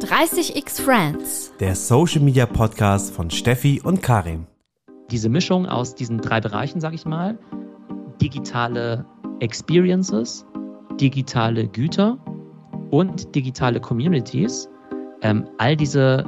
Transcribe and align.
30x 0.00 0.80
Friends. 0.80 1.52
Der 1.58 1.74
Social 1.74 2.20
Media 2.20 2.46
Podcast 2.46 3.12
von 3.12 3.30
Steffi 3.30 3.80
und 3.82 4.00
Karim. 4.00 4.46
Diese 5.10 5.28
Mischung 5.28 5.66
aus 5.66 5.96
diesen 5.96 6.18
drei 6.18 6.40
Bereichen, 6.40 6.80
sage 6.80 6.94
ich 6.94 7.04
mal, 7.04 7.36
digitale 8.20 9.04
Experiences, 9.40 10.46
digitale 11.00 11.66
Güter 11.66 12.16
und 12.90 13.34
digitale 13.34 13.80
Communities, 13.80 14.68
ähm, 15.22 15.48
all 15.58 15.74
diese 15.74 16.24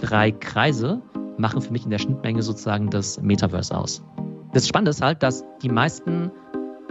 drei 0.00 0.30
Kreise 0.30 1.02
machen 1.38 1.60
für 1.60 1.72
mich 1.72 1.82
in 1.84 1.90
der 1.90 1.98
Schnittmenge 1.98 2.40
sozusagen 2.42 2.88
das 2.88 3.20
Metaverse 3.20 3.76
aus. 3.76 4.04
Das 4.52 4.68
Spannende 4.68 4.90
ist 4.90 5.02
halt, 5.02 5.24
dass 5.24 5.44
die 5.60 5.70
meisten, 5.70 6.30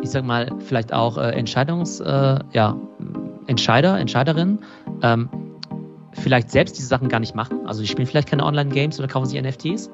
ich 0.01 0.09
sag 0.09 0.25
mal, 0.25 0.51
vielleicht 0.59 0.91
auch 0.91 1.17
äh, 1.17 1.29
Entscheidungs, 1.31 2.01
äh, 2.01 2.39
ja, 2.51 2.75
Entscheider, 3.47 3.97
Entscheiderinnen, 3.97 4.59
ähm, 5.01 5.29
vielleicht 6.13 6.51
selbst 6.51 6.77
diese 6.77 6.87
Sachen 6.87 7.09
gar 7.09 7.19
nicht 7.19 7.35
machen. 7.35 7.65
Also 7.65 7.81
die 7.81 7.87
spielen 7.87 8.07
vielleicht 8.07 8.29
keine 8.29 8.45
Online-Games 8.45 8.99
oder 8.99 9.07
kaufen 9.07 9.25
sich 9.25 9.41
NFTs. 9.41 9.89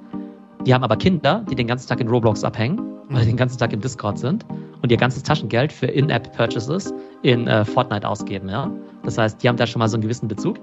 Die 0.65 0.73
haben 0.73 0.83
aber 0.83 0.97
Kinder, 0.97 1.45
die 1.49 1.55
den 1.55 1.67
ganzen 1.67 1.87
Tag 1.87 1.99
in 1.99 2.07
Roblox 2.07 2.43
abhängen, 2.43 2.79
weil 3.09 3.21
die 3.21 3.27
den 3.27 3.37
ganzen 3.37 3.57
Tag 3.57 3.71
im 3.73 3.81
Discord 3.81 4.17
sind 4.17 4.45
und 4.81 4.91
ihr 4.91 4.97
ganzes 4.97 5.23
Taschengeld 5.23 5.71
für 5.71 5.87
In-App-Purchases 5.87 6.93
in 7.21 7.47
äh, 7.47 7.65
Fortnite 7.65 8.07
ausgeben. 8.07 8.49
Ja? 8.49 8.71
Das 9.03 9.17
heißt, 9.17 9.41
die 9.43 9.49
haben 9.49 9.57
da 9.57 9.67
schon 9.67 9.79
mal 9.79 9.87
so 9.87 9.95
einen 9.95 10.03
gewissen 10.03 10.27
Bezug. 10.27 10.59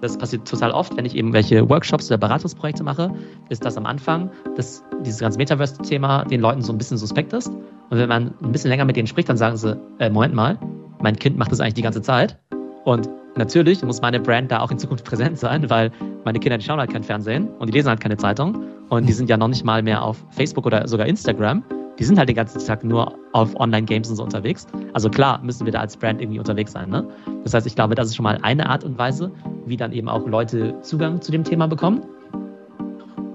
Das 0.00 0.18
passiert 0.18 0.48
total 0.48 0.72
oft, 0.72 0.96
wenn 0.96 1.04
ich 1.04 1.14
eben 1.14 1.32
welche 1.32 1.68
Workshops 1.68 2.10
oder 2.10 2.18
Beratungsprojekte 2.18 2.82
mache, 2.82 3.14
ist 3.50 3.64
das 3.64 3.76
am 3.76 3.86
Anfang, 3.86 4.30
dass 4.56 4.82
dieses 5.04 5.20
ganze 5.20 5.38
Metaverse-Thema 5.38 6.24
den 6.24 6.40
Leuten 6.40 6.62
so 6.62 6.72
ein 6.72 6.78
bisschen 6.78 6.96
suspekt 6.96 7.32
ist. 7.32 7.48
Und 7.48 7.98
wenn 7.98 8.08
man 8.08 8.34
ein 8.42 8.50
bisschen 8.50 8.70
länger 8.70 8.84
mit 8.84 8.96
denen 8.96 9.06
spricht, 9.06 9.28
dann 9.28 9.36
sagen 9.36 9.56
sie, 9.56 9.78
äh, 10.00 10.10
Moment 10.10 10.34
mal, 10.34 10.58
mein 11.00 11.16
Kind 11.16 11.38
macht 11.38 11.52
das 11.52 11.60
eigentlich 11.60 11.74
die 11.74 11.82
ganze 11.82 12.02
Zeit. 12.02 12.38
Und 12.84 13.08
natürlich 13.36 13.82
muss 13.82 14.00
meine 14.00 14.20
Brand 14.20 14.50
da 14.50 14.60
auch 14.60 14.70
in 14.70 14.78
Zukunft 14.78 15.04
präsent 15.04 15.38
sein, 15.38 15.68
weil 15.70 15.90
meine 16.24 16.38
Kinder, 16.38 16.58
die 16.58 16.64
schauen 16.64 16.78
halt 16.78 16.92
kein 16.92 17.02
Fernsehen 17.02 17.48
und 17.58 17.66
die 17.68 17.72
lesen 17.72 17.88
halt 17.88 18.00
keine 18.00 18.16
Zeitung 18.16 18.64
und 18.88 19.08
die 19.08 19.12
sind 19.12 19.28
ja 19.30 19.36
noch 19.36 19.48
nicht 19.48 19.64
mal 19.64 19.82
mehr 19.82 20.02
auf 20.02 20.24
Facebook 20.30 20.66
oder 20.66 20.86
sogar 20.86 21.06
Instagram. 21.06 21.62
Die 21.98 22.04
sind 22.04 22.18
halt 22.18 22.28
den 22.28 22.36
ganzen 22.36 22.64
Tag 22.64 22.84
nur 22.84 23.14
auf 23.32 23.54
Online-Games 23.60 24.08
und 24.08 24.16
so 24.16 24.24
unterwegs. 24.24 24.66
Also 24.94 25.10
klar 25.10 25.40
müssen 25.42 25.66
wir 25.66 25.72
da 25.72 25.80
als 25.80 25.96
Brand 25.96 26.20
irgendwie 26.20 26.38
unterwegs 26.38 26.72
sein. 26.72 26.88
Ne? 26.88 27.06
Das 27.44 27.54
heißt, 27.54 27.66
ich 27.66 27.74
glaube, 27.74 27.94
das 27.94 28.08
ist 28.08 28.16
schon 28.16 28.24
mal 28.24 28.38
eine 28.42 28.68
Art 28.68 28.82
und 28.82 28.98
Weise, 28.98 29.30
wie 29.66 29.76
dann 29.76 29.92
eben 29.92 30.08
auch 30.08 30.26
Leute 30.26 30.74
Zugang 30.80 31.20
zu 31.20 31.30
dem 31.30 31.44
Thema 31.44 31.68
bekommen. 31.68 32.02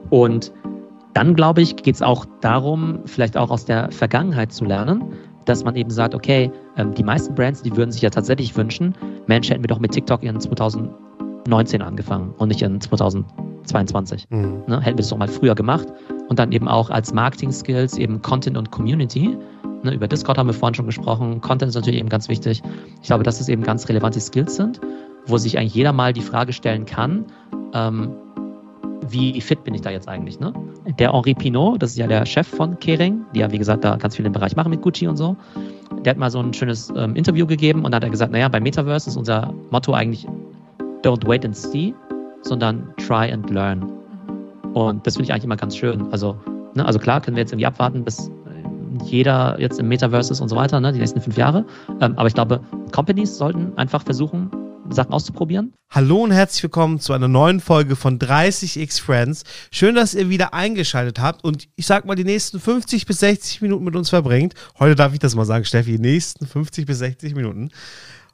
Und 0.09 0.51
dann, 1.13 1.35
glaube 1.35 1.61
ich, 1.61 1.75
geht 1.75 1.95
es 1.95 2.01
auch 2.01 2.25
darum, 2.41 2.99
vielleicht 3.05 3.37
auch 3.37 3.49
aus 3.49 3.65
der 3.65 3.91
Vergangenheit 3.91 4.51
zu 4.51 4.65
lernen 4.65 5.13
dass 5.47 5.63
man 5.63 5.75
eben 5.75 5.89
sagt, 5.89 6.13
okay, 6.13 6.51
ähm, 6.75 6.93
die 6.93 7.03
meisten 7.03 7.33
Brands, 7.33 7.63
die 7.63 7.75
würden 7.75 7.91
sich 7.91 8.01
ja 8.01 8.09
tatsächlich 8.09 8.55
wünschen, 8.55 8.93
Mensch, 9.27 9.49
hätten 9.49 9.63
wir 9.63 9.67
doch 9.67 9.79
mit 9.79 9.91
TikTok 9.91 10.21
in 10.23 10.39
2019 10.39 11.81
angefangen 11.81 12.33
und 12.37 12.49
nicht 12.49 12.61
in 12.61 12.79
2022. 12.79 14.27
Mhm. 14.29 14.63
Ne? 14.67 14.81
Hätten 14.81 14.97
wir 14.97 15.03
das 15.03 15.09
doch 15.09 15.17
mal 15.17 15.27
früher 15.27 15.55
gemacht 15.55 15.87
und 16.27 16.37
dann 16.37 16.51
eben 16.51 16.67
auch 16.67 16.89
als 16.89 17.13
Marketing-Skills 17.13 17.97
eben 17.97 18.21
Content 18.21 18.57
und 18.57 18.71
Community. 18.71 19.37
Ne? 19.83 19.93
Über 19.93 20.07
Discord 20.07 20.37
haben 20.37 20.47
wir 20.47 20.53
vorhin 20.53 20.75
schon 20.75 20.85
gesprochen. 20.85 21.39
Content 21.39 21.69
ist 21.69 21.75
natürlich 21.75 21.99
eben 21.99 22.09
ganz 22.09 22.27
wichtig. 22.27 22.61
Ich 23.01 23.07
glaube, 23.07 23.23
dass 23.23 23.37
das 23.37 23.47
eben 23.47 23.63
ganz 23.63 23.87
relevante 23.87 24.19
Skills 24.19 24.57
sind, 24.57 24.81
wo 25.27 25.37
sich 25.37 25.57
eigentlich 25.57 25.75
jeder 25.75 25.93
mal 25.93 26.11
die 26.11 26.21
Frage 26.21 26.51
stellen 26.51 26.85
kann, 26.85 27.25
ähm, 27.73 28.11
wie 29.09 29.39
fit 29.41 29.63
bin 29.63 29.73
ich 29.73 29.81
da 29.81 29.89
jetzt 29.89 30.07
eigentlich? 30.07 30.39
Ne? 30.39 30.53
Der 30.99 31.13
Henri 31.13 31.33
Pinot, 31.33 31.81
das 31.81 31.91
ist 31.91 31.97
ja 31.97 32.07
der 32.07 32.25
Chef 32.25 32.47
von 32.47 32.79
Kering, 32.79 33.21
die 33.33 33.39
ja, 33.39 33.51
wie 33.51 33.57
gesagt, 33.57 33.83
da 33.83 33.95
ganz 33.95 34.15
viel 34.15 34.25
im 34.25 34.31
Bereich 34.31 34.55
machen 34.55 34.69
mit 34.69 34.81
Gucci 34.81 35.07
und 35.07 35.17
so. 35.17 35.35
Der 36.03 36.11
hat 36.11 36.17
mal 36.17 36.31
so 36.31 36.39
ein 36.39 36.53
schönes 36.53 36.91
ähm, 36.95 37.15
Interview 37.15 37.45
gegeben 37.45 37.85
und 37.85 37.93
hat 37.93 38.03
er 38.03 38.09
gesagt, 38.09 38.31
naja, 38.31 38.47
bei 38.47 38.59
Metaverse 38.59 39.09
ist 39.09 39.17
unser 39.17 39.53
Motto 39.71 39.93
eigentlich 39.93 40.27
don't 41.03 41.27
wait 41.27 41.45
and 41.45 41.55
see, 41.55 41.93
sondern 42.41 42.87
try 42.97 43.31
and 43.31 43.49
learn. 43.49 43.91
Und 44.73 45.05
das 45.07 45.15
finde 45.15 45.25
ich 45.25 45.31
eigentlich 45.31 45.45
immer 45.45 45.57
ganz 45.57 45.75
schön. 45.75 46.07
Also, 46.11 46.37
ne, 46.75 46.85
also 46.85 46.99
klar, 46.99 47.21
können 47.21 47.35
wir 47.35 47.41
jetzt 47.41 47.51
irgendwie 47.51 47.65
abwarten, 47.65 48.03
bis 48.03 48.29
jeder 49.03 49.59
jetzt 49.59 49.79
im 49.79 49.87
Metaverse 49.87 50.33
ist 50.33 50.41
und 50.41 50.49
so 50.49 50.55
weiter, 50.55 50.79
ne, 50.79 50.91
die 50.91 50.99
nächsten 50.99 51.21
fünf 51.21 51.37
Jahre. 51.37 51.65
Ähm, 52.01 52.13
aber 52.15 52.27
ich 52.27 52.33
glaube, 52.33 52.61
Companies 52.91 53.37
sollten 53.37 53.77
einfach 53.77 54.03
versuchen, 54.03 54.51
Sachen 54.93 55.13
auszuprobieren. 55.13 55.73
Hallo 55.89 56.23
und 56.23 56.31
herzlich 56.31 56.63
willkommen 56.63 56.99
zu 56.99 57.13
einer 57.13 57.27
neuen 57.27 57.59
Folge 57.59 57.95
von 57.95 58.19
30x 58.19 59.01
Friends. 59.01 59.43
Schön, 59.71 59.95
dass 59.95 60.13
ihr 60.13 60.29
wieder 60.29 60.53
eingeschaltet 60.53 61.19
habt 61.19 61.43
und 61.43 61.67
ich 61.75 61.85
sag 61.85 62.05
mal 62.05 62.15
die 62.15 62.23
nächsten 62.23 62.59
50 62.59 63.05
bis 63.05 63.19
60 63.19 63.61
Minuten 63.61 63.83
mit 63.83 63.95
uns 63.95 64.09
verbringt. 64.09 64.53
Heute 64.79 64.95
darf 64.95 65.13
ich 65.13 65.19
das 65.19 65.35
mal 65.35 65.45
sagen, 65.45 65.65
Steffi, 65.65 65.93
die 65.93 65.99
nächsten 65.99 66.45
50 66.45 66.85
bis 66.85 66.99
60 66.99 67.35
Minuten. 67.35 67.69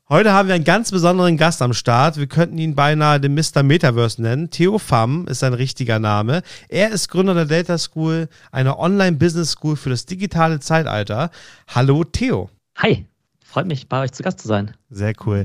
Heute 0.09 0.33
haben 0.33 0.49
wir 0.49 0.55
einen 0.55 0.65
ganz 0.65 0.91
besonderen 0.91 1.37
Gast 1.37 1.61
am 1.61 1.73
Start. 1.73 2.17
Wir 2.17 2.27
könnten 2.27 2.57
ihn 2.57 2.75
beinahe 2.75 3.21
den 3.21 3.33
Mr. 3.35 3.63
Metaverse 3.63 4.21
nennen. 4.21 4.49
Theo 4.49 4.77
Pham 4.77 5.27
ist 5.27 5.39
sein 5.39 5.53
richtiger 5.53 5.97
Name. 5.97 6.41
Er 6.67 6.91
ist 6.91 7.07
Gründer 7.07 7.33
der 7.33 7.45
Data 7.45 7.77
School, 7.77 8.27
einer 8.51 8.79
Online-Business 8.79 9.51
School 9.51 9.77
für 9.77 9.89
das 9.89 10.05
digitale 10.05 10.59
Zeitalter. 10.59 11.31
Hallo 11.67 12.03
Theo. 12.03 12.49
Hi. 12.77 13.05
Freut 13.53 13.67
mich, 13.67 13.87
bei 13.87 14.01
euch 14.01 14.11
zu 14.11 14.23
Gast 14.23 14.39
zu 14.39 14.47
sein. 14.47 14.71
Sehr 14.89 15.13
cool. 15.27 15.43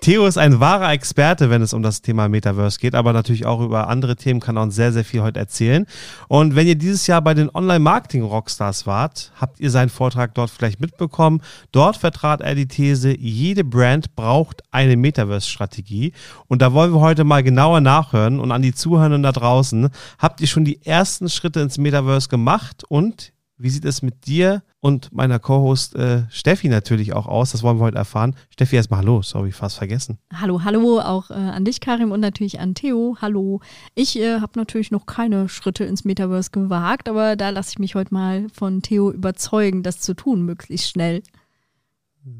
Theo 0.00 0.24
ist 0.26 0.38
ein 0.38 0.60
wahrer 0.60 0.92
Experte, 0.92 1.50
wenn 1.50 1.60
es 1.60 1.74
um 1.74 1.82
das 1.82 2.00
Thema 2.00 2.26
Metaverse 2.26 2.78
geht, 2.78 2.94
aber 2.94 3.12
natürlich 3.12 3.44
auch 3.44 3.60
über 3.60 3.88
andere 3.88 4.16
Themen 4.16 4.40
kann 4.40 4.56
er 4.56 4.62
uns 4.62 4.74
sehr, 4.74 4.94
sehr 4.94 5.04
viel 5.04 5.20
heute 5.20 5.40
erzählen. 5.40 5.84
Und 6.28 6.56
wenn 6.56 6.66
ihr 6.66 6.76
dieses 6.76 7.06
Jahr 7.06 7.20
bei 7.20 7.34
den 7.34 7.54
Online-Marketing-Rockstars 7.54 8.86
wart, 8.86 9.32
habt 9.38 9.60
ihr 9.60 9.70
seinen 9.70 9.90
Vortrag 9.90 10.32
dort 10.32 10.48
vielleicht 10.48 10.80
mitbekommen. 10.80 11.42
Dort 11.70 11.98
vertrat 11.98 12.40
er 12.40 12.54
die 12.54 12.66
These, 12.66 13.14
jede 13.14 13.62
Brand 13.62 14.16
braucht 14.16 14.62
eine 14.70 14.96
Metaverse-Strategie. 14.96 16.14
Und 16.48 16.62
da 16.62 16.72
wollen 16.72 16.94
wir 16.94 17.00
heute 17.00 17.24
mal 17.24 17.42
genauer 17.42 17.82
nachhören 17.82 18.40
und 18.40 18.52
an 18.52 18.62
die 18.62 18.72
Zuhörenden 18.72 19.22
da 19.22 19.32
draußen. 19.32 19.90
Habt 20.18 20.40
ihr 20.40 20.46
schon 20.46 20.64
die 20.64 20.80
ersten 20.86 21.28
Schritte 21.28 21.60
ins 21.60 21.76
Metaverse 21.76 22.30
gemacht 22.30 22.84
und 22.88 23.34
wie 23.60 23.68
sieht 23.68 23.84
es 23.84 24.00
mit 24.00 24.26
dir 24.26 24.62
und 24.80 25.12
meiner 25.12 25.38
Co-Host 25.38 25.94
äh, 25.94 26.22
Steffi 26.30 26.68
natürlich 26.68 27.12
auch 27.12 27.26
aus? 27.26 27.52
Das 27.52 27.62
wollen 27.62 27.78
wir 27.78 27.84
heute 27.84 27.98
erfahren. 27.98 28.34
Steffi, 28.48 28.76
erstmal 28.76 29.00
hallo. 29.00 29.20
Sorry, 29.20 29.52
fast 29.52 29.76
vergessen. 29.76 30.18
Hallo, 30.32 30.64
hallo 30.64 30.98
auch 31.00 31.30
äh, 31.30 31.34
an 31.34 31.66
dich, 31.66 31.80
Karim, 31.80 32.10
und 32.10 32.20
natürlich 32.20 32.58
an 32.58 32.74
Theo. 32.74 33.18
Hallo. 33.20 33.60
Ich 33.94 34.18
äh, 34.18 34.40
habe 34.40 34.52
natürlich 34.56 34.90
noch 34.90 35.04
keine 35.04 35.48
Schritte 35.50 35.84
ins 35.84 36.04
Metaverse 36.04 36.50
gewagt, 36.50 37.08
aber 37.08 37.36
da 37.36 37.50
lasse 37.50 37.72
ich 37.72 37.78
mich 37.78 37.94
heute 37.94 38.14
mal 38.14 38.46
von 38.52 38.80
Theo 38.80 39.12
überzeugen, 39.12 39.82
das 39.82 40.00
zu 40.00 40.14
tun, 40.14 40.42
möglichst 40.42 40.88
schnell. 40.88 41.22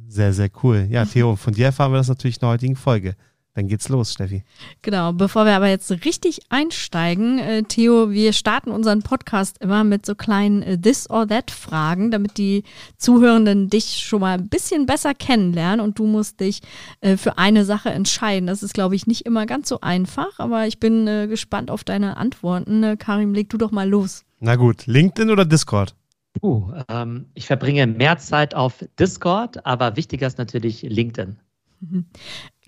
Sehr, 0.08 0.32
sehr 0.32 0.50
cool. 0.62 0.86
Ja, 0.90 1.04
Theo, 1.04 1.36
von 1.36 1.52
dir 1.52 1.66
erfahren 1.66 1.92
wir 1.92 1.98
das 1.98 2.08
natürlich 2.08 2.36
in 2.36 2.40
der 2.40 2.48
heutigen 2.50 2.76
Folge. 2.76 3.14
Dann 3.54 3.66
geht's 3.66 3.88
los, 3.88 4.12
Steffi. 4.12 4.44
Genau, 4.82 5.12
bevor 5.12 5.44
wir 5.44 5.56
aber 5.56 5.68
jetzt 5.68 5.90
richtig 6.04 6.40
einsteigen, 6.50 7.40
äh, 7.40 7.62
Theo, 7.64 8.10
wir 8.10 8.32
starten 8.32 8.70
unseren 8.70 9.02
Podcast 9.02 9.58
immer 9.58 9.82
mit 9.82 10.06
so 10.06 10.14
kleinen 10.14 10.62
äh, 10.62 10.78
This 10.80 11.10
or 11.10 11.26
That 11.26 11.50
Fragen, 11.50 12.12
damit 12.12 12.38
die 12.38 12.62
Zuhörenden 12.96 13.68
dich 13.68 14.04
schon 14.04 14.20
mal 14.20 14.38
ein 14.38 14.48
bisschen 14.48 14.86
besser 14.86 15.14
kennenlernen 15.14 15.84
und 15.84 15.98
du 15.98 16.06
musst 16.06 16.38
dich 16.38 16.60
äh, 17.00 17.16
für 17.16 17.38
eine 17.38 17.64
Sache 17.64 17.90
entscheiden. 17.90 18.46
Das 18.46 18.62
ist, 18.62 18.72
glaube 18.72 18.94
ich, 18.94 19.08
nicht 19.08 19.26
immer 19.26 19.46
ganz 19.46 19.68
so 19.68 19.80
einfach, 19.80 20.38
aber 20.38 20.68
ich 20.68 20.78
bin 20.78 21.08
äh, 21.08 21.26
gespannt 21.26 21.72
auf 21.72 21.82
deine 21.82 22.16
Antworten. 22.18 22.84
Äh, 22.84 22.96
Karim, 22.96 23.34
leg 23.34 23.48
du 23.48 23.58
doch 23.58 23.72
mal 23.72 23.88
los. 23.88 24.24
Na 24.38 24.54
gut, 24.54 24.86
LinkedIn 24.86 25.28
oder 25.28 25.44
Discord? 25.44 25.96
Uh, 26.40 26.72
ähm, 26.88 27.26
ich 27.34 27.46
verbringe 27.46 27.88
mehr 27.88 28.16
Zeit 28.18 28.54
auf 28.54 28.84
Discord, 28.98 29.66
aber 29.66 29.96
wichtiger 29.96 30.28
ist 30.28 30.38
natürlich 30.38 30.82
LinkedIn. 30.82 31.36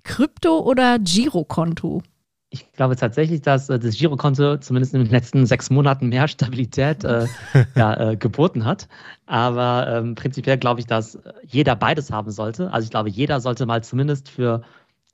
Krypto 0.04 0.60
oder 0.60 0.98
Girokonto? 0.98 2.02
Ich 2.50 2.70
glaube 2.72 2.96
tatsächlich, 2.96 3.40
dass 3.40 3.70
äh, 3.70 3.78
das 3.78 3.96
Girokonto 3.96 4.58
zumindest 4.58 4.94
in 4.94 5.02
den 5.02 5.10
letzten 5.10 5.46
sechs 5.46 5.70
Monaten 5.70 6.08
mehr 6.08 6.28
Stabilität 6.28 7.02
äh, 7.02 7.26
ja, 7.74 8.10
äh, 8.10 8.16
geboten 8.16 8.64
hat. 8.64 8.88
Aber 9.26 9.86
ähm, 9.88 10.14
prinzipiell 10.14 10.58
glaube 10.58 10.80
ich, 10.80 10.86
dass 10.86 11.18
jeder 11.46 11.76
beides 11.76 12.10
haben 12.10 12.30
sollte. 12.30 12.70
Also 12.72 12.84
ich 12.84 12.90
glaube, 12.90 13.08
jeder 13.08 13.40
sollte 13.40 13.64
mal 13.64 13.82
zumindest 13.82 14.28
für 14.28 14.62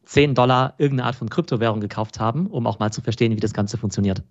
10 0.04 0.34
Dollar 0.34 0.74
irgendeine 0.78 1.06
Art 1.06 1.16
von 1.16 1.28
Kryptowährung 1.28 1.80
gekauft 1.80 2.18
haben, 2.18 2.46
um 2.46 2.66
auch 2.66 2.78
mal 2.78 2.90
zu 2.90 3.02
verstehen, 3.02 3.36
wie 3.36 3.40
das 3.40 3.52
Ganze 3.52 3.76
funktioniert. 3.76 4.22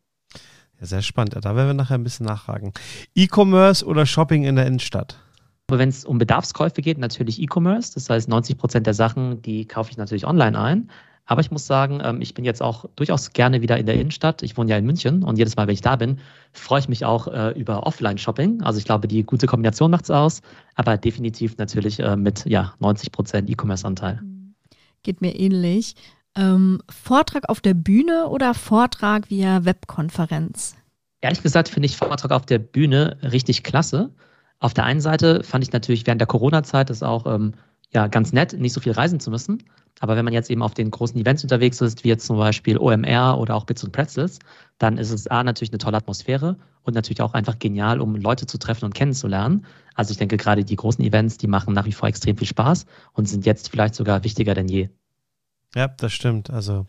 Ja, 0.79 0.85
sehr 0.85 1.01
spannend. 1.01 1.35
Da 1.35 1.55
werden 1.55 1.67
wir 1.67 1.73
nachher 1.73 1.97
ein 1.97 2.03
bisschen 2.03 2.25
nachfragen. 2.25 2.73
E-Commerce 3.15 3.85
oder 3.85 4.05
Shopping 4.05 4.43
in 4.43 4.55
der 4.55 4.65
Innenstadt? 4.65 5.17
Aber 5.67 5.79
wenn 5.79 5.89
es 5.89 6.05
um 6.05 6.17
Bedarfskäufe 6.17 6.81
geht, 6.81 6.97
natürlich 6.97 7.41
E-Commerce. 7.41 7.93
Das 7.93 8.09
heißt, 8.09 8.29
90 8.29 8.57
Prozent 8.57 8.87
der 8.87 8.93
Sachen, 8.93 9.41
die 9.41 9.65
kaufe 9.65 9.91
ich 9.91 9.97
natürlich 9.97 10.25
online 10.25 10.57
ein. 10.57 10.89
Aber 11.25 11.41
ich 11.41 11.51
muss 11.51 11.67
sagen, 11.67 11.99
ähm, 12.01 12.21
ich 12.21 12.33
bin 12.33 12.45
jetzt 12.45 12.61
auch 12.61 12.85
durchaus 12.95 13.33
gerne 13.33 13.61
wieder 13.61 13.77
in 13.77 13.85
der 13.85 13.95
Innenstadt. 13.95 14.43
Ich 14.43 14.55
wohne 14.55 14.71
ja 14.71 14.77
in 14.77 14.85
München 14.85 15.23
und 15.23 15.37
jedes 15.37 15.57
Mal, 15.57 15.67
wenn 15.67 15.73
ich 15.73 15.81
da 15.81 15.97
bin, 15.97 16.19
freue 16.53 16.79
ich 16.79 16.87
mich 16.87 17.03
auch 17.03 17.27
äh, 17.27 17.49
über 17.59 17.85
Offline-Shopping. 17.85 18.61
Also 18.61 18.79
ich 18.79 18.85
glaube, 18.85 19.09
die 19.09 19.23
gute 19.23 19.45
Kombination 19.45 19.91
macht 19.91 20.05
es 20.05 20.11
aus, 20.11 20.41
aber 20.75 20.95
definitiv 20.95 21.57
natürlich 21.57 21.99
äh, 21.99 22.15
mit 22.15 22.45
ja, 22.45 22.73
90 22.79 23.11
Prozent 23.11 23.49
E-Commerce-Anteil. 23.49 24.21
Geht 25.03 25.19
mir 25.19 25.37
ähnlich. 25.37 25.95
Ähm, 26.35 26.79
Vortrag 26.89 27.49
auf 27.49 27.59
der 27.59 27.73
Bühne 27.73 28.27
oder 28.27 28.53
Vortrag 28.53 29.29
via 29.29 29.65
Webkonferenz? 29.65 30.77
Ehrlich 31.19 31.43
gesagt 31.43 31.67
finde 31.67 31.87
ich 31.87 31.97
Vortrag 31.97 32.31
auf 32.31 32.45
der 32.45 32.59
Bühne 32.59 33.17
richtig 33.21 33.63
klasse. 33.63 34.11
Auf 34.59 34.73
der 34.73 34.85
einen 34.85 35.01
Seite 35.01 35.43
fand 35.43 35.63
ich 35.63 35.71
natürlich 35.71 36.05
während 36.07 36.21
der 36.21 36.27
Corona-Zeit 36.27 36.89
das 36.89 37.03
auch 37.03 37.25
ähm, 37.25 37.53
ja, 37.91 38.07
ganz 38.07 38.33
nett, 38.33 38.53
nicht 38.53 38.73
so 38.73 38.81
viel 38.81 38.91
reisen 38.91 39.19
zu 39.19 39.29
müssen. 39.29 39.63
Aber 39.99 40.15
wenn 40.15 40.25
man 40.25 40.33
jetzt 40.33 40.51
eben 40.51 40.61
auf 40.61 40.73
den 40.73 40.91
großen 40.91 41.19
Events 41.19 41.43
unterwegs 41.43 41.81
ist, 41.81 42.03
wie 42.03 42.09
jetzt 42.09 42.25
zum 42.25 42.37
Beispiel 42.37 42.77
OMR 42.77 43.37
oder 43.39 43.55
auch 43.55 43.65
Bits 43.65 43.83
und 43.83 43.91
Pretzels, 43.91 44.39
dann 44.77 44.97
ist 44.97 45.11
es 45.11 45.27
A 45.27 45.43
natürlich 45.43 45.71
eine 45.71 45.79
tolle 45.79 45.97
Atmosphäre 45.97 46.57
und 46.83 46.93
natürlich 46.93 47.21
auch 47.21 47.33
einfach 47.33 47.57
genial, 47.57 47.99
um 47.99 48.15
Leute 48.15 48.45
zu 48.45 48.59
treffen 48.59 48.85
und 48.85 48.93
kennenzulernen. 48.93 49.65
Also 49.95 50.11
ich 50.11 50.17
denke 50.17 50.37
gerade 50.37 50.63
die 50.63 50.75
großen 50.75 51.03
Events, 51.03 51.37
die 51.37 51.47
machen 51.47 51.73
nach 51.73 51.85
wie 51.85 51.91
vor 51.93 52.07
extrem 52.07 52.37
viel 52.37 52.47
Spaß 52.47 52.85
und 53.13 53.27
sind 53.27 53.45
jetzt 53.45 53.69
vielleicht 53.69 53.95
sogar 53.95 54.23
wichtiger 54.23 54.53
denn 54.53 54.67
je. 54.67 54.89
Ja, 55.75 55.87
das 55.87 56.13
stimmt. 56.13 56.49
Also 56.51 56.85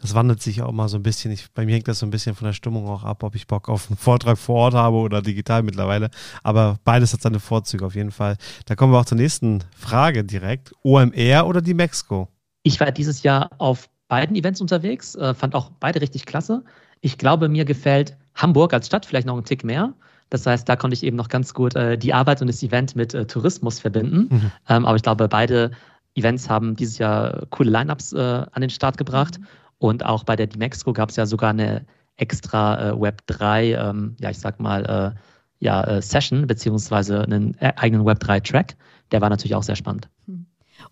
das 0.00 0.14
wandelt 0.14 0.42
sich 0.42 0.62
auch 0.62 0.72
mal 0.72 0.88
so 0.88 0.96
ein 0.96 1.02
bisschen. 1.02 1.30
Ich, 1.30 1.50
bei 1.52 1.64
mir 1.64 1.74
hängt 1.74 1.88
das 1.88 1.98
so 1.98 2.06
ein 2.06 2.10
bisschen 2.10 2.34
von 2.34 2.46
der 2.46 2.52
Stimmung 2.52 2.86
auch 2.88 3.04
ab, 3.04 3.22
ob 3.22 3.34
ich 3.34 3.46
Bock 3.46 3.68
auf 3.68 3.88
einen 3.88 3.96
Vortrag 3.96 4.38
vor 4.38 4.56
Ort 4.56 4.74
habe 4.74 4.96
oder 4.96 5.22
digital 5.22 5.62
mittlerweile. 5.62 6.10
Aber 6.42 6.78
beides 6.84 7.12
hat 7.12 7.22
seine 7.22 7.40
Vorzüge 7.40 7.86
auf 7.86 7.94
jeden 7.94 8.10
Fall. 8.10 8.36
Da 8.66 8.74
kommen 8.74 8.92
wir 8.92 8.98
auch 8.98 9.04
zur 9.04 9.18
nächsten 9.18 9.64
Frage 9.76 10.24
direkt. 10.24 10.72
OMR 10.82 11.46
oder 11.46 11.60
die 11.62 11.74
Mexiko? 11.74 12.28
Ich 12.62 12.78
war 12.80 12.90
dieses 12.92 13.22
Jahr 13.22 13.50
auf 13.58 13.88
beiden 14.08 14.36
Events 14.36 14.60
unterwegs, 14.60 15.14
äh, 15.14 15.34
fand 15.34 15.54
auch 15.54 15.70
beide 15.80 16.00
richtig 16.00 16.26
klasse. 16.26 16.64
Ich 17.00 17.16
glaube, 17.16 17.48
mir 17.48 17.64
gefällt 17.64 18.16
Hamburg 18.34 18.74
als 18.74 18.86
Stadt 18.86 19.06
vielleicht 19.06 19.26
noch 19.26 19.34
einen 19.34 19.44
Tick 19.44 19.64
mehr. 19.64 19.94
Das 20.30 20.46
heißt, 20.46 20.68
da 20.68 20.76
konnte 20.76 20.94
ich 20.94 21.02
eben 21.02 21.16
noch 21.16 21.28
ganz 21.28 21.54
gut 21.54 21.74
äh, 21.74 21.98
die 21.98 22.14
Arbeit 22.14 22.40
und 22.40 22.46
das 22.46 22.62
Event 22.62 22.94
mit 22.94 23.14
äh, 23.14 23.26
Tourismus 23.26 23.80
verbinden. 23.80 24.28
Mhm. 24.30 24.52
Ähm, 24.68 24.86
aber 24.86 24.96
ich 24.96 25.02
glaube, 25.02 25.28
beide 25.28 25.72
Events 26.14 26.48
haben 26.48 26.76
dieses 26.76 26.98
Jahr 26.98 27.46
coole 27.50 27.70
Lineups 27.70 28.12
äh, 28.12 28.18
an 28.50 28.60
den 28.60 28.70
Start 28.70 28.98
gebracht. 28.98 29.38
Mhm. 29.38 29.46
Und 29.78 30.04
auch 30.04 30.24
bei 30.24 30.36
der 30.36 30.46
Dimexco 30.46 30.92
gab 30.92 31.10
es 31.10 31.16
ja 31.16 31.26
sogar 31.26 31.50
eine 31.50 31.86
extra 32.16 32.90
äh, 32.90 33.00
Web 33.00 33.22
3, 33.26 33.72
ähm, 33.72 34.16
ja, 34.20 34.30
ich 34.30 34.38
sag 34.38 34.60
mal, 34.60 35.14
äh, 35.16 35.18
ja, 35.58 35.82
äh, 35.84 36.02
Session, 36.02 36.46
beziehungsweise 36.46 37.22
einen 37.22 37.54
äh, 37.60 37.72
eigenen 37.76 38.04
Web 38.04 38.20
3 38.20 38.40
Track. 38.40 38.76
Der 39.10 39.20
war 39.20 39.30
natürlich 39.30 39.54
auch 39.54 39.62
sehr 39.62 39.76
spannend. 39.76 40.08
Mhm. 40.26 40.46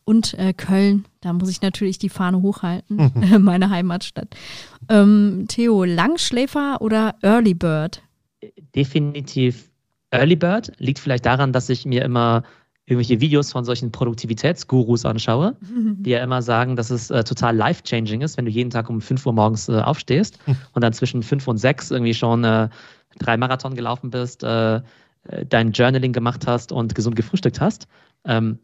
Und 0.04 0.34
äh, 0.34 0.52
Köln, 0.52 1.06
da 1.20 1.32
muss 1.32 1.50
ich 1.50 1.62
natürlich 1.62 1.98
die 1.98 2.08
Fahne 2.08 2.42
hochhalten, 2.42 3.12
mhm. 3.14 3.38
meine 3.42 3.70
Heimatstadt. 3.70 4.34
Ähm, 4.88 5.46
Theo, 5.48 5.84
Langschläfer 5.84 6.80
oder 6.80 7.16
Early 7.22 7.54
Bird? 7.54 8.02
Definitiv 8.74 9.70
Early 10.10 10.36
Bird. 10.36 10.72
Liegt 10.78 10.98
vielleicht 10.98 11.26
daran, 11.26 11.52
dass 11.52 11.68
ich 11.68 11.84
mir 11.84 12.04
immer 12.04 12.42
irgendwelche 12.88 13.20
Videos 13.20 13.52
von 13.52 13.64
solchen 13.64 13.92
Produktivitätsgurus 13.92 15.04
anschaue, 15.04 15.56
die 15.62 16.10
ja 16.10 16.22
immer 16.22 16.40
sagen, 16.40 16.74
dass 16.74 16.90
es 16.90 17.10
äh, 17.10 17.22
total 17.22 17.54
life-changing 17.54 18.22
ist, 18.22 18.38
wenn 18.38 18.46
du 18.46 18.50
jeden 18.50 18.70
Tag 18.70 18.88
um 18.88 19.00
5 19.00 19.26
Uhr 19.26 19.32
morgens 19.34 19.68
äh, 19.68 19.80
aufstehst 19.80 20.38
und 20.72 20.82
dann 20.82 20.92
zwischen 20.92 21.22
5 21.22 21.46
und 21.48 21.58
6 21.58 21.90
irgendwie 21.90 22.14
schon 22.14 22.44
äh, 22.44 22.68
drei 23.18 23.36
Marathon 23.36 23.74
gelaufen 23.74 24.10
bist, 24.10 24.42
äh, 24.42 24.76
äh, 24.76 24.80
dein 25.46 25.72
Journaling 25.72 26.12
gemacht 26.12 26.46
hast 26.46 26.72
und 26.72 26.94
gesund 26.94 27.14
gefrühstückt 27.14 27.60
hast. 27.60 27.88
Ähm, 28.24 28.58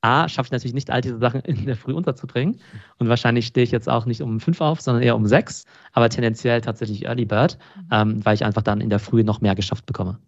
A, 0.00 0.28
schaffe 0.28 0.46
ich 0.46 0.52
natürlich 0.52 0.74
nicht, 0.74 0.90
all 0.90 1.00
diese 1.00 1.18
Sachen 1.18 1.40
in 1.40 1.66
der 1.66 1.76
Früh 1.76 1.92
unterzubringen. 1.92 2.60
Und 2.98 3.08
wahrscheinlich 3.08 3.46
stehe 3.46 3.64
ich 3.64 3.72
jetzt 3.72 3.88
auch 3.88 4.06
nicht 4.06 4.22
um 4.22 4.38
fünf 4.38 4.60
auf, 4.60 4.80
sondern 4.80 5.02
eher 5.02 5.16
um 5.16 5.26
sechs, 5.26 5.64
aber 5.92 6.08
tendenziell 6.08 6.60
tatsächlich 6.60 7.06
Early 7.06 7.24
Bird, 7.24 7.58
mhm. 7.76 7.88
ähm, 7.90 8.24
weil 8.24 8.34
ich 8.34 8.44
einfach 8.44 8.62
dann 8.62 8.80
in 8.80 8.90
der 8.90 9.00
Früh 9.00 9.24
noch 9.24 9.40
mehr 9.40 9.56
geschafft 9.56 9.86
bekomme. 9.86 10.18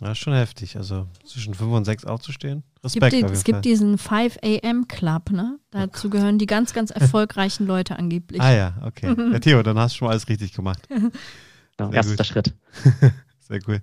Ja, 0.00 0.14
schon 0.14 0.34
heftig. 0.34 0.76
Also 0.76 1.06
zwischen 1.24 1.54
5 1.54 1.72
und 1.72 1.84
6 1.84 2.04
aufzustehen. 2.04 2.62
Respekt. 2.84 3.12
Gibt 3.12 3.30
die, 3.30 3.32
es 3.32 3.44
gibt 3.44 3.64
diesen 3.64 3.96
5 3.96 4.38
AM 4.42 4.88
Club, 4.88 5.30
ne? 5.30 5.58
Dazu 5.70 6.08
oh 6.08 6.10
gehören 6.10 6.38
die 6.38 6.46
ganz, 6.46 6.74
ganz 6.74 6.90
erfolgreichen 6.92 7.66
Leute 7.66 7.98
angeblich. 7.98 8.40
Ah 8.40 8.52
ja, 8.52 8.74
okay. 8.84 9.14
Ja, 9.32 9.38
Theo, 9.38 9.62
dann 9.62 9.78
hast 9.78 9.94
du 9.94 9.98
schon 9.98 10.06
mal 10.06 10.12
alles 10.12 10.28
richtig 10.28 10.52
gemacht. 10.52 10.86
Ja, 11.78 11.90
erster 11.90 12.16
gut. 12.16 12.26
Schritt. 12.26 12.54
Sehr 13.38 13.60
cool. 13.68 13.82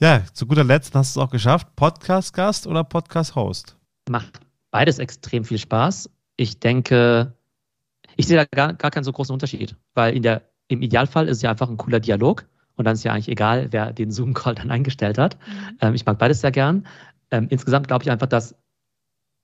Ja, 0.00 0.24
zu 0.32 0.46
guter 0.46 0.64
Letzt 0.64 0.94
hast 0.94 1.14
du 1.14 1.20
es 1.20 1.26
auch 1.26 1.30
geschafft. 1.30 1.68
Podcast-Gast 1.76 2.66
oder 2.66 2.82
Podcast-Host? 2.82 3.76
Macht 4.08 4.40
beides 4.70 4.98
extrem 4.98 5.44
viel 5.44 5.58
Spaß. 5.58 6.08
Ich 6.38 6.60
denke, 6.60 7.34
ich 8.16 8.26
sehe 8.26 8.38
da 8.38 8.46
gar, 8.46 8.72
gar 8.72 8.90
keinen 8.90 9.04
so 9.04 9.12
großen 9.12 9.34
Unterschied, 9.34 9.76
weil 9.92 10.16
in 10.16 10.22
der, 10.22 10.48
im 10.68 10.80
Idealfall 10.80 11.28
ist 11.28 11.36
es 11.36 11.42
ja 11.42 11.50
einfach 11.50 11.68
ein 11.68 11.76
cooler 11.76 12.00
Dialog 12.00 12.46
und 12.76 12.84
dann 12.84 12.94
ist 12.94 13.04
ja 13.04 13.12
eigentlich 13.12 13.28
egal, 13.28 13.68
wer 13.70 13.92
den 13.92 14.10
Zoom-Call 14.10 14.54
dann 14.54 14.70
eingestellt 14.70 15.18
hat. 15.18 15.36
Mhm. 15.46 15.78
Ähm, 15.80 15.94
ich 15.94 16.06
mag 16.06 16.18
beides 16.18 16.40
sehr 16.40 16.52
gern. 16.52 16.86
Ähm, 17.30 17.46
insgesamt 17.50 17.88
glaube 17.88 18.04
ich 18.04 18.10
einfach, 18.10 18.26
dass 18.26 18.54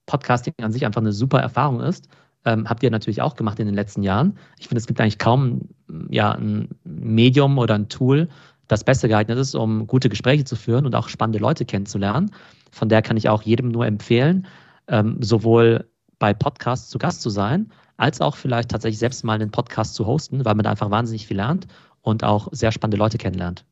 Podcasting 0.06 0.55
an 0.62 0.73
sich 0.73 0.84
einfach 0.84 1.00
eine 1.00 1.12
super 1.12 1.40
Erfahrung 1.40 1.81
ist. 1.81 2.08
Ähm, 2.44 2.69
habt 2.69 2.82
ihr 2.82 2.90
natürlich 2.90 3.23
auch 3.23 3.37
gemacht 3.37 3.58
in 3.61 3.67
den 3.67 3.75
letzten 3.75 4.02
Jahren. 4.02 4.37
Ich 4.58 4.69
finde, 4.69 4.81
es 4.81 4.87
gibt 4.87 5.00
eigentlich 5.00 5.19
kaum 5.19 5.69
ja, 6.11 6.32
ein 6.32 6.69
Medium 6.84 7.58
oder 7.58 7.75
ein 7.75 7.88
Tool, 7.88 8.29
das 8.69 8.84
besser 8.84 9.08
geeignet 9.08 9.38
ist, 9.38 9.55
um 9.55 9.87
gute 9.87 10.08
Gespräche 10.08 10.44
zu 10.44 10.56
führen 10.56 10.87
und 10.87 10.94
auch 10.94 11.08
spannende 11.08 11.38
Leute 11.38 11.64
kennenzulernen. 11.64 12.31
Von 12.70 12.88
der 12.88 13.02
kann 13.02 13.17
ich 13.17 13.29
auch 13.29 13.43
jedem 13.43 13.69
nur 13.69 13.87
empfehlen, 13.87 14.46
ähm, 14.88 15.19
sowohl 15.20 15.88
bei 16.19 16.34
Podcasts 16.34 16.88
zu 16.88 16.99
Gast 16.99 17.23
zu 17.23 17.31
sein, 17.31 17.70
als 17.96 18.20
auch 18.20 18.37
vielleicht 18.37 18.70
tatsächlich 18.70 18.99
selbst 18.99 19.25
mal 19.25 19.34
einen 19.34 19.50
Podcast 19.50 19.94
zu 19.94 20.06
hosten, 20.06 20.44
weil 20.44 20.55
man 20.55 20.64
da 20.64 20.70
einfach 20.70 20.90
wahnsinnig 20.90 21.26
viel 21.26 21.37
lernt 21.37 21.69
und 22.03 22.25
auch 22.25 22.49
sehr 22.53 22.73
spannende 22.73 22.99
Leute 22.99 23.19
kennenlernt. 23.19 23.65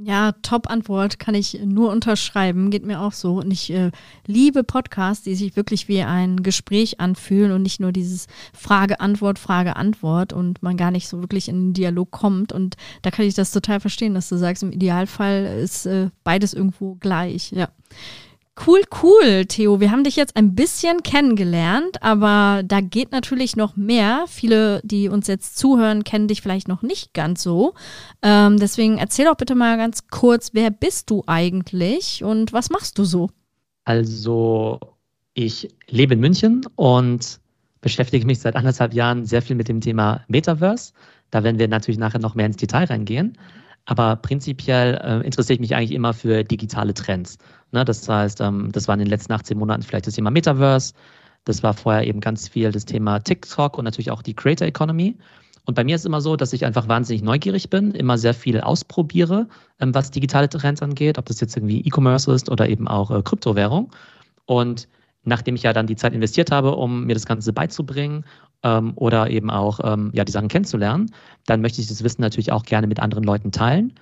Ja, 0.00 0.30
Top-Antwort 0.42 1.18
kann 1.18 1.34
ich 1.34 1.58
nur 1.64 1.90
unterschreiben, 1.90 2.70
geht 2.70 2.86
mir 2.86 3.00
auch 3.00 3.10
so. 3.10 3.38
Und 3.38 3.50
ich 3.50 3.68
äh, 3.72 3.90
liebe 4.28 4.62
Podcasts, 4.62 5.24
die 5.24 5.34
sich 5.34 5.56
wirklich 5.56 5.88
wie 5.88 6.02
ein 6.02 6.44
Gespräch 6.44 7.00
anfühlen 7.00 7.50
und 7.50 7.62
nicht 7.62 7.80
nur 7.80 7.90
dieses 7.90 8.28
Frage-Antwort, 8.52 9.40
Frage-Antwort 9.40 10.32
und 10.32 10.62
man 10.62 10.76
gar 10.76 10.92
nicht 10.92 11.08
so 11.08 11.20
wirklich 11.20 11.48
in 11.48 11.56
den 11.56 11.72
Dialog 11.72 12.12
kommt. 12.12 12.52
Und 12.52 12.76
da 13.02 13.10
kann 13.10 13.26
ich 13.26 13.34
das 13.34 13.50
total 13.50 13.80
verstehen, 13.80 14.14
dass 14.14 14.28
du 14.28 14.36
sagst, 14.36 14.62
im 14.62 14.70
Idealfall 14.70 15.58
ist 15.60 15.84
äh, 15.86 16.10
beides 16.22 16.54
irgendwo 16.54 16.94
gleich. 16.94 17.50
Ja. 17.50 17.68
Cool, 18.66 18.80
cool, 19.02 19.46
Theo. 19.46 19.78
Wir 19.80 19.90
haben 19.90 20.04
dich 20.04 20.16
jetzt 20.16 20.36
ein 20.36 20.54
bisschen 20.54 21.02
kennengelernt, 21.02 22.02
aber 22.02 22.62
da 22.64 22.80
geht 22.80 23.12
natürlich 23.12 23.56
noch 23.56 23.76
mehr. 23.76 24.24
Viele, 24.26 24.80
die 24.84 25.08
uns 25.08 25.28
jetzt 25.28 25.56
zuhören, 25.56 26.02
kennen 26.02 26.28
dich 26.28 26.42
vielleicht 26.42 26.66
noch 26.66 26.82
nicht 26.82 27.14
ganz 27.14 27.42
so. 27.42 27.74
Ähm, 28.22 28.58
deswegen 28.58 28.98
erzähl 28.98 29.26
doch 29.26 29.36
bitte 29.36 29.54
mal 29.54 29.76
ganz 29.76 30.08
kurz, 30.08 30.50
wer 30.54 30.70
bist 30.70 31.10
du 31.10 31.22
eigentlich 31.26 32.24
und 32.24 32.52
was 32.52 32.70
machst 32.70 32.98
du 32.98 33.04
so? 33.04 33.30
Also, 33.84 34.80
ich 35.34 35.68
lebe 35.88 36.14
in 36.14 36.20
München 36.20 36.62
und 36.74 37.40
beschäftige 37.80 38.26
mich 38.26 38.40
seit 38.40 38.56
anderthalb 38.56 38.92
Jahren 38.92 39.24
sehr 39.24 39.40
viel 39.40 39.56
mit 39.56 39.68
dem 39.68 39.80
Thema 39.80 40.24
Metaverse. 40.26 40.92
Da 41.30 41.44
werden 41.44 41.58
wir 41.58 41.68
natürlich 41.68 41.98
nachher 41.98 42.18
noch 42.18 42.34
mehr 42.34 42.46
ins 42.46 42.56
Detail 42.56 42.84
reingehen. 42.84 43.38
Aber 43.84 44.16
prinzipiell 44.16 45.00
äh, 45.02 45.24
interessiere 45.24 45.54
ich 45.54 45.60
mich 45.60 45.74
eigentlich 45.74 45.92
immer 45.92 46.12
für 46.12 46.44
digitale 46.44 46.92
Trends. 46.92 47.38
Ne, 47.72 47.84
das 47.84 48.08
heißt, 48.08 48.40
ähm, 48.40 48.70
das 48.72 48.88
war 48.88 48.94
in 48.94 49.00
den 49.00 49.08
letzten 49.08 49.32
18 49.32 49.58
Monaten 49.58 49.82
vielleicht 49.82 50.06
das 50.06 50.14
Thema 50.14 50.30
Metaverse. 50.30 50.94
Das 51.44 51.62
war 51.62 51.74
vorher 51.74 52.06
eben 52.06 52.20
ganz 52.20 52.48
viel 52.48 52.72
das 52.72 52.84
Thema 52.84 53.20
TikTok 53.20 53.78
und 53.78 53.84
natürlich 53.84 54.10
auch 54.10 54.22
die 54.22 54.34
Creator 54.34 54.66
Economy. 54.66 55.16
Und 55.64 55.74
bei 55.74 55.84
mir 55.84 55.96
ist 55.96 56.02
es 56.02 56.06
immer 56.06 56.22
so, 56.22 56.34
dass 56.36 56.54
ich 56.54 56.64
einfach 56.64 56.88
wahnsinnig 56.88 57.22
neugierig 57.22 57.68
bin, 57.68 57.92
immer 57.92 58.16
sehr 58.16 58.32
viel 58.32 58.60
ausprobiere, 58.60 59.48
ähm, 59.80 59.94
was 59.94 60.10
digitale 60.10 60.48
Trends 60.48 60.82
angeht, 60.82 61.18
ob 61.18 61.26
das 61.26 61.40
jetzt 61.40 61.56
irgendwie 61.56 61.80
E-Commerce 61.80 62.32
ist 62.32 62.50
oder 62.50 62.68
eben 62.68 62.88
auch 62.88 63.10
äh, 63.10 63.22
Kryptowährung. 63.22 63.90
Und 64.46 64.88
nachdem 65.24 65.56
ich 65.56 65.64
ja 65.64 65.74
dann 65.74 65.86
die 65.86 65.96
Zeit 65.96 66.14
investiert 66.14 66.50
habe, 66.50 66.74
um 66.74 67.04
mir 67.04 67.12
das 67.12 67.26
Ganze 67.26 67.52
beizubringen 67.52 68.24
ähm, 68.62 68.92
oder 68.94 69.28
eben 69.28 69.50
auch 69.50 69.80
ähm, 69.84 70.10
ja, 70.14 70.24
die 70.24 70.32
Sachen 70.32 70.48
kennenzulernen, 70.48 71.12
dann 71.44 71.60
möchte 71.60 71.82
ich 71.82 71.86
das 71.86 72.02
Wissen 72.02 72.22
natürlich 72.22 72.50
auch 72.50 72.64
gerne 72.64 72.86
mit 72.86 73.00
anderen 73.00 73.24
Leuten 73.24 73.52
teilen. 73.52 73.92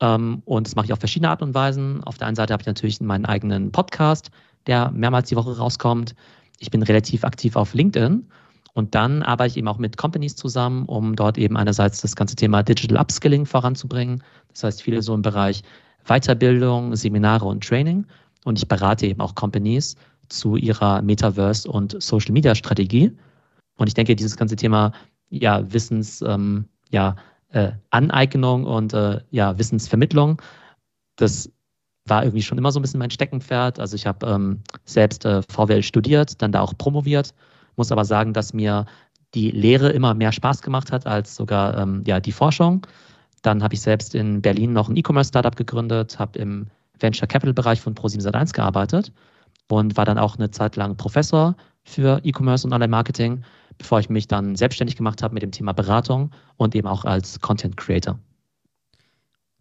Ähm, 0.00 0.42
und 0.44 0.66
das 0.66 0.76
mache 0.76 0.86
ich 0.86 0.92
auf 0.92 0.98
verschiedene 0.98 1.30
Art 1.30 1.42
und 1.42 1.54
Weisen. 1.54 2.02
Auf 2.04 2.18
der 2.18 2.26
einen 2.26 2.36
Seite 2.36 2.52
habe 2.52 2.62
ich 2.62 2.66
natürlich 2.66 3.00
meinen 3.00 3.24
eigenen 3.24 3.72
Podcast, 3.72 4.30
der 4.66 4.90
mehrmals 4.90 5.28
die 5.28 5.36
Woche 5.36 5.56
rauskommt. 5.56 6.14
Ich 6.58 6.70
bin 6.70 6.82
relativ 6.82 7.24
aktiv 7.24 7.56
auf 7.56 7.74
LinkedIn. 7.74 8.26
Und 8.74 8.94
dann 8.94 9.22
arbeite 9.22 9.52
ich 9.52 9.56
eben 9.56 9.68
auch 9.68 9.78
mit 9.78 9.96
Companies 9.96 10.36
zusammen, 10.36 10.84
um 10.84 11.16
dort 11.16 11.38
eben 11.38 11.56
einerseits 11.56 12.02
das 12.02 12.14
ganze 12.14 12.36
Thema 12.36 12.62
Digital 12.62 12.98
Upskilling 12.98 13.46
voranzubringen. 13.46 14.22
Das 14.52 14.64
heißt, 14.64 14.82
viele 14.82 15.00
so 15.00 15.14
im 15.14 15.22
Bereich 15.22 15.62
Weiterbildung, 16.04 16.94
Seminare 16.94 17.46
und 17.46 17.66
Training. 17.66 18.06
Und 18.44 18.58
ich 18.58 18.68
berate 18.68 19.06
eben 19.06 19.20
auch 19.20 19.34
Companies 19.34 19.96
zu 20.28 20.56
ihrer 20.56 21.00
Metaverse- 21.00 21.66
und 21.68 22.00
Social-Media-Strategie. 22.02 23.16
Und 23.76 23.86
ich 23.86 23.94
denke, 23.94 24.14
dieses 24.14 24.36
ganze 24.36 24.56
Thema 24.56 24.92
ja, 25.30 25.72
Wissens, 25.72 26.22
ähm, 26.22 26.66
ja, 26.90 27.16
äh, 27.52 27.72
Aneignung 27.90 28.64
und 28.64 28.92
äh, 28.92 29.20
ja, 29.30 29.58
Wissensvermittlung, 29.58 30.40
das 31.16 31.50
war 32.06 32.22
irgendwie 32.22 32.42
schon 32.42 32.58
immer 32.58 32.70
so 32.70 32.78
ein 32.78 32.82
bisschen 32.82 32.98
mein 32.98 33.10
Steckenpferd. 33.10 33.80
Also 33.80 33.96
ich 33.96 34.06
habe 34.06 34.26
ähm, 34.26 34.62
selbst 34.84 35.24
äh, 35.24 35.42
VWL 35.42 35.82
studiert, 35.82 36.40
dann 36.40 36.52
da 36.52 36.60
auch 36.60 36.74
promoviert, 36.76 37.34
muss 37.76 37.92
aber 37.92 38.04
sagen, 38.04 38.32
dass 38.32 38.52
mir 38.52 38.86
die 39.34 39.50
Lehre 39.50 39.90
immer 39.90 40.14
mehr 40.14 40.32
Spaß 40.32 40.62
gemacht 40.62 40.92
hat 40.92 41.06
als 41.06 41.34
sogar 41.34 41.76
ähm, 41.76 42.04
ja, 42.06 42.20
die 42.20 42.32
Forschung. 42.32 42.86
Dann 43.42 43.62
habe 43.62 43.74
ich 43.74 43.80
selbst 43.80 44.14
in 44.14 44.40
Berlin 44.40 44.72
noch 44.72 44.88
ein 44.88 44.96
E-Commerce-Startup 44.96 45.54
gegründet, 45.54 46.18
habe 46.18 46.38
im 46.38 46.68
Venture 46.98 47.28
Capital-Bereich 47.28 47.80
von 47.80 47.94
Pro7 47.94 48.52
gearbeitet 48.52 49.12
und 49.68 49.96
war 49.96 50.04
dann 50.04 50.18
auch 50.18 50.36
eine 50.36 50.50
Zeit 50.50 50.76
lang 50.76 50.96
Professor 50.96 51.54
für 51.84 52.20
E-Commerce 52.24 52.66
und 52.66 52.72
Online-Marketing, 52.72 53.42
bevor 53.78 54.00
ich 54.00 54.08
mich 54.08 54.28
dann 54.28 54.56
selbstständig 54.56 54.96
gemacht 54.96 55.22
habe 55.22 55.34
mit 55.34 55.42
dem 55.42 55.52
Thema 55.52 55.72
Beratung 55.72 56.30
und 56.56 56.74
eben 56.74 56.88
auch 56.88 57.04
als 57.04 57.40
Content 57.40 57.76
Creator. 57.76 58.18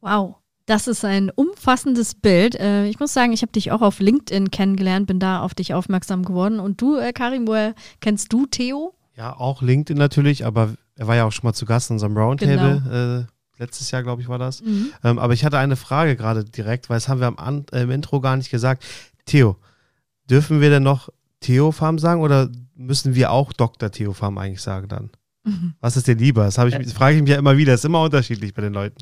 Wow. 0.02 0.36
Das 0.68 0.88
ist 0.88 1.06
ein 1.06 1.30
umfassendes 1.30 2.16
Bild. 2.16 2.56
Äh, 2.56 2.88
ich 2.88 3.00
muss 3.00 3.14
sagen, 3.14 3.34
ich 3.34 3.44
habe 3.44 3.52
dich 3.52 3.72
auch 3.72 3.82
auf 3.82 4.00
LinkedIn 4.00 4.50
kennengelernt, 4.50 5.06
bin 5.06 5.20
da 5.20 5.42
auf 5.42 5.54
dich 5.54 5.76
aufmerksam 5.76 6.24
geworden. 6.24 6.60
Und 6.60 6.82
du, 6.82 6.98
äh, 6.98 7.14
Karim, 7.14 7.48
woher 7.48 7.76
kennst 8.02 8.34
du 8.34 8.48
Theo? 8.48 8.96
Ja, 9.16 9.38
auch 9.38 9.62
LinkedIn 9.62 9.98
natürlich, 9.98 10.44
aber 10.44 10.74
er 10.96 11.08
war 11.08 11.16
ja 11.16 11.26
auch 11.26 11.32
schon 11.32 11.48
mal 11.48 11.54
zu 11.54 11.66
Gast 11.66 11.92
in 11.92 11.96
unserem 11.96 12.18
Roundtable. 12.18 12.82
Genau. 12.84 13.20
Äh, 13.20 13.26
letztes 13.58 13.92
Jahr, 13.92 14.02
glaube 14.02 14.22
ich, 14.22 14.28
war 14.28 14.40
das. 14.40 14.64
Mhm. 14.64 14.92
Ähm, 15.04 15.20
aber 15.20 15.34
ich 15.34 15.46
hatte 15.46 15.60
eine 15.60 15.76
Frage 15.76 16.16
gerade 16.16 16.44
direkt, 16.44 16.90
weil 16.90 16.98
das 16.98 17.08
haben 17.08 17.20
wir 17.20 17.28
am 17.28 17.38
An 17.38 17.66
äh, 17.72 17.82
im 17.82 17.92
Intro 17.92 18.20
gar 18.20 18.36
nicht 18.36 18.50
gesagt. 18.50 18.84
Theo, 19.26 19.58
dürfen 20.30 20.62
wir 20.62 20.70
denn 20.72 20.84
noch 20.84 21.10
Theo 21.42 21.72
Farm 21.72 22.00
sagen 22.00 22.22
oder 22.22 22.50
müssen 22.76 23.16
wir 23.16 23.32
auch 23.32 23.54
Dr. 23.54 23.92
Theo 23.92 24.14
Farm 24.14 24.38
eigentlich 24.38 24.62
sagen 24.62 24.88
dann? 24.88 25.12
Mhm. 25.44 25.76
Was 25.80 25.98
ist 25.98 26.08
dir 26.08 26.16
lieber? 26.16 26.44
Das, 26.44 26.58
ich, 26.58 26.76
das 26.76 26.94
frage 26.94 27.16
ich 27.16 27.22
mich 27.22 27.32
ja 27.32 27.38
immer 27.38 27.58
wieder. 27.58 27.72
Das 27.72 27.82
ist 27.82 27.86
immer 27.86 28.02
unterschiedlich 28.02 28.54
bei 28.54 28.62
den 28.62 28.74
Leuten. 28.74 28.98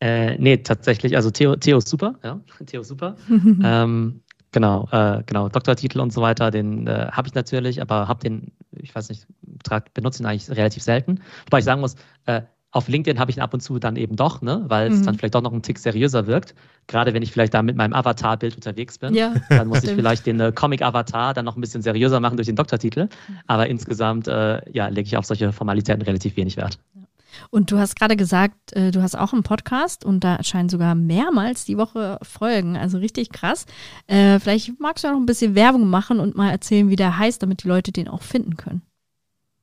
Äh, 0.00 0.36
nee, 0.38 0.58
tatsächlich. 0.58 1.16
Also 1.16 1.30
Theo, 1.30 1.56
Theo 1.56 1.78
ist 1.78 1.88
super. 1.88 2.18
Ja, 2.22 2.40
Theo 2.66 2.80
ist 2.80 2.88
super. 2.88 3.16
ähm, 3.28 4.22
genau, 4.52 4.88
äh, 4.90 5.22
genau. 5.26 5.48
Doktortitel 5.48 6.00
und 6.00 6.12
so 6.12 6.20
weiter, 6.22 6.50
den 6.50 6.86
äh, 6.86 7.08
habe 7.10 7.28
ich 7.28 7.34
natürlich, 7.34 7.80
aber 7.80 8.08
habe 8.08 8.20
den, 8.20 8.52
ich 8.72 8.94
weiß 8.94 9.08
nicht, 9.08 9.26
benutze 9.94 10.22
ihn 10.22 10.26
eigentlich 10.26 10.50
relativ 10.50 10.82
selten. 10.82 11.20
Wobei 11.46 11.58
ich 11.58 11.64
sagen 11.64 11.80
muss, 11.80 11.96
äh, 12.26 12.42
auf 12.74 12.88
LinkedIn 12.88 13.20
habe 13.20 13.30
ich 13.30 13.36
ihn 13.36 13.42
ab 13.42 13.54
und 13.54 13.60
zu 13.60 13.78
dann 13.78 13.94
eben 13.94 14.16
doch, 14.16 14.42
ne, 14.42 14.64
weil 14.66 14.90
es 14.90 14.98
mhm. 14.98 15.04
dann 15.04 15.14
vielleicht 15.14 15.36
doch 15.36 15.42
noch 15.42 15.52
einen 15.52 15.62
Tick 15.62 15.78
seriöser 15.78 16.26
wirkt. 16.26 16.56
Gerade 16.88 17.14
wenn 17.14 17.22
ich 17.22 17.30
vielleicht 17.30 17.54
da 17.54 17.62
mit 17.62 17.76
meinem 17.76 17.92
Avatar-Bild 17.92 18.56
unterwegs 18.56 18.98
bin, 18.98 19.14
ja, 19.14 19.32
dann 19.48 19.68
muss 19.68 19.84
ich 19.84 19.92
vielleicht 19.92 20.26
den 20.26 20.40
äh, 20.40 20.50
Comic-Avatar 20.52 21.34
dann 21.34 21.44
noch 21.44 21.56
ein 21.56 21.60
bisschen 21.60 21.82
seriöser 21.82 22.18
machen 22.18 22.36
durch 22.36 22.46
den 22.46 22.56
Doktortitel. 22.56 23.08
Aber 23.46 23.68
insgesamt 23.68 24.26
äh, 24.26 24.60
ja, 24.72 24.88
lege 24.88 25.06
ich 25.06 25.16
auf 25.16 25.24
solche 25.24 25.52
Formalitäten 25.52 26.02
relativ 26.02 26.36
wenig 26.36 26.56
Wert. 26.56 26.78
Und 27.50 27.70
du 27.70 27.78
hast 27.78 27.94
gerade 27.94 28.16
gesagt, 28.16 28.72
äh, 28.72 28.90
du 28.90 29.02
hast 29.02 29.16
auch 29.16 29.32
einen 29.32 29.44
Podcast 29.44 30.04
und 30.04 30.24
da 30.24 30.34
erscheinen 30.34 30.68
sogar 30.68 30.96
mehrmals 30.96 31.64
die 31.64 31.76
Woche 31.76 32.18
Folgen. 32.22 32.76
Also 32.76 32.98
richtig 32.98 33.30
krass. 33.30 33.66
Äh, 34.08 34.40
vielleicht 34.40 34.80
magst 34.80 35.04
du 35.04 35.08
auch 35.08 35.12
noch 35.12 35.20
ein 35.20 35.26
bisschen 35.26 35.54
Werbung 35.54 35.88
machen 35.88 36.18
und 36.18 36.34
mal 36.34 36.50
erzählen, 36.50 36.90
wie 36.90 36.96
der 36.96 37.18
heißt, 37.18 37.40
damit 37.40 37.62
die 37.62 37.68
Leute 37.68 37.92
den 37.92 38.08
auch 38.08 38.22
finden 38.22 38.56
können. 38.56 38.82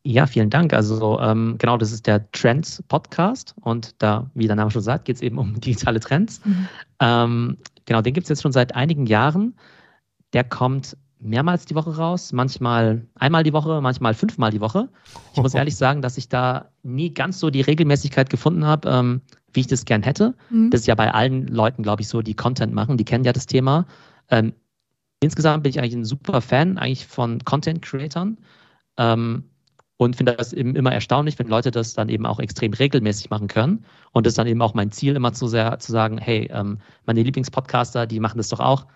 Ja, 0.03 0.25
vielen 0.25 0.49
Dank. 0.49 0.73
Also 0.73 1.19
ähm, 1.19 1.55
genau, 1.59 1.77
das 1.77 1.91
ist 1.91 2.07
der 2.07 2.29
Trends 2.31 2.83
Podcast 2.87 3.53
und 3.61 4.01
da, 4.01 4.29
wie 4.33 4.47
der 4.47 4.55
Name 4.55 4.71
schon 4.71 4.81
sagt, 4.81 5.05
geht 5.05 5.17
es 5.17 5.21
eben 5.21 5.37
um 5.37 5.53
digitale 5.61 5.99
Trends. 5.99 6.41
Mhm. 6.43 6.67
Ähm, 6.99 7.57
genau, 7.85 8.01
den 8.01 8.13
gibt 8.13 8.25
es 8.25 8.29
jetzt 8.29 8.41
schon 8.41 8.51
seit 8.51 8.75
einigen 8.75 9.05
Jahren. 9.05 9.55
Der 10.33 10.43
kommt 10.43 10.97
mehrmals 11.19 11.65
die 11.65 11.75
Woche 11.75 11.95
raus, 11.95 12.33
manchmal 12.33 13.05
einmal 13.15 13.43
die 13.43 13.53
Woche, 13.53 13.79
manchmal 13.81 14.15
fünfmal 14.15 14.49
die 14.49 14.61
Woche. 14.61 14.89
Ich 15.33 15.41
muss 15.41 15.53
ehrlich 15.53 15.75
sagen, 15.75 16.01
dass 16.01 16.17
ich 16.17 16.29
da 16.29 16.71
nie 16.81 17.13
ganz 17.13 17.39
so 17.39 17.51
die 17.51 17.61
Regelmäßigkeit 17.61 18.29
gefunden 18.29 18.65
habe, 18.65 18.89
ähm, 18.89 19.21
wie 19.53 19.59
ich 19.59 19.67
das 19.67 19.85
gern 19.85 20.01
hätte. 20.01 20.33
Mhm. 20.49 20.71
Das 20.71 20.81
ist 20.81 20.87
ja 20.87 20.95
bei 20.95 21.13
allen 21.13 21.45
Leuten, 21.45 21.83
glaube 21.83 22.01
ich, 22.01 22.07
so, 22.07 22.23
die 22.23 22.33
Content 22.33 22.73
machen, 22.73 22.97
die 22.97 23.05
kennen 23.05 23.23
ja 23.23 23.33
das 23.33 23.45
Thema. 23.45 23.85
Ähm, 24.29 24.53
insgesamt 25.19 25.61
bin 25.61 25.69
ich 25.69 25.79
eigentlich 25.79 25.93
ein 25.93 26.05
super 26.05 26.41
Fan 26.41 26.79
eigentlich 26.79 27.05
von 27.05 27.43
Content-Creatern. 27.43 28.37
Und 30.01 30.15
finde 30.15 30.33
das 30.33 30.51
eben 30.51 30.75
immer 30.75 30.91
erstaunlich, 30.91 31.37
wenn 31.37 31.47
Leute 31.47 31.69
das 31.69 31.93
dann 31.93 32.09
eben 32.09 32.25
auch 32.25 32.39
extrem 32.39 32.73
regelmäßig 32.73 33.29
machen 33.29 33.47
können. 33.47 33.85
Und 34.13 34.25
das 34.25 34.31
ist 34.31 34.39
dann 34.39 34.47
eben 34.47 34.63
auch 34.63 34.73
mein 34.73 34.89
Ziel, 34.89 35.15
immer 35.15 35.31
zu 35.31 35.45
sehr 35.45 35.77
zu 35.77 35.91
sagen, 35.91 36.17
hey, 36.17 36.49
ähm, 36.51 36.79
meine 37.05 37.21
Lieblingspodcaster, 37.21 38.07
die 38.07 38.19
machen 38.19 38.39
das 38.39 38.49
doch 38.49 38.59
auch 38.59 38.87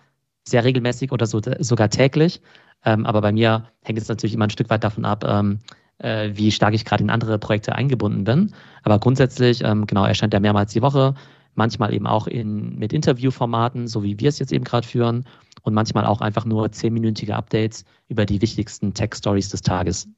sehr 0.42 0.64
regelmäßig 0.64 1.12
oder 1.12 1.26
so, 1.26 1.40
sogar 1.60 1.90
täglich. 1.90 2.40
Ähm, 2.84 3.06
aber 3.06 3.20
bei 3.20 3.30
mir 3.30 3.68
hängt 3.84 4.00
es 4.00 4.08
natürlich 4.08 4.34
immer 4.34 4.48
ein 4.48 4.50
Stück 4.50 4.68
weit 4.68 4.82
davon 4.82 5.04
ab, 5.04 5.22
ähm, 5.24 5.60
äh, 5.98 6.30
wie 6.32 6.50
stark 6.50 6.74
ich 6.74 6.84
gerade 6.84 7.04
in 7.04 7.10
andere 7.10 7.38
Projekte 7.38 7.76
eingebunden 7.76 8.24
bin. 8.24 8.52
Aber 8.82 8.98
grundsätzlich, 8.98 9.62
ähm, 9.62 9.86
genau, 9.86 10.06
erscheint 10.06 10.34
er 10.34 10.40
mehrmals 10.40 10.72
die 10.72 10.82
Woche, 10.82 11.14
manchmal 11.54 11.94
eben 11.94 12.08
auch 12.08 12.26
in, 12.26 12.80
mit 12.80 12.92
Interviewformaten, 12.92 13.86
so 13.86 14.02
wie 14.02 14.18
wir 14.18 14.30
es 14.30 14.40
jetzt 14.40 14.52
eben 14.52 14.64
gerade 14.64 14.84
führen, 14.84 15.24
und 15.62 15.72
manchmal 15.72 16.04
auch 16.04 16.20
einfach 16.20 16.46
nur 16.46 16.72
zehnminütige 16.72 17.36
Updates 17.36 17.84
über 18.08 18.26
die 18.26 18.42
wichtigsten 18.42 18.92
Tech-Stories 18.92 19.50
des 19.50 19.62
Tages. 19.62 20.08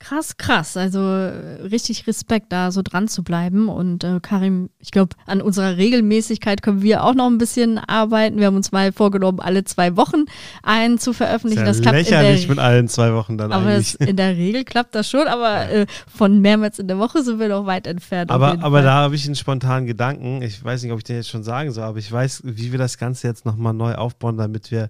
Krass, 0.00 0.38
krass. 0.38 0.78
Also 0.78 0.98
äh, 0.98 1.62
richtig 1.62 2.06
Respekt, 2.06 2.46
da 2.52 2.72
so 2.72 2.80
dran 2.80 3.06
zu 3.06 3.22
bleiben. 3.22 3.68
Und 3.68 4.02
äh, 4.02 4.18
Karim, 4.22 4.70
ich 4.78 4.92
glaube, 4.92 5.14
an 5.26 5.42
unserer 5.42 5.76
Regelmäßigkeit 5.76 6.62
können 6.62 6.80
wir 6.80 7.04
auch 7.04 7.12
noch 7.14 7.26
ein 7.26 7.36
bisschen 7.36 7.76
arbeiten. 7.78 8.38
Wir 8.38 8.46
haben 8.46 8.56
uns 8.56 8.72
mal 8.72 8.92
vorgenommen, 8.92 9.40
alle 9.40 9.62
zwei 9.64 9.96
Wochen 9.96 10.24
einen 10.62 10.98
zu 10.98 11.12
veröffentlichen. 11.12 11.66
das 11.66 11.82
klappt 11.82 11.98
lächerlich 11.98 12.48
mit 12.48 12.58
allen 12.58 12.88
zwei 12.88 13.12
Wochen 13.12 13.36
dann 13.36 13.52
aber 13.52 13.66
eigentlich. 13.66 13.98
Das, 13.98 14.08
in 14.08 14.16
der 14.16 14.36
Regel 14.36 14.64
klappt 14.64 14.94
das 14.94 15.08
schon, 15.08 15.28
aber 15.28 15.68
äh, 15.70 15.86
von 16.08 16.40
mehrmals 16.40 16.78
in 16.78 16.88
der 16.88 16.98
Woche 16.98 17.22
sind 17.22 17.38
wir 17.38 17.48
noch 17.48 17.66
weit 17.66 17.86
entfernt. 17.86 18.30
Aber, 18.30 18.56
aber 18.62 18.80
da 18.80 18.94
habe 18.94 19.14
ich 19.14 19.26
einen 19.26 19.36
spontanen 19.36 19.86
Gedanken. 19.86 20.40
Ich 20.40 20.64
weiß 20.64 20.82
nicht, 20.82 20.92
ob 20.92 20.98
ich 20.98 21.04
den 21.04 21.16
jetzt 21.16 21.28
schon 21.28 21.42
sagen 21.42 21.72
soll, 21.72 21.84
aber 21.84 21.98
ich 21.98 22.10
weiß, 22.10 22.40
wie 22.44 22.72
wir 22.72 22.78
das 22.78 22.96
Ganze 22.96 23.26
jetzt 23.26 23.44
nochmal 23.44 23.74
neu 23.74 23.96
aufbauen, 23.96 24.38
damit 24.38 24.70
wir 24.70 24.88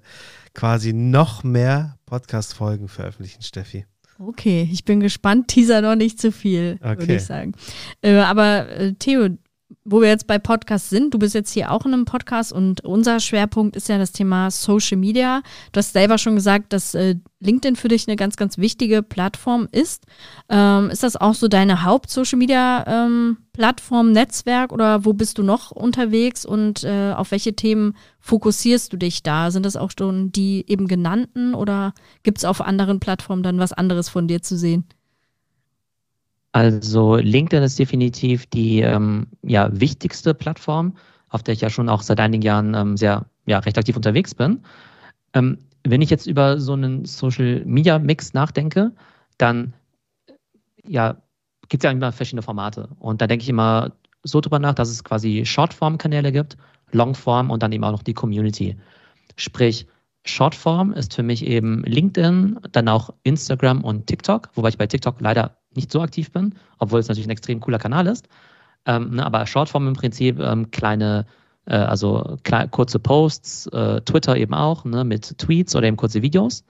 quasi 0.54 0.92
noch 0.92 1.42
mehr 1.42 1.96
Podcast-Folgen 2.06 2.86
veröffentlichen, 2.86 3.42
Steffi. 3.42 3.86
Okay, 4.20 4.68
ich 4.70 4.84
bin 4.84 5.00
gespannt. 5.00 5.48
Teaser 5.48 5.80
noch 5.80 5.96
nicht 5.96 6.20
zu 6.20 6.30
viel, 6.30 6.78
okay. 6.82 6.98
würde 6.98 7.16
ich 7.16 7.24
sagen. 7.24 7.52
Äh, 8.02 8.16
aber 8.16 8.68
äh, 8.68 8.92
Theo, 8.92 9.30
wo 9.84 10.00
wir 10.00 10.08
jetzt 10.08 10.26
bei 10.26 10.38
Podcasts 10.38 10.90
sind, 10.90 11.14
du 11.14 11.18
bist 11.18 11.34
jetzt 11.34 11.52
hier 11.52 11.70
auch 11.70 11.86
in 11.86 11.94
einem 11.94 12.04
Podcast 12.04 12.52
und 12.52 12.84
unser 12.84 13.20
Schwerpunkt 13.20 13.76
ist 13.76 13.88
ja 13.88 13.98
das 13.98 14.12
Thema 14.12 14.50
Social 14.50 14.98
Media. 14.98 15.42
Du 15.72 15.78
hast 15.78 15.92
selber 15.92 16.18
schon 16.18 16.34
gesagt, 16.34 16.72
dass 16.72 16.94
äh, 16.94 17.16
LinkedIn 17.40 17.76
für 17.76 17.88
dich 17.88 18.06
eine 18.06 18.16
ganz, 18.16 18.36
ganz 18.36 18.58
wichtige 18.58 19.02
Plattform 19.02 19.68
ist. 19.72 20.04
Ähm, 20.48 20.90
ist 20.90 21.02
das 21.02 21.16
auch 21.16 21.34
so 21.34 21.48
deine 21.48 21.84
Haupt-Social 21.84 22.38
Media 22.38 22.84
ähm, 22.86 23.38
Netzwerk 24.12 24.72
oder 24.72 25.04
wo 25.04 25.12
bist 25.12 25.38
du 25.38 25.42
noch 25.42 25.70
unterwegs 25.70 26.44
und 26.44 26.84
äh, 26.84 27.12
auf 27.12 27.30
welche 27.30 27.54
Themen 27.54 27.94
fokussierst 28.20 28.92
du 28.92 28.96
dich 28.96 29.22
da? 29.22 29.50
Sind 29.50 29.66
das 29.66 29.76
auch 29.76 29.90
schon 29.98 30.32
die 30.32 30.64
eben 30.68 30.86
genannten 30.88 31.54
oder 31.54 31.94
gibt 32.22 32.38
es 32.38 32.44
auf 32.44 32.60
anderen 32.60 33.00
Plattformen 33.00 33.42
dann 33.42 33.58
was 33.58 33.72
anderes 33.72 34.08
von 34.08 34.28
dir 34.28 34.42
zu 34.42 34.56
sehen? 34.56 34.84
Also 36.52 37.16
LinkedIn 37.16 37.62
ist 37.62 37.78
definitiv 37.78 38.46
die 38.46 38.80
ähm, 38.80 39.28
ja, 39.42 39.68
wichtigste 39.72 40.34
Plattform, 40.34 40.96
auf 41.28 41.42
der 41.42 41.54
ich 41.54 41.60
ja 41.60 41.70
schon 41.70 41.88
auch 41.88 42.02
seit 42.02 42.18
einigen 42.18 42.42
Jahren 42.42 42.74
ähm, 42.74 42.96
sehr 42.96 43.26
ja, 43.46 43.58
recht 43.60 43.78
aktiv 43.78 43.96
unterwegs 43.96 44.34
bin. 44.34 44.62
Ähm, 45.32 45.58
wenn 45.84 46.02
ich 46.02 46.10
jetzt 46.10 46.26
über 46.26 46.58
so 46.58 46.72
einen 46.72 47.04
Social 47.04 47.62
Media 47.64 47.98
Mix 47.98 48.34
nachdenke, 48.34 48.92
dann 49.38 49.72
ja, 50.84 51.16
gibt 51.68 51.84
es 51.84 51.88
ja 51.88 51.92
immer 51.92 52.12
verschiedene 52.12 52.42
Formate. 52.42 52.88
Und 52.98 53.22
da 53.22 53.26
denke 53.26 53.44
ich 53.44 53.48
immer 53.48 53.92
so 54.24 54.40
drüber 54.40 54.58
nach, 54.58 54.74
dass 54.74 54.90
es 54.90 55.04
quasi 55.04 55.44
Shortform-Kanäle 55.44 56.32
gibt, 56.32 56.56
Longform 56.92 57.50
und 57.50 57.62
dann 57.62 57.72
eben 57.72 57.84
auch 57.84 57.92
noch 57.92 58.02
die 58.02 58.14
Community. 58.14 58.76
Sprich, 59.36 59.86
Shortform 60.24 60.92
ist 60.92 61.14
für 61.14 61.22
mich 61.22 61.46
eben 61.46 61.82
LinkedIn, 61.84 62.60
dann 62.72 62.88
auch 62.88 63.10
Instagram 63.22 63.82
und 63.82 64.06
TikTok, 64.06 64.50
wobei 64.54 64.68
ich 64.68 64.78
bei 64.78 64.86
TikTok 64.86 65.20
leider 65.20 65.56
nicht 65.74 65.90
so 65.90 66.00
aktiv 66.02 66.30
bin, 66.30 66.54
obwohl 66.78 67.00
es 67.00 67.08
natürlich 67.08 67.26
ein 67.26 67.32
extrem 67.32 67.60
cooler 67.60 67.78
Kanal 67.78 68.06
ist. 68.06 68.28
Ähm, 68.86 69.10
ne, 69.16 69.24
aber 69.24 69.46
Shortform 69.46 69.88
im 69.88 69.94
Prinzip 69.94 70.38
ähm, 70.38 70.70
kleine, 70.70 71.26
äh, 71.66 71.74
also 71.74 72.36
kurze 72.70 72.98
Posts, 72.98 73.66
äh, 73.68 74.00
Twitter 74.02 74.36
eben 74.36 74.54
auch, 74.54 74.84
ne, 74.84 75.04
mit 75.04 75.38
Tweets 75.38 75.74
oder 75.74 75.86
eben 75.86 75.96
kurze 75.96 76.22
Videos. 76.22 76.64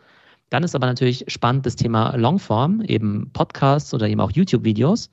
Dann 0.50 0.64
ist 0.64 0.74
aber 0.74 0.86
natürlich 0.86 1.24
spannend 1.28 1.66
das 1.66 1.76
Thema 1.76 2.16
Longform, 2.16 2.82
eben 2.82 3.30
Podcasts 3.32 3.94
oder 3.94 4.08
eben 4.08 4.20
auch 4.20 4.32
YouTube-Videos. 4.32 5.10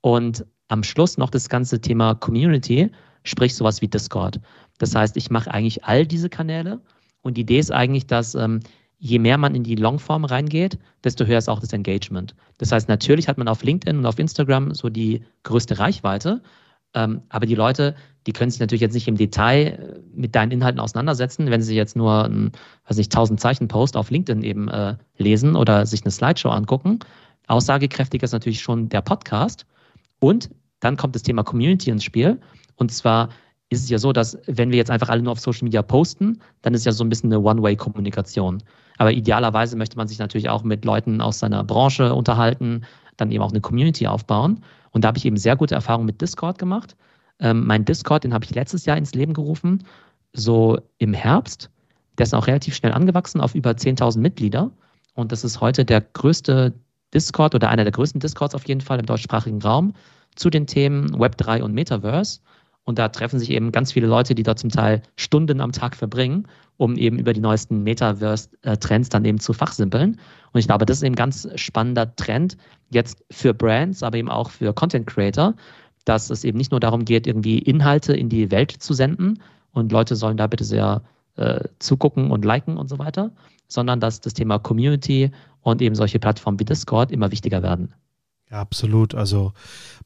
Und 0.00 0.44
am 0.68 0.82
Schluss 0.82 1.16
noch 1.16 1.30
das 1.30 1.48
ganze 1.48 1.80
Thema 1.80 2.14
Community, 2.14 2.90
sprich 3.22 3.54
sowas 3.54 3.80
wie 3.80 3.88
Discord. 3.88 4.40
Das 4.78 4.94
heißt, 4.94 5.16
ich 5.16 5.30
mache 5.30 5.50
eigentlich 5.52 5.84
all 5.84 6.06
diese 6.06 6.28
Kanäle 6.28 6.80
und 7.22 7.36
die 7.36 7.42
Idee 7.42 7.58
ist 7.58 7.72
eigentlich, 7.72 8.06
dass 8.06 8.34
ähm, 8.34 8.60
je 8.98 9.18
mehr 9.18 9.38
man 9.38 9.54
in 9.54 9.62
die 9.62 9.76
Longform 9.76 10.24
reingeht, 10.24 10.78
desto 11.04 11.24
höher 11.24 11.38
ist 11.38 11.48
auch 11.48 11.60
das 11.60 11.72
Engagement. 11.72 12.34
Das 12.58 12.72
heißt, 12.72 12.88
natürlich 12.88 13.28
hat 13.28 13.38
man 13.38 13.48
auf 13.48 13.62
LinkedIn 13.62 13.98
und 13.98 14.06
auf 14.06 14.18
Instagram 14.18 14.74
so 14.74 14.88
die 14.88 15.22
größte 15.44 15.78
Reichweite, 15.78 16.42
ähm, 16.94 17.22
aber 17.28 17.46
die 17.46 17.54
Leute, 17.54 17.94
die 18.26 18.32
können 18.32 18.50
sich 18.50 18.60
natürlich 18.60 18.80
jetzt 18.80 18.94
nicht 18.94 19.08
im 19.08 19.16
Detail 19.16 19.66
äh, 19.66 20.00
mit 20.14 20.34
deinen 20.34 20.50
Inhalten 20.50 20.80
auseinandersetzen, 20.80 21.50
wenn 21.50 21.62
sie 21.62 21.76
jetzt 21.76 21.96
nur 21.96 22.24
ein, 22.24 22.52
weiß 22.86 22.96
nicht, 22.96 23.12
1000 23.12 23.38
Zeichen 23.38 23.68
Post 23.68 23.96
auf 23.96 24.10
LinkedIn 24.10 24.42
eben 24.42 24.68
äh, 24.68 24.96
lesen 25.16 25.54
oder 25.54 25.86
sich 25.86 26.02
eine 26.02 26.10
Slideshow 26.10 26.48
angucken. 26.48 27.00
Aussagekräftiger 27.46 28.24
ist 28.24 28.32
natürlich 28.32 28.60
schon 28.60 28.88
der 28.88 29.02
Podcast. 29.02 29.66
Und 30.18 30.50
dann 30.80 30.96
kommt 30.96 31.14
das 31.14 31.22
Thema 31.22 31.42
Community 31.42 31.90
ins 31.90 32.04
Spiel. 32.04 32.40
Und 32.76 32.90
zwar 32.90 33.28
ist 33.70 33.84
es 33.84 33.90
ja 33.90 33.98
so, 33.98 34.12
dass 34.12 34.38
wenn 34.46 34.70
wir 34.70 34.78
jetzt 34.78 34.90
einfach 34.90 35.08
alle 35.08 35.22
nur 35.22 35.32
auf 35.32 35.40
Social 35.40 35.64
Media 35.64 35.82
posten, 35.82 36.40
dann 36.62 36.74
ist 36.74 36.86
ja 36.86 36.92
so 36.92 37.04
ein 37.04 37.08
bisschen 37.08 37.32
eine 37.32 37.40
One-Way-Kommunikation. 37.40 38.62
Aber 38.96 39.12
idealerweise 39.12 39.76
möchte 39.76 39.96
man 39.96 40.08
sich 40.08 40.18
natürlich 40.18 40.48
auch 40.48 40.62
mit 40.62 40.84
Leuten 40.84 41.20
aus 41.20 41.38
seiner 41.38 41.64
Branche 41.64 42.14
unterhalten, 42.14 42.82
dann 43.16 43.30
eben 43.30 43.42
auch 43.42 43.50
eine 43.50 43.60
Community 43.60 44.06
aufbauen. 44.06 44.62
Und 44.90 45.04
da 45.04 45.08
habe 45.08 45.18
ich 45.18 45.24
eben 45.26 45.36
sehr 45.36 45.56
gute 45.56 45.74
Erfahrungen 45.74 46.06
mit 46.06 46.20
Discord 46.20 46.58
gemacht. 46.58 46.96
Ähm, 47.40 47.66
mein 47.66 47.84
Discord, 47.84 48.24
den 48.24 48.32
habe 48.32 48.44
ich 48.44 48.54
letztes 48.54 48.86
Jahr 48.86 48.96
ins 48.96 49.14
Leben 49.14 49.34
gerufen, 49.34 49.84
so 50.32 50.78
im 50.98 51.12
Herbst. 51.12 51.70
Der 52.16 52.24
ist 52.24 52.34
auch 52.34 52.46
relativ 52.46 52.74
schnell 52.74 52.92
angewachsen 52.92 53.40
auf 53.40 53.54
über 53.54 53.70
10.000 53.70 54.18
Mitglieder. 54.18 54.70
Und 55.14 55.30
das 55.30 55.44
ist 55.44 55.60
heute 55.60 55.84
der 55.84 56.00
größte 56.00 56.72
Discord 57.14 57.54
oder 57.54 57.68
einer 57.68 57.84
der 57.84 57.92
größten 57.92 58.20
Discords 58.20 58.54
auf 58.54 58.66
jeden 58.66 58.80
Fall 58.80 58.98
im 58.98 59.06
deutschsprachigen 59.06 59.62
Raum 59.62 59.92
zu 60.36 60.50
den 60.50 60.66
Themen 60.66 61.14
Web3 61.16 61.62
und 61.62 61.74
Metaverse. 61.74 62.40
Und 62.88 62.98
da 62.98 63.10
treffen 63.10 63.38
sich 63.38 63.50
eben 63.50 63.70
ganz 63.70 63.92
viele 63.92 64.06
Leute, 64.06 64.34
die 64.34 64.42
da 64.42 64.56
zum 64.56 64.70
Teil 64.70 65.02
Stunden 65.14 65.60
am 65.60 65.72
Tag 65.72 65.94
verbringen, 65.94 66.46
um 66.78 66.96
eben 66.96 67.18
über 67.18 67.34
die 67.34 67.40
neuesten 67.42 67.82
Metaverse-Trends 67.82 69.10
dann 69.10 69.26
eben 69.26 69.38
zu 69.38 69.52
fachsimpeln. 69.52 70.18
Und 70.52 70.58
ich 70.58 70.66
glaube, 70.66 70.86
das 70.86 70.96
ist 70.96 71.02
eben 71.02 71.12
ein 71.12 71.16
ganz 71.16 71.46
spannender 71.56 72.16
Trend 72.16 72.56
jetzt 72.88 73.22
für 73.30 73.52
Brands, 73.52 74.02
aber 74.02 74.16
eben 74.16 74.30
auch 74.30 74.48
für 74.48 74.72
Content 74.72 75.06
Creator, 75.06 75.52
dass 76.06 76.30
es 76.30 76.44
eben 76.44 76.56
nicht 76.56 76.70
nur 76.70 76.80
darum 76.80 77.04
geht, 77.04 77.26
irgendwie 77.26 77.58
Inhalte 77.58 78.14
in 78.14 78.30
die 78.30 78.50
Welt 78.50 78.70
zu 78.70 78.94
senden 78.94 79.38
und 79.72 79.92
Leute 79.92 80.16
sollen 80.16 80.38
da 80.38 80.46
bitte 80.46 80.64
sehr 80.64 81.02
äh, 81.36 81.64
zugucken 81.80 82.30
und 82.30 82.46
liken 82.46 82.78
und 82.78 82.88
so 82.88 82.98
weiter, 82.98 83.32
sondern 83.66 84.00
dass 84.00 84.22
das 84.22 84.32
Thema 84.32 84.58
Community 84.58 85.30
und 85.60 85.82
eben 85.82 85.94
solche 85.94 86.20
Plattformen 86.20 86.58
wie 86.58 86.64
Discord 86.64 87.12
immer 87.12 87.30
wichtiger 87.32 87.62
werden. 87.62 87.92
Ja, 88.50 88.60
absolut. 88.60 89.14
Also 89.14 89.52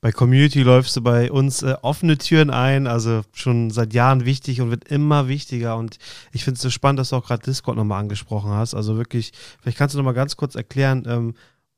bei 0.00 0.11
Community 0.11 0.62
läufst 0.62 0.96
du 0.96 1.00
bei 1.00 1.30
uns 1.30 1.62
äh, 1.62 1.76
offene 1.82 2.18
Türen 2.18 2.50
ein, 2.50 2.88
also 2.88 3.22
schon 3.32 3.70
seit 3.70 3.94
Jahren 3.94 4.25
wichtig 4.25 4.61
und 4.61 4.70
wird 4.70 4.88
immer 4.88 5.28
wichtiger. 5.28 5.76
Und 5.76 5.99
ich 6.32 6.42
finde 6.42 6.56
es 6.56 6.62
so 6.62 6.70
spannend, 6.70 6.99
dass 6.99 7.11
du 7.11 7.16
auch 7.16 7.25
gerade 7.26 7.42
Discord 7.42 7.76
nochmal 7.76 8.00
angesprochen 8.00 8.50
hast. 8.50 8.75
Also 8.75 8.96
wirklich, 8.96 9.32
vielleicht 9.61 9.78
kannst 9.78 9.94
du 9.94 9.99
nochmal 9.99 10.14
ganz 10.14 10.37
kurz 10.37 10.56
erklären, 10.56 11.04
ähm, 11.06 11.34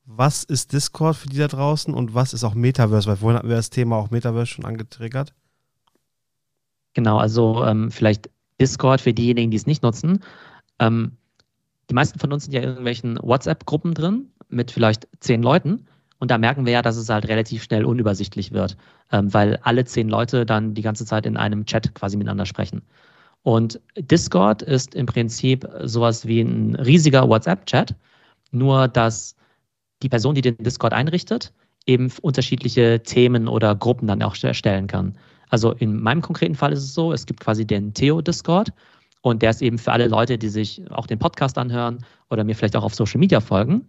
was 0.07 0.45
ist 0.45 0.73
Discord 0.73 1.17
für 1.17 1.29
die 1.29 1.39
da 1.39 1.49
draußen 1.49 1.93
und 1.93 2.15
was 2.15 2.33
ist 2.33 2.45
auch 2.45 2.55
Metaverse? 2.55 3.09
Weil 3.09 3.17
vorhin 3.17 3.39
hatten 3.39 3.49
wir 3.49 3.57
das 3.57 3.71
Thema 3.71 3.97
auch 3.97 4.11
Metaverse 4.11 4.47
schon 4.47 4.65
angetriggert. 4.65 5.35
Genau, 6.95 7.19
also 7.19 7.65
ähm, 7.65 7.91
vielleicht 7.91 8.31
Discord 8.61 9.01
für 9.01 9.13
diejenigen, 9.13 9.51
die 9.51 9.57
es 9.57 9.67
nicht 9.67 9.83
nutzen. 9.83 10.21
Ähm, 10.79 11.13
die 11.91 11.95
meisten 11.95 12.19
von 12.19 12.33
uns 12.33 12.45
sind 12.45 12.55
ja 12.55 12.61
in 12.61 12.69
irgendwelchen 12.69 13.19
WhatsApp-Gruppen 13.21 13.93
drin 13.95 14.31
mit 14.49 14.71
vielleicht 14.71 15.09
zehn 15.21 15.43
Leuten. 15.43 15.87
Und 16.25 16.31
da 16.31 16.39
merken 16.39 16.65
wir 16.65 16.73
ja, 16.73 16.81
dass 16.81 16.97
es 16.97 17.11
halt 17.11 17.29
relativ 17.29 17.65
schnell 17.65 17.85
unübersichtlich 17.85 18.51
wird, 18.51 18.79
ähm, 19.13 19.35
weil 19.35 19.59
alle 19.61 19.85
zehn 19.85 20.09
Leute 20.09 20.47
dann 20.47 20.73
die 20.73 20.81
ganze 20.81 21.05
Zeit 21.05 21.27
in 21.27 21.37
einem 21.37 21.67
Chat 21.67 21.95
quasi 21.95 22.17
miteinander 22.17 22.47
sprechen. 22.47 22.81
Und 23.43 23.79
Discord 23.95 24.63
ist 24.63 24.95
im 24.95 25.05
Prinzip 25.05 25.69
sowas 25.83 26.27
wie 26.27 26.41
ein 26.41 26.77
riesiger 26.77 27.29
WhatsApp-Chat, 27.29 27.95
nur 28.53 28.89
dass 28.89 29.37
die 30.03 30.09
Person, 30.09 30.35
die 30.35 30.41
den 30.41 30.57
Discord 30.57 30.95
einrichtet, 30.95 31.53
eben 31.85 32.11
unterschiedliche 32.23 33.03
Themen 33.03 33.47
oder 33.47 33.75
Gruppen 33.75 34.09
dann 34.09 34.23
auch 34.23 34.35
erstellen 34.43 34.87
kann. 34.87 35.19
Also 35.51 35.73
in 35.73 36.01
meinem 36.01 36.23
konkreten 36.23 36.55
Fall 36.55 36.73
ist 36.73 36.85
es 36.85 36.95
so, 36.95 37.13
es 37.13 37.27
gibt 37.27 37.41
quasi 37.41 37.67
den 37.67 37.93
Theo-Discord 37.93 38.73
und 39.21 39.43
der 39.43 39.51
ist 39.51 39.61
eben 39.61 39.77
für 39.77 39.93
alle 39.93 40.09
Leute, 40.09 40.39
die 40.39 40.49
sich 40.49 40.81
auch 40.91 41.07
den 41.07 41.19
Podcast 41.19 41.59
anhören 41.59 41.99
oder 42.31 42.45
mir 42.45 42.57
vielleicht 42.57 42.77
auch 42.77 42.85
auf 42.85 42.95
Social 42.95 43.21
Media 43.21 43.41
folgen. 43.41 43.87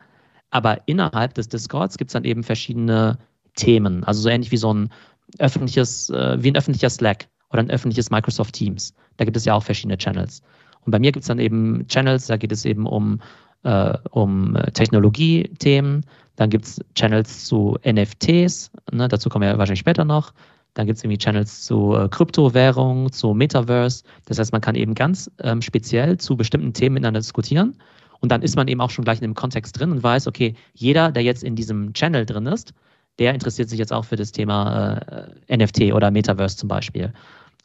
Aber 0.56 0.80
innerhalb 0.86 1.34
des 1.34 1.50
Discords 1.50 1.98
gibt 1.98 2.12
es 2.12 2.14
dann 2.14 2.24
eben 2.24 2.42
verschiedene 2.42 3.18
Themen. 3.58 4.06
Also 4.06 4.22
so 4.22 4.30
ähnlich 4.30 4.54
wie 4.54 4.58
so 4.58 4.74
ein 4.74 4.90
öffentliches, 5.38 6.10
äh, 6.12 6.42
wie 6.42 6.50
ein 6.50 6.56
öffentlicher 6.56 6.90
Slack 6.90 7.28
oder 7.50 7.60
ein 7.60 7.70
öffentliches 7.70 8.10
Microsoft 8.10 8.56
Teams. 8.56 8.94
Da 9.18 9.26
gibt 9.26 9.36
es 9.36 9.44
ja 9.44 9.54
auch 9.54 9.64
verschiedene 9.64 9.98
Channels. 9.98 10.42
Und 10.86 10.94
bei 10.94 11.00
mir 11.00 11.12
gibt 11.12 11.24
es 11.24 11.28
dann 11.28 11.40
eben 11.40 11.86
Channels, 11.90 12.28
da 12.28 12.38
geht 12.38 12.54
es 12.54 12.64
eben 12.64 12.86
um, 12.86 13.20
äh, 13.64 13.98
um 14.12 14.58
Technologie-Themen. 14.74 16.06
Dann 16.38 16.50
gibt 16.50 16.64
es 16.64 16.80
Channels 16.96 17.44
zu 17.44 17.78
NFTs, 17.86 18.72
ne, 18.94 19.10
dazu 19.10 19.28
kommen 19.28 19.50
wir 19.50 19.58
wahrscheinlich 19.58 19.82
später 19.82 20.06
noch. 20.06 20.32
Dann 20.74 20.88
gibt 20.88 20.96
es 20.96 21.04
irgendwie 21.04 21.18
Channels 21.18 21.64
zu 21.64 21.96
äh, 21.96 22.08
Kryptowährung, 22.08 23.12
zu 23.12 23.34
Metaverse. 23.34 24.06
Das 24.24 24.40
heißt, 24.40 24.54
man 24.54 24.62
kann 24.62 24.76
eben 24.76 24.96
ganz 24.96 25.30
ähm, 25.40 25.62
speziell 25.62 26.18
zu 26.18 26.38
bestimmten 26.38 26.72
Themen 26.72 26.94
miteinander 26.94 27.20
diskutieren. 27.20 27.76
Und 28.20 28.32
dann 28.32 28.42
ist 28.42 28.56
man 28.56 28.68
eben 28.68 28.82
auch 28.82 28.90
schon 28.90 29.04
gleich 29.04 29.20
in 29.20 29.24
dem 29.24 29.36
Kontext 29.36 29.80
drin 29.80 29.92
und 29.92 30.04
weiß, 30.04 30.28
okay, 30.28 30.56
jeder, 30.74 31.12
der 31.12 31.24
jetzt 31.24 31.44
in 31.44 31.56
diesem 31.56 31.94
Channel 31.94 32.26
drin 32.26 32.46
ist, 32.48 32.74
der 33.20 33.34
interessiert 33.34 33.70
sich 33.70 33.80
jetzt 33.80 33.94
auch 33.94 34.06
für 34.06 34.16
das 34.16 34.32
Thema 34.32 35.30
äh, 35.48 35.58
NFT 35.58 35.94
oder 35.94 36.12
Metaverse 36.12 36.58
zum 36.58 36.68
Beispiel. 36.68 37.14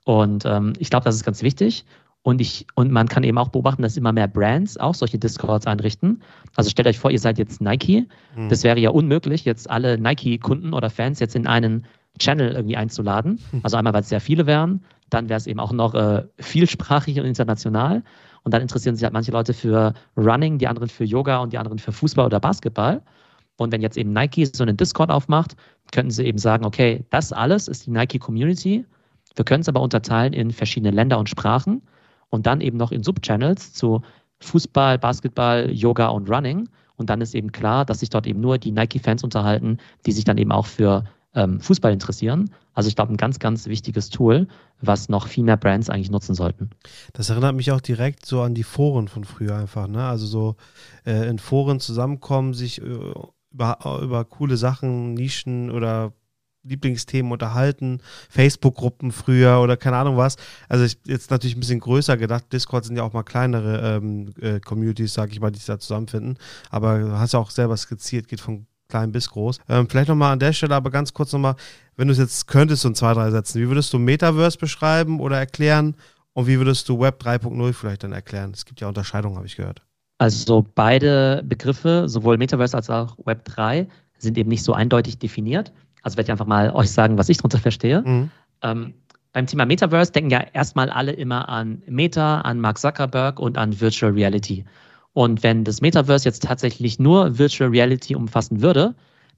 Und 0.05 0.45
ähm, 0.45 0.73
ich 0.79 0.91
glaube, 0.91 1.05
das 1.05 1.17
ist 1.17 1.25
ganz 1.25 1.43
wichtig. 1.43 1.85
Und, 2.23 2.41
ich, 2.41 2.67
und 2.75 2.93
man 2.93 3.09
kann 3.09 3.23
eben 3.25 3.39
auch 3.39 3.49
beobachten, 3.49 3.83
dass 3.83 3.97
immer 3.97 4.13
mehr 4.13 4.29
Brands 4.29 4.77
auch 4.77 4.95
solche 4.95 5.19
Discords 5.19 5.67
einrichten. 5.67 6.23
Also 6.55 6.69
stellt 6.69 6.87
euch 6.87 6.99
vor, 6.99 7.11
ihr 7.11 7.19
seid 7.19 7.39
jetzt 7.39 7.63
Nike. 7.63 8.07
Mhm. 8.37 8.51
Das 8.51 8.63
wäre 8.63 8.79
ja 8.79 8.91
unmöglich, 8.91 9.45
jetzt 9.47 9.71
alle 9.71 9.99
Nike-Kunden 9.99 10.75
oder 10.75 10.91
Fans 10.91 11.19
jetzt 11.19 11.35
in 11.35 11.47
einen 11.47 11.87
Channel 12.19 12.53
irgendwie 12.53 12.77
einzuladen. 12.77 13.41
Hm. 13.51 13.61
Also 13.63 13.77
einmal, 13.77 13.95
weil 13.95 14.03
es 14.03 14.09
sehr 14.09 14.21
viele 14.21 14.47
wären, 14.47 14.85
dann 15.09 15.29
wäre 15.29 15.39
es 15.39 15.47
eben 15.47 15.61
auch 15.61 15.73
noch 15.73 15.95
äh, 15.95 16.25
vielsprachig 16.39 17.19
und 17.19 17.27
international. 17.27 18.03
Und 18.43 18.55
dann 18.55 18.63
interessieren 18.63 18.95
sich 18.95 19.05
halt 19.05 19.13
manche 19.13 19.33
Leute 19.33 19.53
für 19.53 19.93
Running, 20.17 20.59
die 20.59 20.67
anderen 20.67 20.89
für 20.89 21.05
Yoga 21.05 21.39
und 21.39 21.53
die 21.53 21.59
anderen 21.59 21.79
für 21.79 21.93
Fußball 21.93 22.27
oder 22.27 22.41
Basketball. 22.41 23.03
Und 23.57 23.73
wenn 23.73 23.83
jetzt 23.83 23.99
eben 23.99 24.13
Nike 24.13 24.47
so 24.47 24.63
einen 24.63 24.77
Discord 24.77 25.11
aufmacht, 25.11 25.55
könnten 25.93 26.11
sie 26.11 26.25
eben 26.25 26.39
sagen, 26.39 26.65
okay, 26.65 27.05
das 27.11 27.33
alles 27.33 27.69
ist 27.69 27.87
die 27.87 27.91
Nike 27.91 28.19
Community. 28.19 28.85
Wir 29.37 29.45
können 29.45 29.61
es 29.61 29.69
aber 29.69 29.83
unterteilen 29.83 30.33
in 30.33 30.51
verschiedene 30.51 30.91
Länder 30.91 31.19
und 31.19 31.29
Sprachen 31.29 31.83
und 32.31 32.47
dann 32.47 32.61
eben 32.61 32.79
noch 32.79 32.93
in 32.93 33.03
Subchannels 33.03 33.73
zu 33.75 34.01
Fußball, 34.41 34.99
Basketball, 34.99 35.71
Yoga 35.71 36.09
und 36.09 36.31
Running. 36.31 36.69
Und 36.97 37.11
dann 37.11 37.21
ist 37.21 37.35
eben 37.35 37.53
klar, 37.53 37.85
dass 37.85 38.01
sich 38.01 38.11
dort 38.11 38.27
eben 38.27 38.41
nur 38.41 38.59
die 38.59 38.73
Nike-Fans 38.73 39.25
unterhalten, 39.25 39.79
die 40.07 40.13
sich 40.13 40.25
dann 40.25 40.39
eben 40.39 40.53
auch 40.53 40.67
für 40.67 41.05
ähm, 41.35 41.61
Fußball 41.61 41.93
interessieren. 41.93 42.51
Also 42.75 42.89
ich 42.89 42.97
glaube, 42.97 43.13
ein 43.13 43.17
ganz, 43.17 43.39
ganz 43.39 43.67
wichtiges 43.67 44.11
Tool, 44.11 44.49
was 44.81 45.09
noch 45.09 45.29
viel 45.29 45.45
mehr 45.45 45.57
Brands 45.57 45.91
eigentlich 45.91 46.11
nutzen 46.11 46.35
sollten. 46.35 46.71
Das 47.13 47.31
erinnert 47.31 47.55
mich 47.55 47.73
auch 47.73 47.81
direkt 47.81 48.27
so 48.27 48.43
an 48.43 48.55
die 48.55 48.63
Foren 48.63 49.09
von 49.09 49.25
früher 49.25 49.57
einfach. 49.57 49.87
Ne? 49.87 50.05
Also 50.05 50.27
so 50.27 50.57
äh, 51.05 51.29
in 51.29 51.39
Foren 51.39 51.81
zusammenkommen, 51.81 52.55
sich 52.55 52.81
äh, 52.81 53.15
über, 53.53 54.01
über 54.03 54.25
coole 54.25 54.57
Sachen, 54.57 55.15
Nischen 55.15 55.71
oder 55.71 56.13
Lieblingsthemen 56.63 57.33
unterhalten, 57.33 58.01
Facebook-Gruppen 58.29 59.13
früher 59.13 59.61
oder 59.61 59.77
keine 59.77 59.97
Ahnung 59.97 60.17
was. 60.17 60.37
Also 60.69 60.85
ich, 60.85 60.99
jetzt 61.07 61.31
natürlich 61.31 61.57
ein 61.57 61.61
bisschen 61.61 61.81
größer 61.81 62.17
gedacht. 62.17 62.53
Discord 62.53 62.85
sind 62.85 62.97
ja 62.97 63.03
auch 63.03 63.15
mal 63.15 63.23
kleinere 63.23 63.97
ähm, 63.97 64.35
äh, 64.41 64.61
Communities, 64.61 65.15
sag 65.15 65.33
ich 65.33 65.41
mal, 65.41 65.51
die 65.51 65.59
sich 65.59 65.67
da 65.67 65.79
zusammenfinden. 65.79 66.37
Aber 66.69 66.99
du 66.99 67.19
hast 67.19 67.33
ja 67.33 67.39
auch 67.39 67.51
selber 67.51 67.77
skizziert, 67.77 68.29
geht 68.29 68.41
von 68.41 68.67
klein 68.91 69.13
bis 69.13 69.31
groß. 69.31 69.59
Ähm, 69.69 69.89
vielleicht 69.89 70.09
nochmal 70.09 70.33
an 70.33 70.39
der 70.39 70.53
Stelle, 70.53 70.75
aber 70.75 70.91
ganz 70.91 71.15
kurz 71.15 71.33
nochmal, 71.33 71.55
wenn 71.97 72.09
du 72.09 72.13
es 72.13 72.19
jetzt 72.19 72.47
könntest, 72.47 72.83
so 72.83 72.89
in 72.89 72.95
zwei, 72.95 73.15
drei 73.15 73.31
Sätzen, 73.31 73.61
wie 73.61 73.69
würdest 73.69 73.93
du 73.93 73.99
Metaverse 73.99 74.59
beschreiben 74.59 75.21
oder 75.21 75.39
erklären 75.39 75.95
und 76.35 76.47
wie 76.47 76.59
würdest 76.59 76.89
du 76.89 77.01
Web 77.01 77.23
3.0 77.23 77.73
vielleicht 77.73 78.05
dann 78.05 78.13
erklären? 78.13 78.53
Es 78.55 78.65
gibt 78.65 78.81
ja 78.81 78.89
Unterscheidungen, 78.89 79.37
habe 79.37 79.47
ich 79.47 79.57
gehört. 79.57 79.83
Also 80.19 80.67
beide 80.75 81.43
Begriffe, 81.47 82.05
sowohl 82.07 82.37
Metaverse 82.37 82.77
als 82.77 82.91
auch 82.91 83.17
Web 83.25 83.45
3, 83.47 83.89
sind 84.19 84.37
eben 84.37 84.51
nicht 84.51 84.63
so 84.63 84.75
eindeutig 84.75 85.19
definiert. 85.19 85.73
Also 86.03 86.17
werde 86.17 86.27
ich 86.27 86.33
einfach 86.33 86.47
mal 86.47 86.71
euch 86.73 86.91
sagen, 86.91 87.17
was 87.17 87.29
ich 87.29 87.39
darunter 87.39 87.59
verstehe. 87.59 88.03
Mhm. 88.03 88.31
Ähm, 88.63 88.95
beim 89.33 89.47
Thema 89.47 89.65
Metaverse 89.65 90.13
denken 90.13 90.31
ja 90.31 90.45
erstmal 90.53 90.91
alle 90.91 91.13
immer 91.13 91.49
an 91.49 91.83
Meta, 91.87 92.41
an 92.41 92.61
Mark 92.61 92.79
Zuckerberg 92.79 93.39
und 93.39 93.57
an 93.57 93.81
Virtual 93.81 94.13
Reality. 94.13 94.65
Und 95.13 95.43
wenn 95.43 95.65
das 95.65 95.81
Metaverse 95.81 96.25
jetzt 96.25 96.45
tatsächlich 96.45 96.99
nur 96.99 97.39
Virtual 97.39 97.71
Reality 97.71 98.15
umfassen 98.15 98.63
würde, 98.63 98.95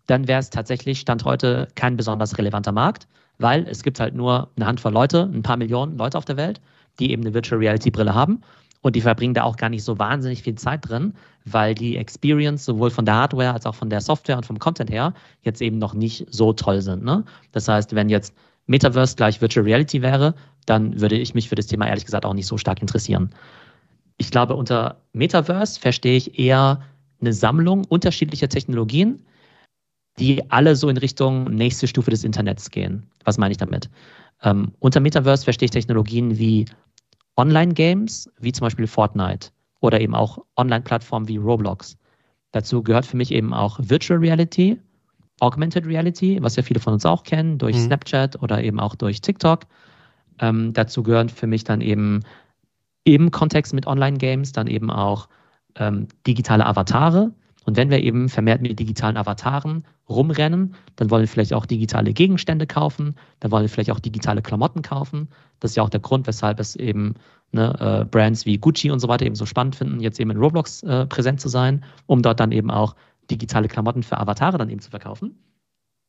dann 0.06 0.28
wäre 0.28 0.40
es 0.40 0.50
tatsächlich 0.50 1.00
Stand 1.00 1.24
heute 1.24 1.68
kein 1.74 1.96
besonders 1.96 2.36
relevanter 2.36 2.72
Markt, 2.72 3.06
weil 3.38 3.66
es 3.68 3.82
gibt 3.82 4.00
halt 4.00 4.14
nur 4.14 4.50
eine 4.56 4.66
Handvoll 4.66 4.92
Leute, 4.92 5.30
ein 5.32 5.42
paar 5.42 5.56
Millionen 5.56 5.96
Leute 5.96 6.18
auf 6.18 6.24
der 6.24 6.36
Welt, 6.36 6.60
die 6.98 7.10
eben 7.10 7.22
eine 7.22 7.32
Virtual 7.32 7.58
Reality 7.58 7.90
Brille 7.90 8.14
haben. 8.14 8.42
Und 8.82 8.96
die 8.96 9.00
verbringen 9.00 9.32
da 9.32 9.44
auch 9.44 9.56
gar 9.56 9.68
nicht 9.68 9.84
so 9.84 9.98
wahnsinnig 10.00 10.42
viel 10.42 10.56
Zeit 10.56 10.88
drin, 10.88 11.14
weil 11.44 11.74
die 11.74 11.96
Experience 11.96 12.64
sowohl 12.64 12.90
von 12.90 13.04
der 13.04 13.14
Hardware 13.14 13.52
als 13.54 13.64
auch 13.64 13.76
von 13.76 13.88
der 13.88 14.00
Software 14.00 14.36
und 14.36 14.44
vom 14.44 14.58
Content 14.58 14.90
her 14.90 15.14
jetzt 15.42 15.62
eben 15.62 15.78
noch 15.78 15.94
nicht 15.94 16.26
so 16.30 16.52
toll 16.52 16.82
sind. 16.82 17.04
Ne? 17.04 17.24
Das 17.52 17.68
heißt, 17.68 17.94
wenn 17.94 18.08
jetzt 18.08 18.34
Metaverse 18.66 19.14
gleich 19.14 19.40
Virtual 19.40 19.64
Reality 19.64 20.02
wäre, 20.02 20.34
dann 20.66 21.00
würde 21.00 21.16
ich 21.16 21.32
mich 21.32 21.48
für 21.48 21.54
das 21.54 21.68
Thema 21.68 21.86
ehrlich 21.86 22.04
gesagt 22.04 22.26
auch 22.26 22.34
nicht 22.34 22.46
so 22.46 22.58
stark 22.58 22.80
interessieren 22.80 23.30
ich 24.22 24.30
glaube, 24.30 24.54
unter 24.54 25.02
Metaverse 25.14 25.80
verstehe 25.80 26.16
ich 26.16 26.38
eher 26.38 26.80
eine 27.20 27.32
Sammlung 27.32 27.84
unterschiedlicher 27.88 28.48
Technologien, 28.48 29.26
die 30.20 30.48
alle 30.48 30.76
so 30.76 30.88
in 30.88 30.96
Richtung 30.96 31.44
nächste 31.44 31.88
Stufe 31.88 32.12
des 32.12 32.22
Internets 32.22 32.70
gehen. 32.70 33.04
Was 33.24 33.36
meine 33.36 33.50
ich 33.50 33.58
damit? 33.58 33.90
Ähm, 34.44 34.70
unter 34.78 35.00
Metaverse 35.00 35.42
verstehe 35.42 35.64
ich 35.66 35.72
Technologien 35.72 36.38
wie 36.38 36.66
Online-Games, 37.36 38.30
wie 38.38 38.52
zum 38.52 38.66
Beispiel 38.66 38.86
Fortnite 38.86 39.48
oder 39.80 40.00
eben 40.00 40.14
auch 40.14 40.38
Online-Plattformen 40.56 41.26
wie 41.26 41.38
Roblox. 41.38 41.98
Dazu 42.52 42.80
gehört 42.84 43.04
für 43.06 43.16
mich 43.16 43.32
eben 43.32 43.52
auch 43.52 43.80
Virtual 43.82 44.20
Reality, 44.20 44.78
Augmented 45.40 45.84
Reality, 45.84 46.38
was 46.40 46.54
ja 46.54 46.62
viele 46.62 46.78
von 46.78 46.92
uns 46.92 47.04
auch 47.04 47.24
kennen, 47.24 47.58
durch 47.58 47.74
mhm. 47.74 47.86
Snapchat 47.86 48.40
oder 48.40 48.62
eben 48.62 48.78
auch 48.78 48.94
durch 48.94 49.20
TikTok. 49.20 49.62
Ähm, 50.38 50.72
dazu 50.74 51.02
gehören 51.02 51.28
für 51.28 51.48
mich 51.48 51.64
dann 51.64 51.80
eben 51.80 52.20
im 53.04 53.30
Kontext 53.30 53.74
mit 53.74 53.86
Online-Games 53.86 54.52
dann 54.52 54.66
eben 54.66 54.90
auch 54.90 55.28
ähm, 55.76 56.08
digitale 56.26 56.66
Avatare. 56.66 57.32
Und 57.64 57.76
wenn 57.76 57.90
wir 57.90 58.00
eben 58.00 58.28
vermehrt 58.28 58.60
mit 58.60 58.78
digitalen 58.78 59.16
Avataren 59.16 59.84
rumrennen, 60.08 60.74
dann 60.96 61.10
wollen 61.10 61.22
wir 61.22 61.28
vielleicht 61.28 61.54
auch 61.54 61.64
digitale 61.64 62.12
Gegenstände 62.12 62.66
kaufen, 62.66 63.14
dann 63.40 63.50
wollen 63.50 63.62
wir 63.62 63.68
vielleicht 63.68 63.90
auch 63.90 64.00
digitale 64.00 64.42
Klamotten 64.42 64.82
kaufen. 64.82 65.28
Das 65.60 65.72
ist 65.72 65.76
ja 65.76 65.82
auch 65.82 65.90
der 65.90 66.00
Grund, 66.00 66.26
weshalb 66.26 66.58
es 66.58 66.74
eben 66.74 67.14
ne, 67.52 67.74
äh, 67.78 68.04
Brands 68.04 68.46
wie 68.46 68.58
Gucci 68.58 68.90
und 68.90 68.98
so 68.98 69.08
weiter 69.08 69.26
eben 69.26 69.36
so 69.36 69.46
spannend 69.46 69.76
finden, 69.76 70.00
jetzt 70.00 70.18
eben 70.18 70.30
in 70.30 70.38
Roblox 70.38 70.82
äh, 70.82 71.06
präsent 71.06 71.40
zu 71.40 71.48
sein, 71.48 71.84
um 72.06 72.22
dort 72.22 72.40
dann 72.40 72.52
eben 72.52 72.70
auch 72.70 72.96
digitale 73.30 73.68
Klamotten 73.68 74.02
für 74.02 74.18
Avatare 74.18 74.58
dann 74.58 74.68
eben 74.68 74.80
zu 74.80 74.90
verkaufen. 74.90 75.38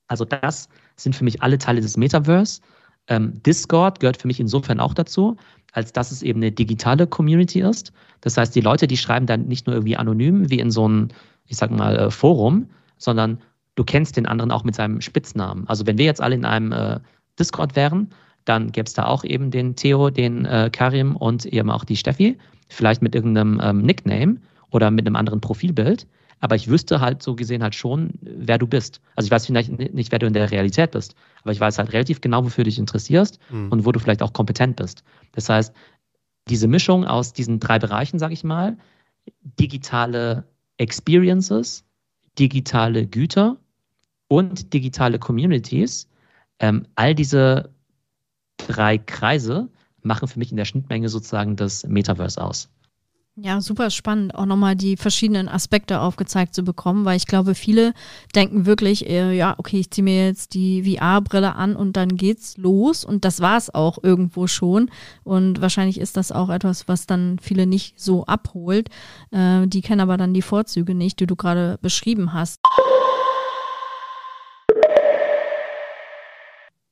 Also 0.07 0.25
das 0.25 0.69
sind 0.95 1.15
für 1.15 1.23
mich 1.23 1.41
alle 1.41 1.57
Teile 1.57 1.81
des 1.81 1.97
Metaverse. 1.97 2.61
Ähm, 3.07 3.41
Discord 3.43 3.99
gehört 3.99 4.17
für 4.17 4.27
mich 4.27 4.39
insofern 4.39 4.79
auch 4.79 4.93
dazu, 4.93 5.37
als 5.73 5.91
dass 5.91 6.11
es 6.11 6.21
eben 6.21 6.39
eine 6.39 6.51
digitale 6.51 7.07
Community 7.07 7.61
ist. 7.61 7.91
Das 8.21 8.37
heißt, 8.37 8.55
die 8.55 8.61
Leute, 8.61 8.87
die 8.87 8.97
schreiben 8.97 9.25
dann 9.25 9.47
nicht 9.47 9.67
nur 9.67 9.75
irgendwie 9.75 9.97
anonym 9.97 10.49
wie 10.49 10.59
in 10.59 10.71
so 10.71 10.85
einem, 10.85 11.09
ich 11.47 11.57
sag 11.57 11.71
mal, 11.71 11.97
äh, 11.97 12.11
Forum, 12.11 12.69
sondern 12.97 13.39
du 13.75 13.83
kennst 13.83 14.15
den 14.17 14.25
anderen 14.25 14.51
auch 14.51 14.63
mit 14.63 14.75
seinem 14.75 15.01
Spitznamen. 15.01 15.67
Also 15.67 15.85
wenn 15.85 15.97
wir 15.97 16.05
jetzt 16.05 16.21
alle 16.21 16.35
in 16.35 16.45
einem 16.45 16.71
äh, 16.71 16.99
Discord 17.39 17.75
wären, 17.75 18.09
dann 18.45 18.71
gäbe 18.71 18.85
es 18.85 18.93
da 18.93 19.05
auch 19.05 19.23
eben 19.23 19.51
den 19.51 19.75
Theo, 19.75 20.09
den 20.09 20.45
äh, 20.45 20.69
Karim 20.71 21.15
und 21.15 21.45
eben 21.45 21.69
auch 21.69 21.85
die 21.85 21.97
Steffi, 21.97 22.37
vielleicht 22.69 23.01
mit 23.01 23.15
irgendeinem 23.15 23.59
ähm, 23.63 23.81
Nickname 23.81 24.37
oder 24.71 24.91
mit 24.91 25.07
einem 25.07 25.15
anderen 25.15 25.41
Profilbild. 25.41 26.07
Aber 26.43 26.57
ich 26.57 26.67
wüsste 26.67 26.99
halt 26.99 27.23
so 27.23 27.35
gesehen 27.35 27.63
halt 27.63 27.73
schon, 27.73 28.15
wer 28.19 28.57
du 28.57 28.67
bist. 28.67 28.99
Also 29.15 29.27
ich 29.27 29.31
weiß 29.31 29.45
vielleicht 29.45 29.71
nicht, 29.79 30.11
wer 30.11 30.19
du 30.19 30.27
in 30.27 30.33
der 30.33 30.51
Realität 30.51 30.91
bist, 30.91 31.15
aber 31.41 31.53
ich 31.53 31.59
weiß 31.61 31.77
halt 31.77 31.93
relativ 31.93 32.19
genau, 32.19 32.43
wofür 32.43 32.65
du 32.65 32.69
dich 32.69 32.79
interessierst 32.79 33.39
mhm. 33.49 33.71
und 33.71 33.85
wo 33.85 33.93
du 33.93 33.99
vielleicht 34.01 34.21
auch 34.21 34.33
kompetent 34.33 34.75
bist. 34.75 35.05
Das 35.31 35.47
heißt, 35.47 35.73
diese 36.49 36.67
Mischung 36.67 37.05
aus 37.05 37.31
diesen 37.31 37.61
drei 37.61 37.79
Bereichen, 37.79 38.19
sage 38.19 38.33
ich 38.33 38.43
mal, 38.43 38.77
digitale 39.57 40.43
Experiences, 40.75 41.85
digitale 42.37 43.07
Güter 43.07 43.55
und 44.27 44.73
digitale 44.73 45.19
Communities, 45.19 46.09
ähm, 46.59 46.87
all 46.95 47.15
diese 47.15 47.69
drei 48.57 48.97
Kreise 48.97 49.69
machen 50.01 50.27
für 50.27 50.39
mich 50.39 50.51
in 50.51 50.57
der 50.57 50.65
Schnittmenge 50.65 51.07
sozusagen 51.07 51.55
das 51.55 51.87
Metaverse 51.87 52.43
aus. 52.43 52.69
Ja, 53.35 53.61
super 53.61 53.89
spannend, 53.89 54.35
auch 54.35 54.45
nochmal 54.45 54.75
die 54.75 54.95
verschiedenen 54.95 55.49
Aspekte 55.49 56.01
aufgezeigt 56.01 56.53
zu 56.53 56.61
bekommen, 56.63 57.03
weil 57.03 57.17
ich 57.17 57.25
glaube, 57.25 57.55
viele 57.55 57.95
denken 58.35 58.67
wirklich, 58.67 59.09
äh, 59.09 59.35
ja, 59.35 59.55
okay, 59.57 59.79
ich 59.79 59.89
ziehe 59.89 60.03
mir 60.03 60.27
jetzt 60.27 60.53
die 60.53 60.83
VR-Brille 60.83 61.55
an 61.55 61.75
und 61.75 61.97
dann 61.97 62.15
geht's 62.15 62.57
los 62.57 63.03
und 63.03 63.25
das 63.25 63.41
war's 63.41 63.73
auch 63.73 63.97
irgendwo 64.03 64.45
schon. 64.45 64.91
Und 65.23 65.61
wahrscheinlich 65.61 65.99
ist 65.99 66.15
das 66.15 66.31
auch 66.31 66.49
etwas, 66.49 66.87
was 66.87 67.07
dann 67.07 67.39
viele 67.41 67.65
nicht 67.65 67.99
so 67.99 68.23
abholt. 68.27 68.89
Äh, 69.31 69.65
die 69.65 69.81
kennen 69.81 70.01
aber 70.01 70.17
dann 70.17 70.35
die 70.35 70.43
Vorzüge 70.43 70.93
nicht, 70.93 71.19
die 71.19 71.25
du 71.25 71.35
gerade 71.35 71.79
beschrieben 71.81 72.33
hast. 72.33 72.59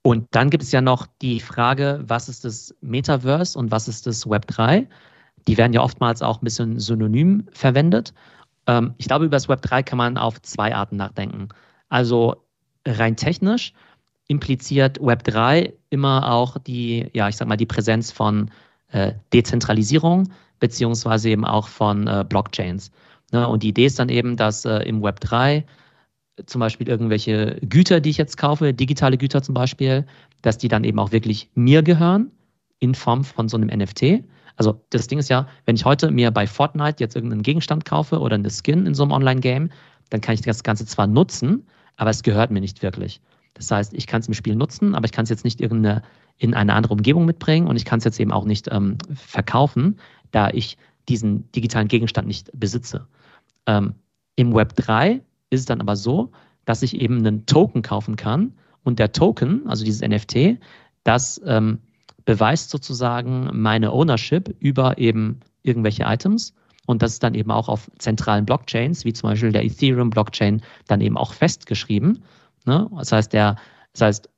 Und 0.02 0.28
dann 0.32 0.50
gibt 0.50 0.64
es 0.64 0.72
ja 0.72 0.82
noch 0.82 1.06
die 1.22 1.40
Frage, 1.40 2.04
was 2.08 2.30
ist 2.30 2.46
das 2.46 2.74
Metaverse 2.82 3.60
und 3.60 3.70
was 3.70 3.88
ist 3.88 4.08
das 4.08 4.28
Web 4.28 4.48
3? 4.48 4.88
Die 5.48 5.58
werden 5.58 5.74
ja 5.74 5.82
oftmals 5.82 6.22
auch 6.22 6.42
ein 6.42 6.46
bisschen 6.46 6.80
synonym 6.80 7.48
verwendet. 7.52 8.14
Ähm, 8.68 8.94
ich 8.98 9.08
glaube, 9.08 9.26
über 9.26 9.36
das 9.36 9.50
Web 9.50 9.62
3 9.62 9.84
kann 9.84 9.98
man 9.98 10.18
auf 10.18 10.42
zwei 10.42 10.76
Arten 10.76 10.98
nachdenken. 10.98 11.50
Also 11.90 12.36
rein 12.86 13.16
technisch 13.16 13.74
impliziert 14.28 15.00
Web 15.02 15.24
3 15.26 15.74
immer 15.90 16.32
auch 16.32 16.58
die, 16.58 17.10
ja, 17.14 17.28
ich 17.28 17.36
sag 17.36 17.48
mal, 17.48 17.58
die 17.58 17.66
Präsenz 17.66 18.12
von 18.12 18.50
äh, 18.92 19.14
Dezentralisierung 19.34 20.30
beziehungsweise 20.60 21.30
eben 21.30 21.44
auch 21.44 21.68
von 21.68 22.08
äh, 22.08 22.26
Blockchains. 22.28 22.92
Ne? 23.32 23.48
Und 23.48 23.64
die 23.64 23.70
Idee 23.70 23.86
ist 23.86 24.00
dann 24.00 24.10
eben, 24.10 24.38
dass 24.38 24.64
äh, 24.64 24.80
im 24.84 25.04
Web 25.04 25.20
3 25.20 25.66
zum 26.46 26.60
Beispiel 26.60 26.88
irgendwelche 26.88 27.58
Güter, 27.62 28.00
die 28.00 28.10
ich 28.10 28.18
jetzt 28.18 28.38
kaufe, 28.38 28.74
digitale 28.74 29.18
Güter 29.18 29.42
zum 29.42 29.54
Beispiel, 29.54 30.06
dass 30.42 30.58
die 30.58 30.70
dann 30.70 30.84
eben 30.84 31.00
auch 31.00 31.12
wirklich 31.12 31.50
mir 31.56 31.84
gehören 31.84 32.32
in 32.80 32.96
Form 32.96 33.24
von 33.24 33.50
so 33.50 33.58
einem 33.58 33.68
NFT. 33.68 34.24
Also 34.62 34.80
das 34.92 35.08
Ding 35.08 35.18
ist 35.18 35.28
ja, 35.28 35.48
wenn 35.66 35.76
ich 35.76 35.86
heute 35.86 36.12
mir 36.12 36.30
bei 36.30 36.46
Fortnite 36.46 36.98
jetzt 37.00 37.16
irgendeinen 37.16 37.42
Gegenstand 37.42 37.84
kaufe 37.84 38.20
oder 38.20 38.36
eine 38.36 38.52
Skin 38.52 38.86
in 38.86 38.94
so 38.94 39.02
einem 39.02 39.12
Online-Game, 39.12 39.72
dann 40.12 40.22
kann 40.22 40.36
ich 40.36 40.42
das 40.42 40.62
Ganze 40.62 40.86
zwar 40.86 41.08
nutzen, 41.08 41.66
aber 41.98 42.12
es 42.12 42.22
gehört 42.22 42.52
mir 42.52 42.62
nicht 42.62 42.84
wirklich. 42.84 43.22
Das 43.56 43.72
heißt, 43.72 43.96
ich 43.96 44.06
kann 44.06 44.22
es 44.22 44.28
im 44.28 44.36
Spiel 44.36 44.56
nutzen, 44.56 44.94
aber 44.94 45.06
ich 45.06 45.14
kann 45.14 45.24
es 45.24 45.32
jetzt 45.32 45.46
nicht 45.46 45.62
irgendeine, 45.62 46.04
in 46.38 46.54
eine 46.54 46.76
andere 46.76 46.94
Umgebung 46.94 47.26
mitbringen 47.26 47.66
und 47.66 47.76
ich 47.76 47.86
kann 47.86 47.98
es 47.98 48.06
jetzt 48.06 48.20
eben 48.20 48.32
auch 48.32 48.46
nicht 48.46 48.68
ähm, 48.72 49.00
verkaufen, 49.16 49.98
da 50.30 50.52
ich 50.52 50.78
diesen 51.10 51.52
digitalen 51.54 51.88
Gegenstand 51.88 52.28
nicht 52.28 52.52
besitze. 52.54 53.08
Ähm, 53.66 53.96
Im 54.36 54.54
Web 54.54 54.76
3 54.76 55.22
ist 55.50 55.62
es 55.62 55.66
dann 55.66 55.82
aber 55.82 55.96
so, 55.96 56.34
dass 56.66 56.84
ich 56.84 57.02
eben 57.02 57.18
einen 57.18 57.48
Token 57.48 57.82
kaufen 57.82 58.16
kann 58.16 58.54
und 58.84 59.00
der 59.00 59.12
Token, 59.12 59.68
also 59.68 59.84
dieses 59.84 60.08
NFT, 60.08 60.60
das 61.04 61.42
ähm, 61.48 61.80
beweist 62.26 62.70
sozusagen 62.70 63.50
meine 63.54 63.92
Ownership 63.92 64.56
über 64.60 64.98
eben 64.98 65.40
irgendwelche 65.64 66.04
Items 66.04 66.54
und 66.86 67.02
das 67.02 67.14
ist 67.14 67.24
dann 67.24 67.36
eben 67.36 67.52
auch 67.52 67.70
auf 67.70 67.90
zentralen 68.00 68.46
Blockchains, 68.46 69.06
wie 69.06 69.14
zum 69.14 69.30
Beispiel 69.30 69.52
der 69.52 69.64
Ethereum-Blockchain, 69.64 70.62
dann 70.88 71.02
eben 71.02 71.18
auch 71.18 71.34
festgeschrieben. 71.34 72.24
Ne? 72.66 72.90
Das 72.98 73.12
heißt, 73.12 73.34
der, 73.34 73.56
das 73.94 74.02
heißt, 74.02 74.30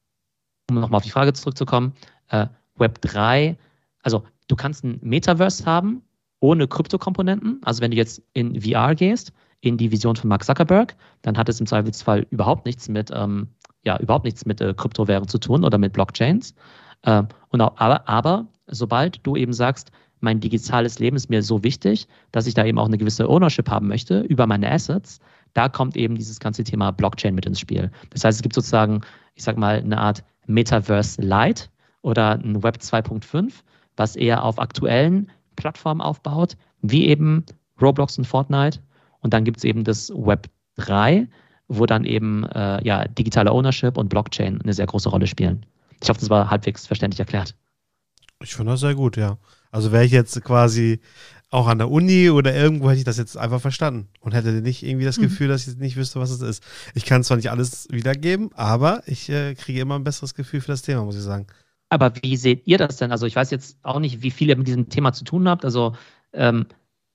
um 0.69 0.80
nochmal 0.80 0.98
auf 0.98 1.04
die 1.04 1.10
Frage 1.10 1.34
zurückzukommen, 1.34 1.93
äh, 2.30 2.48
Web 2.76 3.02
3, 3.02 3.58
also 4.02 4.24
du 4.48 4.56
kannst 4.56 4.84
ein 4.84 5.00
Metaverse 5.02 5.65
haben 5.65 6.02
ohne 6.39 6.67
Kryptokomponenten. 6.67 7.62
Also 7.63 7.82
wenn 7.82 7.91
du 7.91 7.98
jetzt 7.98 8.22
in 8.34 8.62
VR 8.62 8.96
gehst, 8.96 9.32
in 9.62 9.78
die 9.78 9.91
Vision 9.91 10.17
von 10.17 10.28
Mark 10.28 10.43
Zuckerberg, 10.43 10.96
dann 11.22 11.38
hat 11.38 11.48
es 11.48 11.60
im 11.62 11.65
Zweifelsfall 11.65 12.28
überhaupt 12.32 12.65
nichts 12.65 12.89
mit, 12.89 13.12
ähm, 13.13 13.48
ja, 13.86 13.98
überhaupt 14.00 14.26
nichts 14.26 14.46
mit 14.46 14.60
äh, 14.60 14.74
Kryptowährung 14.74 15.28
zu 15.28 15.38
tun 15.38 15.63
oder 15.63 15.78
mit 15.78 15.93
Blockchains. 15.93 16.54
Äh, 17.04 17.24
und 17.50 17.62
auch, 17.62 17.78
aber, 17.78 18.08
aber 18.08 18.48
sobald 18.68 19.26
du 19.26 19.36
eben 19.36 19.54
sagst, 19.54 19.92
mein 20.20 20.39
digitales 20.39 21.00
Leben 21.00 21.18
ist 21.18 21.30
mir 21.30 21.44
so 21.44 21.63
wichtig, 21.63 22.08
dass 22.32 22.48
ich 22.48 22.54
da 22.54 22.66
eben 22.66 22.80
auch 22.80 22.88
eine 22.88 22.98
gewisse 22.98 23.30
Ownership 23.30 23.70
haben 23.70 23.88
möchte 23.88 24.22
über 24.22 24.48
meine 24.48 24.72
Assets, 24.72 25.20
da 25.54 25.70
kommt 25.70 25.98
eben 25.98 26.16
dieses 26.16 26.39
ganze 26.39 26.63
Thema 26.63 26.92
Blockchain 26.92 27.36
mit 27.36 27.46
ins 27.46 27.60
Spiel. 27.60 27.92
Das 28.12 28.24
heißt, 28.24 28.38
es 28.38 28.42
gibt 28.42 28.56
sozusagen, 28.56 29.02
ich 29.36 29.44
sag 29.44 29.58
mal, 29.58 29.80
eine 29.80 29.98
Art 29.98 30.24
Metaverse 30.48 31.22
Lite 31.22 31.66
oder 32.02 32.39
ein 32.39 32.63
Web 32.63 32.78
2.5, 32.78 33.52
was 33.98 34.16
eher 34.16 34.44
auf 34.44 34.60
aktuellen 34.60 35.30
Plattformen 35.56 36.02
aufbaut, 36.02 36.56
wie 36.82 37.08
eben 37.08 37.46
Roblox 37.82 38.18
und 38.18 38.26
Fortnite 38.26 38.80
und 39.24 39.34
dann 39.34 39.44
gibt 39.44 39.58
es 39.58 39.63
eben 39.63 39.84
das 39.84 40.12
Web 40.16 40.50
3, 40.76 41.28
wo 41.68 41.86
dann 41.86 42.04
eben 42.04 42.44
äh, 42.44 42.86
ja, 42.86 43.08
digitale 43.08 43.52
Ownership 43.52 43.98
und 43.98 44.10
Blockchain 44.10 44.62
eine 44.62 44.74
sehr 44.74 44.86
große 44.86 45.10
Rolle 45.10 45.28
spielen. 45.28 45.66
Ich 46.04 46.10
hoffe, 46.10 46.20
das 46.20 46.30
war 46.30 46.50
halbwegs 46.50 46.86
verständlich 46.86 47.20
erklärt. 47.20 47.56
Ich 48.42 48.54
finde 48.56 48.74
das 48.74 48.82
sehr 48.82 48.94
gut, 48.94 49.16
ja. 49.16 49.38
Also 49.72 49.92
wäre 49.92 50.04
ich 50.04 50.12
jetzt 50.12 50.44
quasi 50.44 51.00
auch 51.50 51.68
an 51.68 51.78
der 51.78 51.89
Uni 51.89 52.30
oder 52.30 52.54
irgendwo 52.54 52.89
hätte 52.89 53.00
ich 53.00 53.06
das 53.06 53.18
jetzt 53.18 53.38
einfach 53.38 53.62
verstanden 53.62 54.10
und 54.20 54.34
hätte 54.34 54.52
nicht 54.52 54.84
irgendwie 54.84 55.06
das 55.06 55.18
mhm. 55.18 55.24
Gefühl, 55.24 55.48
dass 55.48 55.68
ich 55.68 55.78
nicht 55.78 55.96
wüsste, 55.96 56.20
was 56.20 56.30
es 56.30 56.42
ist. 56.42 56.63
Ich 56.94 57.06
kann 57.06 57.24
zwar 57.24 57.38
nicht 57.38 57.52
alles 57.52 57.88
wiedergeben, 57.89 58.50
aber 58.54 59.02
ich 59.06 59.30
äh, 59.30 59.56
kriege 59.56 59.80
immer 59.80 59.96
ein 59.96 60.04
besseres 60.04 60.34
Gefühl 60.34 60.62
für 60.62 60.72
das 60.72 60.82
Thema, 60.82 61.06
muss 61.06 61.16
ich 61.16 61.22
sagen. 61.22 61.48
Aber 61.89 62.12
wie 62.22 62.36
seht 62.36 62.68
ihr 62.68 62.78
das 62.78 62.98
denn? 62.98 63.12
Also 63.12 63.26
ich 63.26 63.36
weiß 63.36 63.52
jetzt 63.52 63.78
auch 63.84 64.00
nicht, 64.00 64.24
wie 64.24 64.32
viel 64.32 64.50
ihr 64.50 64.58
mit 64.58 64.68
diesem 64.68 64.89
Thema 64.89 65.13
zu 65.13 65.24
tun 65.24 65.48
habt. 65.48 65.63
Also 65.63 65.96
ähm, 66.34 66.66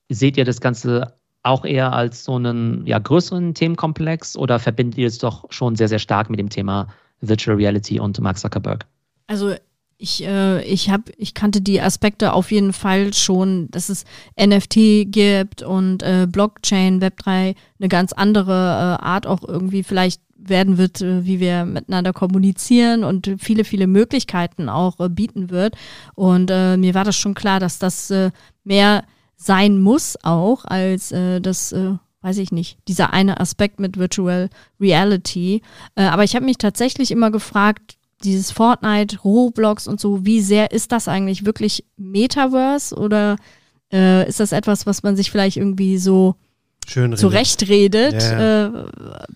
seht 0.08 0.36
ihr 0.36 0.44
das 0.44 0.60
Ganze 0.60 1.14
auch 1.42 1.64
eher 1.64 1.92
als 1.92 2.24
so 2.24 2.36
einen 2.36 2.86
ja, 2.86 2.98
größeren 2.98 3.54
Themenkomplex 3.54 4.36
oder 4.36 4.58
verbindet 4.58 4.98
ihr 4.98 5.08
es 5.08 5.18
doch 5.18 5.44
schon 5.50 5.76
sehr, 5.76 5.88
sehr 5.88 5.98
stark 5.98 6.30
mit 6.30 6.38
dem 6.38 6.48
Thema 6.48 6.88
Virtual 7.20 7.56
Reality 7.56 8.00
und 8.00 8.20
Mark 8.20 8.38
Zuckerberg? 8.38 8.86
Also 9.26 9.54
ich, 9.98 10.24
äh, 10.24 10.62
ich, 10.62 10.90
hab, 10.90 11.10
ich 11.16 11.34
kannte 11.34 11.60
die 11.60 11.80
Aspekte 11.80 12.32
auf 12.32 12.52
jeden 12.52 12.72
Fall 12.72 13.12
schon, 13.12 13.68
dass 13.70 13.88
es 13.88 14.04
NFT 14.40 15.10
gibt 15.10 15.62
und 15.62 16.02
äh, 16.02 16.26
Blockchain, 16.30 17.00
Web3 17.02 17.56
eine 17.80 17.88
ganz 17.88 18.12
andere 18.12 18.52
äh, 18.52 19.04
Art 19.04 19.26
auch 19.26 19.42
irgendwie 19.46 19.82
vielleicht 19.82 20.22
werden 20.36 20.78
wird, 20.78 21.00
äh, 21.00 21.24
wie 21.24 21.40
wir 21.40 21.64
miteinander 21.64 22.12
kommunizieren 22.12 23.02
und 23.02 23.34
viele, 23.38 23.64
viele 23.64 23.88
Möglichkeiten 23.88 24.68
auch 24.68 25.00
äh, 25.00 25.08
bieten 25.08 25.50
wird. 25.50 25.76
Und 26.14 26.50
äh, 26.50 26.76
mir 26.76 26.94
war 26.94 27.04
das 27.04 27.16
schon 27.16 27.34
klar, 27.34 27.58
dass 27.58 27.80
das 27.80 28.10
äh, 28.10 28.30
mehr 28.62 29.04
sein 29.36 29.80
muss 29.80 30.16
auch 30.22 30.64
als 30.64 31.12
äh, 31.12 31.40
das, 31.40 31.72
äh, 31.72 31.94
weiß 32.22 32.38
ich 32.38 32.52
nicht, 32.52 32.78
dieser 32.88 33.12
eine 33.12 33.40
Aspekt 33.40 33.80
mit 33.80 33.96
Virtual 33.96 34.48
Reality. 34.80 35.62
Äh, 35.94 36.04
aber 36.04 36.24
ich 36.24 36.34
habe 36.34 36.44
mich 36.44 36.58
tatsächlich 36.58 37.10
immer 37.10 37.30
gefragt, 37.30 37.96
dieses 38.24 38.50
Fortnite, 38.50 39.20
Roblox 39.20 39.86
und 39.86 40.00
so, 40.00 40.24
wie 40.24 40.40
sehr 40.40 40.72
ist 40.72 40.90
das 40.90 41.06
eigentlich 41.06 41.44
wirklich 41.44 41.84
Metaverse 41.96 42.94
oder 42.96 43.36
äh, 43.92 44.28
ist 44.28 44.40
das 44.40 44.52
etwas, 44.52 44.86
was 44.86 45.02
man 45.02 45.16
sich 45.16 45.30
vielleicht 45.30 45.56
irgendwie 45.56 45.98
so 45.98 46.34
Schön 46.88 47.16
zurechtredet, 47.16 48.14
ja. 48.22 48.66
äh, 48.66 48.70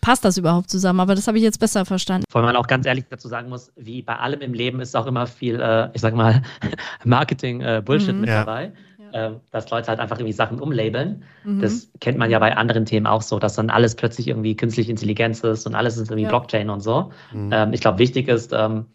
passt 0.01 0.25
das 0.25 0.39
überhaupt 0.39 0.71
zusammen? 0.71 1.01
Aber 1.01 1.15
das 1.15 1.29
habe 1.29 1.37
ich 1.37 1.45
jetzt 1.45 1.61
besser 1.61 1.85
verstanden. 1.85 2.25
Vor 2.31 2.41
allem 2.41 2.47
man 2.47 2.57
auch 2.57 2.67
ganz 2.67 2.87
ehrlich 2.87 3.05
dazu 3.11 3.29
sagen 3.29 3.51
muss, 3.51 3.71
wie 3.77 4.01
bei 4.01 4.17
allem 4.17 4.41
im 4.41 4.55
Leben 4.55 4.81
ist 4.81 4.97
auch 4.97 5.07
immer 5.07 5.27
viel, 5.27 5.61
äh, 5.61 5.91
ich 5.93 6.01
sag 6.01 6.15
mal, 6.15 6.43
Marketing-Bullshit 7.05 8.09
äh, 8.09 8.13
mhm. 8.15 8.21
mit 8.21 8.31
ja. 8.31 8.45
dabei 8.45 8.73
äh, 9.13 9.33
dass 9.51 9.71
Leute 9.71 9.89
halt 9.89 10.01
einfach 10.01 10.19
irgendwie 10.19 10.33
Sachen 10.33 10.61
umlabeln. 10.61 11.25
Mhm. 11.45 11.61
Das 11.61 11.91
kennt 12.01 12.19
man 12.19 12.31
ja 12.31 12.39
bei 12.39 12.57
anderen 12.57 12.85
Themen 12.85 13.07
auch 13.07 13.23
so, 13.23 13.39
dass 13.39 13.55
dann 13.55 13.71
alles 13.71 13.95
plötzlich 13.95 14.29
irgendwie 14.29 14.57
künstliche 14.57 14.91
Intelligenz 14.91 15.41
ist 15.41 15.67
und 15.67 15.75
alles 15.75 15.97
ist 15.97 16.11
irgendwie 16.11 16.25
ja. 16.25 16.29
Blockchain 16.29 16.71
und 16.71 16.81
so. 16.81 17.11
Mhm. 17.33 17.51
Ähm, 17.53 17.73
ich 17.73 17.81
glaube, 17.81 17.99
wichtig 17.99 18.29
ist, 18.29 18.53
ähm, 18.53 18.87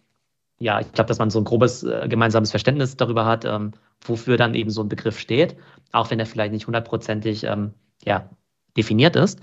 ja, 0.58 0.80
ich 0.80 0.90
glaube, 0.92 1.08
dass 1.08 1.18
man 1.18 1.30
so 1.30 1.38
ein 1.38 1.44
grobes 1.44 1.84
äh, 1.84 2.06
gemeinsames 2.08 2.50
Verständnis 2.50 2.96
darüber 2.96 3.24
hat, 3.24 3.44
ähm, 3.44 3.72
wofür 4.04 4.36
dann 4.36 4.54
eben 4.54 4.70
so 4.70 4.82
ein 4.82 4.88
Begriff 4.88 5.18
steht, 5.18 5.56
auch 5.92 6.10
wenn 6.10 6.18
er 6.18 6.26
vielleicht 6.26 6.52
nicht 6.52 6.66
hundertprozentig 6.66 7.44
ähm, 7.44 7.74
ja, 8.04 8.28
definiert 8.76 9.16
ist. 9.16 9.40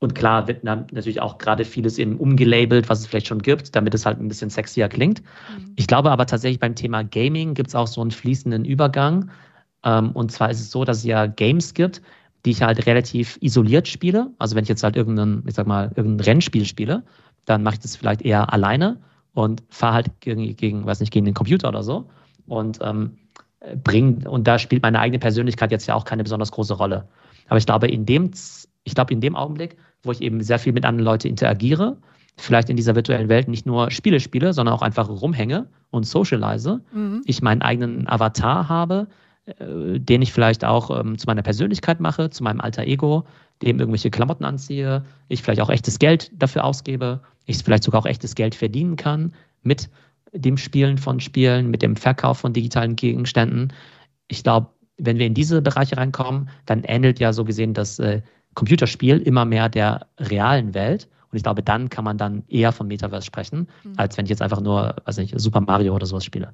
Und 0.00 0.14
klar 0.14 0.46
wird 0.46 0.62
natürlich 0.62 1.20
auch 1.20 1.38
gerade 1.38 1.64
vieles 1.64 1.98
eben 1.98 2.18
umgelabelt, 2.18 2.88
was 2.88 3.00
es 3.00 3.06
vielleicht 3.08 3.26
schon 3.26 3.42
gibt, 3.42 3.74
damit 3.74 3.94
es 3.94 4.06
halt 4.06 4.20
ein 4.20 4.28
bisschen 4.28 4.48
sexier 4.48 4.88
klingt. 4.88 5.22
Mhm. 5.22 5.72
Ich 5.76 5.88
glaube 5.88 6.10
aber 6.12 6.26
tatsächlich 6.26 6.60
beim 6.60 6.76
Thema 6.76 7.02
Gaming 7.02 7.54
gibt 7.54 7.68
es 7.68 7.74
auch 7.74 7.88
so 7.88 8.00
einen 8.00 8.12
fließenden 8.12 8.64
Übergang. 8.64 9.30
Ähm, 9.84 10.12
und 10.12 10.30
zwar 10.30 10.50
ist 10.50 10.60
es 10.60 10.70
so, 10.70 10.84
dass 10.84 10.98
es 10.98 11.04
ja 11.04 11.26
Games 11.26 11.74
gibt, 11.74 12.00
die 12.44 12.50
ich 12.50 12.62
halt 12.62 12.86
relativ 12.86 13.38
isoliert 13.40 13.88
spiele. 13.88 14.30
Also 14.38 14.54
wenn 14.54 14.62
ich 14.62 14.68
jetzt 14.68 14.84
halt 14.84 14.94
irgendein, 14.94 15.42
ich 15.46 15.54
sag 15.54 15.66
mal, 15.66 15.90
irgendein 15.96 16.24
Rennspiel 16.24 16.64
spiele, 16.64 17.02
dann 17.44 17.64
mache 17.64 17.74
ich 17.74 17.80
das 17.80 17.96
vielleicht 17.96 18.22
eher 18.22 18.52
alleine 18.52 18.98
und 19.34 19.64
fahre 19.68 19.94
halt 19.94 20.20
gegen, 20.20 20.54
gegen, 20.56 20.86
weiß 20.86 21.00
nicht, 21.00 21.12
gegen 21.12 21.26
den 21.26 21.34
Computer 21.34 21.68
oder 21.68 21.82
so. 21.82 22.08
Und 22.46 22.78
ähm, 22.82 23.18
bringt, 23.82 24.26
und 24.26 24.46
da 24.46 24.58
spielt 24.58 24.82
meine 24.82 25.00
eigene 25.00 25.18
Persönlichkeit 25.18 25.72
jetzt 25.72 25.86
ja 25.86 25.94
auch 25.94 26.04
keine 26.04 26.22
besonders 26.22 26.52
große 26.52 26.74
Rolle. 26.74 27.08
Aber 27.48 27.58
ich 27.58 27.66
glaube, 27.66 27.88
in 27.88 28.06
dem, 28.06 28.30
ich 28.84 28.94
glaube, 28.94 29.12
in 29.12 29.20
dem 29.20 29.34
Augenblick, 29.34 29.76
wo 30.02 30.12
ich 30.12 30.22
eben 30.22 30.42
sehr 30.42 30.58
viel 30.58 30.72
mit 30.72 30.84
anderen 30.84 31.04
Leuten 31.04 31.28
interagiere, 31.28 31.96
vielleicht 32.36 32.70
in 32.70 32.76
dieser 32.76 32.94
virtuellen 32.94 33.28
Welt 33.28 33.48
nicht 33.48 33.66
nur 33.66 33.90
Spiele 33.90 34.20
spiele, 34.20 34.52
sondern 34.52 34.74
auch 34.74 34.82
einfach 34.82 35.08
rumhänge 35.08 35.68
und 35.90 36.04
socialize, 36.04 36.80
mhm. 36.92 37.22
ich 37.24 37.42
meinen 37.42 37.62
eigenen 37.62 38.08
Avatar 38.08 38.68
habe, 38.68 39.08
äh, 39.46 39.98
den 39.98 40.22
ich 40.22 40.32
vielleicht 40.32 40.64
auch 40.64 40.98
ähm, 40.98 41.18
zu 41.18 41.26
meiner 41.26 41.42
Persönlichkeit 41.42 42.00
mache, 42.00 42.30
zu 42.30 42.42
meinem 42.44 42.60
alter 42.60 42.84
Ego, 42.84 43.24
dem 43.62 43.80
irgendwelche 43.80 44.10
Klamotten 44.10 44.44
anziehe, 44.44 45.04
ich 45.28 45.42
vielleicht 45.42 45.60
auch 45.60 45.70
echtes 45.70 45.98
Geld 45.98 46.30
dafür 46.32 46.64
ausgebe, 46.64 47.20
ich 47.46 47.58
vielleicht 47.58 47.82
sogar 47.82 48.02
auch 48.02 48.06
echtes 48.06 48.34
Geld 48.34 48.54
verdienen 48.54 48.96
kann 48.96 49.32
mit 49.62 49.90
dem 50.32 50.56
Spielen 50.58 50.98
von 50.98 51.20
Spielen, 51.20 51.70
mit 51.70 51.82
dem 51.82 51.96
Verkauf 51.96 52.38
von 52.38 52.52
digitalen 52.52 52.96
Gegenständen. 52.96 53.72
Ich 54.28 54.42
glaube, 54.42 54.68
wenn 54.98 55.18
wir 55.18 55.26
in 55.26 55.34
diese 55.34 55.62
Bereiche 55.62 55.96
reinkommen, 55.96 56.50
dann 56.66 56.84
ähnelt 56.84 57.18
ja 57.18 57.32
so 57.32 57.44
gesehen 57.44 57.72
das 57.72 57.98
äh, 57.98 58.20
Computerspiel 58.58 59.18
immer 59.18 59.44
mehr 59.44 59.68
der 59.68 60.08
realen 60.18 60.74
Welt. 60.74 61.06
Und 61.30 61.36
ich 61.36 61.44
glaube, 61.44 61.62
dann 61.62 61.90
kann 61.90 62.04
man 62.04 62.18
dann 62.18 62.42
eher 62.48 62.72
von 62.72 62.88
Metaverse 62.88 63.24
sprechen, 63.24 63.68
mhm. 63.84 63.92
als 63.96 64.18
wenn 64.18 64.24
ich 64.24 64.30
jetzt 64.30 64.42
einfach 64.42 64.60
nur, 64.60 64.96
weiß 65.04 65.18
nicht, 65.18 65.38
Super 65.38 65.60
Mario 65.60 65.94
oder 65.94 66.06
sowas 66.06 66.24
spiele. 66.24 66.52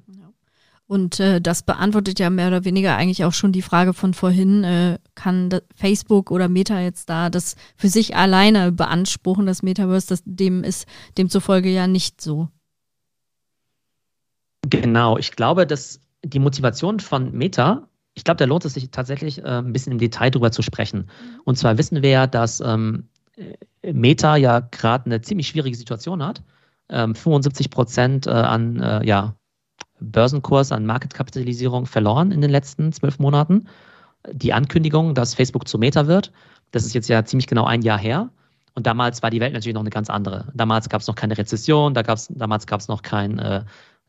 Und 0.85 1.19
äh, 1.19 1.41
das 1.41 1.63
beantwortet 1.63 2.19
ja 2.19 2.29
mehr 2.29 2.49
oder 2.49 2.63
weniger 2.63 2.95
eigentlich 2.95 3.25
auch 3.25 3.33
schon 3.33 3.51
die 3.51 3.63
Frage 3.63 3.95
von 3.95 4.13
vorhin, 4.13 4.63
äh, 4.63 4.99
kann 5.15 5.49
Facebook 5.73 6.29
oder 6.29 6.47
Meta 6.47 6.79
jetzt 6.79 7.09
da 7.09 7.31
das 7.31 7.55
für 7.75 7.87
sich 7.89 8.15
alleine 8.15 8.71
beanspruchen, 8.71 9.47
das 9.47 9.63
Metaverse, 9.63 10.09
das 10.09 10.21
dem 10.25 10.63
ist 10.63 10.85
demzufolge 11.17 11.69
ja 11.69 11.87
nicht 11.87 12.21
so. 12.21 12.49
Genau, 14.69 15.17
ich 15.17 15.31
glaube, 15.31 15.65
dass 15.65 15.99
die 16.23 16.39
Motivation 16.39 16.99
von 16.99 17.31
Meta, 17.31 17.87
ich 18.15 18.23
glaube, 18.23 18.37
da 18.37 18.45
lohnt 18.45 18.65
es 18.65 18.73
sich 18.73 18.89
tatsächlich 18.91 19.39
äh, 19.39 19.59
ein 19.59 19.73
bisschen 19.73 19.91
im 19.91 19.99
Detail 19.99 20.31
drüber 20.31 20.51
zu 20.51 20.61
sprechen. 20.61 21.09
Und 21.43 21.57
zwar 21.57 21.77
wissen 21.77 22.01
wir 22.01 22.09
ja, 22.09 22.27
dass 22.27 22.61
ähm, 22.61 23.07
Meta 23.83 24.37
ja 24.37 24.61
gerade 24.61 25.05
eine 25.05 25.21
ziemlich 25.21 25.47
schwierige 25.47 25.77
Situation 25.77 26.23
hat. 26.23 26.41
Ähm, 26.89 27.13
75 27.13 27.69
Prozent 27.69 28.27
äh, 28.27 28.31
an 28.31 28.79
äh, 28.79 29.05
ja, 29.05 29.35
Börsenkurs, 29.99 30.71
an 30.71 30.85
Marketkapitalisierung 30.85 31.85
verloren 31.85 32.31
in 32.31 32.41
den 32.41 32.51
letzten 32.51 32.91
zwölf 32.93 33.19
Monaten. 33.19 33.67
Die 34.31 34.53
Ankündigung, 34.53 35.13
dass 35.13 35.35
Facebook 35.35 35.67
zu 35.67 35.77
Meta 35.77 36.07
wird, 36.07 36.31
das 36.71 36.85
ist 36.85 36.93
jetzt 36.93 37.09
ja 37.09 37.23
ziemlich 37.25 37.47
genau 37.47 37.65
ein 37.65 37.81
Jahr 37.81 37.99
her. 37.99 38.29
Und 38.75 38.87
damals 38.87 39.23
war 39.23 39.29
die 39.29 39.39
Welt 39.39 39.53
natürlich 39.53 39.73
noch 39.73 39.81
eine 39.81 39.89
ganz 39.89 40.09
andere. 40.09 40.51
Damals 40.53 40.89
gab 40.89 41.01
es 41.01 41.07
noch 41.07 41.15
keine 41.15 41.37
Rezession, 41.37 41.93
da 41.93 42.01
gab's, 42.01 42.27
damals 42.33 42.67
gab 42.67 42.81
es 42.81 42.87
noch 42.87 43.01
kein 43.01 43.39
äh, 43.39 43.63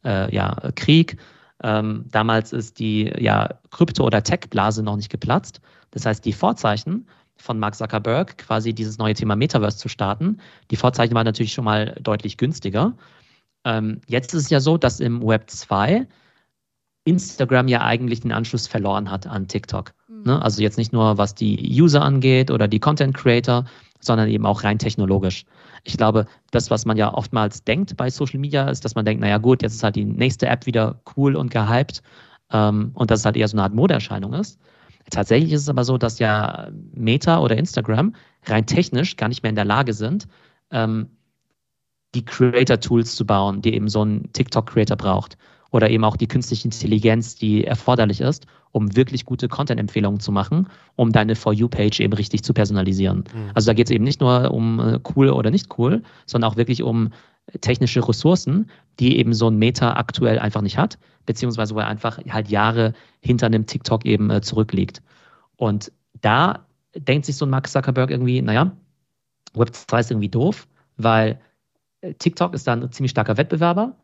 äh, 0.05 0.35
ja, 0.35 0.57
Krieg. 0.75 1.19
Ähm, 1.62 2.05
damals 2.11 2.53
ist 2.53 2.79
die 2.79 3.12
ja, 3.19 3.49
Krypto- 3.71 4.05
oder 4.05 4.23
Tech-Blase 4.23 4.83
noch 4.83 4.97
nicht 4.97 5.11
geplatzt. 5.11 5.61
Das 5.90 6.05
heißt, 6.05 6.25
die 6.25 6.33
Vorzeichen 6.33 7.07
von 7.37 7.59
Mark 7.59 7.75
Zuckerberg, 7.75 8.38
quasi 8.38 8.75
dieses 8.75 8.99
neue 8.99 9.14
Thema 9.14 9.37
Metaverse 9.37 9.79
zu 9.79 9.88
starten, 9.88 10.38
die 10.71 10.77
Vorzeichen 10.77 11.14
waren 11.14 11.25
natürlich 11.25 11.53
schon 11.53 11.64
mal 11.64 11.97
deutlich 12.01 12.37
günstiger. 12.37 12.95
Ähm, 13.64 14.01
jetzt 14.07 14.35
ist 14.35 14.45
es 14.45 14.51
ja 14.51 14.61
so, 14.61 14.77
dass 14.77 15.01
im 15.01 15.27
Web 15.27 15.51
2 15.51 16.07
Instagram 17.05 17.69
ja 17.69 17.83
eigentlich 17.83 18.21
den 18.21 18.33
Anschluss 18.33 18.66
verloren 18.66 19.11
hat 19.11 19.27
an 19.27 19.49
TikTok. 19.49 19.92
Mhm. 20.09 20.23
Ne? 20.25 20.42
Also 20.42 20.62
jetzt 20.62 20.77
nicht 20.77 20.92
nur 20.92 21.19
was 21.19 21.35
die 21.35 21.57
User 21.81 22.03
angeht 22.03 22.51
oder 22.51 22.69
die 22.69 22.81
Content 22.81 23.14
Creator, 23.16 23.64
sondern 24.01 24.29
eben 24.29 24.45
auch 24.45 24.64
rein 24.64 24.79
technologisch. 24.79 25.45
Ich 25.87 25.96
glaube, 25.96 26.27
das, 26.51 26.68
was 26.68 26.85
man 26.85 26.96
ja 26.96 27.14
oftmals 27.14 27.62
denkt 27.62 27.96
bei 27.96 28.11
Social 28.11 28.40
Media, 28.40 28.68
ist, 28.68 28.85
dass 28.85 28.96
man 28.96 29.05
denkt, 29.05 29.20
naja 29.20 29.38
gut, 29.38 29.62
jetzt 29.62 29.75
ist 29.75 29.85
halt 29.85 29.94
die 29.94 30.05
nächste 30.05 30.49
App 30.49 30.66
wieder 30.66 31.01
cool 31.16 31.37
und 31.37 31.53
gehypt 31.53 32.03
ähm, 32.51 32.90
und 32.94 33.11
dass 33.11 33.20
es 33.20 33.25
halt 33.25 33.37
eher 33.37 33.46
so 33.46 33.57
eine 33.57 33.62
Art 33.62 33.75
Modeerscheinung 33.75 34.33
ist. 34.35 34.59
Tatsächlich 35.11 35.53
ist 35.53 35.62
es 35.62 35.68
aber 35.68 35.85
so, 35.85 35.96
dass 35.96 36.18
ja 36.18 36.68
Meta 36.92 37.38
oder 37.38 37.57
Instagram 37.57 38.16
rein 38.46 38.66
technisch 38.66 39.16
gar 39.16 39.29
nicht 39.29 39.44
mehr 39.44 39.51
in 39.51 39.57
der 39.57 39.64
Lage 39.64 39.92
sind, 39.92 40.27
ähm, 40.72 41.09
die 42.16 42.25
Creator-Tools 42.25 43.14
zu 43.14 43.25
bauen, 43.25 43.62
die 43.62 43.72
eben 43.72 43.88
so 43.88 44.05
ein 44.05 44.33
TikTok-Creator 44.33 44.96
braucht 44.96 45.38
oder 45.70 45.90
eben 45.90 46.05
auch 46.05 46.16
die 46.16 46.29
künstliche 46.29 46.64
Intelligenz, 46.64 47.35
die 47.35 47.64
erforderlich 47.64 48.20
ist, 48.20 48.46
um 48.72 48.94
wirklich 48.96 49.24
gute 49.24 49.48
Content-Empfehlungen 49.48 50.20
zu 50.20 50.33
machen, 50.33 50.68
um 50.96 51.12
deine 51.12 51.35
For 51.35 51.52
You-Page 51.52 52.00
eben 52.00 52.12
richtig 52.12 52.42
zu 52.44 52.55
personalisieren. 52.55 53.24
Mhm. 53.33 53.50
Also 53.55 53.66
da 53.66 53.74
geht 53.74 53.88
es 53.88 53.90
eben 53.90 54.05
nicht 54.05 54.20
nur 54.20 54.50
um 54.52 54.81
äh, 54.81 54.98
cool 55.14 55.31
oder 55.31 55.50
nicht 55.50 55.79
cool, 55.79 56.02
sondern 56.26 56.50
auch 56.50 56.57
wirklich 56.57 56.83
um 56.83 57.11
technische 57.61 58.07
Ressourcen, 58.07 58.70
die 58.98 59.18
eben 59.18 59.33
so 59.33 59.48
ein 59.48 59.57
Meta 59.57 59.94
aktuell 59.94 60.38
einfach 60.38 60.62
nicht 60.62 60.79
hat, 60.79 60.98
beziehungsweise 61.26 61.74
wo 61.74 61.79
er 61.79 61.87
einfach 61.87 62.18
halt 62.29 62.48
Jahre 62.48 62.92
hinter 63.20 63.46
einem 63.46 63.66
TikTok 63.66 64.05
eben 64.05 64.31
äh, 64.31 64.40
zurückliegt. 64.40 65.02
Und 65.57 65.92
da 66.20 66.66
denkt 66.94 67.26
sich 67.26 67.37
so 67.37 67.46
ein 67.46 67.50
Mark 67.50 67.68
Zuckerberg 67.68 68.11
irgendwie, 68.11 68.42
naja, 68.42 68.72
Web 69.55 69.74
2 69.74 70.00
ist 70.00 70.11
irgendwie 70.11 70.29
doof, 70.29 70.66
weil 70.96 71.40
äh, 72.00 72.14
TikTok 72.14 72.55
ist 72.55 72.66
da 72.66 72.72
ein 72.72 72.90
ziemlich 72.90 73.12
starker 73.12 73.37
Wettbewerber 73.37 73.94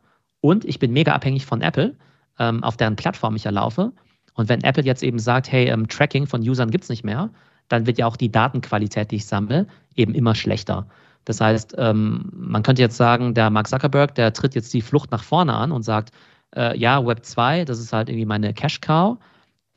und 0.43 0.67
ich 0.67 0.79
bin 0.79 0.93
mega 0.93 1.15
abhängig 1.15 1.47
von 1.47 1.63
Apple, 1.63 1.97
ähm, 2.39 2.63
auf 2.63 2.77
deren 2.77 2.97
Plattform 2.97 3.37
ich 3.37 3.47
erlaufe. 3.47 3.93
Und 4.35 4.49
wenn 4.49 4.63
Apple 4.63 4.85
jetzt 4.85 5.03
eben 5.03 5.19
sagt, 5.19 5.51
hey, 5.51 5.69
ähm, 5.69 5.89
Tracking 5.89 6.27
von 6.27 6.43
Usern 6.43 6.71
gibt 6.71 6.85
es 6.85 6.91
nicht 6.91 7.05
mehr, 7.05 7.31
dann 7.69 7.87
wird 7.87 7.99
ja 7.99 8.07
auch 8.07 8.17
die 8.17 8.31
Datenqualität, 8.31 9.11
die 9.11 9.17
ich 9.17 9.27
sammle, 9.27 9.67
eben 9.95 10.15
immer 10.15 10.35
schlechter. 10.35 10.87
Das 11.25 11.41
heißt, 11.41 11.77
ähm, 11.79 12.29
man 12.35 12.65
könnte 12.65 12.83
jetzt 12.83 12.97
sagen, 12.97 13.35
der 13.35 13.51
Mark 13.51 13.69
Zuckerberg, 13.69 14.17
der 14.17 14.33
tritt 14.33 14.57
jetzt 14.57 14.75
die 14.75 14.83
Flucht 14.83 15.13
nach 15.13 15.23
vorne 15.23 15.55
an 15.55 15.71
und 15.71 15.85
sagt, 15.85 16.11
äh, 16.57 16.77
ja, 16.77 17.07
Web 17.07 17.25
2, 17.25 17.65
das 17.65 17.79
ist 17.79 17.93
halt 17.93 18.09
irgendwie 18.09 18.27
meine 18.27 18.53
Cash-Cow, 18.53 19.19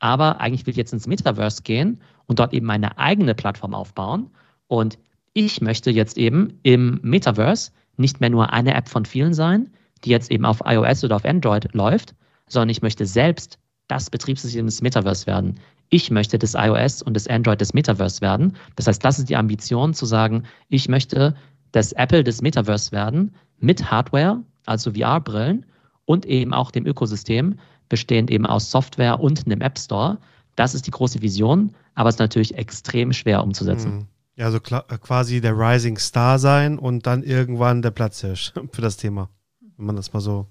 aber 0.00 0.40
eigentlich 0.40 0.66
will 0.66 0.72
ich 0.72 0.76
jetzt 0.76 0.92
ins 0.92 1.06
Metaverse 1.06 1.62
gehen 1.62 2.00
und 2.26 2.40
dort 2.40 2.52
eben 2.52 2.66
meine 2.66 2.98
eigene 2.98 3.36
Plattform 3.36 3.72
aufbauen. 3.72 4.30
Und 4.66 4.98
ich 5.32 5.60
möchte 5.60 5.92
jetzt 5.92 6.18
eben 6.18 6.58
im 6.64 6.98
Metaverse 7.02 7.70
nicht 7.96 8.20
mehr 8.20 8.30
nur 8.30 8.52
eine 8.52 8.74
App 8.74 8.88
von 8.88 9.04
vielen 9.04 9.32
sein, 9.32 9.70
die 10.04 10.10
jetzt 10.10 10.30
eben 10.30 10.44
auf 10.44 10.62
iOS 10.64 11.04
oder 11.04 11.16
auf 11.16 11.24
Android 11.24 11.72
läuft, 11.74 12.14
sondern 12.48 12.68
ich 12.68 12.82
möchte 12.82 13.06
selbst 13.06 13.58
das 13.88 14.10
Betriebssystem 14.10 14.66
des 14.66 14.82
Metaverse 14.82 15.26
werden. 15.26 15.58
Ich 15.88 16.10
möchte 16.10 16.38
das 16.38 16.54
iOS 16.54 17.02
und 17.02 17.14
das 17.14 17.28
Android 17.28 17.60
des 17.60 17.72
Metaverse 17.72 18.20
werden. 18.20 18.56
Das 18.74 18.86
heißt, 18.86 19.04
das 19.04 19.18
ist 19.18 19.28
die 19.28 19.36
Ambition 19.36 19.94
zu 19.94 20.06
sagen, 20.06 20.44
ich 20.68 20.88
möchte 20.88 21.36
das 21.72 21.92
Apple 21.92 22.24
des 22.24 22.42
Metaverse 22.42 22.92
werden 22.92 23.34
mit 23.58 23.90
Hardware, 23.90 24.42
also 24.64 24.92
VR-Brillen 24.92 25.64
und 26.04 26.26
eben 26.26 26.52
auch 26.52 26.70
dem 26.70 26.86
Ökosystem, 26.86 27.58
bestehend 27.88 28.30
eben 28.30 28.46
aus 28.46 28.70
Software 28.70 29.20
und 29.20 29.46
einem 29.46 29.60
App 29.60 29.78
Store. 29.78 30.18
Das 30.56 30.74
ist 30.74 30.86
die 30.86 30.90
große 30.90 31.22
Vision, 31.22 31.74
aber 31.94 32.08
es 32.08 32.16
ist 32.16 32.20
natürlich 32.20 32.56
extrem 32.56 33.12
schwer 33.12 33.42
umzusetzen. 33.44 33.94
Mhm. 33.94 34.06
Ja, 34.36 34.50
so 34.50 34.60
quasi 34.60 35.40
der 35.40 35.56
Rising 35.56 35.96
Star 35.98 36.38
sein 36.38 36.78
und 36.78 37.06
dann 37.06 37.22
irgendwann 37.22 37.80
der 37.80 37.90
Platzhirsch 37.90 38.52
für 38.72 38.82
das 38.82 38.96
Thema 38.96 39.30
wenn 39.76 39.86
man 39.86 39.96
das 39.96 40.12
mal 40.12 40.20
so. 40.20 40.46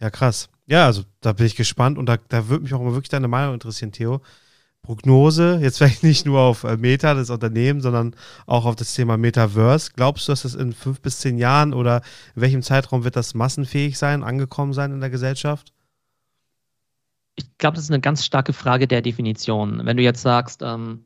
Ja, 0.00 0.10
krass. 0.10 0.48
Ja, 0.66 0.86
also 0.86 1.02
da 1.20 1.32
bin 1.32 1.46
ich 1.46 1.56
gespannt 1.56 1.98
und 1.98 2.06
da, 2.06 2.16
da 2.28 2.48
würde 2.48 2.62
mich 2.62 2.74
auch 2.74 2.80
mal 2.80 2.92
wirklich 2.92 3.10
deine 3.10 3.28
Meinung 3.28 3.54
interessieren, 3.54 3.92
Theo. 3.92 4.20
Prognose, 4.82 5.58
jetzt 5.60 5.78
vielleicht 5.78 6.02
nicht 6.04 6.24
nur 6.26 6.40
auf 6.40 6.64
äh, 6.64 6.76
Meta, 6.76 7.14
das 7.14 7.30
Unternehmen, 7.30 7.80
sondern 7.80 8.14
auch 8.46 8.64
auf 8.64 8.76
das 8.76 8.94
Thema 8.94 9.16
Metaverse. 9.16 9.92
Glaubst 9.94 10.26
du, 10.26 10.32
dass 10.32 10.42
das 10.42 10.54
in 10.54 10.72
fünf 10.72 11.00
bis 11.00 11.18
zehn 11.18 11.38
Jahren 11.38 11.74
oder 11.74 12.02
in 12.34 12.42
welchem 12.42 12.62
Zeitraum 12.62 13.04
wird 13.04 13.16
das 13.16 13.34
massenfähig 13.34 13.98
sein, 13.98 14.22
angekommen 14.22 14.72
sein 14.72 14.92
in 14.92 15.00
der 15.00 15.10
Gesellschaft? 15.10 15.72
Ich 17.36 17.46
glaube, 17.58 17.76
das 17.76 17.84
ist 17.84 17.90
eine 17.90 18.00
ganz 18.00 18.24
starke 18.24 18.52
Frage 18.52 18.86
der 18.86 19.02
Definition. 19.02 19.84
Wenn 19.84 19.96
du 19.96 20.02
jetzt 20.02 20.22
sagst, 20.22 20.62
ähm, 20.62 21.04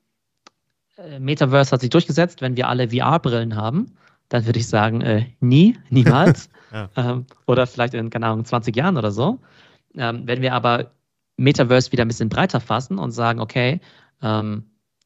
äh, 0.97 1.19
Metaverse 1.19 1.73
hat 1.73 1.81
sich 1.81 1.91
durchgesetzt, 1.91 2.41
wenn 2.41 2.57
wir 2.57 2.69
alle 2.69 2.91
VR-Brillen 2.91 3.57
haben, 3.57 3.97
dann 4.29 4.47
würde 4.47 4.59
ich 4.59 4.67
sagen, 4.67 5.01
äh, 5.01 5.27
nie, 5.41 5.77
niemals. 5.91 6.49
Ja. 6.75 6.91
ähm, 6.97 7.27
oder 7.47 7.67
vielleicht 7.67 7.95
in, 7.95 8.11
keine 8.11 8.27
Ahnung, 8.27 8.45
20 8.45 8.77
Jahren 8.77 8.97
oder 8.97 9.11
so. 9.11 9.39
Ähm, 9.95 10.23
wenn 10.27 10.43
wir 10.43 10.53
aber 10.53 10.91
Metaverse 11.37 11.93
wieder 11.93 12.05
ein 12.05 12.09
bisschen 12.09 12.29
breiter 12.29 12.61
fassen 12.61 12.99
und 12.99 13.13
sagen, 13.13 13.41
okay, 13.41 13.81
ähm, 14.23 14.65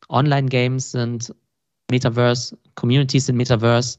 Online-Games 0.08 0.92
sind 0.92 1.34
Metaverse, 1.90 2.56
Communities 2.74 3.26
sind 3.26 3.36
Metaverse, 3.36 3.98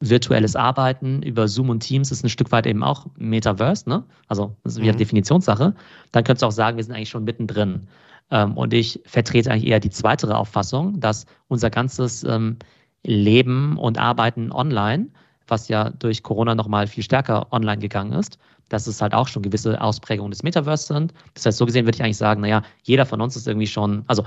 virtuelles 0.00 0.54
Arbeiten 0.56 1.22
über 1.22 1.48
Zoom 1.48 1.70
und 1.70 1.80
Teams 1.80 2.12
ist 2.12 2.24
ein 2.24 2.28
Stück 2.28 2.52
weit 2.52 2.66
eben 2.66 2.82
auch 2.82 3.06
Metaverse, 3.16 3.88
ne? 3.88 4.04
Also 4.28 4.56
das 4.62 4.74
ist 4.74 4.82
wieder 4.82 4.92
mhm. 4.92 4.98
Definitionssache. 4.98 5.74
Dann 6.12 6.24
könntest 6.24 6.42
du 6.42 6.46
auch 6.46 6.52
sagen, 6.52 6.76
wir 6.76 6.84
sind 6.84 6.94
eigentlich 6.94 7.08
schon 7.08 7.24
mittendrin. 7.24 7.88
Ähm, 8.30 8.56
und 8.56 8.72
ich 8.72 9.00
vertrete 9.04 9.50
eigentlich 9.50 9.66
eher 9.66 9.80
die 9.80 9.90
zweite 9.90 10.34
Auffassung, 10.36 11.00
dass 11.00 11.26
unser 11.48 11.70
ganzes 11.70 12.24
ähm, 12.24 12.58
leben 13.02 13.76
und 13.78 13.98
arbeiten 13.98 14.52
online, 14.52 15.08
was 15.50 15.68
ja 15.68 15.90
durch 15.90 16.22
Corona 16.22 16.54
nochmal 16.54 16.86
viel 16.86 17.02
stärker 17.02 17.52
online 17.52 17.78
gegangen 17.78 18.12
ist, 18.12 18.38
dass 18.68 18.86
es 18.86 19.02
halt 19.02 19.14
auch 19.14 19.28
schon 19.28 19.42
gewisse 19.42 19.80
Ausprägungen 19.80 20.30
des 20.30 20.42
Metaverse 20.42 20.86
sind. 20.86 21.12
Das 21.34 21.46
heißt, 21.46 21.58
so 21.58 21.66
gesehen 21.66 21.86
würde 21.86 21.96
ich 21.96 22.02
eigentlich 22.02 22.16
sagen, 22.16 22.40
naja, 22.40 22.62
jeder 22.82 23.06
von 23.06 23.20
uns 23.20 23.36
ist 23.36 23.46
irgendwie 23.48 23.66
schon, 23.66 24.04
also 24.06 24.24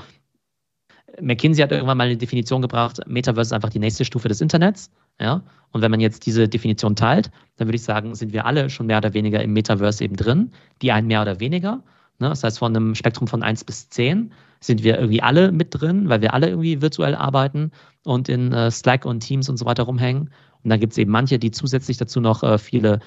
McKinsey 1.22 1.62
hat 1.62 1.72
irgendwann 1.72 1.98
mal 1.98 2.08
eine 2.08 2.18
Definition 2.18 2.62
gebracht, 2.62 3.00
Metaverse 3.08 3.50
ist 3.50 3.54
einfach 3.54 3.70
die 3.70 3.80
nächste 3.80 4.06
Stufe 4.06 4.28
des 4.28 4.42
Internets. 4.42 4.90
Ja? 5.20 5.44
Und 5.72 5.82
wenn 5.82 5.92
man 5.92 6.00
jetzt 6.00 6.26
diese 6.26 6.48
Definition 6.48 6.96
teilt, 6.96 7.30
dann 7.58 7.68
würde 7.68 7.76
ich 7.76 7.84
sagen, 7.84 8.16
sind 8.16 8.34
wir 8.34 8.46
alle 8.46 8.70
schon 8.70 8.88
mehr 8.88 8.98
oder 8.98 9.14
weniger 9.14 9.42
im 9.42 9.54
Metaverse 9.54 10.04
eben 10.04 10.16
drin, 10.16 10.52
die 10.82 10.92
einen 10.92 11.08
mehr 11.08 11.22
oder 11.22 11.40
weniger. 11.40 11.84
Ne? 12.20 12.30
Das 12.30 12.44
heißt, 12.44 12.60
von 12.60 12.76
einem 12.76 12.96
Spektrum 12.96 13.28
von 13.28 13.44
1 13.44 13.64
bis 13.64 13.90
10 13.90 14.32
sind 14.60 14.84
wir 14.84 14.98
irgendwie 14.98 15.22
alle 15.22 15.52
mit 15.52 15.68
drin, 15.72 16.10
weil 16.10 16.22
wir 16.22 16.34
alle 16.34 16.50
irgendwie 16.50 16.82
virtuell 16.82 17.16
arbeiten 17.16 17.72
und 18.06 18.30
in 18.30 18.54
äh, 18.54 18.72
Slack 18.72 19.06
und 19.06 19.20
Teams 19.20 19.50
und 19.50 19.58
so 19.58 19.66
weiter 19.66 19.84
rumhängen. 19.84 20.30
Und 20.64 20.70
dann 20.70 20.80
gibt 20.80 20.94
es 20.94 20.98
eben 20.98 21.12
manche, 21.12 21.40
die 21.40 21.52
zusätzlich 21.52 21.98
dazu 21.98 22.22
noch 22.22 22.44
äh, 22.44 22.58
viele 22.58 23.00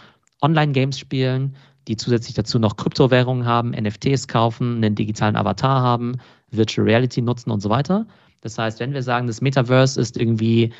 Online-Games 0.43 0.99
spielen, 0.99 1.57
die 1.89 1.97
zusätzlich 1.97 2.35
dazu 2.35 2.59
noch 2.59 2.77
Kryptowährungen 2.77 3.47
haben, 3.47 3.71
NFTs 3.71 4.29
kaufen, 4.29 4.77
einen 4.77 4.95
digitalen 4.95 5.37
Avatar 5.37 5.83
haben, 5.83 6.17
Virtual 6.51 6.87
Reality 6.87 7.23
nutzen 7.23 7.51
und 7.51 7.61
so 7.61 7.71
weiter. 7.71 8.07
Das 8.41 8.59
heißt, 8.59 8.81
wenn 8.81 8.93
wir 8.93 9.03
sagen, 9.03 9.27
das 9.27 9.41
Metaverse 9.41 10.01
ist 10.01 10.17
irgendwie 10.17 10.73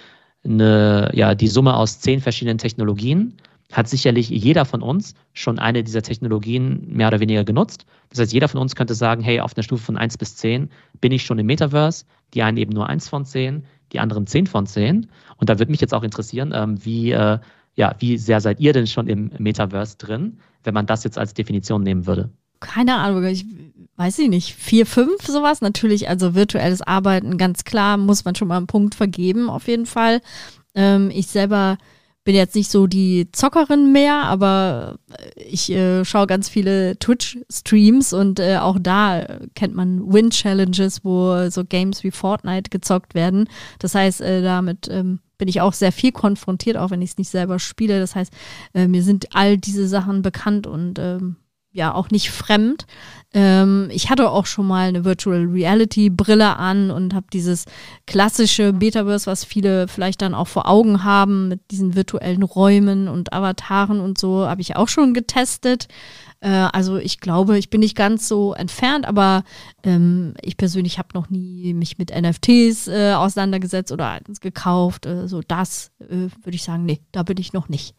eine, 0.45 1.11
ja, 1.15 1.35
die 1.35 1.49
Summe 1.49 1.75
aus 1.75 2.01
zehn 2.01 2.21
verschiedenen 2.21 2.59
Technologien, 2.59 3.37
hat 3.73 3.89
sicherlich 3.89 4.29
jeder 4.29 4.65
von 4.65 4.81
uns 4.81 5.15
schon 5.33 5.59
eine 5.59 5.83
dieser 5.83 6.03
Technologien 6.03 6.87
mehr 6.89 7.09
oder 7.09 7.21
weniger 7.21 7.45
genutzt. 7.45 7.85
Das 8.11 8.21
heißt, 8.21 8.33
jeder 8.33 8.49
von 8.49 8.61
uns 8.61 8.77
könnte 8.77 8.95
sagen, 8.95 9.23
hey, 9.23 9.41
auf 9.41 9.57
einer 9.57 9.65
Stufe 9.65 9.83
von 9.83 9.97
1 9.97 10.19
bis 10.19 10.37
10 10.37 10.71
bin 11.01 11.13
ich 11.13 11.25
schon 11.25 11.39
im 11.39 11.47
Metaverse, 11.47 12.05
die 12.35 12.43
einen 12.43 12.59
eben 12.59 12.73
nur 12.73 12.89
1 12.89 13.09
von 13.09 13.25
10, 13.25 13.65
die 13.93 14.01
anderen 14.01 14.27
10 14.27 14.47
von 14.47 14.67
10. 14.67 15.07
Und 15.37 15.49
da 15.49 15.59
würde 15.59 15.71
mich 15.71 15.81
jetzt 15.81 15.95
auch 15.95 16.03
interessieren, 16.03 16.53
ähm, 16.55 16.85
wie, 16.85 17.13
äh, 17.13 17.39
ja, 17.75 17.95
wie 17.99 18.19
sehr 18.19 18.41
seid 18.41 18.61
ihr 18.61 18.73
denn 18.73 18.87
schon 18.87 19.07
im 19.09 19.31
Metaverse 19.39 19.97
drin, 19.99 20.39
wenn 20.65 20.75
man 20.75 20.87
das 20.87 21.05
jetzt 21.05 21.19
als 21.19 21.35
Definition 21.35 21.83
nehmen 21.83 22.07
würde? 22.07 22.31
Keine 22.61 22.97
Ahnung, 22.97 23.25
ich 23.25 23.45
weiß 23.97 24.19
ich 24.19 24.29
nicht, 24.29 24.55
vier, 24.55 24.87
fünf 24.87 25.27
sowas. 25.27 25.61
Natürlich, 25.61 26.09
also 26.09 26.35
virtuelles 26.35 26.83
Arbeiten, 26.83 27.39
ganz 27.39 27.65
klar, 27.65 27.97
muss 27.97 28.25
man 28.25 28.35
schon 28.35 28.49
mal 28.49 28.59
einen 28.59 28.67
Punkt 28.67 28.95
vergeben, 28.95 29.49
auf 29.49 29.69
jeden 29.69 29.87
Fall. 29.87 30.21
Ähm, 30.75 31.11
ich 31.13 31.27
selber 31.29 31.79
bin 32.27 32.35
jetzt 32.35 32.57
nicht 32.57 32.71
so 32.71 32.89
die 32.89 33.31
Zockerin 33.31 33.93
mehr, 33.93 34.25
aber 34.25 34.99
ich 35.37 35.71
äh, 35.71 36.05
schaue 36.05 36.27
ganz 36.27 36.49
viele 36.49 36.99
Twitch-Streams 36.99 38.13
und 38.13 38.41
äh, 38.41 38.59
auch 38.59 38.79
da 38.81 39.39
kennt 39.55 39.77
man 39.77 40.13
Win-Challenges, 40.13 41.05
wo 41.05 41.49
so 41.49 41.65
Games 41.65 42.03
wie 42.03 42.11
Fortnite 42.11 42.69
gezockt 42.69 43.15
werden. 43.15 43.49
Das 43.79 43.95
heißt, 43.95 44.21
äh, 44.23 44.43
damit 44.43 44.89
ähm, 44.91 45.21
bin 45.39 45.47
ich 45.47 45.61
auch 45.61 45.73
sehr 45.73 45.93
viel 45.93 46.11
konfrontiert, 46.11 46.77
auch 46.77 46.91
wenn 46.91 47.01
ich 47.01 47.11
es 47.11 47.19
nicht 47.19 47.31
selber 47.31 47.61
spiele. 47.61 48.01
Das 48.01 48.17
heißt, 48.17 48.33
äh, 48.75 48.89
mir 48.89 49.05
sind 49.05 49.29
all 49.37 49.57
diese 49.57 49.87
Sachen 49.87 50.23
bekannt 50.23 50.67
und 50.67 50.99
ähm, 50.99 51.37
ja 51.77 51.95
auch 51.95 52.11
nicht 52.11 52.31
fremd. 52.31 52.87
Ähm, 53.35 53.89
ich 53.93 54.09
hatte 54.09 54.31
auch 54.31 54.47
schon 54.47 54.67
mal 54.67 54.89
eine 54.89 55.05
Virtual 55.05 55.45
Reality 55.45 56.11
Brille 56.11 56.57
an 56.57 56.91
und 56.91 57.15
habe 57.15 57.27
dieses 57.33 57.67
klassische 58.07 58.73
Metaverse, 58.73 59.27
was 59.27 59.45
viele 59.45 59.89
vielleicht 59.89 60.23
dann 60.23 60.35
auch 60.35 60.49
vor 60.49 60.69
Augen 60.69 61.05
haben, 61.05 61.49
mit 61.49 61.71
diesen 61.71 61.95
virtuellen 61.95 62.43
Räumen 62.43 63.09
und 63.09 63.33
Avataren 63.33 64.01
und 64.01 64.19
so, 64.19 64.47
habe 64.49 64.63
ich 64.63 64.77
auch 64.77 64.89
schon 64.89 65.13
getestet. 65.13 65.89
Äh, 66.41 66.49
also 66.49 66.97
ich 66.97 67.21
glaube, 67.21 67.59
ich 67.59 67.69
bin 67.71 67.81
nicht 67.81 67.97
ganz 67.97 68.29
so 68.29 68.55
entfernt, 68.55 69.07
aber 69.07 69.45
ähm, 69.83 70.35
ich 70.41 70.57
persönlich 70.57 70.99
habe 70.99 71.09
noch 71.15 71.29
nie 71.29 71.75
mich 71.75 71.99
mit 71.99 72.11
NFTs 72.11 72.89
äh, 72.89 73.13
auseinandergesetzt 73.13 73.93
oder 73.93 74.21
gekauft. 74.41 75.07
Äh, 75.07 75.29
so 75.29 75.43
das 75.47 75.91
äh, 76.01 76.29
würde 76.43 76.55
ich 76.55 76.63
sagen, 76.63 76.85
nee, 76.85 77.01
da 77.13 77.23
bin 77.23 77.39
ich 77.39 77.53
noch 77.53 77.69
nicht. 77.69 77.95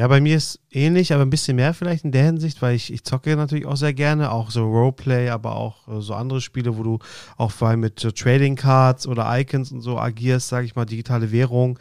Ja, 0.00 0.08
bei 0.08 0.22
mir 0.22 0.38
ist 0.38 0.60
ähnlich, 0.70 1.12
aber 1.12 1.26
ein 1.26 1.28
bisschen 1.28 1.56
mehr 1.56 1.74
vielleicht 1.74 2.06
in 2.06 2.10
der 2.10 2.24
Hinsicht, 2.24 2.62
weil 2.62 2.74
ich, 2.74 2.90
ich 2.90 3.04
zocke 3.04 3.36
natürlich 3.36 3.66
auch 3.66 3.76
sehr 3.76 3.92
gerne, 3.92 4.32
auch 4.32 4.50
so 4.50 4.64
Roleplay, 4.64 5.28
aber 5.28 5.56
auch 5.56 5.86
äh, 5.88 6.00
so 6.00 6.14
andere 6.14 6.40
Spiele, 6.40 6.78
wo 6.78 6.82
du 6.82 6.98
auch 7.36 7.50
vor 7.50 7.68
allem 7.68 7.80
mit 7.80 8.02
äh, 8.02 8.10
Trading 8.10 8.56
Cards 8.56 9.06
oder 9.06 9.28
Icons 9.38 9.72
und 9.72 9.82
so 9.82 9.98
agierst, 9.98 10.48
sage 10.48 10.64
ich 10.64 10.74
mal, 10.74 10.86
digitale 10.86 11.32
Währung. 11.32 11.78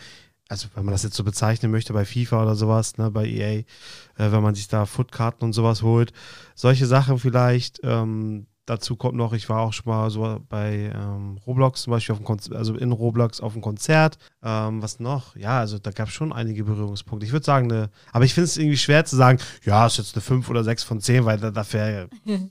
Also 0.50 0.68
wenn 0.76 0.84
man 0.84 0.92
das 0.92 1.04
jetzt 1.04 1.16
so 1.16 1.24
bezeichnen 1.24 1.72
möchte 1.72 1.94
bei 1.94 2.04
FIFA 2.04 2.44
oder 2.44 2.56
sowas, 2.56 2.98
ne, 2.98 3.10
bei 3.10 3.26
EA, 3.26 3.60
äh, 3.60 3.64
wenn 4.18 4.44
man 4.44 4.54
sich 4.54 4.68
da 4.68 4.86
Footkarten 4.86 5.46
und 5.46 5.54
sowas 5.54 5.82
holt. 5.82 6.12
Solche 6.56 6.88
Sachen 6.88 7.20
vielleicht, 7.20 7.80
ähm, 7.84 8.48
Dazu 8.70 8.96
kommt 8.96 9.16
noch, 9.16 9.34
ich 9.34 9.50
war 9.50 9.62
auch 9.62 9.74
schon 9.74 9.92
mal 9.92 10.12
so 10.12 10.46
bei 10.48 10.92
ähm, 10.94 11.40
Roblox 11.48 11.82
zum 11.82 11.90
Beispiel, 11.90 12.14
auf 12.14 12.20
dem 12.20 12.26
Konzert, 12.26 12.56
also 12.56 12.76
in 12.76 12.92
Roblox 12.92 13.42
auf 13.42 13.54
dem 13.54 13.64
Konzert. 13.64 14.20
Ähm, 14.44 14.80
was 14.84 15.00
noch? 15.00 15.36
Ja, 15.36 15.58
also 15.58 15.80
da 15.80 15.90
gab 15.90 16.10
es 16.10 16.14
schon 16.14 16.32
einige 16.32 16.66
Berührungspunkte. 16.66 17.26
Ich 17.26 17.32
würde 17.32 17.48
sagen, 17.48 17.72
eine, 17.72 17.90
aber 18.12 18.26
ich 18.26 18.36
finde 18.36 18.46
es 18.46 18.58
irgendwie 18.58 18.78
schwer 18.78 19.06
zu 19.06 19.16
sagen, 19.16 19.40
ja, 19.64 19.88
ist 19.88 19.98
jetzt 19.98 20.14
eine 20.14 20.22
5 20.22 20.48
oder 20.52 20.64
6 20.64 20.84
von 20.84 21.02
10, 21.02 21.26
weil 21.26 21.40
da, 21.40 21.50
dafür, 21.50 22.10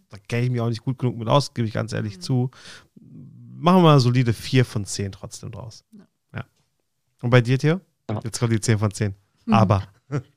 da 0.08 0.18
kenne 0.28 0.46
ich 0.46 0.50
mich 0.50 0.60
auch 0.60 0.68
nicht 0.68 0.82
gut 0.82 0.98
genug 0.98 1.16
mit 1.16 1.28
aus, 1.28 1.54
gebe 1.54 1.68
ich 1.68 1.74
ganz 1.74 1.92
ehrlich 1.92 2.16
mhm. 2.16 2.20
zu. 2.20 2.50
Machen 2.96 3.76
wir 3.76 3.82
mal 3.82 3.92
eine 3.92 4.00
solide 4.00 4.32
4 4.32 4.64
von 4.64 4.84
10 4.84 5.12
trotzdem 5.12 5.52
draus. 5.52 5.84
Ja. 6.34 6.44
Und 7.22 7.30
bei 7.30 7.42
dir, 7.42 7.60
Theo? 7.60 7.80
Ja. 8.10 8.20
Jetzt 8.24 8.40
kommt 8.40 8.52
die 8.52 8.60
10 8.60 8.78
von 8.80 8.90
10. 8.90 9.14
Mhm. 9.46 9.54
Aber. 9.54 9.84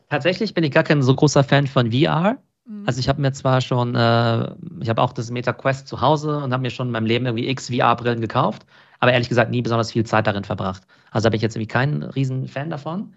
Tatsächlich 0.09 0.53
bin 0.53 0.63
ich 0.63 0.71
gar 0.71 0.83
kein 0.83 1.01
so 1.01 1.15
großer 1.15 1.43
Fan 1.43 1.65
von 1.65 1.91
VR. 1.91 2.37
Mhm. 2.71 2.83
Also 2.85 2.99
ich 2.99 3.09
habe 3.09 3.21
mir 3.21 3.31
zwar 3.33 3.61
schon, 3.61 3.95
äh, 3.95 4.51
ich 4.79 4.89
habe 4.89 5.01
auch 5.01 5.13
das 5.13 5.29
Meta 5.31 5.53
Quest 5.53 5.87
zu 5.87 6.01
Hause 6.01 6.37
und 6.37 6.53
habe 6.53 6.61
mir 6.61 6.69
schon 6.69 6.87
in 6.87 6.93
meinem 6.93 7.05
Leben 7.05 7.25
irgendwie 7.25 7.47
x 7.49 7.69
VR-Brillen 7.69 8.21
gekauft, 8.21 8.65
aber 8.99 9.11
ehrlich 9.13 9.29
gesagt 9.29 9.51
nie 9.51 9.61
besonders 9.61 9.91
viel 9.91 10.05
Zeit 10.05 10.27
darin 10.27 10.43
verbracht. 10.43 10.83
Also 11.11 11.25
habe 11.25 11.35
ich 11.35 11.41
jetzt 11.41 11.55
irgendwie 11.55 11.67
keinen 11.67 12.03
riesen 12.03 12.47
Fan 12.47 12.69
davon. 12.69 13.13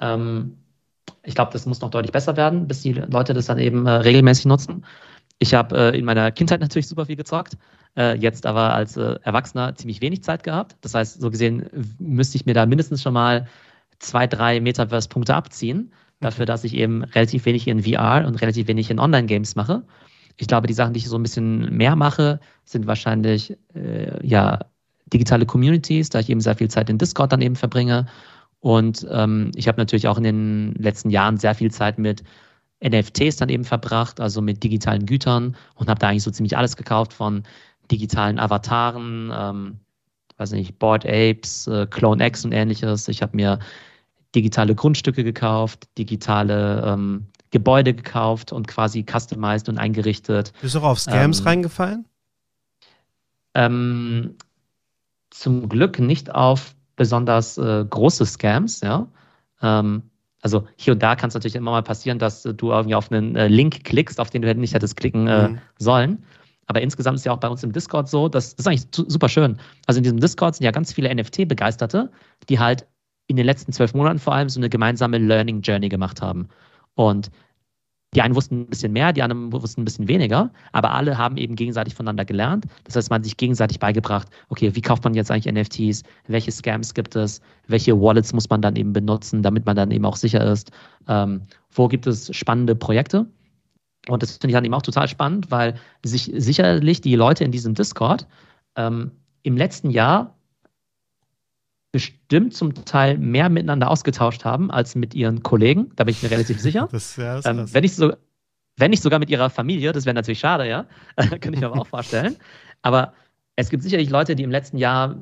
Ähm, 0.00 0.58
ich 1.22 1.34
glaube, 1.34 1.52
das 1.52 1.66
muss 1.66 1.80
noch 1.80 1.90
deutlich 1.90 2.12
besser 2.12 2.36
werden, 2.36 2.66
bis 2.66 2.82
die 2.82 2.92
Leute 2.94 3.34
das 3.34 3.46
dann 3.46 3.58
eben 3.58 3.86
äh, 3.86 3.90
regelmäßig 3.90 4.46
nutzen. 4.46 4.84
Ich 5.38 5.54
habe 5.54 5.92
äh, 5.92 5.98
in 5.98 6.04
meiner 6.04 6.30
Kindheit 6.32 6.60
natürlich 6.60 6.88
super 6.88 7.06
viel 7.06 7.16
gezockt, 7.16 7.58
äh, 7.96 8.16
jetzt 8.16 8.46
aber 8.46 8.72
als 8.74 8.96
äh, 8.96 9.16
Erwachsener 9.22 9.74
ziemlich 9.74 10.00
wenig 10.00 10.22
Zeit 10.22 10.42
gehabt. 10.44 10.76
Das 10.80 10.94
heißt, 10.94 11.20
so 11.20 11.30
gesehen 11.30 11.68
müsste 11.98 12.36
ich 12.36 12.46
mir 12.46 12.54
da 12.54 12.66
mindestens 12.66 13.02
schon 13.02 13.14
mal 13.14 13.48
zwei, 13.98 14.26
drei 14.26 14.60
Metaverse-Punkte 14.60 15.34
abziehen 15.34 15.92
dafür, 16.24 16.46
dass 16.46 16.64
ich 16.64 16.74
eben 16.74 17.04
relativ 17.04 17.44
wenig 17.44 17.68
in 17.68 17.82
VR 17.82 18.24
und 18.26 18.40
relativ 18.40 18.68
wenig 18.68 18.90
in 18.90 18.98
Online-Games 18.98 19.56
mache. 19.56 19.82
Ich 20.36 20.48
glaube, 20.48 20.66
die 20.66 20.74
Sachen, 20.74 20.94
die 20.94 20.98
ich 20.98 21.08
so 21.08 21.16
ein 21.16 21.22
bisschen 21.22 21.76
mehr 21.76 21.94
mache, 21.96 22.40
sind 22.64 22.86
wahrscheinlich 22.86 23.56
äh, 23.74 24.26
ja 24.26 24.60
digitale 25.12 25.46
Communities, 25.46 26.08
da 26.08 26.20
ich 26.20 26.30
eben 26.30 26.40
sehr 26.40 26.56
viel 26.56 26.68
Zeit 26.68 26.90
in 26.90 26.98
Discord 26.98 27.32
dann 27.32 27.42
eben 27.42 27.56
verbringe. 27.56 28.06
Und 28.60 29.06
ähm, 29.10 29.52
ich 29.54 29.68
habe 29.68 29.78
natürlich 29.80 30.08
auch 30.08 30.18
in 30.18 30.24
den 30.24 30.74
letzten 30.74 31.10
Jahren 31.10 31.36
sehr 31.36 31.54
viel 31.54 31.70
Zeit 31.70 31.98
mit 31.98 32.24
NFTs 32.82 33.36
dann 33.36 33.48
eben 33.48 33.64
verbracht, 33.64 34.20
also 34.20 34.42
mit 34.42 34.62
digitalen 34.62 35.06
Gütern 35.06 35.56
und 35.74 35.88
habe 35.88 36.00
da 36.00 36.08
eigentlich 36.08 36.22
so 36.22 36.30
ziemlich 36.30 36.56
alles 36.56 36.76
gekauft 36.76 37.12
von 37.12 37.44
digitalen 37.90 38.38
Avataren, 38.38 39.30
ähm, 39.34 39.80
weiß 40.36 40.52
nicht, 40.52 40.78
Board 40.78 41.04
Apes, 41.06 41.66
äh, 41.66 41.86
Clone 41.86 42.26
X 42.26 42.44
und 42.44 42.52
ähnliches. 42.52 43.08
Ich 43.08 43.22
habe 43.22 43.36
mir 43.36 43.58
digitale 44.34 44.74
Grundstücke 44.74 45.24
gekauft, 45.24 45.88
digitale 45.98 46.82
ähm, 46.86 47.26
Gebäude 47.50 47.94
gekauft 47.94 48.52
und 48.52 48.66
quasi 48.66 49.04
customized 49.08 49.68
und 49.68 49.78
eingerichtet. 49.78 50.52
Bist 50.60 50.74
du 50.74 50.80
auch 50.80 50.84
auf 50.84 51.00
Scams 51.00 51.40
ähm, 51.40 51.46
reingefallen? 51.46 52.04
Ähm, 53.54 54.34
zum 55.30 55.68
Glück 55.68 55.98
nicht 55.98 56.34
auf 56.34 56.74
besonders 56.96 57.58
äh, 57.58 57.84
große 57.88 58.26
Scams, 58.26 58.80
ja. 58.80 59.06
Ähm, 59.62 60.02
also 60.42 60.66
hier 60.76 60.92
und 60.92 61.02
da 61.02 61.16
kann 61.16 61.28
es 61.28 61.34
natürlich 61.34 61.54
immer 61.54 61.70
mal 61.70 61.82
passieren, 61.82 62.18
dass 62.18 62.42
du 62.42 62.70
irgendwie 62.70 62.94
auf 62.94 63.10
einen 63.10 63.34
äh, 63.34 63.48
Link 63.48 63.84
klickst, 63.84 64.20
auf 64.20 64.30
den 64.30 64.42
du 64.42 64.54
nicht 64.54 64.74
hättest 64.74 64.96
klicken 64.96 65.26
äh, 65.26 65.48
mhm. 65.48 65.58
sollen. 65.78 66.24
Aber 66.66 66.82
insgesamt 66.82 67.18
ist 67.18 67.24
ja 67.24 67.32
auch 67.32 67.38
bei 67.38 67.48
uns 67.48 67.62
im 67.62 67.72
Discord 67.72 68.08
so, 68.08 68.28
das 68.28 68.52
ist 68.54 68.66
eigentlich 68.66 68.86
super 68.92 69.28
schön. 69.28 69.58
Also 69.86 69.98
in 69.98 70.04
diesem 70.04 70.20
Discord 70.20 70.56
sind 70.56 70.64
ja 70.64 70.70
ganz 70.70 70.92
viele 70.92 71.14
NFT-Begeisterte, 71.14 72.10
die 72.48 72.58
halt 72.58 72.86
in 73.26 73.36
den 73.36 73.46
letzten 73.46 73.72
zwölf 73.72 73.94
Monaten 73.94 74.18
vor 74.18 74.34
allem 74.34 74.48
so 74.48 74.60
eine 74.60 74.68
gemeinsame 74.68 75.18
Learning 75.18 75.60
Journey 75.62 75.88
gemacht 75.88 76.20
haben. 76.20 76.48
Und 76.94 77.30
die 78.14 78.22
einen 78.22 78.36
wussten 78.36 78.60
ein 78.60 78.66
bisschen 78.66 78.92
mehr, 78.92 79.12
die 79.12 79.22
anderen 79.22 79.52
wussten 79.52 79.82
ein 79.82 79.84
bisschen 79.84 80.06
weniger, 80.06 80.52
aber 80.70 80.92
alle 80.92 81.18
haben 81.18 81.36
eben 81.36 81.56
gegenseitig 81.56 81.94
voneinander 81.94 82.24
gelernt. 82.24 82.66
Das 82.84 82.94
heißt, 82.94 83.10
man 83.10 83.18
hat 83.18 83.24
sich 83.24 83.36
gegenseitig 83.36 83.80
beigebracht, 83.80 84.28
okay, 84.50 84.74
wie 84.74 84.80
kauft 84.80 85.02
man 85.02 85.14
jetzt 85.14 85.30
eigentlich 85.30 85.52
NFTs? 85.52 86.04
Welche 86.28 86.52
Scams 86.52 86.94
gibt 86.94 87.16
es? 87.16 87.40
Welche 87.66 88.00
Wallets 88.00 88.32
muss 88.32 88.48
man 88.48 88.62
dann 88.62 88.76
eben 88.76 88.92
benutzen, 88.92 89.42
damit 89.42 89.66
man 89.66 89.74
dann 89.74 89.90
eben 89.90 90.04
auch 90.04 90.16
sicher 90.16 90.44
ist? 90.44 90.70
Ähm, 91.08 91.42
wo 91.72 91.88
gibt 91.88 92.06
es 92.06 92.34
spannende 92.36 92.76
Projekte? 92.76 93.26
Und 94.08 94.22
das 94.22 94.32
finde 94.32 94.48
ich 94.48 94.54
dann 94.54 94.64
eben 94.64 94.74
auch 94.74 94.82
total 94.82 95.08
spannend, 95.08 95.50
weil 95.50 95.74
sich 96.04 96.30
sicherlich 96.36 97.00
die 97.00 97.16
Leute 97.16 97.42
in 97.42 97.50
diesem 97.50 97.74
Discord 97.74 98.28
ähm, 98.76 99.10
im 99.42 99.56
letzten 99.56 99.90
Jahr 99.90 100.33
bestimmt 101.94 102.52
zum 102.56 102.74
Teil 102.74 103.18
mehr 103.18 103.48
miteinander 103.48 103.88
ausgetauscht 103.88 104.44
haben 104.44 104.68
als 104.68 104.96
mit 104.96 105.14
ihren 105.14 105.44
Kollegen. 105.44 105.92
Da 105.94 106.02
bin 106.02 106.10
ich 106.10 106.24
mir 106.24 106.30
relativ 106.32 106.60
sicher. 106.60 106.88
Das, 106.92 107.14
ja, 107.14 107.36
das 107.36 107.46
ähm, 107.46 107.72
wenn, 107.72 107.82
nicht 107.82 107.94
so, 107.94 108.12
wenn 108.76 108.90
nicht 108.90 109.00
sogar 109.00 109.20
mit 109.20 109.30
ihrer 109.30 109.48
Familie, 109.48 109.92
das 109.92 110.04
wäre 110.04 110.14
natürlich 110.14 110.40
schade, 110.40 110.68
ja. 110.68 110.86
Könnte 111.16 111.52
ich 111.52 111.60
mir 111.60 111.66
aber 111.66 111.80
auch 111.80 111.86
vorstellen. 111.86 112.34
Aber 112.82 113.12
es 113.54 113.70
gibt 113.70 113.84
sicherlich 113.84 114.10
Leute, 114.10 114.34
die 114.34 114.42
im 114.42 114.50
letzten 114.50 114.76
Jahr 114.76 115.18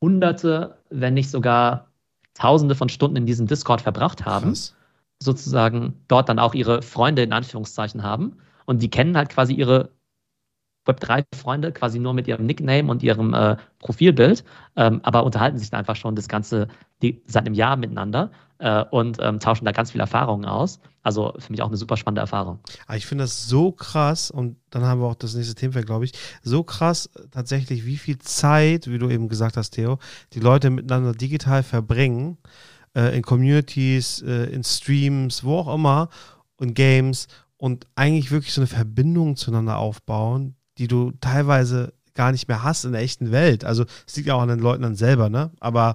hunderte, 0.00 0.78
wenn 0.90 1.14
nicht 1.14 1.30
sogar 1.30 1.92
tausende 2.34 2.74
von 2.74 2.88
Stunden 2.88 3.14
in 3.14 3.26
diesem 3.26 3.46
Discord 3.46 3.82
verbracht 3.82 4.24
haben. 4.24 4.48
Krass. 4.48 4.74
Sozusagen 5.20 5.94
dort 6.08 6.28
dann 6.28 6.40
auch 6.40 6.54
ihre 6.54 6.82
Freunde 6.82 7.22
in 7.22 7.32
Anführungszeichen 7.32 8.02
haben. 8.02 8.38
Und 8.66 8.82
die 8.82 8.90
kennen 8.90 9.16
halt 9.16 9.28
quasi 9.28 9.54
ihre 9.54 9.90
Web3-Freunde 10.86 11.72
quasi 11.72 11.98
nur 11.98 12.14
mit 12.14 12.26
ihrem 12.28 12.46
Nickname 12.46 12.90
und 12.90 13.02
ihrem 13.02 13.34
äh, 13.34 13.56
Profilbild, 13.78 14.44
ähm, 14.76 15.00
aber 15.02 15.24
unterhalten 15.24 15.58
sich 15.58 15.70
dann 15.70 15.80
einfach 15.80 15.96
schon 15.96 16.16
das 16.16 16.28
Ganze 16.28 16.68
die, 17.02 17.22
seit 17.26 17.46
einem 17.46 17.54
Jahr 17.54 17.76
miteinander 17.76 18.30
äh, 18.58 18.84
und 18.90 19.18
ähm, 19.20 19.40
tauschen 19.40 19.64
da 19.64 19.72
ganz 19.72 19.90
viele 19.90 20.02
Erfahrungen 20.02 20.44
aus. 20.44 20.80
Also 21.02 21.34
für 21.38 21.50
mich 21.50 21.62
auch 21.62 21.68
eine 21.68 21.76
super 21.76 21.96
spannende 21.96 22.20
Erfahrung. 22.20 22.60
Aber 22.86 22.96
ich 22.96 23.06
finde 23.06 23.24
das 23.24 23.48
so 23.48 23.72
krass 23.72 24.30
und 24.30 24.56
dann 24.68 24.82
haben 24.82 25.00
wir 25.00 25.06
auch 25.06 25.14
das 25.14 25.34
nächste 25.34 25.54
Themenfeld, 25.54 25.86
glaube 25.86 26.04
ich, 26.04 26.12
so 26.42 26.62
krass 26.62 27.06
äh, 27.14 27.22
tatsächlich, 27.30 27.86
wie 27.86 27.96
viel 27.96 28.18
Zeit, 28.18 28.86
wie 28.86 28.98
du 28.98 29.08
eben 29.08 29.28
gesagt 29.28 29.56
hast, 29.56 29.70
Theo, 29.70 29.98
die 30.32 30.40
Leute 30.40 30.70
miteinander 30.70 31.12
digital 31.12 31.62
verbringen, 31.62 32.38
äh, 32.94 33.16
in 33.16 33.22
Communities, 33.22 34.22
äh, 34.22 34.44
in 34.52 34.62
Streams, 34.62 35.44
wo 35.44 35.58
auch 35.58 35.74
immer, 35.74 36.08
und 36.56 36.74
Games 36.74 37.28
und 37.56 37.86
eigentlich 37.94 38.30
wirklich 38.30 38.52
so 38.52 38.60
eine 38.60 38.68
Verbindung 38.68 39.36
zueinander 39.36 39.78
aufbauen, 39.78 40.56
die 40.80 40.88
du 40.88 41.12
teilweise 41.20 41.92
gar 42.14 42.32
nicht 42.32 42.48
mehr 42.48 42.64
hast 42.64 42.84
in 42.84 42.92
der 42.92 43.02
echten 43.02 43.30
Welt. 43.30 43.64
Also 43.64 43.84
es 44.06 44.16
liegt 44.16 44.26
ja 44.26 44.34
auch 44.34 44.42
an 44.42 44.48
den 44.48 44.58
Leuten 44.58 44.82
dann 44.82 44.96
selber, 44.96 45.28
ne? 45.28 45.52
Aber 45.60 45.94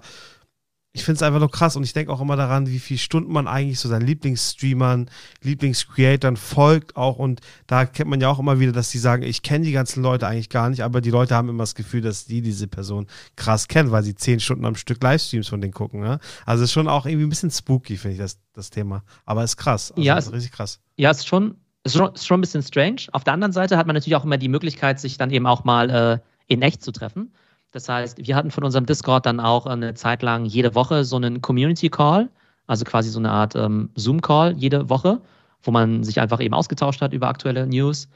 ich 0.93 1.03
finde 1.03 1.17
es 1.17 1.23
einfach 1.23 1.39
nur 1.39 1.51
krass 1.51 1.75
und 1.75 1.83
ich 1.83 1.91
denke 1.91 2.13
auch 2.13 2.21
immer 2.21 2.37
daran, 2.37 2.67
wie 2.67 2.79
viele 2.79 2.99
Stunden 2.99 3.33
man 3.33 3.49
eigentlich 3.49 3.79
so 3.79 3.89
seinen 3.89 4.07
Lieblingsstreamern, 4.07 5.09
Lieblingscreatoren 5.41 6.37
folgt 6.37 6.95
auch 6.95 7.17
und 7.17 7.41
da 7.67 7.85
kennt 7.85 8.09
man 8.09 8.21
ja 8.21 8.29
auch 8.29 8.39
immer 8.39 8.61
wieder, 8.61 8.71
dass 8.71 8.91
die 8.91 8.97
sagen, 8.97 9.23
ich 9.23 9.41
kenne 9.41 9.65
die 9.65 9.73
ganzen 9.73 10.01
Leute 10.01 10.25
eigentlich 10.25 10.47
gar 10.47 10.69
nicht, 10.69 10.83
aber 10.83 11.01
die 11.01 11.09
Leute 11.09 11.35
haben 11.35 11.49
immer 11.49 11.63
das 11.63 11.75
Gefühl, 11.75 11.99
dass 11.99 12.25
die 12.25 12.41
diese 12.41 12.67
Person 12.69 13.07
krass 13.35 13.67
kennen, 13.67 13.91
weil 13.91 14.03
sie 14.03 14.15
zehn 14.15 14.39
Stunden 14.39 14.65
am 14.65 14.75
Stück 14.75 15.03
Livestreams 15.03 15.49
von 15.49 15.59
denen 15.59 15.73
gucken. 15.73 15.99
Ne? 15.99 16.19
Also 16.45 16.63
ist 16.63 16.71
schon 16.71 16.87
auch 16.87 17.05
irgendwie 17.05 17.25
ein 17.25 17.29
bisschen 17.29 17.51
spooky, 17.51 17.97
finde 17.97 18.13
ich, 18.13 18.19
das, 18.19 18.37
das 18.53 18.69
Thema. 18.69 19.03
Aber 19.25 19.43
ist 19.43 19.57
krass. 19.57 19.91
Also 19.91 20.01
ja, 20.01 20.17
ist 20.17 20.31
richtig 20.31 20.53
krass. 20.53 20.79
Ja, 20.95 21.11
ist 21.11 21.27
schon, 21.27 21.57
ist 21.85 22.25
schon, 22.25 22.39
ein 22.39 22.41
bisschen 22.41 22.63
strange. 22.63 23.07
Auf 23.11 23.23
der 23.23 23.33
anderen 23.33 23.51
Seite 23.51 23.77
hat 23.77 23.85
man 23.85 23.93
natürlich 23.93 24.15
auch 24.15 24.25
immer 24.25 24.37
die 24.37 24.49
Möglichkeit, 24.49 24.99
sich 24.99 25.17
dann 25.17 25.29
eben 25.31 25.45
auch 25.45 25.63
mal 25.63 25.89
äh, 25.89 26.19
in 26.47 26.61
echt 26.61 26.83
zu 26.83 26.91
treffen. 26.91 27.31
Das 27.71 27.89
heißt, 27.89 28.25
wir 28.25 28.35
hatten 28.35 28.51
von 28.51 28.63
unserem 28.63 28.85
Discord 28.85 29.25
dann 29.25 29.39
auch 29.39 29.65
eine 29.65 29.93
Zeit 29.93 30.23
lang 30.23 30.45
jede 30.45 30.75
Woche 30.75 31.03
so 31.03 31.17
einen 31.17 31.41
Community 31.41 31.89
Call, 31.89 32.29
also 32.67 32.85
quasi 32.85 33.09
so 33.09 33.19
eine 33.19 33.31
Art 33.31 33.55
ähm, 33.55 33.89
Zoom 33.95 34.21
Call 34.21 34.53
jede 34.57 34.89
Woche, 34.89 35.21
wo 35.61 35.71
man 35.71 36.03
sich 36.03 36.19
einfach 36.19 36.39
eben 36.39 36.53
ausgetauscht 36.53 37.01
hat 37.01 37.13
über 37.13 37.27
aktuelle 37.27 37.67
News. 37.67 38.07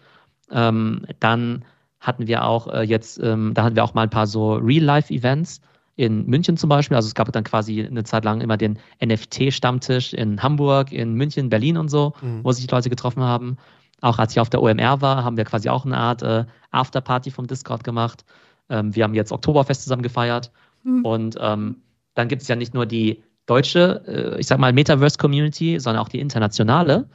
Ähm, 0.52 1.06
dann 1.20 1.66
hatten 2.00 2.28
wir 2.28 2.46
auch 2.46 2.68
äh, 2.74 2.82
jetzt, 2.84 3.20
ähm, 3.22 3.54
da 3.54 3.64
hatten 3.64 3.76
wir 3.76 3.84
auch 3.84 3.94
mal 3.94 4.04
ein 4.04 4.10
paar 4.10 4.28
so 4.28 4.54
Real-Life-Events 4.54 5.62
in 6.00 6.26
München 6.28 6.56
zum 6.56 6.70
Beispiel. 6.70 6.96
Also 6.96 7.08
es 7.08 7.14
gab 7.14 7.30
dann 7.34 7.44
quasi 7.44 7.86
eine 7.86 8.06
Zeit 8.06 8.24
lang 8.24 8.40
immer 8.40 8.56
den 8.56 8.80
NFT-Stammtisch 9.04 10.14
in 10.14 10.42
Hamburg, 10.42 10.94
in 10.94 11.14
München, 11.14 11.50
Berlin 11.50 11.76
und 11.76 11.90
so, 11.90 12.14
Mhm. 12.22 12.40
wo 12.44 12.54
sich 12.54 12.66
die 12.66 12.74
Leute 12.74 12.90
getroffen 12.90 13.22
haben. 13.22 13.58
Auch 14.00 14.18
als 14.18 14.32
ich 14.32 14.40
auf 14.40 14.50
der 14.50 14.62
OMR 14.64 15.02
war, 15.02 15.26
haben 15.26 15.36
wir 15.36 15.44
quasi 15.44 15.68
auch 15.68 15.86
eine 15.86 15.98
Art 15.98 16.24
äh, 16.24 16.46
Afterparty 16.72 17.32
vom 17.32 17.48
Discord 17.48 17.84
gemacht. 17.84 18.24
Ähm, 18.70 18.96
wir 18.96 19.04
haben 19.04 19.14
jetzt 19.14 19.34
Oktoberfest 19.34 19.84
zusammen 19.84 20.02
gefeiert. 20.02 20.52
Mhm. 20.84 21.04
Und 21.04 21.36
ähm, 21.42 21.82
dann 22.14 22.30
gibt 22.30 22.44
es 22.44 22.48
ja 22.48 22.56
nicht 22.56 22.74
nur 22.74 22.86
die 22.86 23.22
deutsche, 23.46 24.02
äh, 24.08 24.40
ich 24.40 24.48
sag 24.48 24.58
mal, 24.58 24.72
Metaverse-Community, 24.72 25.82
sondern 25.82 26.02
auch 26.02 26.08
die 26.08 26.22
internationale. 26.22 27.10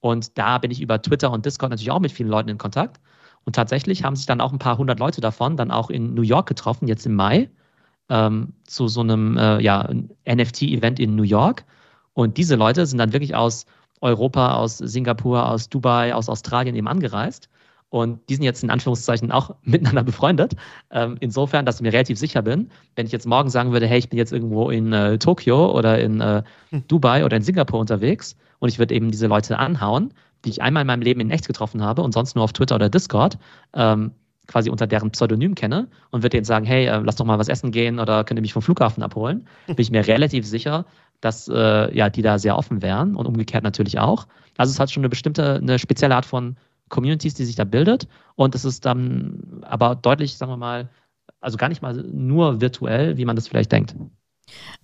Und 0.00 0.38
da 0.38 0.56
bin 0.56 0.70
ich 0.70 0.80
über 0.80 1.02
Twitter 1.02 1.30
und 1.30 1.44
Discord 1.44 1.70
natürlich 1.72 1.90
auch 1.90 2.00
mit 2.00 2.10
vielen 2.10 2.30
Leuten 2.30 2.48
in 2.48 2.56
Kontakt. 2.56 3.00
Und 3.44 3.54
tatsächlich 3.54 4.02
haben 4.02 4.16
sich 4.16 4.24
dann 4.24 4.40
auch 4.40 4.52
ein 4.52 4.58
paar 4.58 4.78
hundert 4.78 4.98
Leute 4.98 5.20
davon 5.20 5.58
dann 5.58 5.70
auch 5.70 5.90
in 5.90 6.14
New 6.14 6.22
York 6.22 6.48
getroffen, 6.48 6.88
jetzt 6.88 7.04
im 7.04 7.16
Mai, 7.16 7.50
ähm, 8.10 8.52
zu 8.66 8.88
so 8.88 9.00
einem 9.00 9.38
äh, 9.38 9.60
ja, 9.60 9.88
NFT-Event 10.28 11.00
in 11.00 11.16
New 11.16 11.22
York. 11.22 11.64
Und 12.12 12.36
diese 12.36 12.56
Leute 12.56 12.84
sind 12.84 12.98
dann 12.98 13.12
wirklich 13.12 13.34
aus 13.34 13.64
Europa, 14.00 14.54
aus 14.54 14.78
Singapur, 14.78 15.48
aus 15.48 15.68
Dubai, 15.68 16.14
aus 16.14 16.28
Australien 16.28 16.74
eben 16.74 16.88
angereist. 16.88 17.48
Und 17.88 18.20
die 18.28 18.34
sind 18.34 18.44
jetzt 18.44 18.62
in 18.62 18.70
Anführungszeichen 18.70 19.32
auch 19.32 19.54
miteinander 19.62 20.04
befreundet. 20.04 20.54
Ähm, 20.90 21.16
insofern, 21.20 21.66
dass 21.66 21.76
ich 21.76 21.82
mir 21.82 21.92
relativ 21.92 22.18
sicher 22.18 22.42
bin, 22.42 22.70
wenn 22.96 23.06
ich 23.06 23.12
jetzt 23.12 23.26
morgen 23.26 23.50
sagen 23.50 23.72
würde, 23.72 23.86
hey, 23.86 23.98
ich 23.98 24.08
bin 24.08 24.18
jetzt 24.18 24.32
irgendwo 24.32 24.70
in 24.70 24.92
äh, 24.92 25.18
Tokio 25.18 25.76
oder 25.76 25.98
in 25.98 26.20
äh, 26.20 26.42
Dubai 26.88 27.24
oder 27.24 27.36
in 27.36 27.42
Singapur 27.42 27.80
unterwegs 27.80 28.36
und 28.60 28.68
ich 28.68 28.78
würde 28.78 28.94
eben 28.94 29.10
diese 29.10 29.26
Leute 29.26 29.58
anhauen, 29.58 30.14
die 30.44 30.50
ich 30.50 30.62
einmal 30.62 30.82
in 30.82 30.86
meinem 30.86 31.02
Leben 31.02 31.20
in 31.20 31.30
echt 31.30 31.46
getroffen 31.46 31.82
habe 31.82 32.02
und 32.02 32.12
sonst 32.12 32.36
nur 32.36 32.44
auf 32.44 32.52
Twitter 32.52 32.76
oder 32.76 32.88
Discord, 32.88 33.38
ähm, 33.74 34.12
quasi 34.50 34.68
unter 34.68 34.86
deren 34.86 35.12
Pseudonym 35.12 35.54
kenne 35.54 35.88
und 36.10 36.22
würde 36.22 36.30
denen 36.30 36.44
sagen, 36.44 36.66
hey, 36.66 36.86
äh, 36.86 36.98
lass 36.98 37.16
doch 37.16 37.24
mal 37.24 37.38
was 37.38 37.48
essen 37.48 37.70
gehen 37.70 38.00
oder 38.00 38.24
könnt 38.24 38.38
ihr 38.38 38.42
mich 38.42 38.52
vom 38.52 38.62
Flughafen 38.62 39.02
abholen, 39.02 39.46
bin 39.66 39.76
ich 39.78 39.90
mir 39.90 40.06
relativ 40.06 40.44
sicher, 40.44 40.86
dass 41.20 41.48
äh, 41.48 41.96
ja, 41.96 42.10
die 42.10 42.22
da 42.22 42.38
sehr 42.38 42.56
offen 42.56 42.82
wären 42.82 43.14
und 43.14 43.26
umgekehrt 43.26 43.62
natürlich 43.62 43.98
auch. 43.98 44.26
Also 44.56 44.72
es 44.72 44.80
hat 44.80 44.90
schon 44.90 45.02
eine 45.02 45.08
bestimmte, 45.08 45.54
eine 45.54 45.78
spezielle 45.78 46.16
Art 46.16 46.26
von 46.26 46.56
Communities, 46.88 47.34
die 47.34 47.44
sich 47.44 47.54
da 47.54 47.64
bildet. 47.64 48.08
Und 48.34 48.54
es 48.54 48.64
ist 48.64 48.84
dann 48.84 49.62
aber 49.62 49.94
deutlich, 49.94 50.36
sagen 50.36 50.50
wir 50.50 50.56
mal, 50.56 50.88
also 51.40 51.56
gar 51.56 51.68
nicht 51.68 51.82
mal 51.82 51.94
nur 51.94 52.60
virtuell, 52.60 53.16
wie 53.16 53.24
man 53.24 53.36
das 53.36 53.46
vielleicht 53.46 53.70
denkt. 53.70 53.94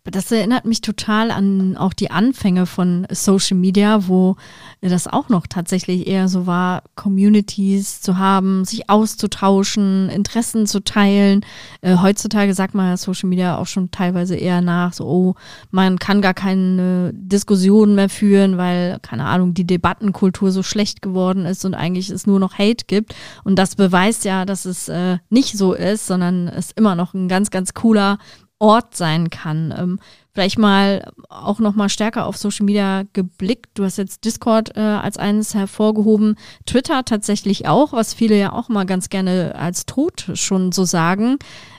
Das 0.04 0.30
erinnert 0.30 0.64
mich 0.64 0.80
total 0.80 1.30
an 1.30 1.76
auch 1.76 1.92
die 1.92 2.10
Anfänge 2.10 2.66
von 2.66 3.06
Social 3.10 3.56
Media, 3.56 4.06
wo 4.06 4.36
das 4.80 5.08
auch 5.08 5.28
noch 5.28 5.46
tatsächlich 5.48 6.06
eher 6.06 6.28
so 6.28 6.46
war, 6.46 6.84
Communities 6.94 8.00
zu 8.00 8.18
haben, 8.18 8.64
sich 8.64 8.88
auszutauschen, 8.88 10.08
Interessen 10.10 10.66
zu 10.66 10.84
teilen. 10.84 11.44
Äh, 11.80 11.96
heutzutage 11.96 12.54
sagt 12.54 12.74
man 12.74 12.96
Social 12.96 13.28
Media 13.28 13.58
auch 13.58 13.66
schon 13.66 13.90
teilweise 13.90 14.36
eher 14.36 14.60
nach, 14.60 14.92
so, 14.92 15.04
oh, 15.06 15.34
man 15.70 15.98
kann 15.98 16.22
gar 16.22 16.34
keine 16.34 17.12
Diskussionen 17.14 17.94
mehr 17.94 18.08
führen, 18.08 18.58
weil, 18.58 18.98
keine 19.02 19.24
Ahnung, 19.24 19.54
die 19.54 19.66
Debattenkultur 19.66 20.52
so 20.52 20.62
schlecht 20.62 21.02
geworden 21.02 21.46
ist 21.46 21.64
und 21.64 21.74
eigentlich 21.74 22.10
es 22.10 22.26
nur 22.26 22.38
noch 22.38 22.58
Hate 22.58 22.84
gibt. 22.86 23.14
Und 23.42 23.58
das 23.58 23.74
beweist 23.74 24.24
ja, 24.24 24.44
dass 24.44 24.66
es 24.66 24.88
äh, 24.88 25.18
nicht 25.30 25.56
so 25.58 25.72
ist, 25.72 26.06
sondern 26.06 26.48
es 26.48 26.70
immer 26.70 26.94
noch 26.94 27.14
ein 27.14 27.28
ganz, 27.28 27.50
ganz 27.50 27.74
cooler 27.74 28.18
Ort 28.58 28.96
sein 28.96 29.28
kann. 29.30 29.74
Ähm, 29.76 29.98
vielleicht 30.32 30.58
mal 30.58 31.10
auch 31.28 31.58
noch 31.58 31.74
mal 31.74 31.88
stärker 31.88 32.26
auf 32.26 32.36
Social 32.36 32.64
Media 32.64 33.04
geblickt. 33.12 33.70
Du 33.74 33.84
hast 33.84 33.98
jetzt 33.98 34.24
Discord 34.24 34.76
äh, 34.76 34.80
als 34.80 35.18
eines 35.18 35.54
hervorgehoben, 35.54 36.36
Twitter 36.64 37.04
tatsächlich 37.04 37.66
auch, 37.68 37.92
was 37.92 38.14
viele 38.14 38.38
ja 38.38 38.52
auch 38.52 38.68
mal 38.68 38.84
ganz 38.84 39.08
gerne 39.08 39.54
als 39.56 39.86
tot 39.86 40.30
schon 40.34 40.72
so 40.72 40.84
sagen. 40.84 41.38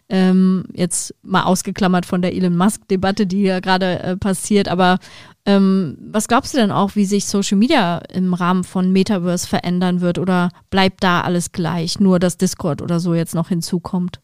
Ähm, 0.10 0.66
jetzt 0.74 1.14
mal 1.22 1.44
ausgeklammert 1.44 2.06
von 2.06 2.22
der 2.22 2.34
Elon 2.34 2.56
Musk-Debatte, 2.56 3.28
die 3.28 3.44
ja 3.44 3.60
gerade 3.60 4.00
äh, 4.00 4.18
passiert. 4.18 4.70
Aber 4.70 5.00
ähm, 5.46 5.98
was 6.00 6.28
glaubst 6.28 6.54
du 6.54 6.58
denn 6.58 6.72
auch, 6.72 6.96
wie 6.96 7.06
sich 7.06 7.26
Social 7.26 7.58
Media 7.58 8.00
im 8.14 8.34
Rahmen 8.34 8.64
von 8.64 8.92
Metaverse 8.92 9.48
verändern 9.48 10.02
wird? 10.02 10.18
Oder 10.18 10.50
bleibt 10.70 11.04
da 11.04 11.22
alles 11.22 11.52
gleich, 11.52 12.00
nur 12.00 12.20
dass 12.20 12.38
Discord 12.38 12.82
oder 12.82 13.00
so 13.00 13.16
jetzt 13.16 13.36
noch 13.36 13.50
hinzukommt? 13.50 14.20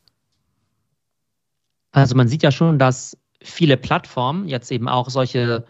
Also 1.93 2.15
man 2.15 2.27
sieht 2.27 2.43
ja 2.43 2.51
schon, 2.51 2.79
dass 2.79 3.17
viele 3.41 3.77
Plattformen 3.77 4.47
jetzt 4.47 4.71
eben 4.71 4.89
auch 4.89 5.09
solche, 5.09 5.65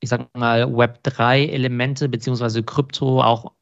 ich 0.00 0.08
sag 0.08 0.28
mal, 0.36 0.64
Web3-Elemente 0.64 2.08
beziehungsweise 2.08 2.62
Krypto 2.62 3.22
auch 3.22 3.52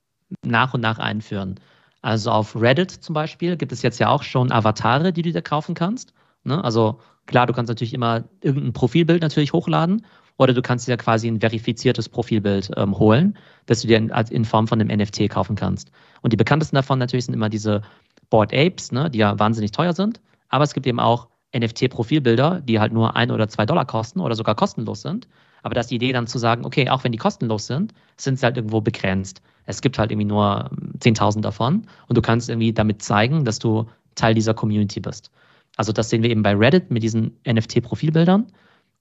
nach 0.45 0.75
und 0.75 0.81
nach 0.81 0.99
einführen. 0.99 1.61
Also 2.03 2.31
auf 2.31 2.57
Reddit 2.57 2.91
zum 2.91 3.15
Beispiel 3.15 3.57
gibt 3.57 3.73
es 3.73 3.83
jetzt 3.83 3.99
ja 3.99 4.09
auch 4.09 4.23
schon 4.23 4.53
Avatare, 4.53 5.13
die 5.13 5.23
du 5.23 5.33
dir 5.33 5.43
kaufen 5.43 5.75
kannst. 5.75 6.15
Ne? 6.45 6.63
Also 6.63 7.01
klar, 7.27 7.47
du 7.47 7.53
kannst 7.53 7.69
natürlich 7.69 7.95
immer 7.95 8.25
irgendein 8.41 8.73
Profilbild 8.73 9.23
natürlich 9.23 9.53
hochladen 9.53 10.07
oder 10.39 10.55
du 10.55 10.63
kannst 10.63 10.87
dir 10.89 10.97
quasi 10.97 11.29
ein 11.29 11.41
verifiziertes 11.41 12.09
Profilbild 12.09 12.71
ähm, 12.77 12.99
holen, 12.99 13.37
das 13.67 13.83
du 13.83 13.89
dir 13.89 13.99
in, 13.99 14.11
in, 14.31 14.45
Form 14.45 14.69
von 14.69 14.81
einem 14.81 14.97
NFT 14.97 15.29
kaufen 15.29 15.57
kannst. 15.57 15.91
Und 16.23 16.33
die 16.33 16.37
bekanntesten 16.37 16.77
davon 16.77 16.99
natürlich 16.99 17.27
sind 17.27 17.35
immer 17.35 17.49
diese 17.49 17.83
Board 18.31 18.53
Apes, 18.55 18.93
ne? 18.93 19.11
die 19.11 19.19
ja 19.19 19.39
wahnsinnig 19.39 19.73
teuer 19.73 19.93
sind. 19.93 20.21
Aber 20.49 20.65
es 20.65 20.75
gibt 20.75 20.87
eben 20.87 21.01
auch 21.01 21.29
NFT-Profilbilder, 21.55 22.61
die 22.61 22.81
halt 22.81 22.93
nur 22.93 23.17
ein 23.17 23.31
oder 23.31 23.49
zwei 23.49 23.67
Dollar 23.67 23.87
kosten 23.87 24.21
oder 24.21 24.35
sogar 24.35 24.55
kostenlos 24.55 25.03
sind. 25.03 25.29
Aber 25.63 25.75
da 25.75 25.81
ist 25.81 25.91
die 25.91 25.97
Idee 25.97 26.13
dann 26.13 26.27
zu 26.27 26.39
sagen, 26.39 26.65
okay, 26.65 26.89
auch 26.91 27.05
wenn 27.05 27.13
die 27.13 27.19
kostenlos 27.19 27.67
sind, 27.67 27.93
sind 28.17 28.39
sie 28.39 28.47
halt 28.47 28.57
irgendwo 28.57 28.81
begrenzt. 28.81 29.43
Es 29.65 29.81
gibt 29.81 29.99
halt 29.99 30.13
irgendwie 30.13 30.29
nur 30.29 30.71
10.000 31.01 31.41
davon 31.41 31.87
und 32.09 32.17
du 32.17 32.23
kannst 32.23 32.49
irgendwie 32.49 32.73
damit 32.73 33.03
zeigen, 33.03 33.45
dass 33.45 33.59
du 33.59 33.87
Teil 34.15 34.35
dieser 34.35 34.55
Community 34.55 35.01
bist. 35.01 35.31
Also 35.77 35.93
das 35.93 36.09
sehen 36.09 36.23
wir 36.23 36.31
eben 36.31 36.43
bei 36.43 36.55
Reddit 36.55 36.91
mit 36.91 37.03
diesen 37.03 37.37
NFT-Profilbildern. 37.47 38.47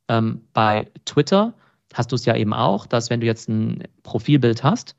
Ähm, 0.08 0.42
bei 0.54 0.92
Twitter 1.06 1.54
hast 1.94 2.12
du 2.12 2.16
es 2.16 2.26
ja 2.26 2.36
eben 2.36 2.54
auch, 2.54 2.86
dass 2.86 3.10
wenn 3.10 3.22
du 3.22 3.28
jetzt 3.28 3.48
ein 3.48 3.84
Profilbild 4.04 4.64
hast, 4.64 4.96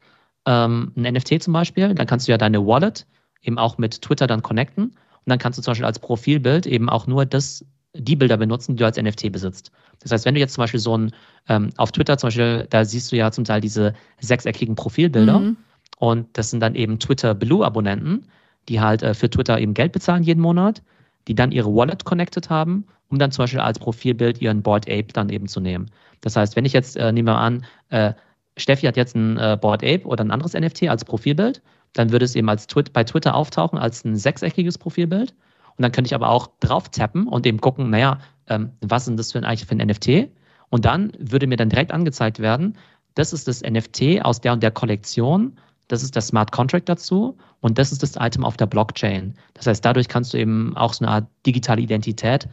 ähm, 0.46 0.92
ein 0.96 1.14
NFT 1.14 1.42
zum 1.42 1.52
Beispiel, 1.52 1.94
dann 1.94 2.06
kannst 2.06 2.28
du 2.28 2.32
ja 2.32 2.38
deine 2.38 2.64
Wallet 2.66 3.06
eben 3.42 3.58
auch 3.58 3.76
mit 3.78 4.02
Twitter 4.02 4.26
dann 4.26 4.42
connecten 4.42 4.94
und 5.26 5.30
dann 5.30 5.38
kannst 5.38 5.58
du 5.58 5.62
zum 5.62 5.72
Beispiel 5.72 5.86
als 5.86 5.98
Profilbild 5.98 6.66
eben 6.66 6.88
auch 6.88 7.06
nur 7.06 7.26
das, 7.26 7.64
die 7.94 8.16
Bilder 8.16 8.36
benutzen, 8.36 8.76
die 8.76 8.80
du 8.80 8.86
als 8.86 8.96
NFT 8.96 9.32
besitzt. 9.32 9.72
Das 10.00 10.12
heißt, 10.12 10.24
wenn 10.24 10.34
du 10.34 10.40
jetzt 10.40 10.54
zum 10.54 10.62
Beispiel 10.62 10.80
so 10.80 10.96
ein, 10.96 11.12
ähm, 11.48 11.70
auf 11.76 11.92
Twitter 11.92 12.16
zum 12.18 12.28
Beispiel, 12.28 12.66
da 12.70 12.84
siehst 12.84 13.10
du 13.12 13.16
ja 13.16 13.30
zum 13.30 13.44
Teil 13.44 13.60
diese 13.60 13.94
sechseckigen 14.20 14.74
Profilbilder 14.76 15.40
Mhm. 15.40 15.56
und 15.98 16.26
das 16.34 16.50
sind 16.50 16.60
dann 16.60 16.74
eben 16.74 16.98
Twitter 16.98 17.34
Blue-Abonnenten, 17.34 18.26
die 18.68 18.80
halt 18.80 19.02
äh, 19.02 19.14
für 19.14 19.28
Twitter 19.30 19.58
eben 19.58 19.74
Geld 19.74 19.92
bezahlen 19.92 20.22
jeden 20.22 20.40
Monat, 20.40 20.82
die 21.28 21.34
dann 21.34 21.52
ihre 21.52 21.74
Wallet 21.74 22.04
connected 22.04 22.50
haben 22.50 22.86
um 23.08 23.18
dann 23.18 23.30
zum 23.30 23.42
Beispiel 23.44 23.60
als 23.60 23.78
Profilbild 23.78 24.40
ihren 24.40 24.62
Board 24.62 24.88
Ape 24.88 25.12
dann 25.12 25.28
eben 25.28 25.48
zu 25.48 25.60
nehmen. 25.60 25.90
Das 26.22 26.36
heißt, 26.36 26.56
wenn 26.56 26.64
ich 26.64 26.72
jetzt, 26.72 26.96
äh, 26.96 27.12
nehmen 27.12 27.28
wir 27.28 27.38
an, 27.38 27.64
äh, 27.90 28.12
Steffi 28.56 28.86
hat 28.86 28.96
jetzt 28.96 29.14
ein 29.14 29.36
äh, 29.36 29.56
Board 29.60 29.84
Ape 29.84 30.04
oder 30.06 30.24
ein 30.24 30.30
anderes 30.30 30.54
NFT 30.54 30.88
als 30.88 31.04
Profilbild, 31.04 31.62
dann 31.98 32.12
würde 32.12 32.24
es 32.24 32.34
eben 32.34 32.48
als 32.48 32.66
Twi 32.66 32.82
bei 32.92 33.04
Twitter 33.04 33.34
auftauchen 33.34 33.78
als 33.78 34.04
ein 34.04 34.16
sechseckiges 34.16 34.78
Profilbild. 34.78 35.34
Und 35.76 35.82
dann 35.82 35.92
könnte 35.92 36.08
ich 36.08 36.14
aber 36.14 36.28
auch 36.28 36.48
drauf 36.60 36.88
tappen 36.90 37.26
und 37.26 37.46
eben 37.46 37.60
gucken, 37.60 37.90
naja, 37.90 38.18
ähm, 38.48 38.70
was 38.80 39.08
ist 39.08 39.18
das 39.18 39.32
für 39.32 39.38
ein, 39.38 39.44
eigentlich 39.44 39.66
für 39.66 39.74
ein 39.74 39.86
NFT? 39.86 40.30
Und 40.68 40.84
dann 40.84 41.12
würde 41.18 41.46
mir 41.46 41.56
dann 41.56 41.68
direkt 41.68 41.92
angezeigt 41.92 42.38
werden, 42.38 42.76
das 43.14 43.32
ist 43.32 43.48
das 43.48 43.62
NFT 43.62 44.22
aus 44.22 44.40
der 44.40 44.52
und 44.52 44.62
der 44.62 44.70
Kollektion, 44.70 45.58
das 45.88 46.02
ist 46.02 46.14
der 46.14 46.22
Smart 46.22 46.52
Contract 46.52 46.88
dazu 46.88 47.36
und 47.60 47.78
das 47.78 47.92
ist 47.92 48.02
das 48.02 48.16
Item 48.16 48.44
auf 48.44 48.56
der 48.56 48.66
Blockchain. 48.66 49.34
Das 49.54 49.66
heißt, 49.66 49.84
dadurch 49.84 50.08
kannst 50.08 50.34
du 50.34 50.38
eben 50.38 50.76
auch 50.76 50.92
so 50.92 51.04
eine 51.04 51.12
Art 51.12 51.26
digitale 51.46 51.80
Identität 51.80 52.48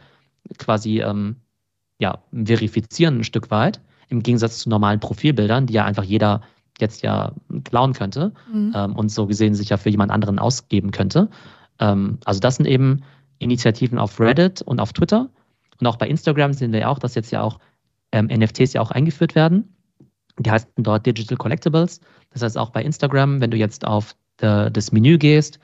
quasi 0.58 1.00
ähm, 1.00 1.36
ja, 1.98 2.18
verifizieren 2.32 3.18
ein 3.18 3.24
Stück 3.24 3.50
weit, 3.50 3.80
im 4.08 4.22
Gegensatz 4.22 4.58
zu 4.58 4.68
normalen 4.68 5.00
Profilbildern, 5.00 5.66
die 5.66 5.74
ja 5.74 5.84
einfach 5.84 6.04
jeder 6.04 6.42
jetzt 6.80 7.02
ja 7.02 7.32
klauen 7.64 7.92
könnte 7.92 8.32
mhm. 8.52 8.72
ähm, 8.74 8.96
und 8.96 9.10
so 9.10 9.26
gesehen 9.26 9.54
sich 9.54 9.68
ja 9.68 9.76
für 9.76 9.90
jemand 9.90 10.10
anderen 10.10 10.38
ausgeben 10.38 10.90
könnte. 10.90 11.28
Ähm, 11.78 12.18
also 12.24 12.40
das 12.40 12.56
sind 12.56 12.66
eben 12.66 13.02
Initiativen 13.38 13.98
auf 13.98 14.18
Reddit 14.20 14.62
und 14.62 14.80
auf 14.80 14.92
Twitter. 14.92 15.28
Und 15.80 15.86
auch 15.86 15.96
bei 15.96 16.08
Instagram 16.08 16.52
sehen 16.52 16.72
wir 16.72 16.80
ja 16.80 16.88
auch, 16.88 16.98
dass 16.98 17.14
jetzt 17.14 17.30
ja 17.30 17.42
auch 17.42 17.58
ähm, 18.12 18.26
NFTs 18.26 18.72
ja 18.72 18.80
auch 18.80 18.90
eingeführt 18.90 19.34
werden. 19.34 19.76
Die 20.38 20.50
heißen 20.50 20.68
dort 20.78 21.06
Digital 21.06 21.36
Collectibles. 21.36 22.00
Das 22.30 22.42
heißt 22.42 22.58
auch 22.58 22.70
bei 22.70 22.82
Instagram, 22.82 23.40
wenn 23.40 23.50
du 23.50 23.56
jetzt 23.56 23.86
auf 23.86 24.16
de, 24.40 24.70
das 24.70 24.92
Menü 24.92 25.18
gehst, 25.18 25.58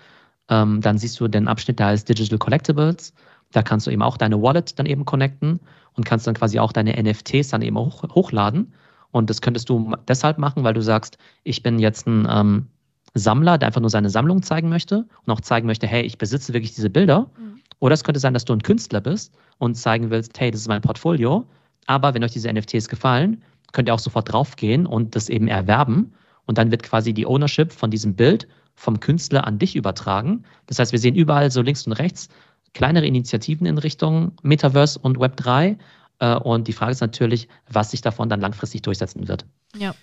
ähm, 0.49 0.81
dann 0.81 0.99
siehst 0.99 1.19
du 1.21 1.29
den 1.29 1.49
Abschnitt, 1.49 1.79
der 1.79 1.87
heißt 1.87 2.09
Digital 2.09 2.39
Collectibles. 2.39 3.15
Da 3.53 3.63
kannst 3.63 3.87
du 3.87 3.91
eben 3.91 4.03
auch 4.03 4.17
deine 4.17 4.41
Wallet 4.43 4.79
dann 4.79 4.87
eben 4.87 5.05
connecten 5.05 5.61
und 5.95 6.05
kannst 6.05 6.27
dann 6.27 6.35
quasi 6.35 6.59
auch 6.61 6.73
deine 6.73 7.01
NFTs 7.03 7.49
dann 7.49 7.63
eben 7.63 7.77
hoch, 7.77 8.03
hochladen. 8.15 8.73
Und 9.13 9.31
das 9.31 9.41
könntest 9.41 9.69
du 9.69 9.95
deshalb 10.09 10.39
machen, 10.39 10.63
weil 10.65 10.75
du 10.75 10.83
sagst, 10.83 11.19
ich 11.43 11.63
bin 11.63 11.79
jetzt 11.79 12.07
ein 12.07 12.27
ähm, 12.31 12.67
Sammler, 13.15 13.59
der 13.59 13.69
einfach 13.69 13.81
nur 13.81 13.91
seine 13.91 14.11
Sammlung 14.11 14.43
zeigen 14.43 14.69
möchte 14.69 15.07
und 15.27 15.33
auch 15.33 15.41
zeigen 15.41 15.67
möchte, 15.67 15.87
hey, 15.87 16.03
ich 16.03 16.19
besitze 16.19 16.53
wirklich 16.53 16.75
diese 16.75 16.91
Bilder. 16.91 17.31
Mhm. 17.39 17.61
Oder 17.81 17.95
es 17.95 18.05
könnte 18.05 18.21
sein, 18.21 18.35
dass 18.35 18.45
du 18.45 18.53
ein 18.53 18.63
Künstler 18.63 19.01
bist 19.01 19.35
und 19.59 19.75
zeigen 19.75 20.11
willst, 20.11 20.39
hey, 20.39 20.51
das 20.51 20.61
ist 20.61 20.69
mein 20.69 20.83
Portfolio. 20.83 21.47
Aber 21.87 22.15
wenn 22.15 22.23
euch 22.23 22.33
diese 22.33 22.53
NFTs 22.53 22.89
gefallen, 22.89 23.43
könnt 23.73 23.89
ihr 23.89 23.95
auch 23.95 24.01
sofort 24.01 24.33
draufgehen 24.33 24.87
und 24.87 25.17
das 25.17 25.29
eben 25.29 25.49
erwerben. 25.49 26.13
Und 26.47 26.59
dann 26.59 26.71
wird 26.71 26.83
quasi 26.83 27.13
die 27.13 27.27
Ownership 27.27 27.73
von 27.73 27.91
diesem 27.91 28.15
Bild 28.15 28.47
vom 28.75 29.01
Künstler 29.01 29.47
an 29.47 29.59
dich 29.59 29.77
übertragen. 29.77 30.45
Das 30.67 30.79
heißt, 30.79 30.93
wir 30.93 30.99
sehen 30.99 31.15
überall 31.15 31.51
so 31.51 31.63
links 31.63 31.87
und 31.87 31.93
rechts 31.93 32.29
kleinere 32.73 33.07
Initiativen 33.07 33.67
in 33.67 33.79
Richtung 33.79 34.33
Metaverse 34.43 34.99
und 35.01 35.19
Web 35.19 35.37
3. 35.37 35.77
Äh, 36.21 36.37
und 36.37 36.69
die 36.69 36.73
Frage 36.73 36.93
ist 36.93 37.01
natürlich, 37.01 37.49
was 37.69 37.91
sich 37.91 38.03
davon 38.03 38.29
dann 38.29 38.41
langfristig 38.41 38.83
durchsetzen 38.83 39.27
wird. 39.27 39.45
Ja. 39.77 39.95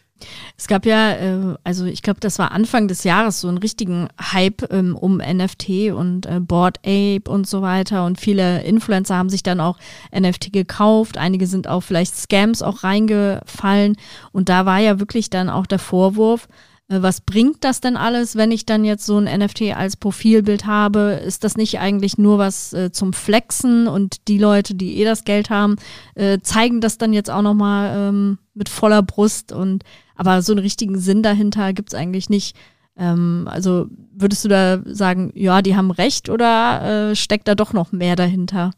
Es 0.57 0.67
gab 0.67 0.87
ja, 0.87 1.11
äh, 1.11 1.55
also 1.63 1.85
ich 1.85 2.01
glaube, 2.01 2.19
das 2.19 2.39
war 2.39 2.51
Anfang 2.51 2.87
des 2.87 3.03
Jahres 3.03 3.39
so 3.39 3.47
einen 3.47 3.59
richtigen 3.59 4.07
Hype 4.19 4.71
ähm, 4.71 4.95
um 4.95 5.17
NFT 5.17 5.91
und 5.91 6.25
äh, 6.25 6.39
Board 6.39 6.79
Ape 6.79 7.29
und 7.29 7.47
so 7.47 7.61
weiter. 7.61 8.03
Und 8.03 8.19
viele 8.19 8.63
Influencer 8.63 9.15
haben 9.15 9.29
sich 9.29 9.43
dann 9.43 9.59
auch 9.59 9.77
NFT 10.11 10.51
gekauft. 10.51 11.19
Einige 11.19 11.45
sind 11.45 11.67
auch 11.67 11.81
vielleicht 11.81 12.15
Scams 12.15 12.63
auch 12.63 12.83
reingefallen. 12.83 13.95
Und 14.31 14.49
da 14.49 14.65
war 14.65 14.79
ja 14.79 14.99
wirklich 14.99 15.29
dann 15.29 15.49
auch 15.49 15.67
der 15.67 15.79
Vorwurf, 15.79 16.47
was 16.89 17.19
bringt 17.19 17.63
das 17.65 17.81
denn 17.81 17.97
alles, 17.97 18.37
wenn 18.37 18.51
ich 18.51 18.65
dann 18.65 18.85
jetzt 18.85 19.05
so 19.05 19.17
ein 19.17 19.25
NFT 19.25 19.75
als 19.75 19.97
Profilbild 19.97 20.65
habe? 20.65 21.21
Ist 21.25 21.43
das 21.43 21.57
nicht 21.57 21.79
eigentlich 21.79 22.17
nur 22.17 22.37
was 22.37 22.71
äh, 22.71 22.91
zum 22.91 23.11
Flexen 23.11 23.87
und 23.87 24.27
die 24.29 24.37
Leute, 24.37 24.73
die 24.73 24.97
eh 24.97 25.03
das 25.03 25.25
Geld 25.25 25.49
haben, 25.49 25.75
äh, 26.15 26.39
zeigen 26.39 26.79
das 26.79 26.97
dann 26.97 27.11
jetzt 27.11 27.29
auch 27.29 27.41
nochmal 27.41 28.09
ähm, 28.09 28.37
mit 28.53 28.69
voller 28.69 29.03
Brust 29.03 29.51
und 29.51 29.83
aber 30.15 30.41
so 30.41 30.53
einen 30.53 30.59
richtigen 30.59 30.97
Sinn 30.97 31.23
dahinter 31.23 31.73
gibt 31.73 31.89
es 31.89 31.99
eigentlich 31.99 32.29
nicht. 32.29 32.55
Ähm, 32.95 33.47
also 33.51 33.87
würdest 34.13 34.45
du 34.45 34.49
da 34.49 34.81
sagen, 34.85 35.31
ja, 35.35 35.61
die 35.61 35.75
haben 35.75 35.91
recht 35.91 36.29
oder 36.29 37.09
äh, 37.11 37.15
steckt 37.15 37.49
da 37.49 37.55
doch 37.55 37.73
noch 37.73 37.91
mehr 37.91 38.15
dahinter? 38.15 38.71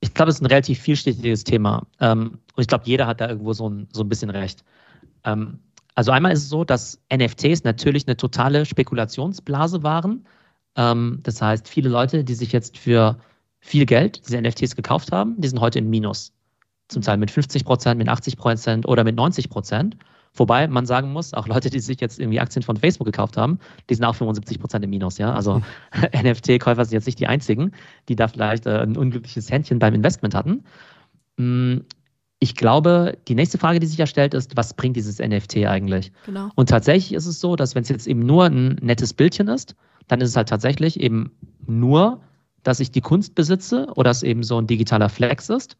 Ich 0.00 0.12
glaube, 0.12 0.30
es 0.30 0.36
ist 0.36 0.42
ein 0.42 0.46
relativ 0.46 0.80
vielschichtiges 0.80 1.44
Thema. 1.44 1.86
Ähm, 2.00 2.38
und 2.54 2.60
ich 2.60 2.66
glaube, 2.66 2.84
jeder 2.86 3.06
hat 3.06 3.20
da 3.20 3.28
irgendwo 3.28 3.52
so 3.52 3.68
ein, 3.68 3.88
so 3.92 4.02
ein 4.02 4.08
bisschen 4.08 4.30
recht. 4.30 4.62
Ähm, 5.24 5.60
also 5.96 6.12
einmal 6.12 6.32
ist 6.32 6.42
es 6.42 6.48
so, 6.50 6.62
dass 6.62 7.00
NFTs 7.12 7.64
natürlich 7.64 8.06
eine 8.06 8.16
totale 8.16 8.66
Spekulationsblase 8.66 9.82
waren. 9.82 10.26
Ähm, 10.76 11.20
das 11.22 11.40
heißt, 11.40 11.68
viele 11.68 11.88
Leute, 11.88 12.22
die 12.22 12.34
sich 12.34 12.52
jetzt 12.52 12.78
für 12.78 13.18
viel 13.60 13.86
Geld 13.86 14.20
diese 14.26 14.40
NFTs 14.40 14.76
gekauft 14.76 15.10
haben, 15.10 15.40
die 15.40 15.48
sind 15.48 15.58
heute 15.60 15.78
im 15.80 15.88
Minus. 15.88 16.32
Zum 16.88 17.02
Teil 17.02 17.16
mit 17.16 17.30
50 17.30 17.64
Prozent, 17.64 17.98
mit 17.98 18.08
80 18.08 18.36
Prozent 18.36 18.86
oder 18.86 19.04
mit 19.04 19.16
90 19.16 19.48
Prozent. 19.48 19.96
Wobei 20.34 20.68
man 20.68 20.84
sagen 20.84 21.14
muss, 21.14 21.32
auch 21.32 21.48
Leute, 21.48 21.70
die 21.70 21.80
sich 21.80 21.98
jetzt 21.98 22.20
irgendwie 22.20 22.40
Aktien 22.40 22.62
von 22.62 22.76
Facebook 22.76 23.06
gekauft 23.06 23.38
haben, 23.38 23.58
die 23.88 23.94
sind 23.94 24.04
auch 24.04 24.14
75 24.14 24.60
Prozent 24.60 24.84
im 24.84 24.90
Minus. 24.90 25.16
Ja? 25.16 25.32
Also. 25.32 25.62
NFT-Käufer 26.12 26.84
sind 26.84 26.92
jetzt 26.92 27.06
nicht 27.06 27.18
die 27.18 27.26
einzigen, 27.26 27.72
die 28.10 28.16
da 28.16 28.28
vielleicht 28.28 28.66
äh, 28.66 28.80
ein 28.80 28.98
unglückliches 28.98 29.50
Händchen 29.50 29.78
beim 29.78 29.94
Investment 29.94 30.34
hatten. 30.34 30.62
Ich 32.38 32.54
glaube, 32.54 33.16
die 33.28 33.34
nächste 33.34 33.56
Frage, 33.56 33.80
die 33.80 33.86
sich 33.86 33.96
ja 33.96 34.06
stellt, 34.06 34.34
ist, 34.34 34.56
was 34.56 34.74
bringt 34.74 34.96
dieses 34.96 35.18
NFT 35.18 35.58
eigentlich? 35.66 36.12
Genau. 36.26 36.50
Und 36.54 36.68
tatsächlich 36.68 37.14
ist 37.14 37.26
es 37.26 37.40
so, 37.40 37.56
dass 37.56 37.74
wenn 37.74 37.82
es 37.82 37.88
jetzt 37.88 38.06
eben 38.06 38.20
nur 38.20 38.44
ein 38.44 38.78
nettes 38.82 39.14
Bildchen 39.14 39.48
ist, 39.48 39.74
dann 40.08 40.20
ist 40.20 40.30
es 40.30 40.36
halt 40.36 40.48
tatsächlich 40.48 41.00
eben 41.00 41.32
nur, 41.66 42.20
dass 42.62 42.80
ich 42.80 42.90
die 42.90 43.00
Kunst 43.00 43.34
besitze 43.34 43.86
oder 43.96 44.10
es 44.10 44.22
eben 44.22 44.42
so 44.42 44.58
ein 44.58 44.66
digitaler 44.66 45.08
Flex 45.08 45.48
ist. 45.48 45.76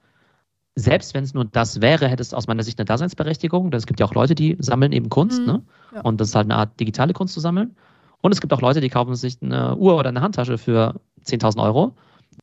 Selbst 0.76 1.14
wenn 1.14 1.24
es 1.24 1.34
nur 1.34 1.44
das 1.44 1.80
wäre, 1.80 2.08
hätte 2.08 2.22
es 2.22 2.34
aus 2.34 2.46
meiner 2.46 2.62
Sicht 2.62 2.78
eine 2.78 2.84
Daseinsberechtigung. 2.84 3.70
Denn 3.70 3.78
es 3.78 3.86
gibt 3.86 4.00
ja 4.00 4.06
auch 4.06 4.14
Leute, 4.14 4.34
die 4.34 4.56
sammeln 4.58 4.92
eben 4.92 5.08
Kunst, 5.08 5.40
mhm. 5.40 5.46
ne? 5.46 5.62
Ja. 5.94 6.00
Und 6.02 6.20
das 6.20 6.28
ist 6.28 6.34
halt 6.34 6.46
eine 6.46 6.56
Art 6.56 6.78
digitale 6.80 7.12
Kunst 7.12 7.34
zu 7.34 7.40
sammeln. 7.40 7.76
Und 8.20 8.32
es 8.32 8.40
gibt 8.40 8.52
auch 8.52 8.60
Leute, 8.60 8.80
die 8.80 8.88
kaufen 8.88 9.14
sich 9.14 9.38
eine 9.42 9.76
Uhr 9.76 9.96
oder 9.96 10.08
eine 10.08 10.20
Handtasche 10.20 10.58
für 10.58 11.00
10.000 11.24 11.62
Euro. 11.62 11.94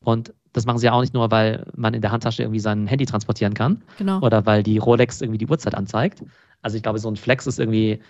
Und 0.02 0.32
das 0.52 0.66
machen 0.66 0.78
sie 0.78 0.86
ja 0.86 0.92
auch 0.92 1.00
nicht 1.00 1.14
nur, 1.14 1.30
weil 1.30 1.66
man 1.74 1.94
in 1.94 2.00
der 2.00 2.12
Handtasche 2.12 2.42
irgendwie 2.42 2.60
sein 2.60 2.86
Handy 2.86 3.06
transportieren 3.06 3.54
kann 3.54 3.82
genau. 3.98 4.20
oder 4.20 4.46
weil 4.46 4.62
die 4.62 4.78
Rolex 4.78 5.20
irgendwie 5.20 5.38
die 5.38 5.48
Uhrzeit 5.48 5.74
anzeigt. 5.74 6.22
Also 6.62 6.76
ich 6.76 6.82
glaube, 6.82 6.98
so 6.98 7.10
ein 7.10 7.16
Flex 7.16 7.46
ist 7.46 7.58
irgendwie 7.58 8.00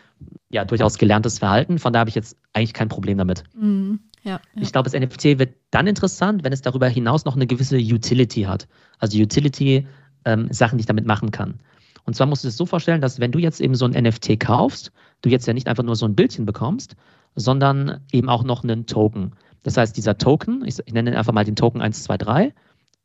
ja 0.51 0.65
durchaus 0.65 0.99
gelerntes 0.99 1.39
Verhalten. 1.39 1.79
Von 1.79 1.93
da 1.93 2.01
habe 2.01 2.11
ich 2.11 2.15
jetzt 2.15 2.37
eigentlich 2.53 2.75
kein 2.75 2.89
Problem 2.89 3.19
damit. 3.19 3.45
Mhm. 3.59 4.01
Ja, 4.23 4.41
ja. 4.55 4.63
Ich 4.63 4.73
glaube, 4.73 4.89
das 4.91 4.99
NFT 4.99 5.39
wird 5.39 5.55
dann 5.71 5.87
interessant, 5.87 6.45
wenn 6.45 6.53
es 6.53 6.63
darüber 6.63 6.89
hinaus 6.89 7.25
noch 7.25 7.35
eine 7.35 7.47
gewisse 7.47 7.77
Utility 7.77 8.43
hat. 8.43 8.69
Also 8.99 9.19
Utility, 9.19 9.87
ähm, 10.25 10.49
Sachen, 10.51 10.79
die 10.79 10.83
ich 10.83 10.87
damit 10.87 11.07
machen 11.07 11.31
kann. 11.31 11.61
Und 12.05 12.15
zwar 12.15 12.27
musst 12.27 12.45
du 12.45 12.49
es 12.49 12.57
so 12.57 12.67
vorstellen, 12.67 13.01
dass 13.01 13.21
wenn 13.21 13.33
du 13.33 13.39
jetzt 13.39 13.61
eben 13.61 13.75
so 13.75 13.87
ein 13.87 13.93
NFT 13.93 14.39
kaufst, 14.39 14.93
du 15.23 15.31
jetzt 15.31 15.47
ja 15.47 15.55
nicht 15.55 15.69
einfach 15.69 15.83
nur 15.83 15.97
so 15.97 16.07
ein 16.07 16.15
Bildchen 16.15 16.47
bekommst, 16.47 16.97
sondern 17.35 18.01
eben 18.13 18.29
auch 18.29 18.45
noch 18.45 18.63
einen 18.63 18.87
Token. 18.87 19.33
Das 19.65 19.77
heißt, 19.77 19.97
dieser 19.97 20.17
Token, 20.17 20.65
ich, 20.65 20.79
ich 20.85 20.93
nenne 20.93 21.11
ihn 21.11 21.17
einfach 21.17 21.33
mal 21.33 21.45
den 21.45 21.57
Token 21.57 21.81
123, 21.81 22.55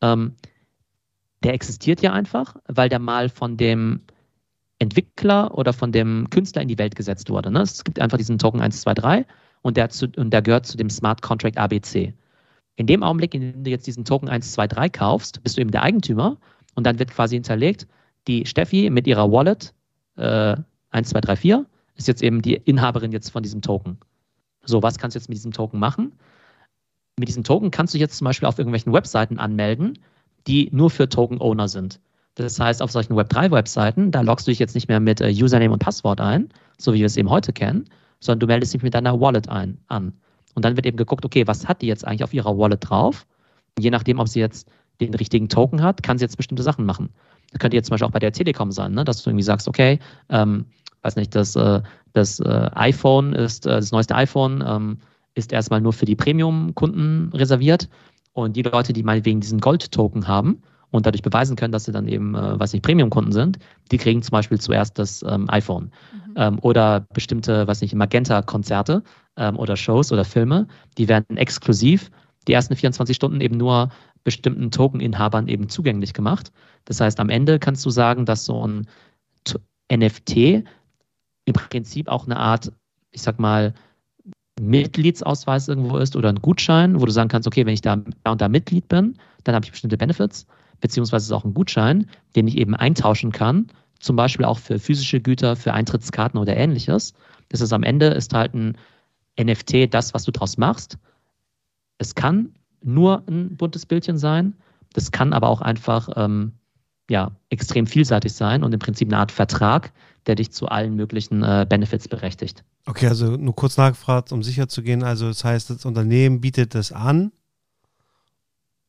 ähm, 0.02 0.36
der 1.44 1.54
existiert 1.54 2.02
ja 2.02 2.14
einfach, 2.14 2.56
weil 2.68 2.90
der 2.90 3.00
mal 3.00 3.30
von 3.30 3.58
dem 3.58 4.02
Entwickler 4.78 5.58
oder 5.58 5.74
von 5.74 5.92
dem 5.92 6.30
Künstler 6.30 6.62
in 6.62 6.68
die 6.68 6.78
Welt 6.78 6.96
gesetzt 6.96 7.30
wurde. 7.30 7.50
Ne? 7.50 7.62
Es 7.62 7.84
gibt 7.84 8.00
einfach 8.00 8.18
diesen 8.18 8.38
Token 8.38 8.60
123 8.60 9.26
und 9.62 9.78
der, 9.78 9.90
zu, 9.90 10.08
und 10.18 10.32
der 10.32 10.42
gehört 10.42 10.66
zu 10.66 10.78
dem 10.78 10.90
Smart 10.90 11.22
Contract 11.22 11.58
ABC. 11.58 12.14
In 12.76 12.88
dem 12.88 13.04
Augenblick, 13.04 13.34
in 13.34 13.42
dem 13.42 13.64
du 13.64 13.70
jetzt 13.70 13.88
diesen 13.88 14.06
Token 14.06 14.30
123 14.30 14.92
kaufst, 14.94 15.44
bist 15.44 15.58
du 15.58 15.62
eben 15.62 15.72
der 15.72 15.84
Eigentümer 15.84 16.38
und 16.76 16.86
dann 16.86 17.00
wird 17.00 17.12
quasi 17.12 17.36
hinterlegt, 17.36 17.88
die 18.28 18.46
Steffi 18.46 18.90
mit 18.90 19.08
ihrer 19.08 19.32
Wallet 19.32 19.74
äh, 20.18 20.56
1234 20.92 21.66
ist 21.96 22.08
jetzt 22.08 22.24
eben 22.24 22.42
die 22.42 22.56
Inhaberin 22.56 23.12
jetzt 23.12 23.30
von 23.30 23.44
diesem 23.44 23.62
Token. 23.62 23.98
So, 24.64 24.82
was 24.82 24.98
kannst 24.98 25.16
du 25.16 25.20
jetzt 25.20 25.30
mit 25.30 25.38
diesem 25.38 25.52
Token 25.52 25.80
machen? 25.80 26.14
Mit 27.20 27.28
diesem 27.28 27.44
Token 27.44 27.72
kannst 27.72 27.94
du 27.94 27.98
jetzt 27.98 28.18
zum 28.18 28.26
Beispiel 28.26 28.48
auf 28.48 28.58
irgendwelchen 28.58 28.94
Webseiten 28.94 29.40
anmelden, 29.40 30.00
die 30.48 30.70
nur 30.72 30.90
für 30.90 31.10
Token-Owner 31.10 31.68
sind. 31.68 32.00
Das 32.36 32.60
heißt, 32.60 32.82
auf 32.82 32.92
solchen 32.92 33.14
Web3-Webseiten, 33.14 34.12
da 34.12 34.22
loggst 34.22 34.48
du 34.48 34.52
dich 34.52 34.60
jetzt 34.60 34.76
nicht 34.76 34.88
mehr 34.88 35.00
mit 35.00 35.20
äh, 35.20 35.30
Username 35.30 35.74
und 35.74 35.80
Passwort 35.80 36.22
ein, 36.22 36.50
so 36.78 36.94
wie 36.94 37.00
wir 37.00 37.06
es 37.06 37.18
eben 37.18 37.30
heute 37.30 37.52
kennen, 37.52 37.86
sondern 38.20 38.40
du 38.40 38.48
meldest 38.48 38.74
dich 38.74 38.82
mit 38.82 38.94
deiner 38.94 39.20
Wallet 39.20 39.50
ein, 39.50 39.78
an. 39.88 40.14
Und 40.56 40.66
dann 40.66 40.76
wird 40.76 40.86
eben 40.86 40.98
geguckt, 40.98 41.26
okay, 41.26 41.46
was 41.48 41.68
hat 41.68 41.82
die 41.82 41.88
jetzt 41.88 42.06
eigentlich 42.06 42.24
auf 42.24 42.34
ihrer 42.34 42.58
Wallet 42.58 42.90
drauf? 42.90 43.26
Und 43.78 43.84
je 43.84 43.92
nachdem, 43.92 44.20
ob 44.20 44.28
sie 44.28 44.40
jetzt 44.40 44.70
den 45.00 45.14
richtigen 45.14 45.50
Token 45.50 45.82
hat, 45.82 46.04
kann 46.04 46.18
sie 46.18 46.26
jetzt 46.26 46.38
bestimmte 46.38 46.64
Sachen 46.64 46.86
machen. 46.86 47.10
Das 47.52 47.60
könnte 47.60 47.78
jetzt 47.78 47.88
zum 47.88 47.94
Beispiel 47.94 48.08
auch 48.08 48.12
bei 48.12 48.20
der 48.20 48.32
Telekom 48.32 48.72
sein, 48.72 48.94
ne? 48.94 49.04
dass 49.04 49.24
du 49.24 49.30
irgendwie 49.30 49.44
sagst, 49.44 49.68
okay, 49.68 50.00
ähm, 50.30 50.66
weiß 51.02 51.16
nicht, 51.16 51.36
das, 51.36 51.56
äh, 51.56 51.82
das 52.14 52.40
äh, 52.40 52.70
iPhone 52.74 53.34
ist 53.34 53.66
äh, 53.66 53.72
das 53.72 53.92
neueste 53.92 54.16
iPhone, 54.16 54.64
ähm, 54.66 54.98
ist 55.40 55.52
erstmal 55.52 55.82
nur 55.82 55.94
für 55.94 56.06
die 56.06 56.16
Premium-Kunden 56.16 57.32
reserviert. 57.34 57.90
Und 58.34 58.56
die 58.56 58.62
Leute, 58.62 58.94
die 58.94 59.04
meinetwegen 59.04 59.40
diesen 59.40 59.60
Gold-Token 59.60 60.28
haben 60.28 60.62
und 60.92 61.06
dadurch 61.06 61.24
beweisen 61.24 61.56
können, 61.56 61.72
dass 61.72 61.86
sie 61.86 61.92
dann 61.92 62.08
eben, 62.08 62.36
äh, 62.36 62.60
was 62.60 62.74
nicht, 62.74 62.84
Premium-Kunden 62.84 63.32
sind, 63.32 63.60
die 63.92 63.98
kriegen 63.98 64.22
zum 64.22 64.32
Beispiel 64.32 64.60
zuerst 64.60 64.98
das 65.00 65.24
ähm, 65.28 65.50
iPhone. 65.50 65.86
Mhm. 65.86 66.34
Ähm, 66.36 66.60
oder 66.62 67.06
bestimmte, 67.14 67.68
was 67.68 67.82
nicht, 67.82 67.96
Magenta-Konzerte 67.96 69.04
ähm, 69.38 69.58
oder 69.58 69.76
Shows 69.76 70.12
oder 70.12 70.26
Filme, 70.26 70.68
die 70.98 71.08
werden 71.08 71.38
exklusiv 71.38 72.12
die 72.48 72.54
ersten 72.54 72.76
24 72.76 73.16
Stunden 73.16 73.42
eben 73.42 73.58
nur 73.58 73.90
bestimmten 74.24 74.72
Token-Inhabern 74.72 75.48
eben 75.48 75.70
zugänglich 75.70 76.14
gemacht. 76.14 76.52
Das 76.86 77.02
heißt, 77.02 77.20
am 77.20 77.30
Ende 77.30 77.60
kannst 77.60 77.86
du 77.86 77.90
sagen, 77.90 78.26
dass 78.26 78.46
so 78.46 78.66
ein 78.66 78.88
NFT 79.92 80.64
im 81.46 81.54
Prinzip 81.54 82.08
auch 82.08 82.26
eine 82.26 82.38
Art, 82.38 82.72
ich 83.12 83.22
sag 83.22 83.40
mal, 83.40 83.74
Mitgliedsausweis 84.60 85.68
irgendwo 85.68 85.98
ist 85.98 86.16
oder 86.16 86.30
ein 86.30 86.42
Gutschein, 86.42 87.00
wo 87.00 87.06
du 87.06 87.12
sagen 87.12 87.30
kannst, 87.30 87.48
okay, 87.48 87.66
wenn 87.66 87.74
ich 87.74 87.82
da, 87.82 87.98
da 88.24 88.32
und 88.32 88.42
da 88.42 88.50
Mitglied 88.50 88.88
bin, 88.88 89.16
dann 89.44 89.56
habe 89.56 89.66
ich 89.66 89.72
bestimmte 89.72 89.98
Benefits, 89.98 90.46
beziehungsweise 90.82 91.26
ist 91.26 91.32
auch 91.32 91.46
ein 91.46 91.54
Gutschein, 91.54 92.08
den 92.36 92.48
ich 92.48 92.58
eben 92.58 92.76
eintauschen 92.76 93.32
kann, 93.32 93.68
zum 94.00 94.16
Beispiel 94.16 94.46
auch 94.46 94.60
für 94.60 94.80
physische 94.80 95.20
Güter, 95.20 95.56
für 95.56 95.74
Eintrittskarten 95.74 96.40
oder 96.40 96.56
ähnliches. 96.56 97.14
Das 97.50 97.62
ist 97.62 97.74
am 97.74 97.84
Ende 97.84 98.08
ist 98.08 98.34
halt 98.34 98.54
ein 98.54 98.78
NFT 99.40 99.94
das, 99.94 100.14
was 100.14 100.24
du 100.24 100.32
draus 100.32 100.58
machst. 100.58 100.98
Es 101.98 102.16
kann 102.16 102.54
nur 102.82 103.24
ein 103.28 103.56
buntes 103.58 103.86
Bildchen 103.86 104.18
sein, 104.18 104.56
das 104.94 105.12
kann 105.12 105.34
aber 105.34 105.50
auch 105.50 105.62
einfach 105.62 106.10
ähm, 106.16 106.54
ja, 107.10 107.32
extrem 107.50 107.88
vielseitig 107.88 108.34
sein 108.34 108.64
und 108.64 108.74
im 108.74 108.80
Prinzip 108.80 109.08
eine 109.10 109.18
Art 109.18 109.32
Vertrag, 109.32 109.92
der 110.28 110.36
dich 110.36 110.52
zu 110.52 110.68
allen 110.68 110.96
möglichen 110.96 111.44
äh, 111.44 111.66
Benefits 111.68 112.08
berechtigt. 112.08 112.64
Okay, 112.86 113.08
also 113.08 113.36
nur 113.38 113.56
kurz 113.56 113.78
nachgefragt, 113.78 114.32
um 114.32 114.44
sicher 114.44 114.68
zu 114.68 114.82
gehen. 114.82 115.04
Also 115.04 115.28
das 115.28 115.44
heißt, 115.44 115.70
das 115.70 115.86
Unternehmen 115.86 116.42
bietet 116.42 116.76
das 116.76 116.92
an, 116.92 117.32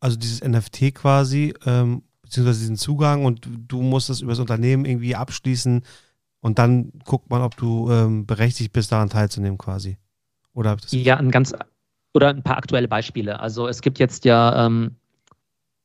also 0.00 0.16
dieses 0.16 0.42
NFT 0.42 0.94
quasi, 0.94 1.54
ähm, 1.66 2.02
beziehungsweise 2.22 2.60
diesen 2.60 2.76
Zugang 2.76 3.24
und 3.24 3.46
du 3.68 3.82
musst 3.82 4.08
das 4.08 4.20
über 4.20 4.32
das 4.32 4.38
Unternehmen 4.38 4.84
irgendwie 4.84 5.16
abschließen 5.16 5.82
und 6.40 6.58
dann 6.58 6.92
guckt 7.04 7.30
man, 7.30 7.42
ob 7.42 7.56
du 7.56 7.90
ähm, 7.90 8.26
berechtigt 8.26 8.72
bist, 8.72 8.92
daran 8.92 9.10
teilzunehmen 9.10 9.58
quasi. 9.58 9.98
Oder 10.52 10.76
ja, 10.90 11.16
ein 11.16 11.30
ganz 11.30 11.54
oder 12.12 12.28
ein 12.28 12.42
paar 12.42 12.56
aktuelle 12.56 12.88
Beispiele. 12.88 13.38
Also 13.38 13.68
es 13.68 13.82
gibt 13.82 13.98
jetzt 13.98 14.24
ja 14.24 14.66
ähm, 14.66 14.96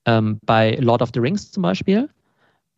ähm, 0.06 0.40
bei 0.46 0.76
Lord 0.76 1.02
of 1.02 1.12
the 1.14 1.20
Rings 1.20 1.52
zum 1.52 1.64
Beispiel, 1.64 2.10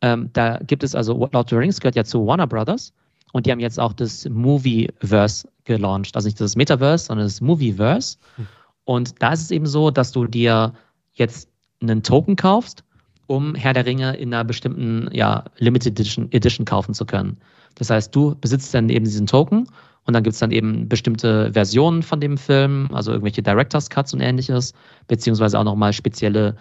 ähm, 0.02 0.30
da 0.34 0.60
gibt 0.60 0.84
es 0.84 0.95
also 0.95 1.14
Lord 1.18 1.36
of 1.36 1.45
the 1.50 1.56
Rings 1.56 1.80
gehört 1.80 1.95
ja 1.95 2.04
zu 2.04 2.26
Warner 2.26 2.48
Brothers 2.48 2.93
und 3.34 3.45
die 3.45 3.52
haben 3.52 3.60
jetzt 3.60 3.80
auch 3.80 3.93
das 3.93 4.28
Movieverse 4.30 5.48
gelauncht. 5.66 6.16
Also 6.16 6.28
nicht 6.28 6.39
das 6.39 6.56
Metaverse, 6.56 7.06
sondern 7.06 7.26
das 7.26 7.41
Movieverse. 7.41 8.18
Hm. 8.36 8.48
Und 8.86 9.22
da 9.22 9.34
ist 9.34 9.41
es 9.41 9.52
eben 9.52 9.66
so, 9.66 9.91
dass 9.91 10.12
du 10.12 10.26
dir 10.26 10.74
jetzt 11.14 11.50
einen 11.82 12.04
Token 12.04 12.36
kaufst, 12.36 12.84
um 13.28 13.54
Herr 13.56 13.74
der 13.74 13.86
Ringe 13.86 14.16
in 14.16 14.34
einer 14.34 14.45
bestimmten 14.45 15.10
ja, 15.12 15.43
Limited 15.58 16.00
Edition, 16.00 16.32
Edition 16.32 16.66
kaufen 16.66 16.93
zu 16.93 17.06
können. 17.06 17.38
Das 17.76 17.89
heißt, 17.89 18.16
du 18.16 18.36
besitzt 18.39 18.74
dann 18.74 18.89
eben 18.89 19.06
diesen 19.06 19.28
Token 19.28 19.68
und 20.06 20.14
dann 20.14 20.24
gibt 20.24 20.34
es 20.34 20.39
dann 20.39 20.52
eben 20.52 20.88
bestimmte 20.88 21.52
Versionen 21.52 22.02
von 22.02 22.22
dem 22.22 22.38
Film, 22.38 22.89
also 22.93 23.12
irgendwelche 23.12 23.43
Director's 23.43 23.89
Cuts 23.89 24.14
und 24.14 24.22
ähnliches, 24.22 24.74
beziehungsweise 25.08 25.60
auch 25.60 25.66
nochmal 25.66 25.91
spezielle 25.91 26.56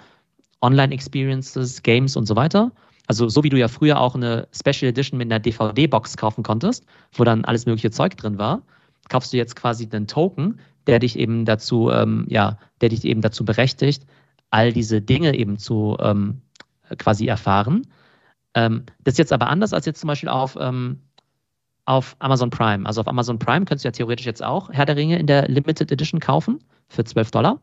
Online-Experiences, 0.62 1.82
Games 1.82 2.16
und 2.16 2.26
so 2.26 2.34
weiter. 2.34 2.72
Also 3.06 3.28
so 3.28 3.44
wie 3.44 3.48
du 3.48 3.58
ja 3.58 3.68
früher 3.68 4.00
auch 4.00 4.14
eine 4.14 4.48
Special 4.52 4.90
Edition 4.90 5.18
mit 5.18 5.30
einer 5.30 5.38
DVD-Box 5.38 6.16
kaufen 6.16 6.42
konntest, 6.42 6.84
wo 7.12 7.24
dann 7.24 7.44
alles 7.44 7.66
mögliche 7.66 7.90
Zeug 7.90 8.16
drin 8.16 8.38
war, 8.38 8.62
kaufst 9.08 9.32
du 9.32 9.36
jetzt 9.36 9.56
quasi 9.56 9.88
einen 9.90 10.06
Token, 10.06 10.58
der 10.86 10.98
dich 10.98 11.18
eben 11.18 11.44
dazu, 11.44 11.90
ähm, 11.90 12.26
ja, 12.28 12.58
der 12.80 12.88
dich 12.88 13.04
eben 13.04 13.20
dazu 13.20 13.44
berechtigt, 13.44 14.04
all 14.50 14.72
diese 14.72 15.00
Dinge 15.00 15.36
eben 15.36 15.58
zu 15.58 15.96
ähm, 16.00 16.42
quasi 16.98 17.26
erfahren. 17.26 17.86
Ähm, 18.54 18.84
das 19.04 19.14
ist 19.14 19.18
jetzt 19.18 19.32
aber 19.32 19.48
anders 19.48 19.72
als 19.72 19.86
jetzt 19.86 20.00
zum 20.00 20.08
Beispiel 20.08 20.28
auf, 20.28 20.56
ähm, 20.58 21.00
auf 21.84 22.16
Amazon 22.18 22.50
Prime. 22.50 22.86
Also 22.86 23.00
auf 23.00 23.08
Amazon 23.08 23.38
Prime 23.38 23.64
könntest 23.64 23.84
du 23.84 23.88
ja 23.88 23.92
theoretisch 23.92 24.26
jetzt 24.26 24.42
auch 24.42 24.70
Herr 24.70 24.86
der 24.86 24.96
Ringe 24.96 25.18
in 25.18 25.26
der 25.26 25.48
Limited 25.48 25.90
Edition 25.92 26.20
kaufen 26.20 26.58
für 26.88 27.04
12 27.04 27.30
Dollar. 27.30 27.60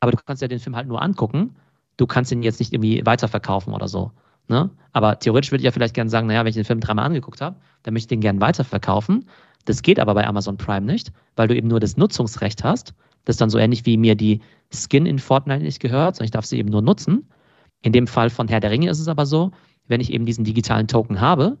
Aber 0.00 0.12
du 0.12 0.18
kannst 0.24 0.42
ja 0.42 0.48
den 0.48 0.58
Film 0.58 0.76
halt 0.76 0.88
nur 0.88 1.00
angucken. 1.00 1.54
Du 1.96 2.06
kannst 2.06 2.32
ihn 2.32 2.42
jetzt 2.42 2.58
nicht 2.58 2.72
irgendwie 2.72 3.04
weiterverkaufen 3.06 3.72
oder 3.72 3.88
so. 3.88 4.10
Ne? 4.52 4.68
Aber 4.92 5.18
theoretisch 5.18 5.50
würde 5.50 5.62
ich 5.62 5.64
ja 5.64 5.72
vielleicht 5.72 5.94
gerne 5.94 6.10
sagen, 6.10 6.26
naja, 6.26 6.40
wenn 6.40 6.50
ich 6.50 6.54
den 6.56 6.66
Film 6.66 6.80
dreimal 6.80 7.06
angeguckt 7.06 7.40
habe, 7.40 7.56
dann 7.84 7.94
möchte 7.94 8.04
ich 8.04 8.08
den 8.08 8.20
gerne 8.20 8.38
weiterverkaufen. 8.42 9.24
Das 9.64 9.80
geht 9.80 9.98
aber 9.98 10.12
bei 10.12 10.26
Amazon 10.26 10.58
Prime 10.58 10.84
nicht, 10.84 11.10
weil 11.36 11.48
du 11.48 11.56
eben 11.56 11.68
nur 11.68 11.80
das 11.80 11.96
Nutzungsrecht 11.96 12.62
hast. 12.62 12.92
Das 13.24 13.34
ist 13.34 13.40
dann 13.40 13.48
so 13.48 13.56
ähnlich 13.56 13.86
wie 13.86 13.96
mir 13.96 14.14
die 14.14 14.40
Skin 14.70 15.06
in 15.06 15.18
Fortnite 15.18 15.62
nicht 15.62 15.80
gehört, 15.80 16.16
sondern 16.16 16.26
ich 16.26 16.32
darf 16.32 16.44
sie 16.44 16.58
eben 16.58 16.68
nur 16.68 16.82
nutzen. 16.82 17.26
In 17.80 17.92
dem 17.92 18.06
Fall 18.06 18.28
von 18.28 18.46
Herr 18.46 18.60
der 18.60 18.70
Ringe 18.70 18.90
ist 18.90 19.00
es 19.00 19.08
aber 19.08 19.24
so, 19.24 19.52
wenn 19.88 20.02
ich 20.02 20.12
eben 20.12 20.26
diesen 20.26 20.44
digitalen 20.44 20.86
Token 20.86 21.22
habe, 21.22 21.56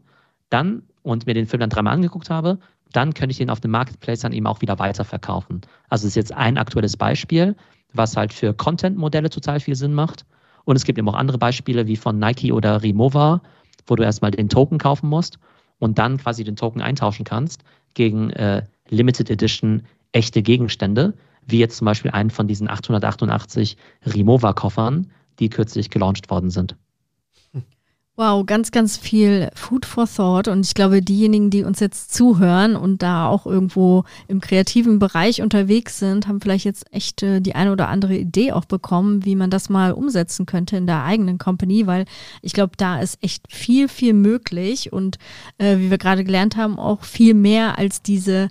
dann 0.50 0.82
und 1.00 1.26
mir 1.26 1.32
den 1.32 1.46
Film 1.46 1.60
dann 1.60 1.70
dreimal 1.70 1.94
angeguckt 1.94 2.28
habe, 2.28 2.58
dann 2.92 3.14
könnte 3.14 3.32
ich 3.32 3.38
den 3.38 3.48
auf 3.48 3.60
dem 3.60 3.70
Marketplace 3.70 4.20
dann 4.20 4.32
eben 4.32 4.46
auch 4.46 4.60
wieder 4.60 4.78
weiterverkaufen. 4.78 5.62
Also 5.88 6.02
das 6.02 6.10
ist 6.10 6.16
jetzt 6.16 6.34
ein 6.34 6.58
aktuelles 6.58 6.98
Beispiel, 6.98 7.56
was 7.94 8.18
halt 8.18 8.34
für 8.34 8.52
Content-Modelle 8.52 9.30
total 9.30 9.60
viel 9.60 9.76
Sinn 9.76 9.94
macht. 9.94 10.26
Und 10.64 10.76
es 10.76 10.84
gibt 10.84 10.98
eben 10.98 11.08
auch 11.08 11.14
andere 11.14 11.38
Beispiele 11.38 11.86
wie 11.86 11.96
von 11.96 12.18
Nike 12.18 12.52
oder 12.52 12.82
Rimowa, 12.82 13.42
wo 13.86 13.96
du 13.96 14.02
erstmal 14.02 14.30
den 14.30 14.48
Token 14.48 14.78
kaufen 14.78 15.08
musst 15.08 15.38
und 15.78 15.98
dann 15.98 16.18
quasi 16.18 16.44
den 16.44 16.56
Token 16.56 16.80
eintauschen 16.80 17.24
kannst 17.24 17.64
gegen 17.94 18.30
äh, 18.30 18.62
Limited 18.88 19.30
Edition 19.30 19.82
echte 20.12 20.42
Gegenstände, 20.42 21.14
wie 21.46 21.58
jetzt 21.58 21.78
zum 21.78 21.86
Beispiel 21.86 22.10
einen 22.10 22.30
von 22.30 22.46
diesen 22.46 22.68
888 22.68 23.76
Rimowa-Koffern, 24.06 25.10
die 25.38 25.48
kürzlich 25.48 25.90
gelauncht 25.90 26.30
worden 26.30 26.50
sind. 26.50 26.76
Wow, 28.14 28.44
ganz, 28.44 28.70
ganz 28.72 28.98
viel 28.98 29.48
Food 29.54 29.86
for 29.86 30.06
Thought. 30.06 30.46
Und 30.46 30.66
ich 30.66 30.74
glaube, 30.74 31.00
diejenigen, 31.00 31.48
die 31.48 31.64
uns 31.64 31.80
jetzt 31.80 32.12
zuhören 32.12 32.76
und 32.76 33.00
da 33.00 33.26
auch 33.26 33.46
irgendwo 33.46 34.04
im 34.28 34.42
kreativen 34.42 34.98
Bereich 34.98 35.40
unterwegs 35.40 35.98
sind, 35.98 36.28
haben 36.28 36.42
vielleicht 36.42 36.66
jetzt 36.66 36.84
echt 36.92 37.22
äh, 37.22 37.40
die 37.40 37.54
eine 37.54 37.72
oder 37.72 37.88
andere 37.88 38.14
Idee 38.14 38.52
auch 38.52 38.66
bekommen, 38.66 39.24
wie 39.24 39.34
man 39.34 39.48
das 39.48 39.70
mal 39.70 39.92
umsetzen 39.92 40.44
könnte 40.44 40.76
in 40.76 40.86
der 40.86 41.04
eigenen 41.04 41.38
Company, 41.38 41.86
weil 41.86 42.04
ich 42.42 42.52
glaube, 42.52 42.72
da 42.76 43.00
ist 43.00 43.16
echt 43.22 43.50
viel, 43.50 43.88
viel 43.88 44.12
möglich 44.12 44.92
und 44.92 45.16
äh, 45.56 45.78
wie 45.78 45.90
wir 45.90 45.96
gerade 45.96 46.22
gelernt 46.22 46.58
haben, 46.58 46.78
auch 46.78 47.04
viel 47.04 47.32
mehr 47.32 47.78
als 47.78 48.02
diese 48.02 48.50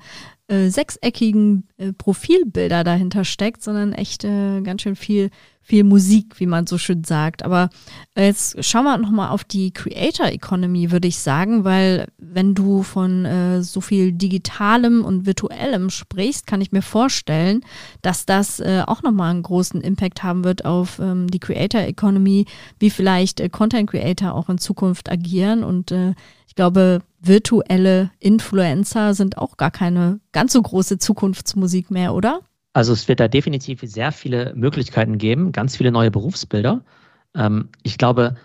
äh, 0.52 0.70
sechseckigen 0.70 1.68
äh, 1.78 1.94
Profilbilder 1.94 2.84
dahinter 2.84 3.24
steckt, 3.24 3.64
sondern 3.64 3.94
echt 3.94 4.24
äh, 4.24 4.62
ganz 4.62 4.82
schön 4.82 4.96
viel 4.96 5.30
viel 5.64 5.84
Musik, 5.84 6.40
wie 6.40 6.48
man 6.48 6.68
so 6.68 6.78
schön 6.78 7.04
sagt. 7.04 7.44
Aber 7.44 7.70
jetzt 8.18 8.64
schauen 8.64 8.84
wir 8.84 8.98
nochmal 8.98 9.30
auf 9.30 9.44
die 9.44 9.72
Creator 9.72 10.28
Economy, 10.28 10.92
würde 10.92 11.08
ich 11.08 11.20
sagen, 11.20 11.64
weil 11.64 12.08
wenn 12.18 12.56
du 12.56 12.84
von 12.84 13.26
äh, 13.26 13.62
so 13.62 13.80
viel 13.80 14.12
Digitalem 14.12 15.06
und 15.06 15.26
Virtuellem 15.26 15.90
sprichst, 15.90 16.48
kann 16.48 16.62
ich 16.62 16.72
mir 16.72 16.82
vorstellen, 16.82 17.62
dass 18.02 18.26
das 18.26 18.60
äh, 18.60 18.84
auch 18.86 19.04
nochmal 19.04 19.32
einen 19.32 19.44
großen 19.44 19.82
Impact 19.82 20.24
haben 20.24 20.44
wird 20.44 20.66
auf 20.66 21.00
ähm, 21.00 21.30
die 21.30 21.40
Creator 21.40 21.82
Economy, 21.82 22.46
wie 22.80 22.90
vielleicht 22.90 23.40
äh, 23.40 23.48
Content 23.48 23.90
Creator 23.90 24.34
auch 24.34 24.50
in 24.50 24.58
Zukunft 24.58 25.12
agieren. 25.12 25.64
Und 25.64 25.92
äh, 25.92 26.16
ich 26.48 26.56
glaube, 26.56 27.02
virtuelle 27.22 28.12
Influencer 28.20 29.14
sind 29.14 29.38
auch 29.38 29.58
gar 29.58 29.72
keine 29.72 30.20
ganz 30.32 30.54
so 30.54 30.62
große 30.62 30.98
Zukunftsmusik 30.98 31.92
mehr, 31.92 32.14
oder? 32.14 32.42
Also 32.74 32.94
es 32.94 33.08
wird 33.08 33.20
da 33.20 33.28
definitiv 33.28 33.82
sehr 33.84 34.12
viele 34.12 34.54
Möglichkeiten 34.56 35.18
geben, 35.18 35.52
ganz 35.52 35.78
viele 35.78 35.92
neue 35.92 36.10
Berufsbilder. 36.10 36.84
Ähm, 37.36 37.70
ich 37.84 37.98
glaube, 37.98 38.36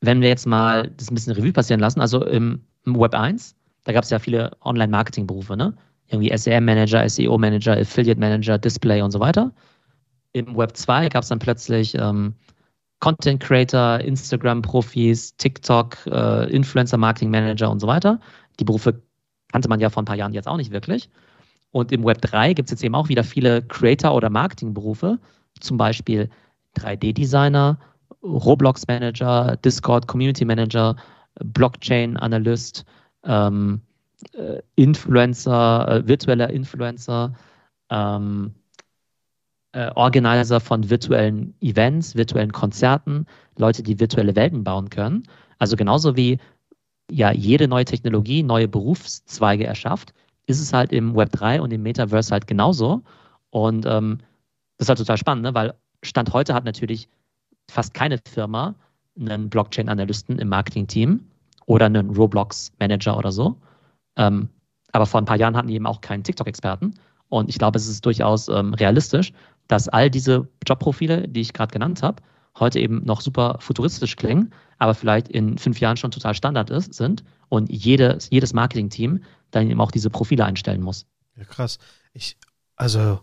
wenn 0.00 0.20
wir 0.20 0.28
jetzt 0.28 0.46
mal 0.46 0.90
das 0.96 1.10
ein 1.10 1.14
bisschen 1.14 1.34
Revue 1.34 1.52
passieren 1.52 1.80
lassen, 1.80 2.00
also 2.00 2.24
im, 2.24 2.62
im 2.84 2.98
Web 2.98 3.14
1, 3.14 3.56
da 3.84 3.92
gab 3.92 4.04
es 4.04 4.10
ja 4.10 4.18
viele 4.18 4.52
Online-Marketing-Berufe, 4.62 5.56
ne? 5.56 5.74
Irgendwie 6.08 6.36
SEM-Manager, 6.36 7.08
SEO-Manager, 7.08 7.78
Affiliate-Manager, 7.78 8.58
Display 8.58 9.02
und 9.02 9.10
so 9.10 9.20
weiter. 9.20 9.52
Im 10.32 10.56
Web 10.56 10.76
2 10.76 11.08
gab 11.08 11.22
es 11.22 11.28
dann 11.28 11.38
plötzlich 11.38 11.94
ähm, 11.94 12.34
Content-Creator, 13.04 14.00
Instagram-Profis, 14.00 15.36
TikTok, 15.36 16.06
äh, 16.06 16.50
Influencer-Marketing-Manager 16.50 17.70
und 17.70 17.78
so 17.78 17.86
weiter. 17.86 18.18
Die 18.58 18.64
Berufe 18.64 19.02
kannte 19.52 19.68
man 19.68 19.78
ja 19.78 19.90
vor 19.90 20.02
ein 20.02 20.06
paar 20.06 20.16
Jahren 20.16 20.32
jetzt 20.32 20.48
auch 20.48 20.56
nicht 20.56 20.70
wirklich. 20.70 21.10
Und 21.70 21.92
im 21.92 22.02
Web 22.02 22.22
3 22.22 22.54
gibt 22.54 22.68
es 22.68 22.70
jetzt 22.70 22.82
eben 22.82 22.94
auch 22.94 23.10
wieder 23.10 23.22
viele 23.22 23.60
Creator- 23.60 24.14
oder 24.14 24.30
Marketingberufe, 24.30 25.18
zum 25.60 25.76
Beispiel 25.76 26.30
3D-Designer, 26.78 27.78
Roblox-Manager, 28.22 29.58
Discord 29.62 30.08
Community 30.08 30.46
Manager, 30.46 30.96
Blockchain-Analyst, 31.44 32.86
ähm, 33.24 33.82
äh, 34.32 34.62
Influencer, 34.76 35.88
äh, 35.88 36.08
virtueller 36.08 36.48
Influencer, 36.48 37.34
ähm, 37.90 38.54
äh, 39.74 39.90
Organizer 39.94 40.60
von 40.60 40.88
virtuellen 40.88 41.54
Events, 41.60 42.14
virtuellen 42.14 42.52
Konzerten, 42.52 43.26
Leute, 43.58 43.82
die 43.82 43.98
virtuelle 43.98 44.36
Welten 44.36 44.64
bauen 44.64 44.88
können. 44.88 45.24
Also 45.58 45.76
genauso 45.76 46.16
wie 46.16 46.38
ja 47.10 47.32
jede 47.32 47.68
neue 47.68 47.84
Technologie 47.84 48.42
neue 48.42 48.68
Berufszweige 48.68 49.66
erschafft, 49.66 50.14
ist 50.46 50.60
es 50.60 50.72
halt 50.72 50.92
im 50.92 51.16
Web 51.16 51.32
3 51.32 51.60
und 51.60 51.72
im 51.72 51.82
Metaverse 51.82 52.30
halt 52.30 52.46
genauso. 52.46 53.02
Und 53.50 53.84
ähm, 53.86 54.18
das 54.78 54.86
ist 54.86 54.88
halt 54.88 54.98
total 54.98 55.18
spannend, 55.18 55.42
ne? 55.42 55.54
weil 55.54 55.74
Stand 56.02 56.32
heute 56.32 56.54
hat 56.54 56.64
natürlich 56.64 57.08
fast 57.70 57.94
keine 57.94 58.18
Firma 58.28 58.74
einen 59.18 59.48
Blockchain-Analysten 59.48 60.38
im 60.38 60.48
Marketing-Team 60.48 61.20
oder 61.66 61.86
einen 61.86 62.10
Roblox-Manager 62.10 63.16
oder 63.16 63.32
so. 63.32 63.56
Ähm, 64.16 64.48
aber 64.92 65.06
vor 65.06 65.20
ein 65.20 65.24
paar 65.24 65.38
Jahren 65.38 65.56
hatten 65.56 65.68
die 65.68 65.74
eben 65.74 65.86
auch 65.86 66.00
keinen 66.00 66.22
TikTok-Experten. 66.22 66.94
Und 67.28 67.48
ich 67.48 67.58
glaube, 67.58 67.78
es 67.78 67.88
ist 67.88 68.04
durchaus 68.04 68.48
ähm, 68.48 68.74
realistisch, 68.74 69.32
dass 69.68 69.88
all 69.88 70.10
diese 70.10 70.48
Jobprofile, 70.66 71.28
die 71.28 71.40
ich 71.40 71.52
gerade 71.52 71.72
genannt 71.72 72.02
habe, 72.02 72.22
heute 72.58 72.78
eben 72.78 73.04
noch 73.04 73.20
super 73.20 73.56
futuristisch 73.60 74.16
klingen, 74.16 74.52
aber 74.78 74.94
vielleicht 74.94 75.28
in 75.28 75.58
fünf 75.58 75.80
Jahren 75.80 75.96
schon 75.96 76.10
total 76.10 76.34
Standard 76.34 76.70
ist, 76.70 76.94
sind 76.94 77.24
und 77.48 77.70
jedes, 77.70 78.28
jedes 78.30 78.52
Marketing-Team 78.52 79.22
dann 79.50 79.70
eben 79.70 79.80
auch 79.80 79.90
diese 79.90 80.10
Profile 80.10 80.44
einstellen 80.44 80.82
muss. 80.82 81.06
Ja, 81.36 81.44
krass. 81.44 81.78
Ich, 82.12 82.36
also, 82.76 83.20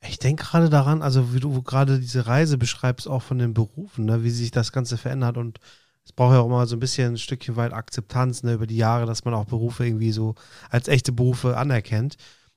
ich 0.00 0.18
denke 0.18 0.44
gerade 0.44 0.68
daran, 0.68 1.02
also 1.02 1.34
wie 1.34 1.40
du 1.40 1.62
gerade 1.62 1.98
diese 1.98 2.26
Reise 2.26 2.58
beschreibst, 2.58 3.08
auch 3.08 3.22
von 3.22 3.38
den 3.38 3.54
Berufen, 3.54 4.04
ne, 4.04 4.24
wie 4.24 4.30
sich 4.30 4.50
das 4.50 4.72
Ganze 4.72 4.96
verändert 4.96 5.36
und 5.36 5.60
es 6.04 6.12
braucht 6.12 6.34
ja 6.34 6.40
auch 6.40 6.48
mal 6.48 6.68
so 6.68 6.76
ein 6.76 6.80
bisschen 6.80 7.14
ein 7.14 7.18
Stückchen 7.18 7.56
weit 7.56 7.72
Akzeptanz 7.72 8.44
ne, 8.44 8.54
über 8.54 8.68
die 8.68 8.76
Jahre, 8.76 9.06
dass 9.06 9.24
man 9.24 9.34
auch 9.34 9.46
Berufe 9.46 9.84
irgendwie 9.84 10.12
so 10.12 10.36
als 10.70 10.86
echte 10.86 11.10
Berufe 11.10 11.56
anerkennt. 11.56 12.16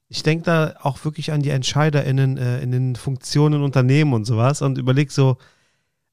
Ich 0.09 0.23
denke 0.23 0.43
da 0.43 0.73
auch 0.81 1.05
wirklich 1.05 1.31
an 1.31 1.41
die 1.41 1.51
EntscheiderInnen 1.51 2.37
äh, 2.37 2.61
in 2.61 2.71
den 2.71 2.95
Funktionen 2.95 3.61
Unternehmen 3.61 4.13
und 4.13 4.25
sowas 4.25 4.61
und 4.61 4.77
überlege 4.77 5.11
so, 5.11 5.37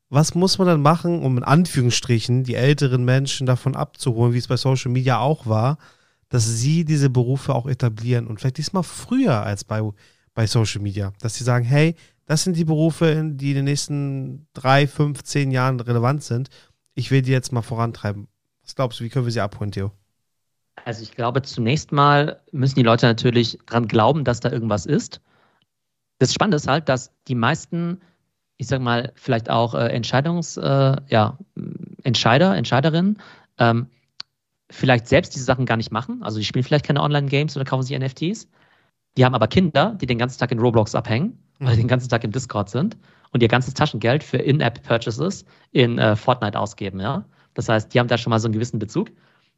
was 0.09 0.35
muss 0.35 0.59
man 0.59 0.69
dann 0.69 0.83
machen, 0.83 1.23
um 1.23 1.39
in 1.39 1.43
Anführungsstrichen 1.43 2.45
die 2.45 2.55
älteren 2.55 3.05
Menschen 3.05 3.47
davon 3.47 3.75
abzuholen, 3.75 4.35
wie 4.35 4.39
es 4.39 4.49
bei 4.49 4.57
Social 4.57 4.93
Media 4.93 5.19
auch 5.19 5.47
war, 5.47 5.79
dass 6.29 6.47
sie 6.47 6.85
diese 6.85 7.11
Berufe 7.11 7.55
auch 7.55 7.67
etablieren 7.67 8.27
und 8.27 8.39
vielleicht 8.39 8.59
diesmal 8.59 8.83
früher 8.83 9.43
als 9.43 9.65
bei, 9.65 9.83
bei 10.35 10.47
Social 10.47 10.83
Media, 10.83 11.13
dass 11.21 11.35
sie 11.35 11.45
sagen, 11.45 11.65
hey, 11.65 11.97
das 12.27 12.43
sind 12.45 12.57
die 12.57 12.65
Berufe, 12.65 13.23
die 13.35 13.51
in 13.51 13.57
den 13.57 13.65
nächsten 13.65 14.47
drei, 14.53 14.87
fünf, 14.87 15.23
zehn 15.23 15.51
Jahren 15.51 15.81
relevant 15.81 16.23
sind. 16.23 16.51
Ich 16.95 17.11
will 17.11 17.23
die 17.23 17.31
jetzt 17.31 17.53
mal 17.53 17.63
vorantreiben. 17.63 18.29
Was 18.63 18.75
glaubst 18.75 19.01
du, 19.01 19.05
wie 19.05 19.09
können 19.09 19.27
wir 19.27 19.33
sie 19.33 19.41
abholen, 19.41 19.71
Theo? 19.71 19.93
Also 20.87 21.03
ich 21.03 21.11
glaube, 21.13 21.43
zunächst 21.43 21.91
mal 21.91 22.41
müssen 22.53 22.77
die 22.77 22.83
Leute 22.83 23.07
natürlich 23.07 23.59
daran 23.67 23.89
glauben, 23.89 24.25
dass 24.25 24.41
da 24.41 24.51
irgendwas 24.51 24.87
ist. 24.87 25.21
Das 26.19 26.33
Spannende 26.33 26.57
ist 26.57 26.69
halt, 26.69 26.89
dass 26.89 27.13
die 27.29 27.35
meisten 27.35 28.01
ich 28.57 28.69
sag 28.69 28.81
mal, 28.81 29.13
vielleicht 29.15 29.51
auch 29.51 29.75
äh, 29.75 29.89
Entscheidungs, 29.89 30.57
äh, 30.57 30.97
ja, 31.09 31.39
Entscheider, 32.03 32.57
Entscheiderinnen, 32.57 33.19
ähm, 33.59 33.89
vielleicht 34.71 35.07
selbst 35.07 35.35
diese 35.35 35.45
Sachen 35.45 35.67
gar 35.67 35.77
nicht 35.77 35.93
machen. 35.93 36.23
Also 36.23 36.39
die 36.39 36.45
spielen 36.45 36.65
vielleicht 36.65 36.87
keine 36.87 37.03
Online-Games 37.03 37.57
oder 37.57 37.65
kaufen 37.65 37.83
sich 37.83 37.99
NFTs. 37.99 38.49
Die 39.17 39.25
haben 39.25 39.35
aber 39.35 39.47
Kinder, 39.47 39.97
die 40.01 40.07
den 40.07 40.19
ganzen 40.19 40.39
Tag 40.39 40.53
in 40.53 40.59
Roblox 40.59 40.95
abhängen, 40.95 41.39
mhm. 41.59 41.67
weil 41.67 41.77
die 41.77 41.83
den 41.83 41.89
ganzen 41.89 42.09
Tag 42.09 42.25
im 42.25 42.33
Discord 42.33 42.71
sind 42.71 42.97
und 43.33 43.43
ihr 43.43 43.49
ganzes 43.49 43.75
Taschengeld 43.75 44.25
für 44.25 44.39
In-App-Purchases 44.39 45.45
in 45.73 45.99
äh, 45.99 46.17
Fortnite 46.17 46.59
ausgeben, 46.59 47.01
ja. 47.01 47.25
Das 47.55 47.69
heißt, 47.69 47.93
die 47.93 48.01
haben 48.01 48.09
da 48.09 48.19
schon 48.19 48.31
mal 48.31 48.39
so 48.39 48.49
einen 48.49 48.55
gewissen 48.55 48.79
Bezug. 48.79 49.11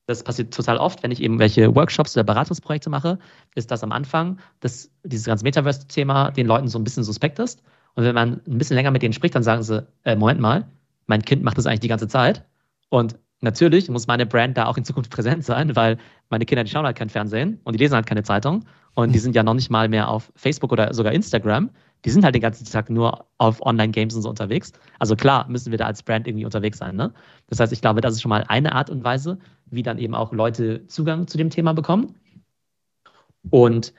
Das 0.09 0.23
passiert 0.23 0.55
total 0.55 0.79
oft, 0.79 1.03
wenn 1.03 1.11
ich 1.11 1.23
eben 1.23 1.39
welche 1.39 1.75
Workshops 1.75 2.17
oder 2.17 2.25
Beratungsprojekte 2.25 2.89
mache, 2.89 3.19
ist 3.55 3.71
das 3.71 3.85
am 3.85 3.93
Anfang, 3.93 4.39
dass 4.61 4.91
dieses 5.05 5.27
ganze 5.27 5.45
Metaverse-Thema 5.45 6.31
den 6.31 6.47
Leuten 6.47 6.69
so 6.69 6.79
ein 6.79 6.85
bisschen 6.85 7.05
suspekt 7.05 7.39
ist. 7.39 7.63
Und 7.95 8.05
wenn 8.05 8.15
man 8.15 8.41
ein 8.49 8.57
bisschen 8.57 8.75
länger 8.75 8.91
mit 8.91 9.03
denen 9.03 9.13
spricht, 9.13 9.35
dann 9.35 9.43
sagen 9.43 9.63
sie, 9.63 9.87
äh, 10.05 10.17
Moment 10.17 10.41
mal, 10.41 10.67
mein 11.09 11.21
Kind 11.21 11.43
macht 11.43 11.59
das 11.59 11.67
eigentlich 11.67 11.81
die 11.81 11.89
ganze 11.89 12.09
Zeit. 12.09 12.47
Und 12.89 13.17
natürlich 13.43 13.91
muss 13.91 14.07
meine 14.07 14.25
Brand 14.25 14.57
da 14.57 14.65
auch 14.65 14.79
in 14.79 14.85
Zukunft 14.87 15.11
präsent 15.15 15.45
sein, 15.45 15.77
weil 15.77 15.99
meine 16.31 16.47
Kinder, 16.47 16.65
die 16.65 16.71
schauen 16.71 16.87
halt 16.87 16.97
kein 16.97 17.11
Fernsehen 17.11 17.61
und 17.65 17.75
die 17.75 17.79
lesen 17.79 17.95
halt 17.95 18.07
keine 18.07 18.23
Zeitung 18.23 18.65
und 18.95 19.15
die 19.15 19.19
sind 19.19 19.37
ja 19.37 19.43
noch 19.43 19.53
nicht 19.53 19.69
mal 19.69 19.91
mehr 19.91 20.09
auf 20.09 20.33
Facebook 20.37 20.73
oder 20.73 20.95
sogar 20.95 21.13
Instagram. 21.13 21.69
Die 22.05 22.11
sind 22.11 22.25
halt 22.25 22.35
den 22.35 22.43
ganzen 22.43 22.65
Tag 22.65 22.91
nur 22.91 23.27
auf 23.39 23.61
Online-Games 23.65 24.15
und 24.15 24.23
so 24.23 24.29
unterwegs. 24.29 24.73
Also 24.99 25.17
klar 25.17 25.49
müssen 25.49 25.71
wir 25.71 25.79
da 25.79 25.87
als 25.87 26.03
Brand 26.03 26.29
irgendwie 26.29 26.45
unterwegs 26.45 26.79
sein. 26.79 26.97
Ne? 26.97 27.13
Das 27.49 27.61
heißt, 27.61 27.73
ich 27.73 27.81
glaube, 27.81 28.01
das 28.01 28.15
ist 28.15 28.23
schon 28.23 28.29
mal 28.29 28.45
eine 28.49 28.73
Art 28.73 28.91
und 28.91 29.05
Weise, 29.05 29.39
wie 29.67 29.83
dann 29.83 29.99
eben 29.99 30.15
auch 30.15 30.33
Leute 30.33 30.87
Zugang 30.87 31.27
zu 31.27 31.39
dem 31.39 31.51
Thema 31.51 31.73
bekommen. 31.73 32.15
Und 33.51 33.93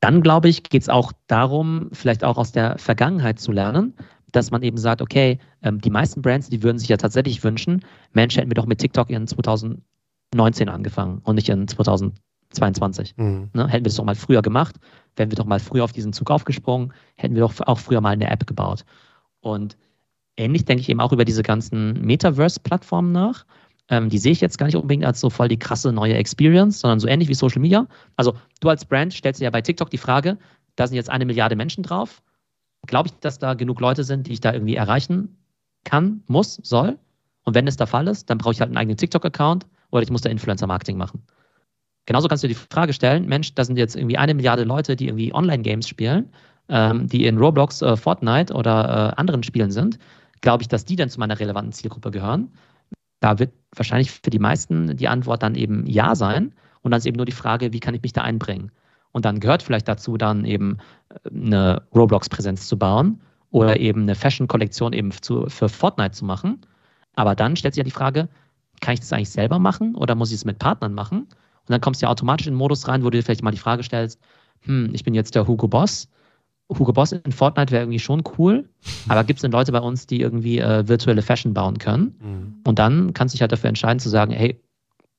dann, 0.00 0.22
glaube 0.22 0.48
ich, 0.48 0.62
geht 0.64 0.82
es 0.82 0.88
auch 0.88 1.12
darum, 1.26 1.88
vielleicht 1.92 2.24
auch 2.24 2.36
aus 2.36 2.52
der 2.52 2.78
Vergangenheit 2.78 3.40
zu 3.40 3.52
lernen, 3.52 3.94
dass 4.32 4.50
man 4.50 4.62
eben 4.62 4.76
sagt, 4.76 5.00
okay, 5.00 5.38
ähm, 5.62 5.80
die 5.80 5.90
meisten 5.90 6.20
Brands, 6.20 6.50
die 6.50 6.62
würden 6.62 6.78
sich 6.78 6.88
ja 6.88 6.96
tatsächlich 6.96 7.42
wünschen, 7.42 7.84
Mensch, 8.12 8.36
hätten 8.36 8.50
wir 8.50 8.54
doch 8.54 8.66
mit 8.66 8.80
TikTok 8.80 9.10
in 9.10 9.26
2019 9.26 10.68
angefangen 10.68 11.20
und 11.24 11.36
nicht 11.36 11.48
in 11.48 11.66
2022. 11.68 13.16
Mhm. 13.16 13.50
Ne? 13.54 13.68
Hätten 13.68 13.84
wir 13.84 13.88
das 13.88 13.96
doch 13.96 14.04
mal 14.04 14.14
früher 14.14 14.42
gemacht, 14.42 14.76
wären 15.16 15.30
wir 15.30 15.36
doch 15.36 15.44
mal 15.44 15.60
früher 15.60 15.84
auf 15.84 15.92
diesen 15.92 16.12
Zug 16.12 16.30
aufgesprungen, 16.30 16.92
hätten 17.16 17.34
wir 17.34 17.42
doch 17.42 17.60
auch 17.60 17.78
früher 17.78 18.00
mal 18.00 18.10
eine 18.10 18.30
App 18.30 18.46
gebaut. 18.46 18.84
Und 19.40 19.76
ähnlich 20.36 20.64
denke 20.64 20.80
ich 20.80 20.88
eben 20.88 21.00
auch 21.00 21.12
über 21.12 21.24
diese 21.24 21.42
ganzen 21.42 22.00
Metaverse-Plattformen 22.00 23.12
nach. 23.12 23.44
Ähm, 23.88 24.08
die 24.08 24.18
sehe 24.18 24.32
ich 24.32 24.40
jetzt 24.40 24.58
gar 24.58 24.66
nicht 24.66 24.76
unbedingt 24.76 25.04
als 25.04 25.20
so 25.20 25.30
voll 25.30 25.48
die 25.48 25.58
krasse 25.58 25.92
neue 25.92 26.14
Experience, 26.14 26.80
sondern 26.80 27.00
so 27.00 27.06
ähnlich 27.06 27.28
wie 27.28 27.34
Social 27.34 27.60
Media. 27.60 27.86
Also 28.16 28.34
du 28.60 28.68
als 28.68 28.84
Brand 28.84 29.12
stellst 29.12 29.40
dir 29.40 29.44
ja 29.44 29.50
bei 29.50 29.60
TikTok 29.60 29.90
die 29.90 29.98
Frage, 29.98 30.38
da 30.76 30.86
sind 30.86 30.96
jetzt 30.96 31.10
eine 31.10 31.26
Milliarde 31.26 31.56
Menschen 31.56 31.82
drauf. 31.82 32.22
Glaube 32.86 33.08
ich, 33.08 33.14
dass 33.20 33.38
da 33.38 33.54
genug 33.54 33.80
Leute 33.80 34.04
sind, 34.04 34.26
die 34.26 34.32
ich 34.32 34.40
da 34.40 34.52
irgendwie 34.52 34.76
erreichen 34.76 35.36
kann, 35.84 36.22
muss, 36.26 36.60
soll? 36.62 36.98
Und 37.44 37.54
wenn 37.54 37.66
es 37.66 37.76
der 37.76 37.86
Fall 37.86 38.08
ist, 38.08 38.30
dann 38.30 38.38
brauche 38.38 38.54
ich 38.54 38.60
halt 38.60 38.68
einen 38.68 38.78
eigenen 38.78 38.96
TikTok-Account 38.96 39.66
oder 39.90 40.02
ich 40.02 40.10
muss 40.10 40.22
da 40.22 40.30
Influencer-Marketing 40.30 40.96
machen. 40.96 41.22
Genauso 42.06 42.28
kannst 42.28 42.44
du 42.44 42.48
die 42.48 42.54
Frage 42.54 42.92
stellen, 42.92 43.26
Mensch, 43.26 43.54
da 43.54 43.64
sind 43.64 43.76
jetzt 43.76 43.96
irgendwie 43.96 44.18
eine 44.18 44.34
Milliarde 44.34 44.64
Leute, 44.64 44.96
die 44.96 45.08
irgendwie 45.08 45.34
Online-Games 45.34 45.88
spielen, 45.88 46.30
ähm, 46.68 47.06
die 47.06 47.26
in 47.26 47.38
Roblox, 47.38 47.82
äh, 47.82 47.96
Fortnite 47.96 48.52
oder 48.52 49.12
äh, 49.12 49.20
anderen 49.20 49.42
Spielen 49.42 49.70
sind. 49.70 49.98
Glaube 50.40 50.62
ich, 50.62 50.68
dass 50.68 50.84
die 50.84 50.96
dann 50.96 51.08
zu 51.08 51.18
meiner 51.18 51.38
relevanten 51.38 51.72
Zielgruppe 51.72 52.10
gehören? 52.10 52.52
Da 53.20 53.38
wird 53.38 53.52
wahrscheinlich 53.74 54.10
für 54.10 54.30
die 54.30 54.38
meisten 54.38 54.96
die 54.96 55.08
Antwort 55.08 55.42
dann 55.42 55.54
eben 55.54 55.86
ja 55.86 56.14
sein. 56.14 56.52
Und 56.82 56.90
dann 56.90 56.98
ist 56.98 57.06
eben 57.06 57.16
nur 57.16 57.26
die 57.26 57.32
Frage, 57.32 57.72
wie 57.72 57.80
kann 57.80 57.94
ich 57.94 58.02
mich 58.02 58.12
da 58.12 58.20
einbringen? 58.20 58.70
Und 59.12 59.24
dann 59.24 59.40
gehört 59.40 59.62
vielleicht 59.62 59.88
dazu, 59.88 60.18
dann 60.18 60.44
eben 60.44 60.78
äh, 61.08 61.30
eine 61.30 61.82
Roblox-Präsenz 61.94 62.68
zu 62.68 62.78
bauen 62.78 63.20
oder 63.50 63.78
eben 63.80 64.02
eine 64.02 64.14
Fashion-Kollektion 64.14 64.92
eben 64.92 65.12
zu, 65.12 65.46
für 65.48 65.68
Fortnite 65.68 66.10
zu 66.10 66.24
machen. 66.24 66.60
Aber 67.14 67.34
dann 67.34 67.56
stellt 67.56 67.74
sich 67.74 67.78
ja 67.78 67.84
die 67.84 67.90
Frage, 67.90 68.28
kann 68.80 68.94
ich 68.94 69.00
das 69.00 69.12
eigentlich 69.12 69.30
selber 69.30 69.58
machen 69.58 69.94
oder 69.94 70.14
muss 70.14 70.30
ich 70.30 70.36
es 70.36 70.44
mit 70.44 70.58
Partnern 70.58 70.92
machen? 70.92 71.28
Und 71.66 71.72
dann 71.72 71.80
kommst 71.80 72.02
du 72.02 72.06
ja 72.06 72.10
automatisch 72.10 72.46
in 72.46 72.52
den 72.52 72.58
Modus 72.58 72.88
rein, 72.88 73.02
wo 73.02 73.10
du 73.10 73.18
dir 73.18 73.22
vielleicht 73.22 73.42
mal 73.42 73.50
die 73.50 73.58
Frage 73.58 73.82
stellst, 73.82 74.20
hm, 74.62 74.90
ich 74.92 75.04
bin 75.04 75.14
jetzt 75.14 75.34
der 75.34 75.46
Hugo 75.46 75.68
Boss 75.68 76.08
Hugo 76.68 76.92
Boss 76.92 77.12
in 77.12 77.32
Fortnite 77.32 77.72
wäre 77.72 77.82
irgendwie 77.82 77.98
schon 77.98 78.22
cool, 78.38 78.68
aber 79.08 79.24
gibt 79.24 79.38
es 79.38 79.42
denn 79.42 79.52
Leute 79.52 79.72
bei 79.72 79.80
uns, 79.80 80.06
die 80.06 80.20
irgendwie 80.20 80.58
äh, 80.58 80.86
virtuelle 80.88 81.22
Fashion 81.22 81.54
bauen 81.54 81.78
können? 81.78 82.14
Mhm. 82.20 82.54
Und 82.66 82.78
dann 82.78 83.12
kannst 83.12 83.34
du 83.34 83.36
dich 83.36 83.42
halt 83.42 83.52
dafür 83.52 83.68
entscheiden 83.68 83.98
zu 84.00 84.08
sagen, 84.08 84.32
hey, 84.32 84.60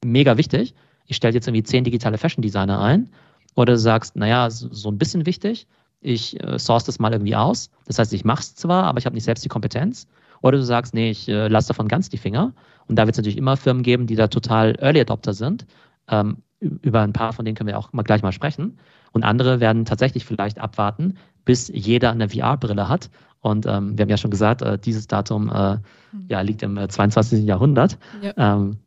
mega 0.04 0.38
wichtig, 0.38 0.74
ich 1.06 1.16
stelle 1.16 1.34
jetzt 1.34 1.48
irgendwie 1.48 1.64
zehn 1.64 1.84
digitale 1.84 2.18
Fashion 2.18 2.41
Designer 2.41 2.80
ein. 2.82 3.10
Oder 3.56 3.74
du 3.74 3.80
sagst, 3.80 4.16
naja, 4.16 4.50
so, 4.50 4.89
ein 4.89 4.98
bisschen 4.98 5.26
wichtig, 5.26 5.68
ich 6.02 6.41
äh, 6.43 6.60
source 6.60 6.84
das 6.84 7.00
mal 7.00 7.14
irgendwie 7.14 7.36
aus. 7.36 7.70
Das 7.86 8.00
heißt, 8.00 8.12
ich 8.14 8.26
mache 8.26 8.41
es 8.41 8.56
zwar, 8.56 8.84
aber 8.84 9.00
ich 9.00 9.06
habe 9.06 9.16
nicht 9.16 9.24
selbst 9.24 9.46
die 9.46 9.50
Kompetenz. 9.50 10.08
Oder 10.41 10.58
du 10.58 10.64
sagst, 10.64 10.93
nee, 10.93 11.12
ich 11.12 11.30
äh, 11.30 11.48
lasse 11.48 11.70
davon 11.70 11.88
ganz 11.88 12.10
die 12.10 12.18
Finger. 12.18 12.54
Und 12.88 12.98
da 12.98 13.06
wird 13.06 13.16
es 13.16 13.18
natürlich 13.18 13.38
immer 13.38 13.56
Firmen 13.56 13.82
geben, 13.82 14.08
die 14.08 14.16
da 14.16 14.28
total 14.28 14.76
Early 14.80 15.00
Adopter 15.00 15.34
sind. 15.34 15.66
Ähm, 16.08 16.38
über 16.60 17.01
ein 17.01 17.14
paar 17.14 17.34
von 17.34 17.45
denen 17.45 17.56
können 17.56 17.68
wir 17.68 17.78
auch 17.78 17.93
mal 17.93 18.03
gleich 18.03 18.22
mal 18.22 18.32
sprechen. 18.32 18.80
Und 19.12 19.24
andere 19.24 19.60
werden 19.60 19.86
tatsächlich 19.86 20.26
vielleicht 20.26 20.60
abwarten, 20.60 21.18
bis 21.45 21.68
jeder 21.68 22.12
eine 22.12 22.30
VR-Brille 22.30 22.89
hat. 22.89 23.10
Und 23.39 23.66
ähm, 23.66 23.97
wir 23.97 24.03
haben 24.03 24.10
ja 24.10 24.18
schon 24.18 24.32
gesagt, 24.32 24.62
äh, 24.62 24.80
dieses 24.80 25.08
Datum 25.08 25.49
äh, 25.49 25.76
mhm. 25.76 26.26
ja, 26.28 26.41
liegt 26.41 26.64
im 26.64 26.78
22. 26.89 27.39
Äh, 27.39 27.43
Jahrhundert. 27.43 27.97
Ja. 28.22 28.34
Ähm, 28.38 28.80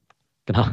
genau. 0.47 0.67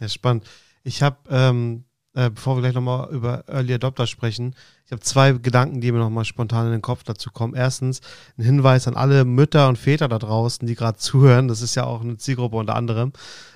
Ja, 0.00 0.08
spannend. 0.08 0.44
Ich 0.82 1.02
habe, 1.02 1.16
ähm, 1.30 1.84
äh, 2.14 2.30
bevor 2.30 2.56
wir 2.56 2.62
gleich 2.62 2.74
nochmal 2.74 3.08
über 3.14 3.44
Early 3.46 3.74
Adopter 3.74 4.08
sprechen, 4.08 4.56
ich 4.84 4.92
habe 4.92 5.00
zwei 5.00 5.32
Gedanken, 5.32 5.80
die 5.80 5.90
mir 5.92 5.98
nochmal 5.98 6.24
spontan 6.24 6.66
in 6.66 6.72
den 6.72 6.82
Kopf 6.82 7.02
dazu 7.04 7.30
kommen. 7.30 7.54
Erstens 7.54 8.00
ein 8.36 8.44
Hinweis 8.44 8.86
an 8.86 8.94
alle 8.94 9.24
Mütter 9.24 9.68
und 9.68 9.78
Väter 9.78 10.08
da 10.08 10.18
draußen, 10.18 10.66
die 10.66 10.74
gerade 10.74 10.98
zuhören. 10.98 11.48
Das 11.48 11.62
ist 11.62 11.74
ja 11.74 11.84
auch 11.84 12.02
eine 12.02 12.18
Zielgruppe 12.18 12.56
unter 12.56 12.74
anderem. 12.74 13.12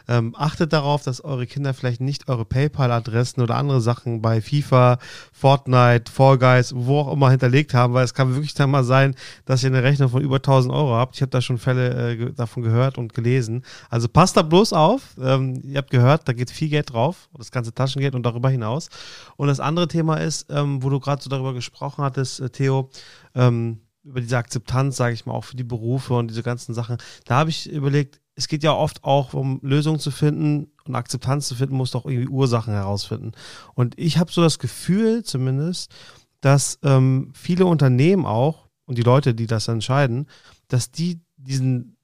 Ähm, 0.08 0.34
achtet 0.38 0.72
darauf, 0.72 1.02
dass 1.02 1.20
eure 1.20 1.46
Kinder 1.46 1.74
vielleicht 1.74 2.00
nicht 2.00 2.28
eure 2.28 2.44
PayPal-Adressen 2.44 3.42
oder 3.42 3.56
andere 3.56 3.80
Sachen 3.80 4.22
bei 4.22 4.40
FIFA, 4.40 4.98
Fortnite, 5.32 6.10
Fall 6.10 6.38
Guys, 6.38 6.72
wo 6.76 7.00
auch 7.00 7.12
immer 7.12 7.30
hinterlegt 7.30 7.74
haben, 7.74 7.94
weil 7.94 8.04
es 8.04 8.14
kann 8.14 8.34
wirklich 8.34 8.54
dann 8.54 8.70
mal 8.70 8.84
sein, 8.84 9.14
dass 9.46 9.64
ihr 9.64 9.70
eine 9.70 9.82
Rechnung 9.82 10.08
von 10.08 10.22
über 10.22 10.36
1000 10.36 10.72
Euro 10.72 10.94
habt. 10.94 11.16
Ich 11.16 11.22
habe 11.22 11.30
da 11.30 11.40
schon 11.40 11.58
Fälle 11.58 12.12
äh, 12.12 12.32
davon 12.32 12.62
gehört 12.62 12.98
und 12.98 13.14
gelesen. 13.14 13.64
Also 13.90 14.08
passt 14.08 14.36
da 14.36 14.42
bloß 14.42 14.72
auf. 14.72 15.02
Ähm, 15.20 15.60
ihr 15.64 15.78
habt 15.78 15.90
gehört, 15.90 16.28
da 16.28 16.32
geht 16.32 16.50
viel 16.50 16.68
Geld 16.68 16.92
drauf, 16.92 17.28
das 17.36 17.50
ganze 17.50 17.74
Taschengeld 17.74 18.14
und 18.14 18.22
darüber 18.22 18.48
hinaus. 18.48 18.88
Und 19.36 19.48
das 19.48 19.58
andere 19.58 19.88
Thema 19.88 20.16
ist, 20.16 20.46
ähm, 20.50 20.82
wo 20.82 20.90
du 20.90 21.00
gerade 21.00 21.20
so 21.26 21.30
darüber 21.30 21.54
gesprochen 21.54 22.04
hattest, 22.04 22.40
äh, 22.40 22.50
Theo, 22.50 22.90
ähm, 23.34 23.80
über 24.04 24.20
diese 24.20 24.38
Akzeptanz, 24.38 24.96
sage 24.96 25.14
ich 25.14 25.26
mal, 25.26 25.34
auch 25.34 25.44
für 25.44 25.56
die 25.56 25.64
Berufe 25.64 26.14
und 26.14 26.28
diese 26.28 26.44
ganzen 26.44 26.74
Sachen. 26.74 26.98
Da 27.24 27.36
habe 27.36 27.50
ich 27.50 27.68
überlegt, 27.68 28.20
es 28.36 28.46
geht 28.48 28.62
ja 28.62 28.72
oft 28.72 29.02
auch 29.02 29.34
um 29.34 29.58
Lösungen 29.62 29.98
zu 29.98 30.10
finden 30.10 30.70
und 30.84 30.94
Akzeptanz 30.94 31.48
zu 31.48 31.56
finden, 31.56 31.74
muss 31.74 31.90
doch 31.90 32.06
irgendwie 32.06 32.28
Ursachen 32.28 32.72
herausfinden. 32.72 33.32
Und 33.74 33.98
ich 33.98 34.18
habe 34.18 34.30
so 34.30 34.42
das 34.42 34.58
Gefühl 34.58 35.24
zumindest, 35.24 35.92
dass 36.40 36.78
ähm, 36.82 37.32
viele 37.34 37.66
Unternehmen 37.66 38.26
auch 38.26 38.68
und 38.84 38.98
die 38.98 39.02
Leute, 39.02 39.34
die 39.34 39.46
das 39.46 39.66
entscheiden, 39.66 40.28
dass 40.68 40.92
die 40.92 41.20
diesen 41.36 41.96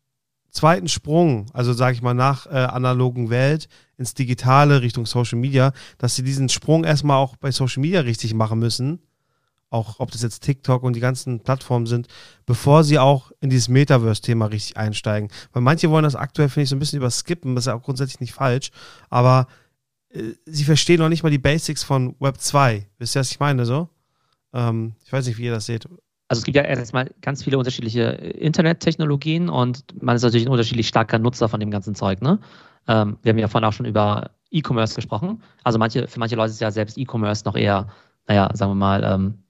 zweiten 0.50 0.88
Sprung, 0.88 1.46
also 1.52 1.72
sage 1.72 1.94
ich 1.94 2.02
mal 2.02 2.14
nach 2.14 2.46
äh, 2.46 2.50
analogen 2.50 3.30
Welt 3.30 3.68
ins 3.96 4.14
Digitale 4.14 4.82
Richtung 4.82 5.06
Social 5.06 5.38
Media, 5.38 5.72
dass 5.98 6.14
sie 6.14 6.22
diesen 6.22 6.48
Sprung 6.48 6.84
erstmal 6.84 7.16
auch 7.16 7.36
bei 7.36 7.50
Social 7.50 7.80
Media 7.80 8.00
richtig 8.00 8.34
machen 8.34 8.58
müssen, 8.58 9.00
auch 9.72 10.00
ob 10.00 10.10
das 10.10 10.22
jetzt 10.22 10.42
TikTok 10.42 10.82
und 10.82 10.94
die 10.94 11.00
ganzen 11.00 11.40
Plattformen 11.40 11.86
sind, 11.86 12.08
bevor 12.46 12.84
sie 12.84 12.98
auch 12.98 13.32
in 13.40 13.50
dieses 13.50 13.68
Metaverse-Thema 13.68 14.46
richtig 14.46 14.76
einsteigen. 14.76 15.30
Weil 15.52 15.62
manche 15.62 15.90
wollen 15.90 16.04
das 16.04 16.16
aktuell, 16.16 16.48
finde 16.48 16.64
ich, 16.64 16.70
so 16.70 16.76
ein 16.76 16.78
bisschen 16.78 16.98
überskippen, 16.98 17.54
das 17.54 17.62
ist 17.62 17.66
ja 17.68 17.74
auch 17.74 17.82
grundsätzlich 17.82 18.20
nicht 18.20 18.32
falsch, 18.32 18.70
aber 19.10 19.46
äh, 20.10 20.34
sie 20.46 20.64
verstehen 20.64 21.00
noch 21.00 21.08
nicht 21.08 21.22
mal 21.22 21.30
die 21.30 21.38
Basics 21.38 21.82
von 21.82 22.14
Web 22.20 22.38
2. 22.38 22.86
Wisst 22.98 23.16
ihr, 23.16 23.20
was 23.20 23.30
ich 23.30 23.40
meine 23.40 23.64
so? 23.64 23.88
Ähm, 24.52 24.94
ich 25.04 25.12
weiß 25.12 25.26
nicht, 25.26 25.38
wie 25.38 25.44
ihr 25.44 25.52
das 25.52 25.66
seht. 25.66 25.86
Also 26.28 26.40
es 26.40 26.44
gibt 26.44 26.56
ja 26.56 26.62
erstmal 26.62 27.10
ganz 27.20 27.44
viele 27.44 27.58
unterschiedliche 27.58 28.18
äh, 28.18 28.30
Internettechnologien 28.38 29.48
und 29.48 29.84
man 30.02 30.16
ist 30.16 30.22
natürlich 30.22 30.46
ein 30.46 30.52
unterschiedlich 30.52 30.88
starker 30.88 31.18
Nutzer 31.18 31.48
von 31.48 31.60
dem 31.60 31.70
ganzen 31.70 31.94
Zeug. 31.94 32.22
Ne? 32.22 32.38
Ähm, 32.88 33.18
wir 33.22 33.30
haben 33.30 33.38
ja 33.38 33.48
vorhin 33.48 33.68
auch 33.68 33.72
schon 33.72 33.86
über 33.86 34.30
E-Commerce 34.50 34.94
gesprochen. 34.94 35.42
Also 35.64 35.78
manche, 35.78 36.06
für 36.08 36.18
manche 36.18 36.36
Leute 36.36 36.50
ist 36.50 36.60
ja 36.60 36.70
selbst 36.70 36.98
E-Commerce 36.98 37.44
noch 37.44 37.56
eher, 37.56 37.88
naja, 38.26 38.50
sagen 38.54 38.72
wir 38.72 38.76
mal, 38.76 39.04
ähm, 39.04 39.42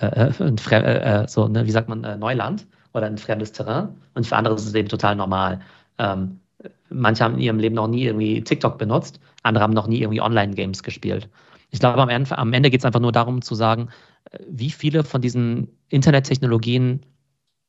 äh, 0.00 0.06
äh 0.06 0.54
äh, 0.70 1.22
äh, 1.22 1.28
so, 1.28 1.48
ne, 1.48 1.66
wie 1.66 1.70
sagt 1.70 1.88
man, 1.88 2.04
äh, 2.04 2.16
Neuland 2.16 2.66
oder 2.94 3.06
ein 3.06 3.18
fremdes 3.18 3.52
Terrain. 3.52 3.88
Und 4.14 4.26
für 4.26 4.36
andere 4.36 4.54
ist 4.54 4.66
es 4.66 4.74
eben 4.74 4.88
total 4.88 5.16
normal. 5.16 5.60
Ähm, 5.98 6.40
manche 6.90 7.24
haben 7.24 7.34
in 7.34 7.40
ihrem 7.40 7.58
Leben 7.58 7.74
noch 7.74 7.88
nie 7.88 8.04
irgendwie 8.04 8.42
TikTok 8.42 8.78
benutzt, 8.78 9.20
andere 9.42 9.62
haben 9.62 9.74
noch 9.74 9.86
nie 9.86 10.00
irgendwie 10.00 10.20
Online-Games 10.20 10.82
gespielt. 10.82 11.28
Ich 11.70 11.80
glaube, 11.80 12.00
am 12.00 12.08
Ende, 12.08 12.36
am 12.36 12.52
Ende 12.52 12.70
geht 12.70 12.80
es 12.80 12.84
einfach 12.86 13.00
nur 13.00 13.12
darum 13.12 13.42
zu 13.42 13.54
sagen, 13.54 13.90
wie 14.48 14.70
viele 14.70 15.04
von 15.04 15.20
diesen 15.20 15.68
Internettechnologien 15.88 17.04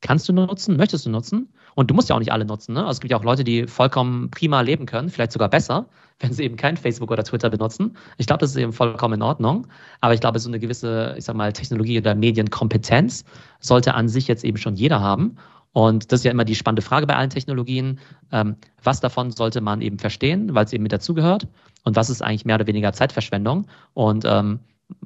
kannst 0.02 0.30
du 0.30 0.34
nutzen, 0.34 0.78
möchtest 0.78 1.06
du 1.06 1.10
nutzen? 1.10 1.54
Und 1.80 1.90
du 1.90 1.94
musst 1.94 2.10
ja 2.10 2.16
auch 2.16 2.20
nicht 2.20 2.34
alle 2.34 2.44
nutzen. 2.44 2.74
Ne? 2.74 2.82
Also 2.82 2.92
es 2.92 3.00
gibt 3.00 3.10
ja 3.10 3.18
auch 3.18 3.24
Leute, 3.24 3.46
die 3.46 3.66
vollkommen 3.66 4.30
prima 4.32 4.60
leben 4.60 4.86
können, 4.86 5.08
vielleicht 5.08 5.32
sogar 5.32 5.48
besser, 5.48 5.86
wenn 6.20 6.34
sie 6.34 6.44
eben 6.44 6.58
kein 6.58 6.76
Facebook 6.76 7.10
oder 7.10 7.24
Twitter 7.24 7.50
benutzen. 7.50 7.96
Ich 8.18 8.28
glaube, 8.28 8.42
das 8.42 8.50
ist 8.50 8.58
eben 8.58 8.74
vollkommen 8.74 9.14
in 9.14 9.22
Ordnung. 9.22 9.66
Aber 10.02 10.14
ich 10.14 10.20
glaube, 10.20 10.40
so 10.40 10.50
eine 10.50 10.60
gewisse, 10.60 11.16
ich 11.18 11.24
sag 11.24 11.38
mal, 11.38 11.54
Technologie 11.54 11.98
oder 11.98 12.16
Medienkompetenz 12.16 13.24
sollte 13.62 13.94
an 13.94 14.10
sich 14.10 14.28
jetzt 14.28 14.44
eben 14.44 14.58
schon 14.58 14.76
jeder 14.76 15.00
haben. 15.00 15.38
Und 15.72 16.12
das 16.12 16.20
ist 16.20 16.24
ja 16.26 16.32
immer 16.32 16.44
die 16.44 16.56
spannende 16.56 16.82
Frage 16.82 17.08
bei 17.08 17.16
allen 17.16 17.30
Technologien. 17.30 18.00
Ähm, 18.34 18.58
was 18.84 19.00
davon 19.00 19.32
sollte 19.32 19.62
man 19.62 19.80
eben 19.80 20.00
verstehen, 20.00 20.54
weil 20.54 20.66
es 20.66 20.74
eben 20.74 20.84
mit 20.84 20.92
dazugehört? 20.92 21.48
Und 21.86 21.96
was 21.96 22.10
ist 22.10 22.22
eigentlich 22.22 22.44
mehr 22.44 22.56
oder 22.56 22.68
weniger 22.68 22.92
Zeitverschwendung? 22.92 23.68
Und 23.94 24.26
ähm, 24.26 24.60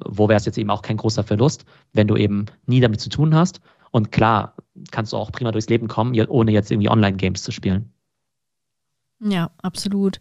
wo 0.04 0.28
wäre 0.28 0.38
es 0.38 0.44
jetzt 0.44 0.58
eben 0.58 0.70
auch 0.70 0.82
kein 0.82 0.96
großer 0.96 1.22
Verlust, 1.22 1.66
wenn 1.92 2.08
du 2.08 2.16
eben 2.16 2.46
nie 2.66 2.80
damit 2.80 3.00
zu 3.00 3.10
tun 3.10 3.32
hast. 3.32 3.60
Und 3.94 4.10
klar, 4.10 4.56
kannst 4.90 5.12
du 5.12 5.16
auch 5.16 5.30
prima 5.30 5.52
durchs 5.52 5.68
Leben 5.68 5.86
kommen, 5.86 6.18
ohne 6.26 6.50
jetzt 6.50 6.72
irgendwie 6.72 6.88
Online-Games 6.88 7.44
zu 7.44 7.52
spielen. 7.52 7.92
Ja, 9.20 9.52
absolut. 9.62 10.18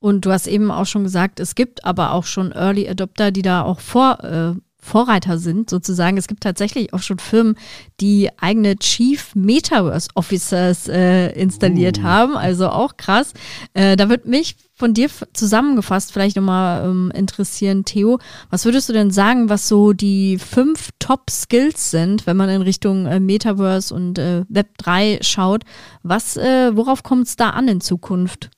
Und 0.00 0.26
du 0.26 0.32
hast 0.32 0.48
eben 0.48 0.72
auch 0.72 0.86
schon 0.86 1.04
gesagt, 1.04 1.38
es 1.38 1.54
gibt 1.54 1.84
aber 1.84 2.14
auch 2.14 2.24
schon 2.24 2.50
Early 2.50 2.88
Adopter, 2.88 3.30
die 3.30 3.42
da 3.42 3.62
auch 3.62 3.78
vor, 3.78 4.24
äh, 4.24 4.54
Vorreiter 4.84 5.38
sind, 5.38 5.70
sozusagen. 5.70 6.16
Es 6.18 6.26
gibt 6.26 6.42
tatsächlich 6.42 6.92
auch 6.92 7.02
schon 7.02 7.20
Firmen, 7.20 7.54
die 8.00 8.28
eigene 8.38 8.76
Chief 8.76 9.32
Metaverse 9.36 10.08
Officers 10.16 10.88
äh, 10.88 11.28
installiert 11.40 12.00
uh. 12.00 12.02
haben, 12.02 12.36
also 12.36 12.68
auch 12.68 12.96
krass. 12.96 13.32
Äh, 13.74 13.94
da 13.94 14.08
wird 14.08 14.26
mich 14.26 14.56
von 14.74 14.92
dir 14.92 15.08
zusammengefasst 15.32 16.12
vielleicht 16.12 16.34
nochmal 16.34 16.84
ähm, 16.84 17.12
interessieren, 17.14 17.84
Theo. 17.84 18.18
Was 18.50 18.64
würdest 18.64 18.88
du 18.88 18.92
denn 18.92 19.12
sagen, 19.12 19.48
was 19.48 19.68
so 19.68 19.92
die 19.92 20.36
fünf 20.38 20.90
Top-Skills 20.98 21.92
sind, 21.92 22.26
wenn 22.26 22.36
man 22.36 22.48
in 22.48 22.62
Richtung 22.62 23.06
äh, 23.06 23.20
Metaverse 23.20 23.94
und 23.94 24.18
äh, 24.18 24.44
Web 24.48 24.76
3 24.78 25.20
schaut? 25.22 25.62
Was, 26.02 26.36
äh, 26.36 26.76
worauf 26.76 27.04
kommt 27.04 27.28
es 27.28 27.36
da 27.36 27.50
an 27.50 27.68
in 27.68 27.80
Zukunft? 27.80 28.50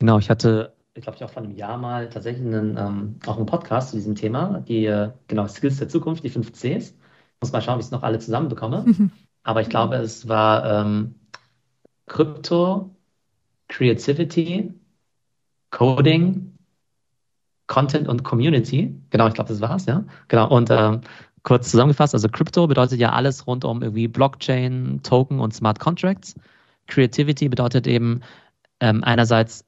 Genau, 0.00 0.18
ich 0.18 0.28
hatte 0.28 0.74
ich 0.94 1.02
glaube, 1.02 1.16
ich 1.16 1.24
auch 1.24 1.30
vor 1.30 1.42
einem 1.42 1.52
Jahr 1.52 1.78
mal 1.78 2.08
tatsächlich 2.10 2.44
einen, 2.46 2.76
ähm, 2.76 3.16
auch 3.26 3.36
einen 3.36 3.46
Podcast 3.46 3.90
zu 3.90 3.96
diesem 3.96 4.14
Thema, 4.14 4.60
die, 4.60 4.84
äh, 4.86 5.10
genau, 5.26 5.46
Skills 5.46 5.78
der 5.78 5.88
Zukunft, 5.88 6.24
die 6.24 6.28
fünf 6.28 6.52
Cs. 6.52 6.94
Muss 7.40 7.52
mal 7.52 7.62
schauen, 7.62 7.76
wie 7.76 7.80
ich 7.80 7.86
es 7.86 7.92
noch 7.92 8.02
alle 8.02 8.18
zusammenbekomme. 8.18 8.84
Aber 9.42 9.62
ich 9.62 9.68
glaube, 9.68 9.96
es 9.96 10.28
war 10.28 10.64
ähm, 10.64 11.14
Krypto, 12.06 12.94
Creativity, 13.68 14.72
Coding, 15.70 16.58
Content 17.66 18.06
und 18.06 18.22
Community. 18.22 18.94
Genau, 19.10 19.26
ich 19.28 19.34
glaube, 19.34 19.48
das 19.48 19.62
war's, 19.62 19.86
ja. 19.86 20.04
Genau. 20.28 20.48
Und 20.54 20.70
ähm, 20.70 21.00
kurz 21.42 21.70
zusammengefasst, 21.70 22.14
also 22.14 22.28
Crypto 22.28 22.66
bedeutet 22.66 23.00
ja 23.00 23.12
alles 23.12 23.46
rund 23.46 23.64
um 23.64 23.82
irgendwie 23.82 24.08
Blockchain, 24.08 25.00
Token 25.02 25.40
und 25.40 25.54
Smart 25.54 25.80
Contracts. 25.80 26.34
Creativity 26.86 27.48
bedeutet 27.48 27.86
eben 27.86 28.20
ähm, 28.80 29.02
einerseits 29.02 29.64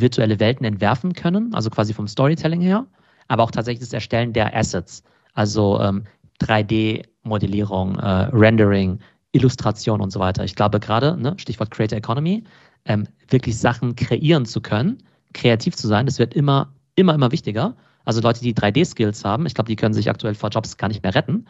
virtuelle 0.00 0.40
Welten 0.40 0.64
entwerfen 0.64 1.12
können, 1.12 1.54
also 1.54 1.70
quasi 1.70 1.92
vom 1.92 2.08
Storytelling 2.08 2.60
her, 2.60 2.86
aber 3.28 3.42
auch 3.42 3.50
tatsächlich 3.50 3.80
das 3.80 3.92
Erstellen 3.92 4.32
der 4.32 4.54
Assets, 4.56 5.02
also 5.34 5.80
ähm, 5.80 6.04
3D-Modellierung, 6.40 7.98
äh, 7.98 8.28
Rendering, 8.32 8.98
Illustration 9.32 10.00
und 10.00 10.10
so 10.10 10.20
weiter. 10.20 10.44
Ich 10.44 10.54
glaube 10.54 10.80
gerade, 10.80 11.16
ne, 11.16 11.34
Stichwort 11.38 11.70
Creator 11.70 11.98
Economy, 11.98 12.44
ähm, 12.84 13.06
wirklich 13.28 13.58
Sachen 13.58 13.96
kreieren 13.96 14.46
zu 14.46 14.60
können, 14.60 14.98
kreativ 15.32 15.76
zu 15.76 15.88
sein, 15.88 16.06
das 16.06 16.18
wird 16.18 16.34
immer, 16.34 16.72
immer, 16.94 17.14
immer 17.14 17.32
wichtiger. 17.32 17.76
Also 18.04 18.20
Leute, 18.20 18.40
die 18.40 18.54
3D-Skills 18.54 19.24
haben, 19.24 19.46
ich 19.46 19.54
glaube, 19.54 19.68
die 19.68 19.76
können 19.76 19.94
sich 19.94 20.10
aktuell 20.10 20.34
vor 20.34 20.50
Jobs 20.50 20.76
gar 20.76 20.88
nicht 20.88 21.02
mehr 21.02 21.14
retten. 21.14 21.46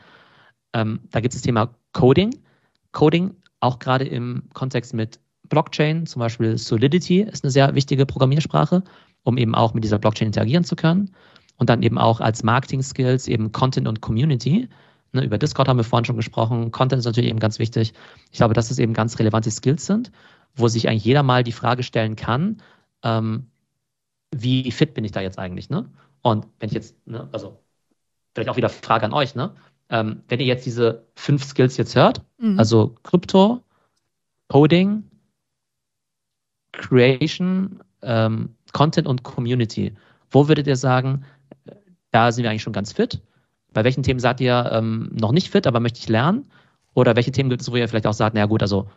Ähm, 0.73 1.01
da 1.11 1.21
gibt 1.21 1.35
es 1.35 1.41
das 1.41 1.45
Thema 1.45 1.75
Coding. 1.93 2.35
Coding 2.93 3.35
auch 3.61 3.79
gerade 3.79 4.05
im 4.05 4.45
Kontext 4.53 4.95
mit 4.95 5.19
Blockchain, 5.49 6.07
zum 6.07 6.21
Beispiel 6.21 6.59
Solidity 6.59 7.21
ist 7.21 7.45
eine 7.45 7.51
sehr 7.51 7.75
wichtige 7.75 8.07
Programmiersprache, 8.07 8.83
um 9.23 9.37
eben 9.37 9.55
auch 9.55 9.75
mit 9.75 9.85
dieser 9.85 9.99
Blockchain 9.99 10.29
interagieren 10.29 10.65
zu 10.65 10.77
können. 10.77 11.15
Und 11.57 11.71
dann 11.71 11.83
eben 11.83 11.99
auch 11.99 12.21
als 12.21 12.43
Marketing-Skills 12.43 13.29
eben 13.29 13.53
Content 13.53 13.87
und 13.87 14.01
Community. 14.01 14.69
Ne, 15.13 15.25
über 15.25 15.39
Discord 15.39 15.69
haben 15.69 15.77
wir 15.77 15.85
vorhin 15.85 16.05
schon 16.05 16.17
gesprochen. 16.17 16.73
Content 16.73 16.99
ist 16.99 17.07
natürlich 17.07 17.31
eben 17.31 17.39
ganz 17.39 17.61
wichtig. 17.61 17.93
Ich 18.33 18.39
glaube, 18.39 18.55
dass 18.55 18.73
es 18.73 18.79
eben 18.81 18.93
ganz 18.93 19.19
relevante 19.21 19.51
Skills 19.51 19.87
sind, 19.87 20.11
wo 20.57 20.67
sich 20.67 20.89
eigentlich 20.89 21.05
jeder 21.05 21.23
mal 21.23 21.45
die 21.45 21.53
Frage 21.53 21.85
stellen 21.85 22.17
kann, 22.17 22.61
ähm, 23.05 23.47
wie 24.35 24.73
fit 24.73 24.95
bin 24.95 25.05
ich 25.05 25.13
da 25.13 25.21
jetzt 25.21 25.39
eigentlich? 25.39 25.71
Ne? 25.71 25.89
Und 26.23 26.47
wenn 26.59 26.69
ich 26.69 26.75
jetzt, 26.75 27.07
ne, 27.07 27.29
also 27.31 27.61
vielleicht 28.35 28.51
auch 28.51 28.57
wieder 28.57 28.69
Frage 28.69 29.07
an 29.07 29.13
euch, 29.13 29.35
ne? 29.35 29.55
Ähm, 29.91 30.23
wenn 30.29 30.41
ihr 30.41 30.47
jetzt 30.47 30.65
diese 30.65 31.07
fünf 31.15 31.45
Skills 31.45 31.77
jetzt 31.77 31.95
hört, 31.95 32.23
mhm. 32.39 32.59
also 32.59 32.97
Krypto, 33.03 33.63
Coding, 34.49 35.05
Creation, 36.79 37.81
ähm, 38.03 38.55
Content 38.73 39.07
und 39.07 39.23
Community. 39.23 39.95
Wo 40.31 40.49
würdet 40.49 40.67
ihr 40.67 40.77
sagen, 40.77 41.25
da 42.11 42.33
sind 42.33 42.45
wir 42.45 42.51
eigentlich 42.51 42.63
schon 42.63 42.73
ganz 42.73 42.93
fit? 42.93 43.23
Bei 43.73 43.85
welchen 43.85 44.03
Themen 44.03 44.21
seid 44.21 44.41
ihr 44.41 44.71
ähm, 44.73 45.11
noch 45.13 45.33
nicht 45.33 45.51
fit, 45.51 45.67
aber 45.67 45.81
möchte 45.81 45.99
ich 45.99 46.09
lernen? 46.09 46.51
Oder 46.95 47.17
welche 47.17 47.33
Themen 47.33 47.51
gibt 47.51 47.63
es, 47.63 47.71
wo 47.71 47.77
ihr 47.77 47.89
vielleicht 47.89 48.07
auch 48.07 48.13
sagt, 48.13 48.35
naja 48.35 48.47
gut, 48.47 48.63
also 48.63 48.89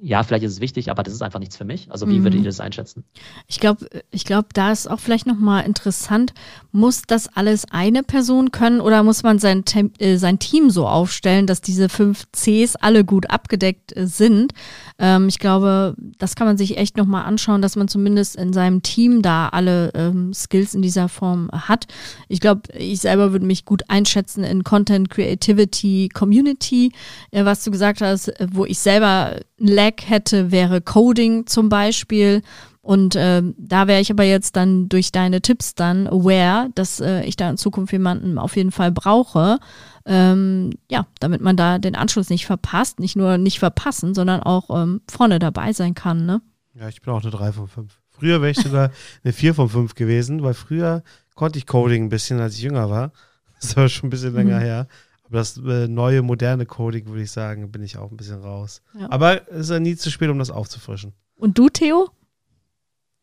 ja, 0.00 0.22
vielleicht 0.22 0.44
ist 0.44 0.52
es 0.52 0.60
wichtig, 0.60 0.90
aber 0.90 1.02
das 1.02 1.14
ist 1.14 1.22
einfach 1.22 1.40
nichts 1.40 1.56
für 1.56 1.64
mich. 1.64 1.90
Also 1.90 2.06
wie 2.08 2.18
mhm. 2.18 2.24
würdet 2.24 2.40
ihr 2.40 2.46
das 2.46 2.60
einschätzen? 2.60 3.04
Ich 3.46 3.58
glaube, 3.58 3.86
ich 4.10 4.24
glaube, 4.24 4.48
da 4.52 4.70
ist 4.70 4.88
auch 4.88 5.00
vielleicht 5.00 5.26
nochmal 5.26 5.64
interessant, 5.64 6.34
muss 6.72 7.02
das 7.02 7.28
alles 7.34 7.64
eine 7.70 8.02
Person 8.02 8.50
können 8.50 8.80
oder 8.80 9.02
muss 9.02 9.22
man 9.22 9.38
sein, 9.38 9.64
äh, 9.98 10.16
sein 10.16 10.38
Team 10.38 10.70
so 10.70 10.86
aufstellen, 10.86 11.46
dass 11.46 11.60
diese 11.60 11.88
fünf 11.88 12.26
Cs 12.32 12.76
alle 12.76 13.04
gut 13.04 13.30
abgedeckt 13.30 13.96
äh, 13.96 14.06
sind? 14.06 14.52
Ähm, 14.98 15.28
ich 15.28 15.38
glaube, 15.38 15.96
das 16.18 16.36
kann 16.36 16.46
man 16.46 16.58
sich 16.58 16.76
echt 16.76 16.96
nochmal 16.96 17.24
anschauen, 17.24 17.62
dass 17.62 17.76
man 17.76 17.88
zumindest 17.88 18.36
in 18.36 18.52
seinem 18.52 18.82
Team 18.82 19.22
da 19.22 19.48
alle 19.48 19.90
ähm, 19.94 20.34
Skills 20.34 20.74
in 20.74 20.82
dieser 20.82 21.08
Form 21.08 21.50
hat. 21.52 21.86
Ich 22.28 22.40
glaube, 22.40 22.62
ich 22.76 23.00
selber 23.00 23.32
würde 23.32 23.46
mich 23.46 23.64
gut 23.64 23.82
einschätzen 23.88 24.44
in 24.44 24.64
Content, 24.64 25.10
Creativity, 25.10 26.08
Community, 26.12 26.92
äh, 27.30 27.44
was 27.44 27.64
du 27.64 27.70
gesagt 27.70 28.00
hast, 28.00 28.32
wo 28.52 28.64
ich 28.66 28.78
selber 28.78 29.40
Lag 29.68 29.94
hätte, 30.04 30.50
wäre 30.50 30.80
Coding 30.80 31.46
zum 31.46 31.68
Beispiel. 31.68 32.42
Und 32.82 33.16
äh, 33.16 33.42
da 33.56 33.86
wäre 33.86 34.02
ich 34.02 34.10
aber 34.10 34.24
jetzt 34.24 34.56
dann 34.56 34.90
durch 34.90 35.10
deine 35.10 35.40
Tipps 35.40 35.74
dann 35.74 36.06
aware, 36.06 36.68
dass 36.74 37.00
äh, 37.00 37.22
ich 37.24 37.36
da 37.36 37.48
in 37.48 37.56
Zukunft 37.56 37.92
jemanden 37.92 38.38
auf 38.38 38.56
jeden 38.56 38.72
Fall 38.72 38.92
brauche. 38.92 39.58
Ähm, 40.04 40.70
ja, 40.90 41.06
damit 41.18 41.40
man 41.40 41.56
da 41.56 41.78
den 41.78 41.96
Anschluss 41.96 42.28
nicht 42.28 42.44
verpasst, 42.44 43.00
nicht 43.00 43.16
nur 43.16 43.38
nicht 43.38 43.58
verpassen, 43.58 44.14
sondern 44.14 44.42
auch 44.42 44.68
ähm, 44.68 45.00
vorne 45.10 45.38
dabei 45.38 45.72
sein 45.72 45.94
kann. 45.94 46.26
Ne? 46.26 46.42
Ja, 46.78 46.88
ich 46.88 47.00
bin 47.00 47.14
auch 47.14 47.22
eine 47.22 47.30
3 47.30 47.52
von 47.52 47.68
5. 47.68 47.90
Früher 48.10 48.42
wäre 48.42 48.50
ich 48.50 48.58
sogar 48.58 48.90
eine 49.24 49.32
4 49.32 49.54
von 49.54 49.70
5 49.70 49.94
gewesen, 49.94 50.42
weil 50.42 50.52
früher 50.54 51.02
konnte 51.34 51.58
ich 51.58 51.66
Coding 51.66 52.04
ein 52.04 52.08
bisschen, 52.10 52.38
als 52.38 52.56
ich 52.56 52.62
jünger 52.62 52.90
war. 52.90 53.12
Das 53.60 53.78
war 53.78 53.88
schon 53.88 54.08
ein 54.08 54.10
bisschen 54.10 54.34
länger 54.34 54.58
mhm. 54.58 54.62
her. 54.62 54.88
Aber 55.34 55.40
das 55.40 55.56
äh, 55.56 55.88
neue, 55.88 56.22
moderne 56.22 56.64
Coding, 56.64 57.08
würde 57.08 57.22
ich 57.22 57.32
sagen, 57.32 57.72
bin 57.72 57.82
ich 57.82 57.98
auch 57.98 58.12
ein 58.12 58.16
bisschen 58.16 58.40
raus. 58.40 58.82
Ja. 58.96 59.10
Aber 59.10 59.48
es 59.50 59.62
ist 59.62 59.70
ja 59.70 59.80
nie 59.80 59.96
zu 59.96 60.08
spät, 60.12 60.30
um 60.30 60.38
das 60.38 60.52
aufzufrischen. 60.52 61.12
Und 61.34 61.58
du, 61.58 61.68
Theo? 61.68 62.08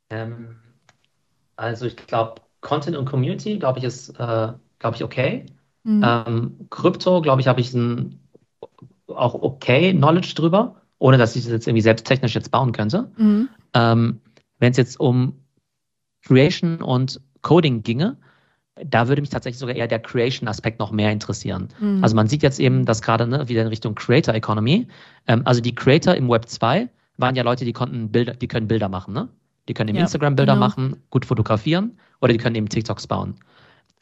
Ähm, 0.09 0.57
also 1.55 1.85
ich 1.85 1.95
glaube, 1.95 2.41
Content 2.59 2.97
und 2.97 3.05
Community, 3.05 3.57
glaube 3.57 3.79
ich, 3.79 3.85
ist, 3.85 4.09
äh, 4.09 4.51
glaube 4.79 4.95
ich, 4.95 5.05
okay. 5.05 5.45
Mhm. 5.85 6.03
Ähm, 6.05 6.67
Krypto, 6.69 7.21
glaube 7.21 7.39
ich, 7.39 7.47
habe 7.47 7.61
ich 7.61 7.73
ein 7.73 8.19
auch 9.07 9.33
okay 9.33 9.93
Knowledge 9.93 10.33
drüber. 10.35 10.81
ohne 10.99 11.17
dass 11.17 11.37
ich 11.37 11.43
das 11.43 11.53
jetzt 11.53 11.67
irgendwie 11.67 11.81
selbst 11.81 12.05
technisch 12.05 12.35
jetzt 12.35 12.51
bauen 12.51 12.73
könnte. 12.73 13.09
Mhm. 13.15 13.47
Ähm, 13.73 14.19
Wenn 14.59 14.71
es 14.71 14.77
jetzt 14.77 14.99
um 14.99 15.39
Creation 16.23 16.81
und 16.81 17.21
Coding 17.41 17.83
ginge, 17.83 18.17
da 18.85 19.07
würde 19.07 19.21
mich 19.21 19.29
tatsächlich 19.29 19.59
sogar 19.59 19.75
eher 19.75 19.87
der 19.87 19.99
Creation-Aspekt 19.99 20.79
noch 20.79 20.91
mehr 20.91 21.11
interessieren. 21.11 21.69
Mhm. 21.79 22.03
Also 22.03 22.15
man 22.15 22.27
sieht 22.27 22.43
jetzt 22.43 22.59
eben, 22.59 22.85
dass 22.85 23.01
gerade 23.01 23.27
ne, 23.27 23.47
wieder 23.47 23.61
in 23.61 23.67
Richtung 23.67 23.95
Creator 23.95 24.33
Economy, 24.33 24.87
ähm, 25.27 25.41
also 25.45 25.61
die 25.61 25.75
Creator 25.75 26.15
im 26.15 26.29
Web 26.29 26.47
2 26.47 26.89
waren 27.17 27.35
ja 27.35 27.43
Leute, 27.43 27.65
die 27.65 27.73
konnten 27.73 28.11
Bilder, 28.11 28.33
die 28.33 28.47
können 28.47 28.67
Bilder 28.67 28.89
machen, 28.89 29.13
ne? 29.13 29.29
Die 29.67 29.73
können 29.73 29.89
eben 29.89 29.97
ja, 29.97 30.03
Instagram 30.03 30.35
Bilder 30.35 30.53
genau. 30.53 30.65
machen, 30.65 30.95
gut 31.11 31.25
fotografieren 31.25 31.97
oder 32.19 32.33
die 32.33 32.39
können 32.39 32.55
eben 32.55 32.67
TikToks 32.67 33.05
bauen. 33.05 33.35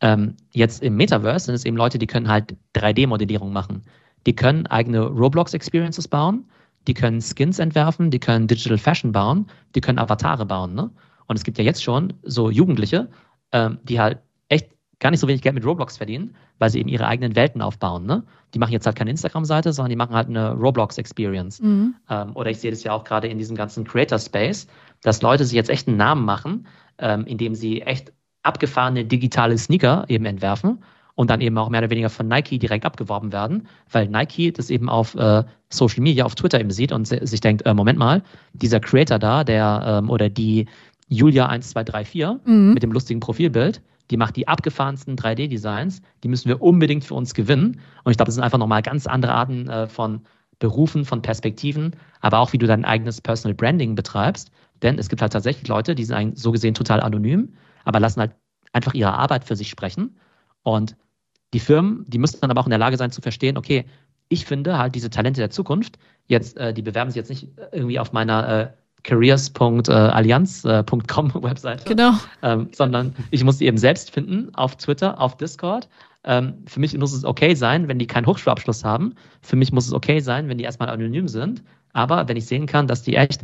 Ähm, 0.02 0.36
jetzt 0.54 0.82
im 0.82 0.96
Metaverse 0.96 1.48
sind 1.48 1.56
es 1.56 1.66
eben 1.66 1.76
Leute, 1.76 2.00
die 2.00 2.08
können 2.08 2.30
halt 2.30 2.56
3D-Modellierung 2.76 3.52
machen. 3.52 3.84
Die 4.26 4.36
können 4.36 4.66
eigene 4.68 5.02
Roblox-Experiences 5.02 6.08
bauen, 6.08 6.46
die 6.88 6.94
können 6.94 7.22
Skins 7.22 7.60
entwerfen, 7.60 8.10
die 8.10 8.20
können 8.20 8.48
Digital 8.48 8.78
Fashion 8.78 9.12
bauen, 9.12 9.48
die 9.76 9.82
können 9.82 10.00
Avatare 10.00 10.46
bauen. 10.46 10.74
Ne? 10.74 10.90
Und 11.28 11.36
es 11.36 11.44
gibt 11.44 11.58
ja 11.58 11.64
jetzt 11.64 11.84
schon 11.84 12.14
so 12.24 12.50
Jugendliche, 12.50 13.10
ähm, 13.52 13.80
die 13.84 14.00
halt 14.00 14.20
echt 14.50 14.70
gar 15.00 15.12
nicht 15.12 15.22
so 15.22 15.28
wenig 15.28 15.42
Geld 15.42 15.56
mit 15.56 15.66
Roblox 15.66 15.98
verdienen, 15.98 16.36
weil 16.58 16.70
sie 16.70 16.80
eben 16.80 16.90
ihre 16.90 17.08
eigenen 17.08 17.36
Welten 17.36 17.62
aufbauen. 17.62 18.06
Ne? 18.06 18.24
Die 18.54 18.60
machen 18.60 18.74
jetzt 18.74 18.86
halt 18.86 18.98
keine 18.98 19.12
Instagram-Seite, 19.12 19.72
sondern 19.72 19.90
die 19.90 19.96
machen 19.96 20.14
halt 20.14 20.28
eine 20.28 20.52
Roblox-Experience. 20.52 21.62
Mhm. 21.62 21.96
Ähm, 22.10 22.36
oder 22.36 22.50
ich 22.50 22.60
sehe 22.60 22.72
das 22.72 22.84
ja 22.84 22.92
auch 22.92 23.06
gerade 23.06 23.28
in 23.28 23.38
diesem 23.38 23.56
ganzen 23.56 23.86
Creator-Space, 23.86 24.68
dass 25.02 25.22
Leute 25.22 25.46
sich 25.46 25.56
jetzt 25.56 25.70
echt 25.70 25.88
einen 25.88 25.98
Namen 25.98 26.26
machen, 26.26 26.68
ähm, 26.98 27.26
indem 27.26 27.56
sie 27.56 27.82
echt 27.82 28.12
abgefahrene 28.44 29.06
digitale 29.06 29.58
Sneaker 29.58 30.06
eben 30.10 30.26
entwerfen 30.26 30.84
und 31.16 31.30
dann 31.30 31.42
eben 31.42 31.58
auch 31.58 31.70
mehr 31.70 31.82
oder 31.82 31.90
weniger 31.90 32.10
von 32.10 32.28
Nike 32.28 32.60
direkt 32.60 32.86
abgeworben 32.86 33.32
werden, 33.34 33.68
weil 33.92 34.08
Nike 34.08 34.52
das 34.52 34.70
eben 34.70 34.90
auf 34.90 35.16
äh, 35.16 35.44
Social 35.70 36.02
Media, 36.02 36.26
auf 36.26 36.36
Twitter 36.36 36.60
eben 36.60 36.72
sieht 36.72 36.92
und 36.92 37.08
sich 37.08 37.42
denkt, 37.42 37.66
äh, 37.66 37.74
Moment 37.74 38.00
mal, 38.00 38.24
dieser 38.54 38.80
Creator 38.80 39.20
da, 39.20 39.44
der 39.44 40.02
ähm, 40.02 40.10
oder 40.10 40.30
die 40.30 40.68
Julia1234 41.12 42.40
mhm. 42.46 42.74
mit 42.74 42.84
dem 42.84 42.92
lustigen 42.92 43.20
Profilbild, 43.20 43.82
die 44.12 44.18
macht 44.18 44.36
die 44.36 44.48
abgefahrensten 44.48 45.16
3D-Designs, 45.16 46.02
die 46.24 46.28
müssen 46.28 46.48
wir 46.48 46.62
unbedingt 46.62 47.04
für 47.04 47.14
uns 47.14 47.34
gewinnen. 47.34 47.80
Und 48.04 48.12
ich 48.12 48.18
glaube, 48.18 48.28
das 48.28 48.36
sind 48.36 48.44
einfach 48.44 48.58
nochmal 48.58 48.82
ganz 48.82 49.08
andere 49.08 49.34
Arten 49.34 49.70
äh, 49.70 49.88
von 49.88 50.22
Berufen, 50.58 51.06
von 51.06 51.22
Perspektiven, 51.22 51.96
aber 52.20 52.40
auch 52.40 52.52
wie 52.52 52.58
du 52.58 52.68
dein 52.68 52.86
eigenes 52.86 53.22
Personal 53.22 53.56
Branding 53.56 53.96
betreibst. 53.96 54.52
Denn 54.82 54.98
es 54.98 55.10
gibt 55.10 55.22
halt 55.22 55.34
tatsächlich 55.34 55.68
Leute, 55.68 55.96
die 55.96 56.04
sind 56.04 56.38
so 56.38 56.52
gesehen 56.52 56.74
total 56.74 57.02
anonym, 57.02 57.54
aber 57.86 58.00
lassen 58.00 58.20
halt 58.20 58.36
einfach 58.74 58.94
ihre 58.94 59.14
Arbeit 59.14 59.46
für 59.46 59.56
sich 59.56 59.70
sprechen. 59.70 60.18
Und 60.64 60.96
die 61.54 61.60
Firmen, 61.60 62.06
die 62.08 62.18
müssen 62.18 62.40
dann 62.42 62.52
aber 62.52 62.62
auch 62.62 62.66
in 62.66 62.72
der 62.72 62.80
Lage 62.80 62.98
sein 62.98 63.12
zu 63.12 63.22
verstehen, 63.22 63.58
okay, 63.58 63.86
ich 64.28 64.46
finde 64.46 64.78
halt 64.78 64.96
diese 64.96 65.10
Talente 65.10 65.42
der 65.42 65.50
Zukunft, 65.50 65.98
jetzt, 66.28 66.58
äh, 66.58 66.74
die 66.74 66.84
bewerben 66.84 67.10
sich 67.10 67.18
jetzt 67.18 67.30
nicht 67.30 67.50
irgendwie 67.72 68.00
auf 68.00 68.12
meiner 68.12 68.48
äh, 68.48 68.72
careers.allianz.com 69.04 71.34
Webseite, 71.44 71.84
genau. 71.86 72.14
ähm, 72.42 72.70
sondern 72.74 73.14
ich 73.32 73.44
muss 73.44 73.58
die 73.58 73.68
eben 73.68 73.78
selbst 73.78 74.12
finden 74.12 74.54
auf 74.56 74.76
Twitter, 74.76 75.20
auf 75.20 75.38
Discord. 75.38 75.88
Ähm, 76.24 76.56
für 76.68 76.80
mich 76.80 76.98
muss 76.98 77.14
es 77.14 77.24
okay 77.24 77.56
sein, 77.56 77.88
wenn 77.88 78.00
die 78.00 78.08
keinen 78.08 78.26
Hochschulabschluss 78.26 78.84
haben. 78.84 79.16
Für 79.42 79.56
mich 79.56 79.72
muss 79.72 79.88
es 79.88 79.94
okay 79.94 80.20
sein, 80.20 80.50
wenn 80.50 80.58
die 80.58 80.66
erstmal 80.66 80.90
anonym 80.90 81.28
sind. 81.28 81.64
Aber 81.94 82.28
wenn 82.28 82.38
ich 82.38 82.46
sehen 82.46 82.66
kann, 82.66 82.88
dass 82.88 83.04
die 83.04 83.16
echt 83.16 83.44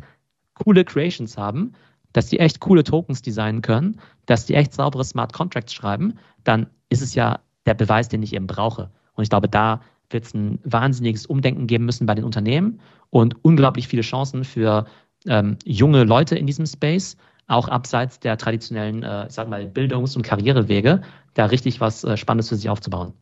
coole 0.56 0.84
Creations 0.84 1.38
haben, 1.38 1.74
dass 2.14 2.28
die 2.28 2.39
echt 2.39 2.60
coole 2.60 2.84
Tokens 2.84 3.22
designen 3.22 3.62
können, 3.62 3.99
dass 4.26 4.45
die 4.45 4.56
echt 4.56 4.74
saubere 4.74 5.03
Smart 5.03 5.34
Contracts 5.34 5.74
schreiben, 5.74 6.16
dann 6.43 6.68
ist 6.89 7.01
es 7.01 7.16
ja 7.16 7.39
der 7.66 7.74
Beweis, 7.74 8.10
den 8.10 8.24
ich 8.24 8.34
eben 8.34 8.47
brauche. 8.47 8.89
Und 9.16 9.24
ich 9.24 9.30
glaube, 9.30 9.49
da 9.49 9.82
wird 10.10 10.26
es 10.26 10.34
ein 10.34 10.60
wahnsinniges 10.64 11.26
Umdenken 11.26 11.68
geben 11.68 11.86
müssen 11.86 12.06
bei 12.06 12.16
den 12.16 12.24
Unternehmen 12.24 12.80
und 13.10 13.43
unglaublich 13.43 13.88
viele 13.88 14.01
Chancen 14.01 14.43
für 14.43 14.86
ähm, 15.28 15.57
junge 15.65 16.03
Leute 16.03 16.36
in 16.38 16.47
diesem 16.47 16.65
Space, 16.65 17.17
auch 17.47 17.67
abseits 17.67 18.19
der 18.19 18.38
traditionellen, 18.38 19.03
äh, 19.03 19.30
sag 19.30 19.49
mal, 19.49 19.65
Bildungs- 19.67 20.15
und 20.15 20.23
Karrierewege, 20.23 21.01
da 21.34 21.45
richtig 21.45 21.82
was 21.82 22.03
äh, 22.03 22.17
Spannendes 22.17 22.49
für 22.49 22.55
sich 22.55 22.69
aufzubauen. 22.69 23.13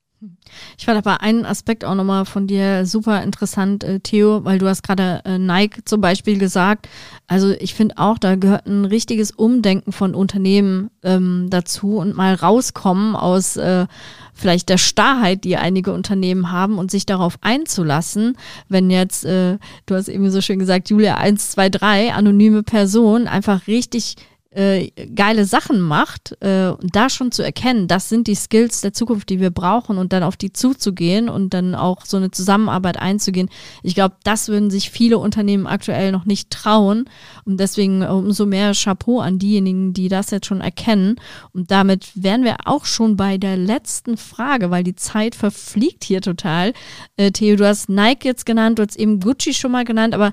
Ich 0.77 0.85
fand 0.85 0.97
aber 0.97 1.21
einen 1.21 1.45
Aspekt 1.45 1.85
auch 1.85 1.95
nochmal 1.95 2.25
von 2.25 2.47
dir 2.47 2.85
super 2.85 3.23
interessant, 3.23 3.83
äh, 3.83 3.99
Theo, 3.99 4.43
weil 4.45 4.59
du 4.59 4.67
hast 4.67 4.83
gerade 4.83 5.21
äh, 5.25 5.37
Nike 5.37 5.83
zum 5.85 6.01
Beispiel 6.01 6.37
gesagt. 6.37 6.87
Also 7.27 7.51
ich 7.51 7.73
finde 7.73 7.97
auch, 7.97 8.17
da 8.17 8.35
gehört 8.35 8.67
ein 8.67 8.85
richtiges 8.85 9.31
Umdenken 9.31 9.91
von 9.91 10.15
Unternehmen 10.15 10.89
ähm, 11.03 11.47
dazu 11.49 11.97
und 11.97 12.15
mal 12.15 12.33
rauskommen 12.33 13.15
aus 13.15 13.57
äh, 13.57 13.87
vielleicht 14.33 14.69
der 14.69 14.77
Starrheit, 14.77 15.43
die 15.43 15.57
einige 15.57 15.93
Unternehmen 15.93 16.51
haben 16.51 16.77
und 16.77 16.91
sich 16.91 17.05
darauf 17.05 17.37
einzulassen, 17.41 18.37
wenn 18.67 18.89
jetzt, 18.89 19.25
äh, 19.25 19.57
du 19.85 19.95
hast 19.95 20.07
eben 20.07 20.29
so 20.31 20.41
schön 20.41 20.59
gesagt, 20.59 20.89
Julia 20.89 21.15
123, 21.15 22.13
anonyme 22.13 22.63
Person, 22.63 23.27
einfach 23.27 23.67
richtig 23.67 24.15
äh, 24.55 24.91
geile 25.15 25.45
Sachen 25.45 25.81
macht, 25.81 26.41
äh, 26.41 26.73
da 26.81 27.09
schon 27.09 27.31
zu 27.31 27.43
erkennen, 27.43 27.87
das 27.87 28.09
sind 28.09 28.27
die 28.27 28.35
Skills 28.35 28.81
der 28.81 28.93
Zukunft, 28.93 29.29
die 29.29 29.39
wir 29.39 29.49
brauchen 29.49 29.97
und 29.97 30.13
dann 30.13 30.23
auf 30.23 30.37
die 30.37 30.53
zuzugehen 30.53 31.29
und 31.29 31.53
dann 31.53 31.75
auch 31.75 32.05
so 32.05 32.17
eine 32.17 32.31
Zusammenarbeit 32.31 32.97
einzugehen. 32.97 33.49
Ich 33.81 33.95
glaube, 33.95 34.15
das 34.23 34.49
würden 34.49 34.69
sich 34.69 34.91
viele 34.91 35.17
Unternehmen 35.17 35.67
aktuell 35.67 36.11
noch 36.11 36.25
nicht 36.25 36.49
trauen 36.49 37.09
und 37.45 37.59
deswegen 37.59 38.03
umso 38.03 38.45
mehr 38.45 38.73
Chapeau 38.73 39.19
an 39.19 39.39
diejenigen, 39.39 39.93
die 39.93 40.07
das 40.07 40.31
jetzt 40.31 40.45
schon 40.45 40.61
erkennen. 40.61 41.15
Und 41.53 41.71
damit 41.71 42.11
wären 42.15 42.43
wir 42.43 42.57
auch 42.65 42.85
schon 42.85 43.17
bei 43.17 43.37
der 43.37 43.57
letzten 43.57 44.17
Frage, 44.17 44.71
weil 44.71 44.83
die 44.83 44.95
Zeit 44.95 45.35
verfliegt 45.35 46.03
hier 46.03 46.21
total. 46.21 46.73
Äh, 47.17 47.31
Theo, 47.31 47.55
du 47.55 47.67
hast 47.67 47.89
Nike 47.89 48.25
jetzt 48.25 48.45
genannt, 48.45 48.79
du 48.79 48.83
hast 48.83 48.97
eben 48.97 49.19
Gucci 49.19 49.53
schon 49.53 49.71
mal 49.71 49.85
genannt, 49.85 50.13
aber 50.13 50.31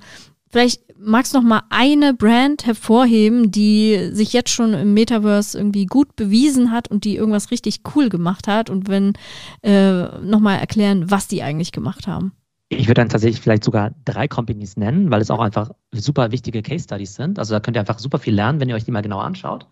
Vielleicht 0.51 0.83
magst 1.03 1.35
noch 1.35 1.43
mal 1.43 1.63
eine 1.71 2.15
Brand 2.15 2.67
hervorheben, 2.67 3.51
die 3.51 4.11
sich 4.13 4.33
jetzt 4.33 4.51
schon 4.51 4.75
im 4.75 4.95
Metaverse 4.95 5.59
irgendwie 5.59 5.87
gut 5.87 6.17
bewiesen 6.17 6.71
hat 6.71 6.89
und 6.89 7.05
die 7.05 7.17
irgendwas 7.17 7.51
richtig 7.51 7.81
cool 7.95 8.09
gemacht 8.09 8.47
hat 8.49 8.71
und 8.71 8.89
wenn 8.89 9.15
äh, 9.63 10.21
noch 10.21 10.41
mal 10.41 10.57
erklären, 10.57 11.11
was 11.11 11.29
die 11.29 11.43
eigentlich 11.43 11.73
gemacht 11.73 12.07
haben. 12.07 12.33
Ich 12.69 12.87
würde 12.87 13.01
dann 13.01 13.09
tatsächlich 13.09 13.41
vielleicht 13.41 13.65
sogar 13.65 13.93
drei 14.05 14.29
Companies 14.29 14.77
nennen, 14.77 15.11
weil 15.11 15.21
es 15.21 15.31
auch 15.31 15.41
einfach 15.41 15.71
super 15.93 16.31
wichtige 16.31 16.63
Case 16.63 16.85
Studies 16.85 17.15
sind. 17.17 17.39
Also 17.39 17.55
da 17.55 17.61
könnt 17.61 17.77
ihr 17.77 17.81
einfach 17.81 17.99
super 17.99 18.19
viel 18.19 18.35
lernen, 18.35 18.61
wenn 18.61 18.69
ihr 18.69 18.77
euch 18.77 18.85
die 18.85 18.93
mal 18.93 19.03
genauer 19.03 19.25
anschaut. 19.25 19.67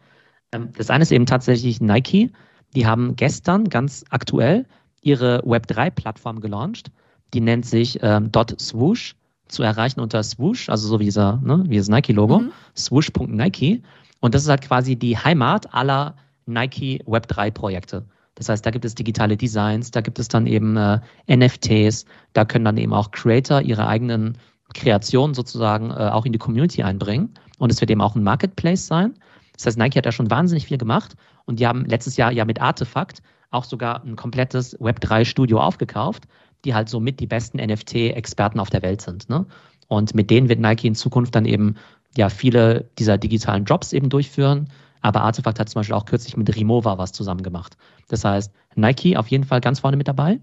Ähm, 0.52 0.70
das 0.76 0.90
eine 0.90 1.02
ist 1.02 1.12
eben 1.12 1.26
tatsächlich 1.26 1.80
Nike. 1.80 2.32
Die 2.74 2.86
haben 2.86 3.14
gestern 3.14 3.68
ganz 3.68 4.04
aktuell 4.10 4.66
ihre 5.00 5.42
Web3-Plattform 5.44 6.40
gelauncht. 6.40 6.90
Die 7.34 7.40
nennt 7.40 7.66
sich 7.66 7.98
ähm, 8.02 8.32
Dot 8.32 8.60
Swoosh 8.60 9.14
zu 9.48 9.62
erreichen 9.62 10.00
unter 10.00 10.22
Swoosh, 10.22 10.68
also 10.68 10.88
so 10.88 11.00
wie 11.00 11.04
dieser, 11.04 11.40
ne, 11.42 11.64
wie 11.66 11.78
das 11.78 11.88
Nike-Logo, 11.88 12.40
mhm. 12.40 12.52
swoosh.nike. 12.76 13.82
Und 14.20 14.34
das 14.34 14.42
ist 14.42 14.48
halt 14.48 14.62
quasi 14.62 14.96
die 14.96 15.16
Heimat 15.16 15.74
aller 15.74 16.16
Nike 16.46 17.02
Web3-Projekte. 17.06 18.04
Das 18.34 18.48
heißt, 18.48 18.64
da 18.64 18.70
gibt 18.70 18.84
es 18.84 18.94
digitale 18.94 19.36
Designs, 19.36 19.90
da 19.90 20.00
gibt 20.00 20.18
es 20.18 20.28
dann 20.28 20.46
eben 20.46 20.76
äh, 20.76 21.00
NFTs, 21.28 22.04
da 22.34 22.44
können 22.44 22.64
dann 22.64 22.76
eben 22.76 22.92
auch 22.92 23.10
Creator 23.10 23.62
ihre 23.62 23.86
eigenen 23.88 24.38
Kreationen 24.74 25.34
sozusagen 25.34 25.90
äh, 25.90 26.10
auch 26.10 26.24
in 26.24 26.32
die 26.32 26.38
Community 26.38 26.82
einbringen. 26.82 27.34
Und 27.58 27.72
es 27.72 27.80
wird 27.80 27.90
eben 27.90 28.00
auch 28.00 28.14
ein 28.14 28.22
Marketplace 28.22 28.86
sein. 28.86 29.14
Das 29.54 29.66
heißt, 29.66 29.78
Nike 29.78 29.98
hat 29.98 30.06
da 30.06 30.12
schon 30.12 30.30
wahnsinnig 30.30 30.66
viel 30.66 30.78
gemacht 30.78 31.16
und 31.46 31.58
die 31.58 31.66
haben 31.66 31.84
letztes 31.84 32.16
Jahr 32.16 32.30
ja 32.30 32.44
mit 32.44 32.62
Artefakt 32.62 33.22
auch 33.50 33.64
sogar 33.64 34.04
ein 34.04 34.14
komplettes 34.14 34.78
Web3-Studio 34.78 35.60
aufgekauft 35.60 36.24
die 36.64 36.74
halt 36.74 36.88
so 36.88 37.00
mit 37.00 37.20
die 37.20 37.26
besten 37.26 37.58
NFT-Experten 37.58 38.60
auf 38.60 38.70
der 38.70 38.82
Welt 38.82 39.00
sind. 39.00 39.28
Ne? 39.28 39.46
Und 39.88 40.14
mit 40.14 40.30
denen 40.30 40.48
wird 40.48 40.60
Nike 40.60 40.86
in 40.86 40.94
Zukunft 40.94 41.34
dann 41.34 41.44
eben 41.44 41.76
ja 42.16 42.28
viele 42.28 42.90
dieser 42.98 43.18
digitalen 43.18 43.64
Jobs 43.64 43.92
eben 43.92 44.08
durchführen. 44.08 44.68
Aber 45.00 45.22
Artefakt 45.22 45.60
hat 45.60 45.68
zum 45.68 45.80
Beispiel 45.80 45.94
auch 45.94 46.04
kürzlich 46.04 46.36
mit 46.36 46.54
Rimowa 46.54 46.98
was 46.98 47.12
zusammen 47.12 47.42
gemacht. 47.42 47.76
Das 48.08 48.24
heißt, 48.24 48.52
Nike 48.74 49.16
auf 49.16 49.28
jeden 49.28 49.44
Fall 49.44 49.60
ganz 49.60 49.80
vorne 49.80 49.96
mit 49.96 50.08
dabei. 50.08 50.40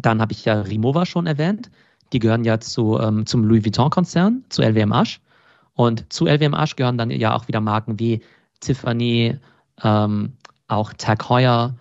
Dann 0.00 0.20
habe 0.20 0.32
ich 0.32 0.44
ja 0.44 0.60
Rimowa 0.60 1.06
schon 1.06 1.26
erwähnt. 1.26 1.70
Die 2.12 2.18
gehören 2.18 2.44
ja 2.44 2.60
zu, 2.60 2.98
ähm, 2.98 3.26
zum 3.26 3.44
Louis 3.44 3.64
Vuitton-Konzern, 3.64 4.44
zu 4.48 4.62
LVMH. 4.62 5.18
Und 5.74 6.12
zu 6.12 6.26
LVMH 6.26 6.76
gehören 6.76 6.98
dann 6.98 7.10
ja 7.10 7.34
auch 7.34 7.48
wieder 7.48 7.60
Marken 7.60 7.98
wie 7.98 8.22
Tiffany, 8.60 9.38
ähm, 9.82 10.32
auch 10.68 10.92
Tag 10.94 11.28
Heuer, 11.28 11.76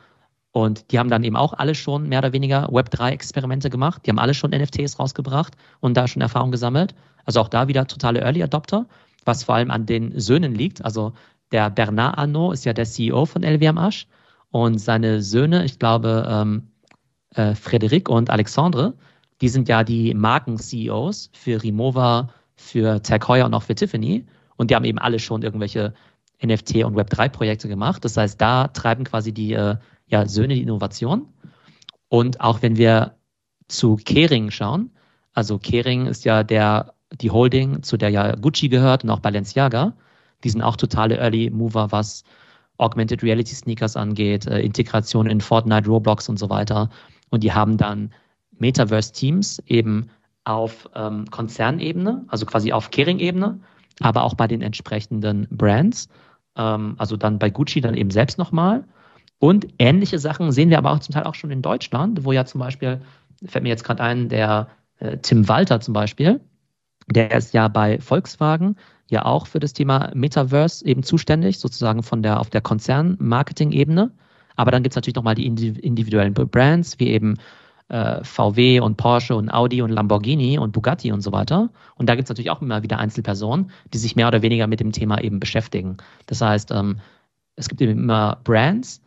und 0.51 0.91
die 0.91 0.99
haben 0.99 1.09
dann 1.09 1.23
eben 1.23 1.37
auch 1.37 1.53
alle 1.53 1.75
schon 1.75 2.09
mehr 2.09 2.19
oder 2.19 2.33
weniger 2.33 2.69
Web3-Experimente 2.69 3.69
gemacht. 3.69 4.05
Die 4.05 4.09
haben 4.09 4.19
alle 4.19 4.33
schon 4.33 4.51
NFTs 4.51 4.99
rausgebracht 4.99 5.55
und 5.79 5.95
da 5.95 6.07
schon 6.07 6.21
Erfahrung 6.21 6.51
gesammelt. 6.51 6.93
Also 7.25 7.39
auch 7.39 7.47
da 7.47 7.67
wieder 7.67 7.87
totale 7.87 8.19
Early 8.21 8.43
Adopter, 8.43 8.85
was 9.23 9.43
vor 9.43 9.55
allem 9.55 9.71
an 9.71 9.85
den 9.85 10.19
Söhnen 10.19 10.53
liegt. 10.53 10.83
Also 10.83 11.13
der 11.51 11.69
Bernard 11.69 12.17
Arnault 12.17 12.53
ist 12.53 12.65
ja 12.65 12.73
der 12.73 12.85
CEO 12.85 13.25
von 13.25 13.43
LVMH 13.43 14.05
und 14.49 14.79
seine 14.79 15.21
Söhne, 15.21 15.63
ich 15.63 15.79
glaube, 15.79 16.27
ähm, 16.29 16.67
äh, 17.35 17.53
Frédéric 17.53 18.09
und 18.09 18.29
Alexandre, 18.29 18.93
die 19.39 19.49
sind 19.49 19.69
ja 19.69 19.83
die 19.83 20.13
Marken-CEOs 20.13 21.31
für 21.33 21.63
Rimowa, 21.63 22.29
für 22.55 23.01
Tag 23.01 23.27
Heuer 23.27 23.45
und 23.45 23.53
auch 23.53 23.63
für 23.63 23.75
Tiffany. 23.75 24.25
Und 24.57 24.69
die 24.69 24.75
haben 24.75 24.85
eben 24.85 24.99
alle 24.99 25.19
schon 25.19 25.41
irgendwelche 25.41 25.93
NFT- 26.41 26.83
und 26.83 26.95
Web3-Projekte 26.95 27.67
gemacht. 27.67 28.05
Das 28.05 28.17
heißt, 28.17 28.39
da 28.39 28.67
treiben 28.67 29.03
quasi 29.03 29.31
die 29.31 29.53
äh, 29.53 29.77
ja, 30.11 30.27
Söhne 30.27 30.55
die 30.55 30.61
Innovation. 30.61 31.27
Und 32.09 32.41
auch 32.41 32.61
wenn 32.61 32.77
wir 32.77 33.15
zu 33.67 33.95
Kering 33.95 34.51
schauen, 34.51 34.91
also 35.33 35.57
Kering 35.57 36.07
ist 36.07 36.25
ja 36.25 36.43
der 36.43 36.93
die 37.19 37.31
Holding, 37.31 37.83
zu 37.83 37.97
der 37.97 38.09
ja 38.09 38.35
Gucci 38.35 38.69
gehört 38.69 39.03
und 39.03 39.09
auch 39.09 39.19
Balenciaga. 39.19 39.93
Die 40.43 40.49
sind 40.49 40.61
auch 40.61 40.75
totale 40.75 41.17
Early 41.17 41.49
Mover, 41.49 41.91
was 41.91 42.23
Augmented 42.77 43.21
Reality 43.21 43.53
Sneakers 43.53 43.95
angeht, 43.95 44.47
äh, 44.47 44.61
Integration 44.61 45.27
in 45.27 45.41
Fortnite, 45.41 45.87
Roblox 45.87 46.29
und 46.29 46.39
so 46.39 46.49
weiter. 46.49 46.89
Und 47.29 47.43
die 47.43 47.53
haben 47.53 47.77
dann 47.77 48.11
Metaverse-Teams 48.57 49.61
eben 49.67 50.09
auf 50.43 50.89
ähm, 50.95 51.25
Konzernebene, 51.29 52.25
also 52.27 52.45
quasi 52.45 52.71
auf 52.71 52.89
Kering-Ebene, 52.89 53.59
aber 53.99 54.23
auch 54.23 54.33
bei 54.33 54.47
den 54.47 54.61
entsprechenden 54.61 55.47
Brands. 55.51 56.09
Ähm, 56.55 56.95
also 56.97 57.17
dann 57.17 57.39
bei 57.39 57.49
Gucci 57.49 57.81
dann 57.81 57.93
eben 57.93 58.09
selbst 58.09 58.37
nochmal. 58.37 58.85
Und 59.41 59.67
ähnliche 59.79 60.19
Sachen 60.19 60.51
sehen 60.51 60.69
wir 60.69 60.77
aber 60.77 60.91
auch 60.91 60.99
zum 60.99 61.15
Teil 61.15 61.23
auch 61.23 61.33
schon 61.33 61.49
in 61.49 61.63
Deutschland, 61.63 62.25
wo 62.25 62.31
ja 62.31 62.45
zum 62.45 62.59
Beispiel, 62.59 63.01
fällt 63.43 63.63
mir 63.63 63.69
jetzt 63.69 63.83
gerade 63.83 64.03
ein, 64.03 64.29
der 64.29 64.67
äh, 64.99 65.17
Tim 65.17 65.47
Walter 65.49 65.81
zum 65.81 65.95
Beispiel, 65.95 66.39
der 67.07 67.31
ist 67.31 67.51
ja 67.51 67.67
bei 67.67 67.99
Volkswagen 67.99 68.75
ja 69.09 69.25
auch 69.25 69.47
für 69.47 69.59
das 69.59 69.73
Thema 69.73 70.11
Metaverse 70.13 70.85
eben 70.85 71.01
zuständig, 71.01 71.57
sozusagen 71.57 72.03
von 72.03 72.21
der 72.21 72.39
auf 72.39 72.51
der 72.51 72.61
Konzern-Marketing-Ebene. 72.61 74.11
Aber 74.57 74.69
dann 74.69 74.83
gibt 74.83 74.93
es 74.93 74.95
natürlich 74.95 75.15
nochmal 75.15 75.33
die 75.33 75.47
individuellen 75.47 76.35
Brands, 76.35 76.99
wie 76.99 77.07
eben 77.07 77.39
äh, 77.89 78.23
VW 78.23 78.79
und 78.79 78.97
Porsche 78.97 79.35
und 79.35 79.49
Audi 79.49 79.81
und 79.81 79.89
Lamborghini 79.89 80.59
und 80.59 80.71
Bugatti 80.71 81.11
und 81.11 81.21
so 81.21 81.31
weiter. 81.31 81.71
Und 81.95 82.07
da 82.09 82.13
gibt 82.13 82.25
es 82.25 82.29
natürlich 82.29 82.51
auch 82.51 82.61
immer 82.61 82.83
wieder 82.83 82.99
Einzelpersonen, 82.99 83.71
die 83.91 83.97
sich 83.97 84.15
mehr 84.15 84.27
oder 84.27 84.43
weniger 84.43 84.67
mit 84.67 84.79
dem 84.79 84.91
Thema 84.91 85.19
eben 85.19 85.39
beschäftigen. 85.39 85.97
Das 86.27 86.41
heißt, 86.41 86.69
ähm, 86.69 86.99
es 87.55 87.69
gibt 87.69 87.81
eben 87.81 87.97
immer 87.97 88.37
Brands, 88.43 89.01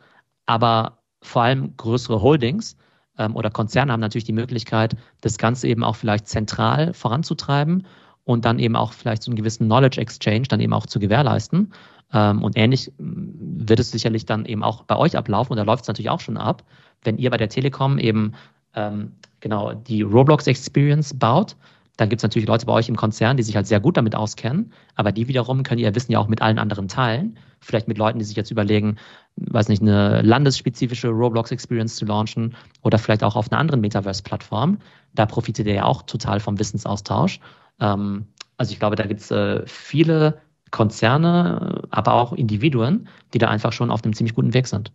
aber 0.46 0.98
vor 1.22 1.42
allem 1.42 1.76
größere 1.76 2.20
Holdings 2.20 2.76
ähm, 3.18 3.36
oder 3.36 3.50
Konzerne 3.50 3.92
haben 3.92 4.00
natürlich 4.00 4.24
die 4.24 4.32
Möglichkeit, 4.32 4.96
das 5.20 5.38
Ganze 5.38 5.68
eben 5.68 5.84
auch 5.84 5.96
vielleicht 5.96 6.28
zentral 6.28 6.92
voranzutreiben 6.92 7.86
und 8.24 8.44
dann 8.44 8.58
eben 8.58 8.76
auch 8.76 8.92
vielleicht 8.92 9.22
so 9.22 9.30
einen 9.30 9.36
gewissen 9.36 9.66
Knowledge 9.66 10.00
Exchange 10.00 10.42
dann 10.48 10.60
eben 10.60 10.72
auch 10.72 10.86
zu 10.86 10.98
gewährleisten. 10.98 11.72
Ähm, 12.12 12.42
und 12.42 12.56
ähnlich 12.56 12.92
mm, 12.98 13.68
wird 13.68 13.80
es 13.80 13.90
sicherlich 13.90 14.26
dann 14.26 14.44
eben 14.46 14.62
auch 14.62 14.84
bei 14.84 14.96
euch 14.96 15.16
ablaufen 15.16 15.52
und 15.52 15.56
da 15.58 15.62
läuft 15.62 15.82
es 15.84 15.88
natürlich 15.88 16.10
auch 16.10 16.20
schon 16.20 16.36
ab, 16.36 16.64
wenn 17.02 17.18
ihr 17.18 17.30
bei 17.30 17.36
der 17.36 17.48
Telekom 17.48 17.98
eben 17.98 18.32
ähm, 18.74 19.12
genau 19.40 19.72
die 19.74 20.02
Roblox 20.02 20.46
Experience 20.46 21.14
baut, 21.18 21.56
dann 21.96 22.08
gibt 22.08 22.20
es 22.20 22.22
natürlich 22.24 22.48
Leute 22.48 22.66
bei 22.66 22.72
euch 22.72 22.88
im 22.88 22.96
Konzern, 22.96 23.36
die 23.36 23.42
sich 23.42 23.54
halt 23.54 23.66
sehr 23.66 23.80
gut 23.80 23.96
damit 23.96 24.16
auskennen, 24.16 24.72
aber 24.96 25.12
die 25.12 25.28
wiederum 25.28 25.62
können 25.62 25.80
ihr 25.80 25.94
Wissen 25.94 26.12
ja 26.12 26.18
auch 26.18 26.28
mit 26.28 26.42
allen 26.42 26.58
anderen 26.58 26.88
teilen. 26.88 27.38
Vielleicht 27.60 27.88
mit 27.88 27.98
Leuten, 27.98 28.18
die 28.18 28.24
sich 28.24 28.36
jetzt 28.36 28.50
überlegen, 28.50 28.96
weiß 29.36 29.68
nicht, 29.68 29.80
eine 29.80 30.20
landesspezifische 30.22 31.08
Roblox-Experience 31.08 31.96
zu 31.96 32.04
launchen 32.04 32.56
oder 32.82 32.98
vielleicht 32.98 33.22
auch 33.22 33.36
auf 33.36 33.50
einer 33.50 33.60
anderen 33.60 33.80
Metaverse-Plattform. 33.80 34.78
Da 35.14 35.26
profitiert 35.26 35.68
ihr 35.68 35.74
ja 35.74 35.84
auch 35.84 36.02
total 36.02 36.40
vom 36.40 36.58
Wissensaustausch. 36.58 37.40
Ähm, 37.80 38.26
also 38.56 38.72
ich 38.72 38.78
glaube, 38.78 38.96
da 38.96 39.06
gibt 39.06 39.20
es 39.20 39.30
äh, 39.30 39.62
viele 39.66 40.40
Konzerne, 40.70 41.82
aber 41.90 42.14
auch 42.14 42.32
Individuen, 42.32 43.08
die 43.32 43.38
da 43.38 43.48
einfach 43.48 43.72
schon 43.72 43.90
auf 43.90 44.02
einem 44.02 44.14
ziemlich 44.14 44.34
guten 44.34 44.52
Weg 44.54 44.66
sind. 44.66 44.92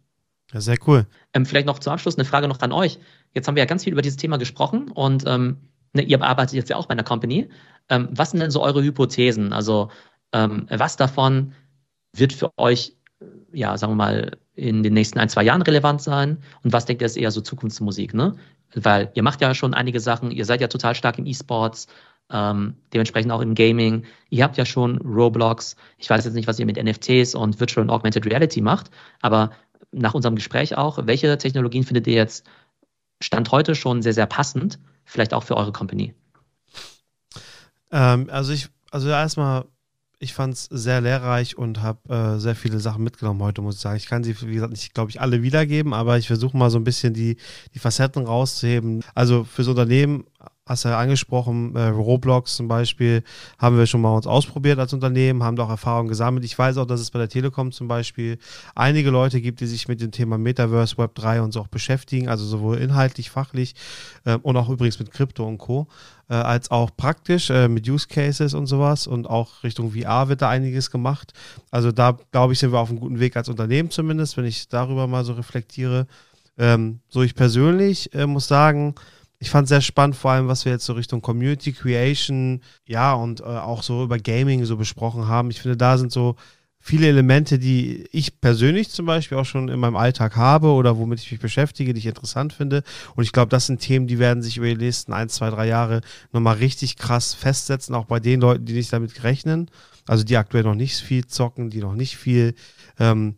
Ja, 0.52 0.62
sehr 0.62 0.78
cool. 0.88 1.06
Ähm, 1.34 1.46
vielleicht 1.46 1.68
noch 1.68 1.80
zum 1.80 1.94
Abschluss 1.94 2.18
eine 2.18 2.26
Frage 2.26 2.48
noch 2.48 2.60
an 2.60 2.72
euch. 2.72 3.00
Jetzt 3.34 3.48
haben 3.48 3.56
wir 3.56 3.64
ja 3.64 3.68
ganz 3.68 3.84
viel 3.84 3.94
über 3.94 4.02
dieses 4.02 4.18
Thema 4.18 4.38
gesprochen 4.38 4.90
und 4.92 5.24
ähm, 5.28 5.58
ne, 5.94 6.02
ihr 6.04 6.22
arbeitet 6.22 6.56
jetzt 6.56 6.70
ja 6.70 6.76
auch 6.76 6.88
bei 6.88 6.94
einer 6.94 7.04
Company. 7.04 7.50
Ähm, 7.90 8.10
was 8.12 8.32
sind 8.32 8.40
denn 8.40 8.52
so 8.52 8.62
eure 8.62 8.84
Hypothesen? 8.84 9.54
Also 9.54 9.90
ähm, 10.34 10.68
was 10.70 10.98
davon 10.98 11.54
wird 12.16 12.34
für 12.34 12.52
euch, 12.58 12.96
ja, 13.52 13.78
sagen 13.78 13.94
wir 13.94 13.98
mal, 13.98 14.38
in 14.56 14.84
den 14.84 14.94
nächsten 14.94 15.20
ein, 15.20 15.30
zwei 15.30 15.44
Jahren 15.44 15.62
relevant 15.62 16.02
sein? 16.02 16.40
Und 16.64 16.74
was 16.74 16.86
denkt 16.86 17.02
ihr 17.02 17.06
ist 17.06 17.18
eher 17.18 17.32
so 17.32 17.42
Zukunftsmusik, 17.42 18.14
ne? 18.14 18.36
Weil 18.76 19.12
ihr 19.16 19.24
macht 19.24 19.42
ja 19.42 19.54
schon 19.56 19.74
einige 19.74 20.00
Sachen, 20.00 20.32
ihr 20.32 20.46
seid 20.46 20.62
ja 20.62 20.68
total 20.68 20.94
stark 20.94 21.18
im 21.18 21.26
E-Sports, 21.26 21.88
ähm, 22.32 22.76
dementsprechend 22.94 23.32
auch 23.32 23.42
im 23.42 23.56
Gaming. 23.56 24.06
Ihr 24.30 24.44
habt 24.44 24.58
ja 24.58 24.66
schon 24.66 24.98
Roblox. 25.00 25.76
Ich 25.98 26.10
weiß 26.10 26.26
jetzt 26.26 26.36
nicht, 26.36 26.48
was 26.48 26.60
ihr 26.60 26.66
mit 26.66 26.82
NFTs 26.82 27.34
und 27.34 27.60
Virtual 27.60 27.84
und 27.84 27.90
Augmented 27.90 28.26
Reality 28.26 28.62
macht, 28.62 28.92
aber 29.22 29.52
nach 29.92 30.14
unserem 30.14 30.36
Gespräch 30.36 30.78
auch, 30.78 31.00
welche 31.08 31.36
Technologien 31.38 31.84
findet 31.84 32.06
ihr 32.06 32.14
jetzt 32.14 32.48
Stand 33.22 33.52
heute 33.52 33.76
schon 33.76 34.02
sehr, 34.02 34.14
sehr 34.14 34.28
passend, 34.28 34.80
vielleicht 35.10 35.34
auch 35.34 35.44
für 35.44 35.58
eure 35.58 35.72
Company? 35.72 36.14
Ähm, 37.92 38.30
also 38.30 38.54
ich, 38.54 38.70
also 38.92 39.10
erstmal, 39.10 39.66
ich 40.20 40.34
fand 40.34 40.54
es 40.54 40.66
sehr 40.66 41.02
lehrreich 41.02 41.58
und 41.58 41.82
habe 41.82 42.14
äh, 42.14 42.40
sehr 42.40 42.56
viele 42.56 42.80
Sachen 42.80 43.04
mitgenommen 43.04 43.42
heute, 43.42 43.62
muss 43.62 43.76
ich 43.76 43.82
sagen. 43.82 43.98
Ich 43.98 44.06
kann 44.06 44.24
sie, 44.24 44.40
wie 44.42 44.54
gesagt, 44.54 44.72
nicht, 44.72 44.94
glaube 44.94 45.10
ich, 45.10 45.20
alle 45.20 45.42
wiedergeben, 45.42 45.94
aber 45.94 46.18
ich 46.18 46.28
versuche 46.28 46.56
mal 46.56 46.70
so 46.70 46.78
ein 46.78 46.84
bisschen 46.84 47.14
die, 47.14 47.38
die 47.74 47.80
Facetten 47.80 48.26
rauszuheben. 48.26 49.04
Also 49.16 49.44
fürs 49.44 49.68
Unternehmen 49.68 50.26
hast 50.70 50.86
du 50.86 50.90
ja 50.90 51.00
angesprochen, 51.00 51.76
äh, 51.76 51.88
Roblox 51.88 52.56
zum 52.56 52.68
Beispiel, 52.68 53.24
haben 53.58 53.78
wir 53.78 53.88
schon 53.88 54.02
mal 54.02 54.16
uns 54.16 54.28
ausprobiert 54.28 54.78
als 54.78 54.94
Unternehmen, 54.94 55.44
haben 55.44 55.56
da 55.56 55.64
auch 55.64 55.70
Erfahrungen 55.70 56.08
gesammelt. 56.08 56.46
Ich 56.46 56.58
weiß 56.58 56.78
auch, 56.78 56.86
dass 56.86 57.02
es 57.02 57.10
bei 57.10 57.20
der 57.20 57.28
Telekom 57.28 57.72
zum 57.72 57.88
Beispiel 57.88 58.38
einige 58.76 59.10
Leute 59.10 59.42
gibt, 59.42 59.60
die 59.60 59.66
sich 59.66 59.88
mit 59.88 60.00
dem 60.00 60.12
Thema 60.12 60.38
Metaverse, 60.38 60.98
Web 61.00 61.16
3 61.16 61.42
und 61.42 61.52
so 61.52 61.62
auch 61.62 61.68
beschäftigen, 61.68 62.30
also 62.30 62.46
sowohl 62.46 62.78
inhaltlich, 62.78 63.32
fachlich 63.32 63.74
äh, 64.26 64.36
und 64.36 64.56
auch 64.56 64.70
übrigens 64.70 65.00
mit 65.00 65.12
Krypto 65.12 65.46
und 65.46 65.58
Co., 65.58 65.88
äh, 66.30 66.36
als 66.36 66.70
auch 66.70 66.92
praktisch 66.96 67.50
äh, 67.50 67.68
mit 67.68 67.90
Use 67.90 68.08
Cases 68.08 68.54
und 68.54 68.68
sowas 68.68 69.08
und 69.08 69.28
auch 69.28 69.64
Richtung 69.64 69.94
VR 69.94 70.30
wird 70.30 70.44
da 70.44 70.50
einiges 70.50 70.92
gemacht. 70.92 71.34
Also 71.72 71.92
da, 71.92 72.18
glaube 72.32 72.54
ich, 72.54 72.60
sind 72.60 72.72
wir 72.72 72.80
auf 72.80 72.90
einem 72.90 73.00
guten 73.00 73.20
Weg 73.20 73.36
als 73.36 73.50
Unternehmen 73.50 73.90
zumindest, 73.90 74.38
wenn 74.38 74.46
ich 74.46 74.68
darüber 74.68 75.08
mal 75.08 75.26
so 75.26 75.34
reflektiere. 75.34 76.06
Ähm, 76.60 77.00
so 77.10 77.24
ich 77.24 77.34
persönlich 77.34 78.14
äh, 78.14 78.28
muss 78.28 78.48
sagen, 78.48 78.94
ich 79.40 79.50
fand 79.50 79.66
es 79.66 79.70
sehr 79.70 79.82
spannend, 79.82 80.18
vor 80.18 80.32
allem, 80.32 80.48
was 80.50 80.66
wir 80.66 80.74
jetzt 80.74 80.86
so 80.86 80.94
Richtung 80.94 81.22
Community 81.22 81.72
Creation, 81.72 82.62
ja, 82.86 83.14
und 83.14 83.40
äh, 83.40 83.44
auch 83.44 83.84
so 83.84 84.04
über 84.04 84.20
Gaming 84.20 84.66
so 84.66 84.76
besprochen 84.76 85.28
haben. 85.28 85.50
Ich 85.50 85.62
finde, 85.62 85.78
da 85.78 85.98
sind 85.98 86.12
so 86.12 86.36
viele 86.82 87.08
Elemente, 87.08 87.58
die 87.58 88.06
ich 88.12 88.40
persönlich 88.42 88.90
zum 88.90 89.06
Beispiel 89.06 89.38
auch 89.38 89.46
schon 89.46 89.70
in 89.70 89.80
meinem 89.80 89.96
Alltag 89.96 90.36
habe 90.36 90.70
oder 90.70 90.98
womit 90.98 91.20
ich 91.20 91.32
mich 91.32 91.40
beschäftige, 91.40 91.94
die 91.94 92.00
ich 92.00 92.06
interessant 92.06 92.54
finde. 92.54 92.84
Und 93.16 93.24
ich 93.24 93.32
glaube, 93.32 93.50
das 93.50 93.66
sind 93.66 93.80
Themen, 93.80 94.08
die 94.08 94.20
werden 94.20 94.44
sich 94.44 94.58
über 94.58 94.68
die 94.68 94.76
nächsten 94.78 95.14
ein, 95.14 95.30
zwei, 95.30 95.50
drei 95.50 95.68
Jahre 95.68 96.02
nochmal 96.32 96.58
richtig 96.58 96.98
krass 96.98 97.34
festsetzen, 97.34 97.96
auch 97.96 98.06
bei 98.06 98.20
den 98.20 98.42
Leuten, 98.42 98.66
die 98.66 98.74
nicht 98.74 98.92
damit 98.92 99.24
rechnen. 99.24 99.70
Also 100.08 100.24
die 100.24 100.38
aktuell 100.38 100.64
noch 100.64 100.76
nicht 100.76 100.98
viel 100.98 101.28
zocken, 101.28 101.70
die 101.70 101.80
noch 101.82 101.96
nicht 101.96 102.18
viel, 102.18 102.56
ähm, 102.98 103.36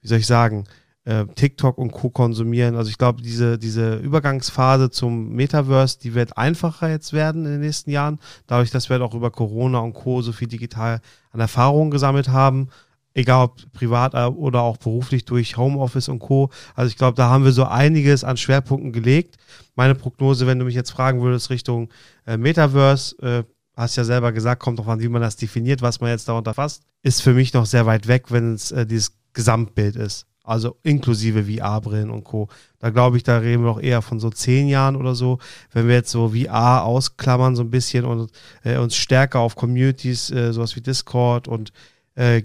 wie 0.00 0.08
soll 0.08 0.18
ich 0.18 0.26
sagen, 0.26 0.64
äh, 1.04 1.26
TikTok 1.26 1.78
und 1.78 1.92
Co. 1.92 2.10
konsumieren. 2.10 2.76
Also 2.76 2.90
ich 2.90 2.98
glaube, 2.98 3.22
diese, 3.22 3.58
diese 3.58 3.96
Übergangsphase 3.96 4.90
zum 4.90 5.30
Metaverse, 5.30 5.98
die 6.00 6.14
wird 6.14 6.36
einfacher 6.38 6.88
jetzt 6.88 7.12
werden 7.12 7.44
in 7.44 7.52
den 7.52 7.60
nächsten 7.60 7.90
Jahren, 7.90 8.18
dadurch, 8.46 8.70
dass 8.70 8.88
wir 8.88 8.94
halt 8.94 9.02
auch 9.02 9.14
über 9.14 9.30
Corona 9.30 9.78
und 9.80 9.92
Co. 9.92 10.22
so 10.22 10.32
viel 10.32 10.48
digital 10.48 11.00
an 11.32 11.40
Erfahrungen 11.40 11.90
gesammelt 11.90 12.28
haben. 12.28 12.68
Egal 13.16 13.44
ob 13.44 13.72
privat 13.72 14.14
äh, 14.14 14.24
oder 14.24 14.62
auch 14.62 14.76
beruflich 14.76 15.24
durch 15.24 15.56
Homeoffice 15.56 16.08
und 16.08 16.18
Co. 16.18 16.50
Also 16.74 16.88
ich 16.88 16.96
glaube, 16.96 17.16
da 17.16 17.28
haben 17.28 17.44
wir 17.44 17.52
so 17.52 17.64
einiges 17.64 18.24
an 18.24 18.36
Schwerpunkten 18.36 18.92
gelegt. 18.92 19.36
Meine 19.76 19.94
Prognose, 19.94 20.46
wenn 20.46 20.58
du 20.58 20.64
mich 20.64 20.74
jetzt 20.74 20.90
fragen 20.90 21.22
würdest, 21.22 21.50
Richtung 21.50 21.90
äh, 22.26 22.36
Metaverse, 22.36 23.16
äh, 23.22 23.44
hast 23.76 23.96
ja 23.96 24.04
selber 24.04 24.32
gesagt, 24.32 24.62
kommt 24.62 24.78
doch 24.78 24.86
an, 24.88 25.00
wie 25.00 25.08
man 25.08 25.22
das 25.22 25.36
definiert, 25.36 25.82
was 25.82 26.00
man 26.00 26.10
jetzt 26.10 26.28
darunter 26.28 26.54
fasst, 26.54 26.82
ist 27.02 27.22
für 27.22 27.34
mich 27.34 27.52
noch 27.52 27.66
sehr 27.66 27.86
weit 27.86 28.08
weg, 28.08 28.30
wenn 28.30 28.54
es 28.54 28.72
äh, 28.72 28.86
dieses 28.86 29.12
Gesamtbild 29.32 29.96
ist 29.96 30.26
also 30.44 30.76
inklusive 30.82 31.44
VR-Brillen 31.44 32.10
und 32.10 32.22
Co. 32.22 32.48
Da 32.78 32.90
glaube 32.90 33.16
ich, 33.16 33.22
da 33.22 33.38
reden 33.38 33.62
wir 33.62 33.70
noch 33.70 33.80
eher 33.80 34.02
von 34.02 34.20
so 34.20 34.30
zehn 34.30 34.68
Jahren 34.68 34.94
oder 34.94 35.14
so. 35.14 35.38
Wenn 35.72 35.88
wir 35.88 35.94
jetzt 35.94 36.10
so 36.10 36.28
VR 36.28 36.84
ausklammern 36.84 37.56
so 37.56 37.62
ein 37.62 37.70
bisschen 37.70 38.04
und 38.04 38.30
äh, 38.62 38.76
uns 38.76 38.94
stärker 38.94 39.40
auf 39.40 39.56
Communities, 39.56 40.30
äh, 40.30 40.52
sowas 40.52 40.76
wie 40.76 40.82
Discord 40.82 41.48
und 41.48 41.72
äh, 42.14 42.42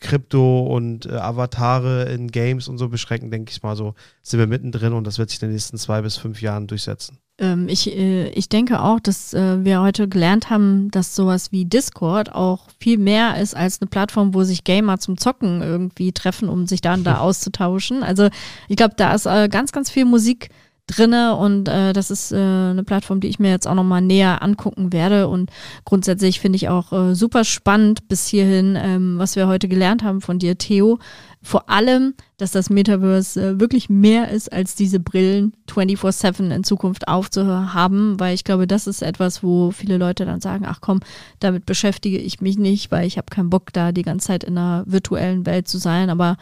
Krypto 0.00 0.62
und 0.62 1.06
äh, 1.06 1.10
Avatare 1.10 2.04
in 2.04 2.28
Games 2.28 2.68
und 2.68 2.78
so 2.78 2.88
beschränken, 2.88 3.30
denke 3.30 3.52
ich 3.52 3.62
mal 3.62 3.76
so, 3.76 3.94
sind 4.22 4.40
wir 4.40 4.46
mittendrin 4.46 4.94
und 4.94 5.06
das 5.06 5.18
wird 5.18 5.30
sich 5.30 5.40
in 5.42 5.48
den 5.48 5.54
nächsten 5.54 5.78
zwei 5.78 6.02
bis 6.02 6.16
fünf 6.16 6.40
Jahren 6.42 6.66
durchsetzen. 6.66 7.18
Ähm, 7.38 7.68
ich, 7.68 7.90
äh, 7.90 8.28
ich 8.28 8.48
denke 8.48 8.80
auch, 8.80 9.00
dass 9.00 9.34
äh, 9.34 9.64
wir 9.64 9.80
heute 9.80 10.08
gelernt 10.08 10.50
haben, 10.50 10.90
dass 10.92 11.16
sowas 11.16 11.50
wie 11.50 11.64
Discord 11.64 12.32
auch 12.32 12.68
viel 12.78 12.96
mehr 12.96 13.40
ist 13.40 13.56
als 13.56 13.80
eine 13.80 13.88
Plattform, 13.88 14.34
wo 14.34 14.44
sich 14.44 14.62
Gamer 14.62 14.98
zum 14.98 15.18
Zocken 15.18 15.60
irgendwie 15.60 16.12
treffen, 16.12 16.48
um 16.48 16.66
sich 16.66 16.80
dann 16.80 17.02
da 17.02 17.18
auszutauschen. 17.18 18.04
Also 18.04 18.28
ich 18.68 18.76
glaube, 18.76 18.94
da 18.96 19.14
ist 19.14 19.26
äh, 19.26 19.48
ganz, 19.48 19.72
ganz 19.72 19.90
viel 19.90 20.04
Musik 20.04 20.50
drinne 20.86 21.36
und 21.36 21.68
äh, 21.68 21.94
das 21.94 22.10
ist 22.10 22.30
äh, 22.32 22.36
eine 22.36 22.84
Plattform, 22.84 23.20
die 23.20 23.28
ich 23.28 23.38
mir 23.38 23.50
jetzt 23.50 23.66
auch 23.66 23.74
nochmal 23.74 24.02
näher 24.02 24.42
angucken 24.42 24.92
werde 24.92 25.28
und 25.28 25.50
grundsätzlich 25.86 26.40
finde 26.40 26.56
ich 26.56 26.68
auch 26.68 26.92
äh, 26.92 27.14
super 27.14 27.44
spannend 27.44 28.06
bis 28.08 28.26
hierhin, 28.26 28.76
ähm, 28.78 29.18
was 29.18 29.34
wir 29.34 29.46
heute 29.46 29.66
gelernt 29.68 30.02
haben 30.02 30.20
von 30.20 30.38
dir, 30.38 30.58
Theo, 30.58 30.98
vor 31.42 31.70
allem, 31.70 32.14
dass 32.36 32.52
das 32.52 32.68
Metaverse 32.68 33.40
äh, 33.40 33.60
wirklich 33.60 33.88
mehr 33.88 34.30
ist, 34.30 34.52
als 34.52 34.74
diese 34.74 35.00
Brillen 35.00 35.54
24-7 35.70 36.50
in 36.50 36.64
Zukunft 36.64 37.08
aufzuhaben, 37.08 38.20
weil 38.20 38.34
ich 38.34 38.44
glaube, 38.44 38.66
das 38.66 38.86
ist 38.86 39.00
etwas, 39.00 39.42
wo 39.42 39.70
viele 39.70 39.96
Leute 39.96 40.26
dann 40.26 40.40
sagen, 40.40 40.66
ach 40.68 40.80
komm, 40.82 41.00
damit 41.40 41.64
beschäftige 41.64 42.18
ich 42.18 42.42
mich 42.42 42.58
nicht, 42.58 42.90
weil 42.90 43.06
ich 43.06 43.16
habe 43.16 43.26
keinen 43.30 43.50
Bock, 43.50 43.72
da 43.72 43.92
die 43.92 44.02
ganze 44.02 44.26
Zeit 44.26 44.44
in 44.44 44.58
einer 44.58 44.84
virtuellen 44.86 45.46
Welt 45.46 45.66
zu 45.66 45.78
sein. 45.78 46.10
Aber 46.10 46.36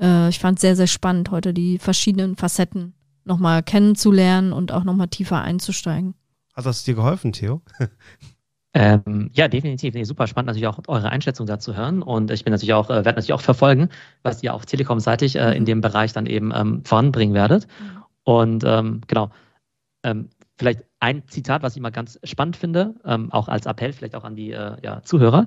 äh, 0.00 0.28
ich 0.28 0.38
fand 0.38 0.60
sehr, 0.60 0.76
sehr 0.76 0.86
spannend, 0.86 1.32
heute 1.32 1.52
die 1.52 1.78
verschiedenen 1.78 2.36
Facetten 2.36 2.94
nochmal 3.28 3.62
kennenzulernen 3.62 4.52
und 4.52 4.72
auch 4.72 4.84
nochmal 4.84 5.08
tiefer 5.08 5.40
einzusteigen. 5.42 6.14
Hat 6.54 6.66
das 6.66 6.82
dir 6.82 6.94
geholfen, 6.94 7.32
Theo? 7.32 7.62
Ähm, 8.74 9.30
ja, 9.32 9.48
definitiv. 9.48 9.94
Nee, 9.94 10.04
super 10.04 10.26
spannend, 10.26 10.48
natürlich 10.48 10.66
auch 10.66 10.78
eure 10.88 11.10
Einschätzung 11.10 11.46
dazu 11.46 11.74
hören. 11.74 12.02
Und 12.02 12.30
ich 12.30 12.44
bin 12.44 12.52
natürlich 12.52 12.74
auch, 12.74 12.90
äh, 12.90 12.96
werde 12.96 13.14
natürlich 13.14 13.32
auch 13.32 13.40
verfolgen, 13.40 13.88
was 14.22 14.42
ihr 14.42 14.54
auch 14.54 14.64
telekom-seitig 14.64 15.36
äh, 15.36 15.56
in 15.56 15.64
dem 15.64 15.80
Bereich 15.80 16.12
dann 16.12 16.26
eben 16.26 16.52
ähm, 16.54 16.84
voranbringen 16.84 17.34
werdet. 17.34 17.66
Mhm. 17.66 18.02
Und 18.24 18.64
ähm, 18.64 19.00
genau, 19.06 19.30
ähm, 20.02 20.28
vielleicht 20.58 20.82
ein 21.00 21.26
Zitat, 21.28 21.62
was 21.62 21.76
ich 21.76 21.82
mal 21.82 21.90
ganz 21.90 22.20
spannend 22.24 22.56
finde, 22.56 22.94
ähm, 23.04 23.32
auch 23.32 23.48
als 23.48 23.66
Appell, 23.66 23.92
vielleicht 23.92 24.14
auch 24.14 24.24
an 24.24 24.36
die 24.36 24.52
äh, 24.52 24.76
ja, 24.82 25.02
Zuhörer. 25.02 25.46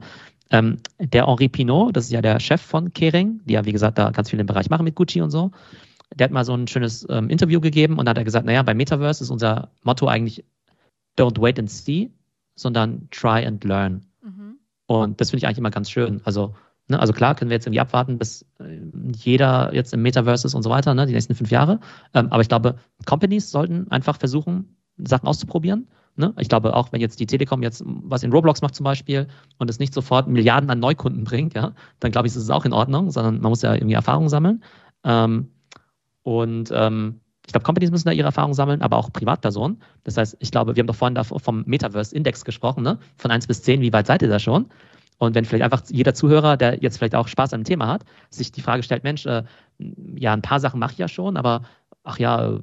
Ähm, 0.49 0.78
der 0.99 1.28
Henri 1.28 1.48
Pinot, 1.48 1.95
das 1.95 2.06
ist 2.06 2.12
ja 2.12 2.22
der 2.22 2.40
Chef 2.40 2.62
von 2.62 2.91
Kering, 2.91 3.41
die 3.45 3.53
ja, 3.53 3.66
wie 3.66 3.72
gesagt, 3.72 3.98
da 3.98 4.10
ganz 4.10 4.30
viel 4.30 4.40
im 4.40 4.48
Bereich 4.48 4.70
machen 4.70 4.84
mit 4.84 4.95
Gucci 4.95 5.22
und 5.22 5.30
so. 5.30 5.52
Der 6.15 6.25
hat 6.25 6.31
mal 6.31 6.45
so 6.45 6.53
ein 6.53 6.67
schönes 6.67 7.05
ähm, 7.09 7.29
Interview 7.29 7.61
gegeben 7.61 7.97
und 7.97 8.05
da 8.05 8.11
hat 8.11 8.17
er 8.17 8.23
gesagt, 8.23 8.45
naja, 8.45 8.63
bei 8.63 8.73
Metaverse 8.73 9.23
ist 9.23 9.29
unser 9.29 9.71
Motto 9.83 10.07
eigentlich 10.07 10.43
don't 11.17 11.41
wait 11.41 11.59
and 11.59 11.69
see, 11.69 12.11
sondern 12.55 13.07
try 13.11 13.45
and 13.45 13.63
learn. 13.63 14.05
Mhm. 14.21 14.57
Und 14.88 15.21
das 15.21 15.29
finde 15.29 15.39
ich 15.39 15.47
eigentlich 15.47 15.59
immer 15.59 15.71
ganz 15.71 15.89
schön. 15.89 16.21
Also, 16.23 16.53
ne, 16.88 16.99
also 16.99 17.13
klar 17.13 17.35
können 17.35 17.49
wir 17.49 17.55
jetzt 17.55 17.65
irgendwie 17.65 17.79
abwarten, 17.79 18.17
bis 18.17 18.45
äh, 18.59 18.77
jeder 19.15 19.73
jetzt 19.73 19.93
im 19.93 20.01
Metaverse 20.01 20.47
ist 20.47 20.53
und 20.53 20.63
so 20.63 20.69
weiter, 20.69 20.93
ne, 20.93 21.05
die 21.05 21.13
nächsten 21.13 21.35
fünf 21.35 21.51
Jahre. 21.51 21.79
Ähm, 22.13 22.27
aber 22.31 22.41
ich 22.41 22.49
glaube, 22.49 22.75
Companies 23.05 23.51
sollten 23.51 23.89
einfach 23.89 24.17
versuchen, 24.17 24.75
Sachen 24.97 25.27
auszuprobieren. 25.27 25.88
Ne? 26.17 26.33
Ich 26.39 26.49
glaube, 26.49 26.75
auch 26.75 26.91
wenn 26.91 26.99
jetzt 26.99 27.19
die 27.19 27.25
Telekom 27.25 27.63
jetzt 27.63 27.83
was 27.85 28.23
in 28.23 28.31
Roblox 28.33 28.61
macht 28.61 28.75
zum 28.75 28.83
Beispiel 28.83 29.27
und 29.57 29.69
es 29.69 29.79
nicht 29.79 29.93
sofort 29.93 30.27
Milliarden 30.27 30.69
an 30.69 30.79
Neukunden 30.79 31.23
bringt, 31.23 31.53
ja, 31.53 31.73
dann 31.99 32.11
glaube 32.11 32.27
ich, 32.27 32.35
ist 32.35 32.43
es 32.43 32.49
auch 32.49 32.65
in 32.65 32.73
Ordnung, 32.73 33.11
sondern 33.11 33.39
man 33.39 33.49
muss 33.49 33.61
ja 33.61 33.73
irgendwie 33.73 33.93
Erfahrung 33.93 34.27
sammeln. 34.27 34.63
Ähm, 35.03 35.47
und 36.23 36.72
ähm, 36.73 37.19
ich 37.45 37.53
glaube, 37.53 37.64
Companies 37.64 37.91
müssen 37.91 38.07
da 38.07 38.14
ihre 38.14 38.27
Erfahrungen 38.27 38.53
sammeln, 38.53 38.81
aber 38.81 38.98
auch 38.98 39.11
Privatpersonen. 39.11 39.81
Das 40.03 40.15
heißt, 40.15 40.38
ich 40.39 40.52
glaube, 40.52 40.76
wir 40.76 40.81
haben 40.81 40.88
doch 40.88 40.95
vorhin 40.95 41.22
vom 41.23 41.64
Metaverse-Index 41.65 42.45
gesprochen, 42.45 42.84
ne? 42.84 42.99
von 43.18 43.31
1 43.31 43.48
bis 43.48 43.64
10, 43.64 43.81
wie 43.81 43.91
weit 43.91 44.07
seid 44.07 44.22
ihr 44.22 44.30
da 44.30 44.39
schon? 44.39 44.68
Und 45.18 45.35
wenn 45.35 45.45
vielleicht 45.45 45.64
einfach 45.64 45.84
jeder 45.89 46.14
Zuhörer, 46.14 46.57
der 46.57 46.81
jetzt 46.81 46.98
vielleicht 46.98 47.15
auch 47.15 47.27
Spaß 47.27 47.53
an 47.53 47.61
dem 47.61 47.65
Thema 47.65 47.88
hat, 47.88 48.06
sich 48.30 48.52
die 48.52 48.61
Frage 48.61 48.84
stellt, 48.84 49.03
Mensch, 49.03 49.26
äh, 49.26 49.43
ja, 50.15 50.34
ein 50.34 50.41
paar 50.41 50.60
Sachen 50.60 50.80
mache 50.80 50.93
ich 50.93 50.98
ja 50.98 51.07
schon, 51.07 51.38
aber 51.38 51.64
ach 52.03 52.18
ja, 52.18 52.60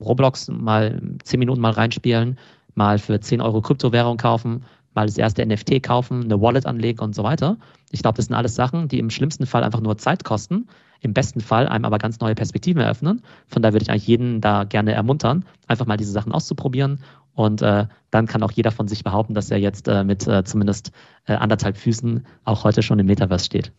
Roblox 0.00 0.48
mal 0.48 1.00
10 1.24 1.38
Minuten 1.38 1.60
mal 1.60 1.72
reinspielen, 1.72 2.38
mal 2.74 2.98
für 2.98 3.18
10 3.18 3.40
Euro 3.40 3.60
Kryptowährung 3.60 4.18
kaufen, 4.18 4.64
mal 4.96 5.06
das 5.06 5.18
erste 5.18 5.46
NFT 5.46 5.82
kaufen, 5.82 6.24
eine 6.24 6.40
Wallet 6.40 6.66
anlegen 6.66 7.00
und 7.00 7.14
so 7.14 7.22
weiter. 7.22 7.58
Ich 7.90 8.02
glaube, 8.02 8.16
das 8.16 8.26
sind 8.26 8.34
alles 8.34 8.54
Sachen, 8.54 8.88
die 8.88 8.98
im 8.98 9.10
schlimmsten 9.10 9.46
Fall 9.46 9.62
einfach 9.62 9.80
nur 9.80 9.96
Zeit 9.98 10.24
kosten, 10.24 10.66
im 11.00 11.12
besten 11.12 11.40
Fall 11.40 11.68
einem 11.68 11.84
aber 11.84 11.98
ganz 11.98 12.18
neue 12.20 12.34
Perspektiven 12.34 12.82
eröffnen. 12.82 13.22
Von 13.46 13.62
daher 13.62 13.74
würde 13.74 13.84
ich 13.84 13.90
eigentlich 13.90 14.08
jeden 14.08 14.40
da 14.40 14.64
gerne 14.64 14.92
ermuntern, 14.92 15.44
einfach 15.68 15.86
mal 15.86 15.96
diese 15.96 16.12
Sachen 16.12 16.32
auszuprobieren. 16.32 17.00
Und 17.34 17.60
äh, 17.62 17.86
dann 18.10 18.26
kann 18.26 18.42
auch 18.42 18.50
jeder 18.50 18.70
von 18.70 18.88
sich 18.88 19.04
behaupten, 19.04 19.34
dass 19.34 19.50
er 19.50 19.58
jetzt 19.58 19.88
äh, 19.88 20.04
mit 20.04 20.26
äh, 20.26 20.42
zumindest 20.44 20.90
äh, 21.26 21.34
anderthalb 21.34 21.76
Füßen 21.76 22.26
auch 22.44 22.64
heute 22.64 22.82
schon 22.82 22.98
im 22.98 23.06
Metaverse 23.06 23.44
steht. 23.44 23.72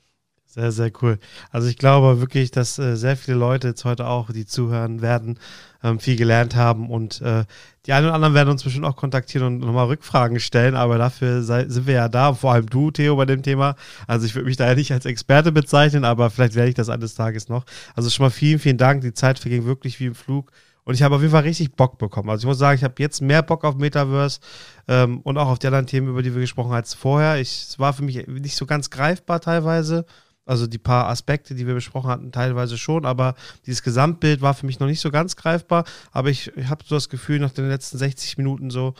Sehr, 0.57 0.71
sehr 0.71 0.91
cool. 1.03 1.19
Also 1.51 1.67
ich 1.67 1.77
glaube 1.77 2.19
wirklich, 2.19 2.49
dass 2.49 2.79
äh, 2.79 2.95
sehr 2.97 3.15
viele 3.15 3.37
Leute 3.37 3.67
jetzt 3.67 3.85
heute 3.85 4.07
auch, 4.07 4.31
die 4.31 4.47
zuhören 4.47 5.03
werden, 5.03 5.37
ähm, 5.83 5.99
viel 5.99 6.15
gelernt 6.15 6.55
haben 6.55 6.89
und 6.89 7.21
äh, 7.21 7.43
die 7.85 7.93
einen 7.93 8.07
oder 8.07 8.15
anderen 8.15 8.33
werden 8.33 8.49
uns 8.49 8.63
bestimmt 8.63 8.85
auch 8.85 8.95
kontaktieren 8.95 9.45
und 9.45 9.59
nochmal 9.59 9.85
Rückfragen 9.85 10.39
stellen, 10.39 10.73
aber 10.73 10.97
dafür 10.97 11.43
sei, 11.43 11.67
sind 11.67 11.85
wir 11.85 11.93
ja 11.93 12.09
da, 12.09 12.33
vor 12.33 12.53
allem 12.53 12.65
du, 12.65 12.89
Theo, 12.89 13.15
bei 13.15 13.25
dem 13.25 13.43
Thema. 13.43 13.75
Also 14.07 14.25
ich 14.25 14.33
würde 14.33 14.47
mich 14.47 14.57
da 14.57 14.65
ja 14.65 14.73
nicht 14.73 14.91
als 14.91 15.05
Experte 15.05 15.51
bezeichnen, 15.51 16.03
aber 16.03 16.31
vielleicht 16.31 16.55
werde 16.55 16.69
ich 16.69 16.75
das 16.75 16.89
eines 16.89 17.13
Tages 17.13 17.49
noch. 17.49 17.63
Also 17.95 18.09
schon 18.09 18.25
mal 18.25 18.31
vielen, 18.31 18.57
vielen 18.57 18.79
Dank. 18.79 19.01
Die 19.01 19.13
Zeit 19.13 19.37
verging 19.37 19.65
wirklich 19.65 19.99
wie 19.99 20.07
im 20.07 20.15
Flug. 20.15 20.51
Und 20.85 20.95
ich 20.95 21.03
habe 21.03 21.15
auf 21.15 21.21
jeden 21.21 21.33
Fall 21.33 21.43
richtig 21.43 21.75
Bock 21.75 21.99
bekommen. 21.99 22.31
Also 22.31 22.45
ich 22.45 22.47
muss 22.47 22.57
sagen, 22.57 22.77
ich 22.77 22.83
habe 22.83 22.95
jetzt 22.97 23.21
mehr 23.21 23.43
Bock 23.43 23.63
auf 23.63 23.75
Metaverse 23.75 24.39
ähm, 24.87 25.19
und 25.19 25.37
auch 25.37 25.49
auf 25.49 25.59
die 25.59 25.67
anderen 25.67 25.85
Themen, 25.85 26.07
über 26.07 26.23
die 26.23 26.33
wir 26.33 26.41
gesprochen 26.41 26.69
haben, 26.69 26.77
als 26.77 26.95
vorher. 26.95 27.39
Ich, 27.39 27.67
es 27.69 27.77
war 27.77 27.93
für 27.93 28.03
mich 28.03 28.25
nicht 28.25 28.55
so 28.55 28.65
ganz 28.65 28.89
greifbar 28.89 29.39
teilweise. 29.39 30.05
Also 30.47 30.67
die 30.67 30.77
paar 30.77 31.07
Aspekte, 31.09 31.55
die 31.55 31.67
wir 31.67 31.73
besprochen 31.73 32.09
hatten, 32.09 32.31
teilweise 32.31 32.77
schon, 32.77 33.05
aber 33.05 33.35
dieses 33.65 33.83
Gesamtbild 33.83 34.41
war 34.41 34.53
für 34.53 34.65
mich 34.65 34.79
noch 34.79 34.87
nicht 34.87 35.01
so 35.01 35.11
ganz 35.11 35.35
greifbar. 35.35 35.83
Aber 36.11 36.29
ich, 36.29 36.55
ich 36.55 36.69
habe 36.69 36.83
so 36.87 36.95
das 36.95 37.09
Gefühl, 37.09 37.39
nach 37.39 37.51
den 37.51 37.67
letzten 37.67 37.97
60 37.97 38.37
Minuten 38.37 38.69
so, 38.69 38.93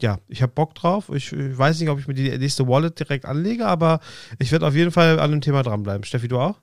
ja, 0.00 0.18
ich 0.28 0.42
habe 0.42 0.52
Bock 0.52 0.74
drauf. 0.74 1.10
Ich, 1.14 1.32
ich, 1.32 1.58
weiß 1.58 1.80
nicht, 1.80 1.88
ob 1.88 1.98
ich 1.98 2.06
mir 2.06 2.14
die 2.14 2.36
nächste 2.38 2.66
Wallet 2.66 2.98
direkt 2.98 3.24
anlege, 3.24 3.66
aber 3.66 4.00
ich 4.38 4.52
werde 4.52 4.66
auf 4.66 4.74
jeden 4.74 4.92
Fall 4.92 5.18
an 5.18 5.30
dem 5.30 5.40
Thema 5.40 5.62
dranbleiben. 5.62 6.04
Steffi, 6.04 6.28
du 6.28 6.38
auch? 6.38 6.56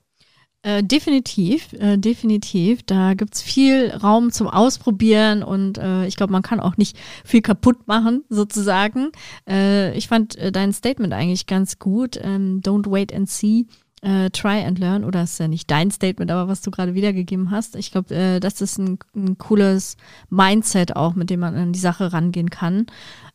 Äh, 0.62 0.82
definitiv, 0.82 1.72
äh, 1.74 1.96
definitiv. 1.98 2.82
Da 2.82 3.14
gibt 3.14 3.36
es 3.36 3.42
viel 3.42 3.90
Raum 3.90 4.32
zum 4.32 4.48
Ausprobieren 4.48 5.44
und 5.44 5.78
äh, 5.78 6.04
ich 6.06 6.16
glaube, 6.16 6.32
man 6.32 6.42
kann 6.42 6.58
auch 6.58 6.76
nicht 6.76 6.96
viel 7.24 7.42
kaputt 7.42 7.86
machen, 7.86 8.24
sozusagen. 8.28 9.12
Äh, 9.48 9.96
ich 9.96 10.08
fand 10.08 10.36
äh, 10.36 10.50
dein 10.50 10.72
Statement 10.72 11.12
eigentlich 11.12 11.46
ganz 11.46 11.78
gut. 11.78 12.18
Ähm, 12.20 12.60
don't 12.60 12.90
wait 12.90 13.14
and 13.14 13.30
see 13.30 13.66
äh, 14.02 14.30
Try 14.30 14.64
and 14.64 14.78
Learn, 14.78 15.04
oder 15.04 15.22
ist 15.22 15.38
ja 15.38 15.48
nicht 15.48 15.70
dein 15.70 15.90
Statement, 15.90 16.30
aber 16.30 16.48
was 16.48 16.60
du 16.60 16.70
gerade 16.70 16.94
wiedergegeben 16.94 17.50
hast. 17.50 17.76
Ich 17.76 17.90
glaube, 17.90 18.14
äh, 18.14 18.40
das 18.40 18.60
ist 18.60 18.78
ein, 18.78 18.98
ein, 19.14 19.38
cooles 19.38 19.96
Mindset 20.30 20.96
auch, 20.96 21.14
mit 21.14 21.30
dem 21.30 21.40
man 21.40 21.56
an 21.56 21.72
die 21.72 21.78
Sache 21.78 22.12
rangehen 22.12 22.50
kann. 22.50 22.86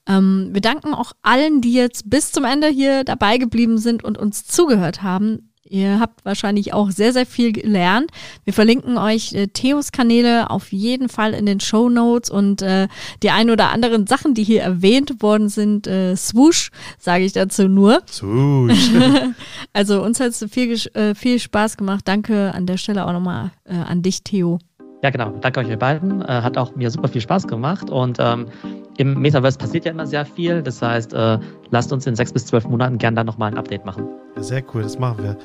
Ähm, 0.07 0.49
wir 0.51 0.61
danken 0.61 0.93
auch 0.93 1.13
allen, 1.21 1.61
die 1.61 1.73
jetzt 1.73 2.09
bis 2.09 2.31
zum 2.31 2.43
Ende 2.45 2.67
hier 2.67 3.03
dabei 3.03 3.37
geblieben 3.37 3.77
sind 3.77 4.03
und 4.03 4.17
uns 4.17 4.45
zugehört 4.45 5.03
haben. 5.03 5.52
Ihr 5.73 5.99
habt 5.99 6.23
wahrscheinlich 6.23 6.71
auch 6.71 6.91
sehr, 6.91 7.13
sehr 7.13 7.25
viel 7.25 7.51
gelernt. 7.51 8.11
Wir 8.43 8.53
verlinken 8.53 8.99
euch 8.99 9.33
äh, 9.33 9.47
Theos 9.47 9.91
Kanäle 9.91 10.51
auf 10.51 10.71
jeden 10.71 11.09
Fall 11.09 11.33
in 11.33 11.47
den 11.47 11.59
Show 11.59 11.89
Notes 11.89 12.29
und 12.29 12.61
äh, 12.61 12.87
die 13.23 13.31
ein 13.31 13.49
oder 13.49 13.71
anderen 13.71 14.05
Sachen, 14.05 14.35
die 14.35 14.43
hier 14.43 14.61
erwähnt 14.61 15.23
worden 15.23 15.49
sind, 15.49 15.87
äh, 15.87 16.15
swoosh, 16.15 16.69
sage 16.99 17.23
ich 17.23 17.33
dazu 17.33 17.67
nur. 17.67 18.03
Swoosh. 18.07 18.91
also 19.73 20.03
uns 20.03 20.19
hat 20.19 20.27
es 20.27 20.45
viel, 20.51 20.73
äh, 20.93 21.15
viel 21.15 21.39
Spaß 21.39 21.75
gemacht. 21.75 22.01
Danke 22.07 22.53
an 22.53 22.67
der 22.67 22.77
Stelle 22.77 23.07
auch 23.07 23.11
nochmal 23.11 23.49
äh, 23.65 23.73
an 23.73 24.03
dich, 24.03 24.23
Theo. 24.23 24.59
Ja, 25.03 25.09
genau. 25.09 25.31
Danke 25.41 25.59
euch 25.59 25.79
beiden. 25.79 26.21
Äh, 26.21 26.27
hat 26.27 26.55
auch 26.55 26.75
mir 26.75 26.91
super 26.91 27.07
viel 27.07 27.19
Spaß 27.19 27.47
gemacht 27.47 27.89
und 27.89 28.19
ähm, 28.19 28.45
im 28.97 29.19
Metaverse 29.19 29.57
passiert 29.57 29.85
ja 29.85 29.91
immer 29.91 30.05
sehr 30.05 30.25
viel. 30.25 30.61
Das 30.61 30.81
heißt, 30.81 31.13
äh, 31.13 31.39
lasst 31.71 31.91
uns 31.91 32.07
in 32.07 32.15
sechs 32.15 32.31
bis 32.31 32.45
zwölf 32.45 32.65
Monaten 32.65 32.99
gerne 32.99 33.15
dann 33.15 33.25
nochmal 33.25 33.51
ein 33.51 33.57
Update 33.57 33.85
machen. 33.85 34.07
Sehr 34.37 34.63
cool, 34.73 34.83
das 34.83 34.97
machen 34.97 35.23
wir. 35.23 35.37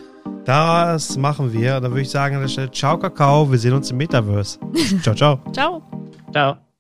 Das 0.48 1.18
machen 1.18 1.52
wir. 1.52 1.78
Dann 1.78 1.90
würde 1.90 2.00
ich 2.00 2.10
sagen 2.10 2.36
an 2.36 2.40
der 2.40 2.48
Stelle, 2.48 2.70
ciao 2.70 2.96
Kakao, 2.96 3.50
wir 3.50 3.58
sehen 3.58 3.74
uns 3.74 3.90
im 3.90 3.98
Metaverse. 3.98 4.58
ciao, 5.02 5.14
ciao. 5.14 5.40
ciao. 5.52 5.82
Ciao. 6.32 6.67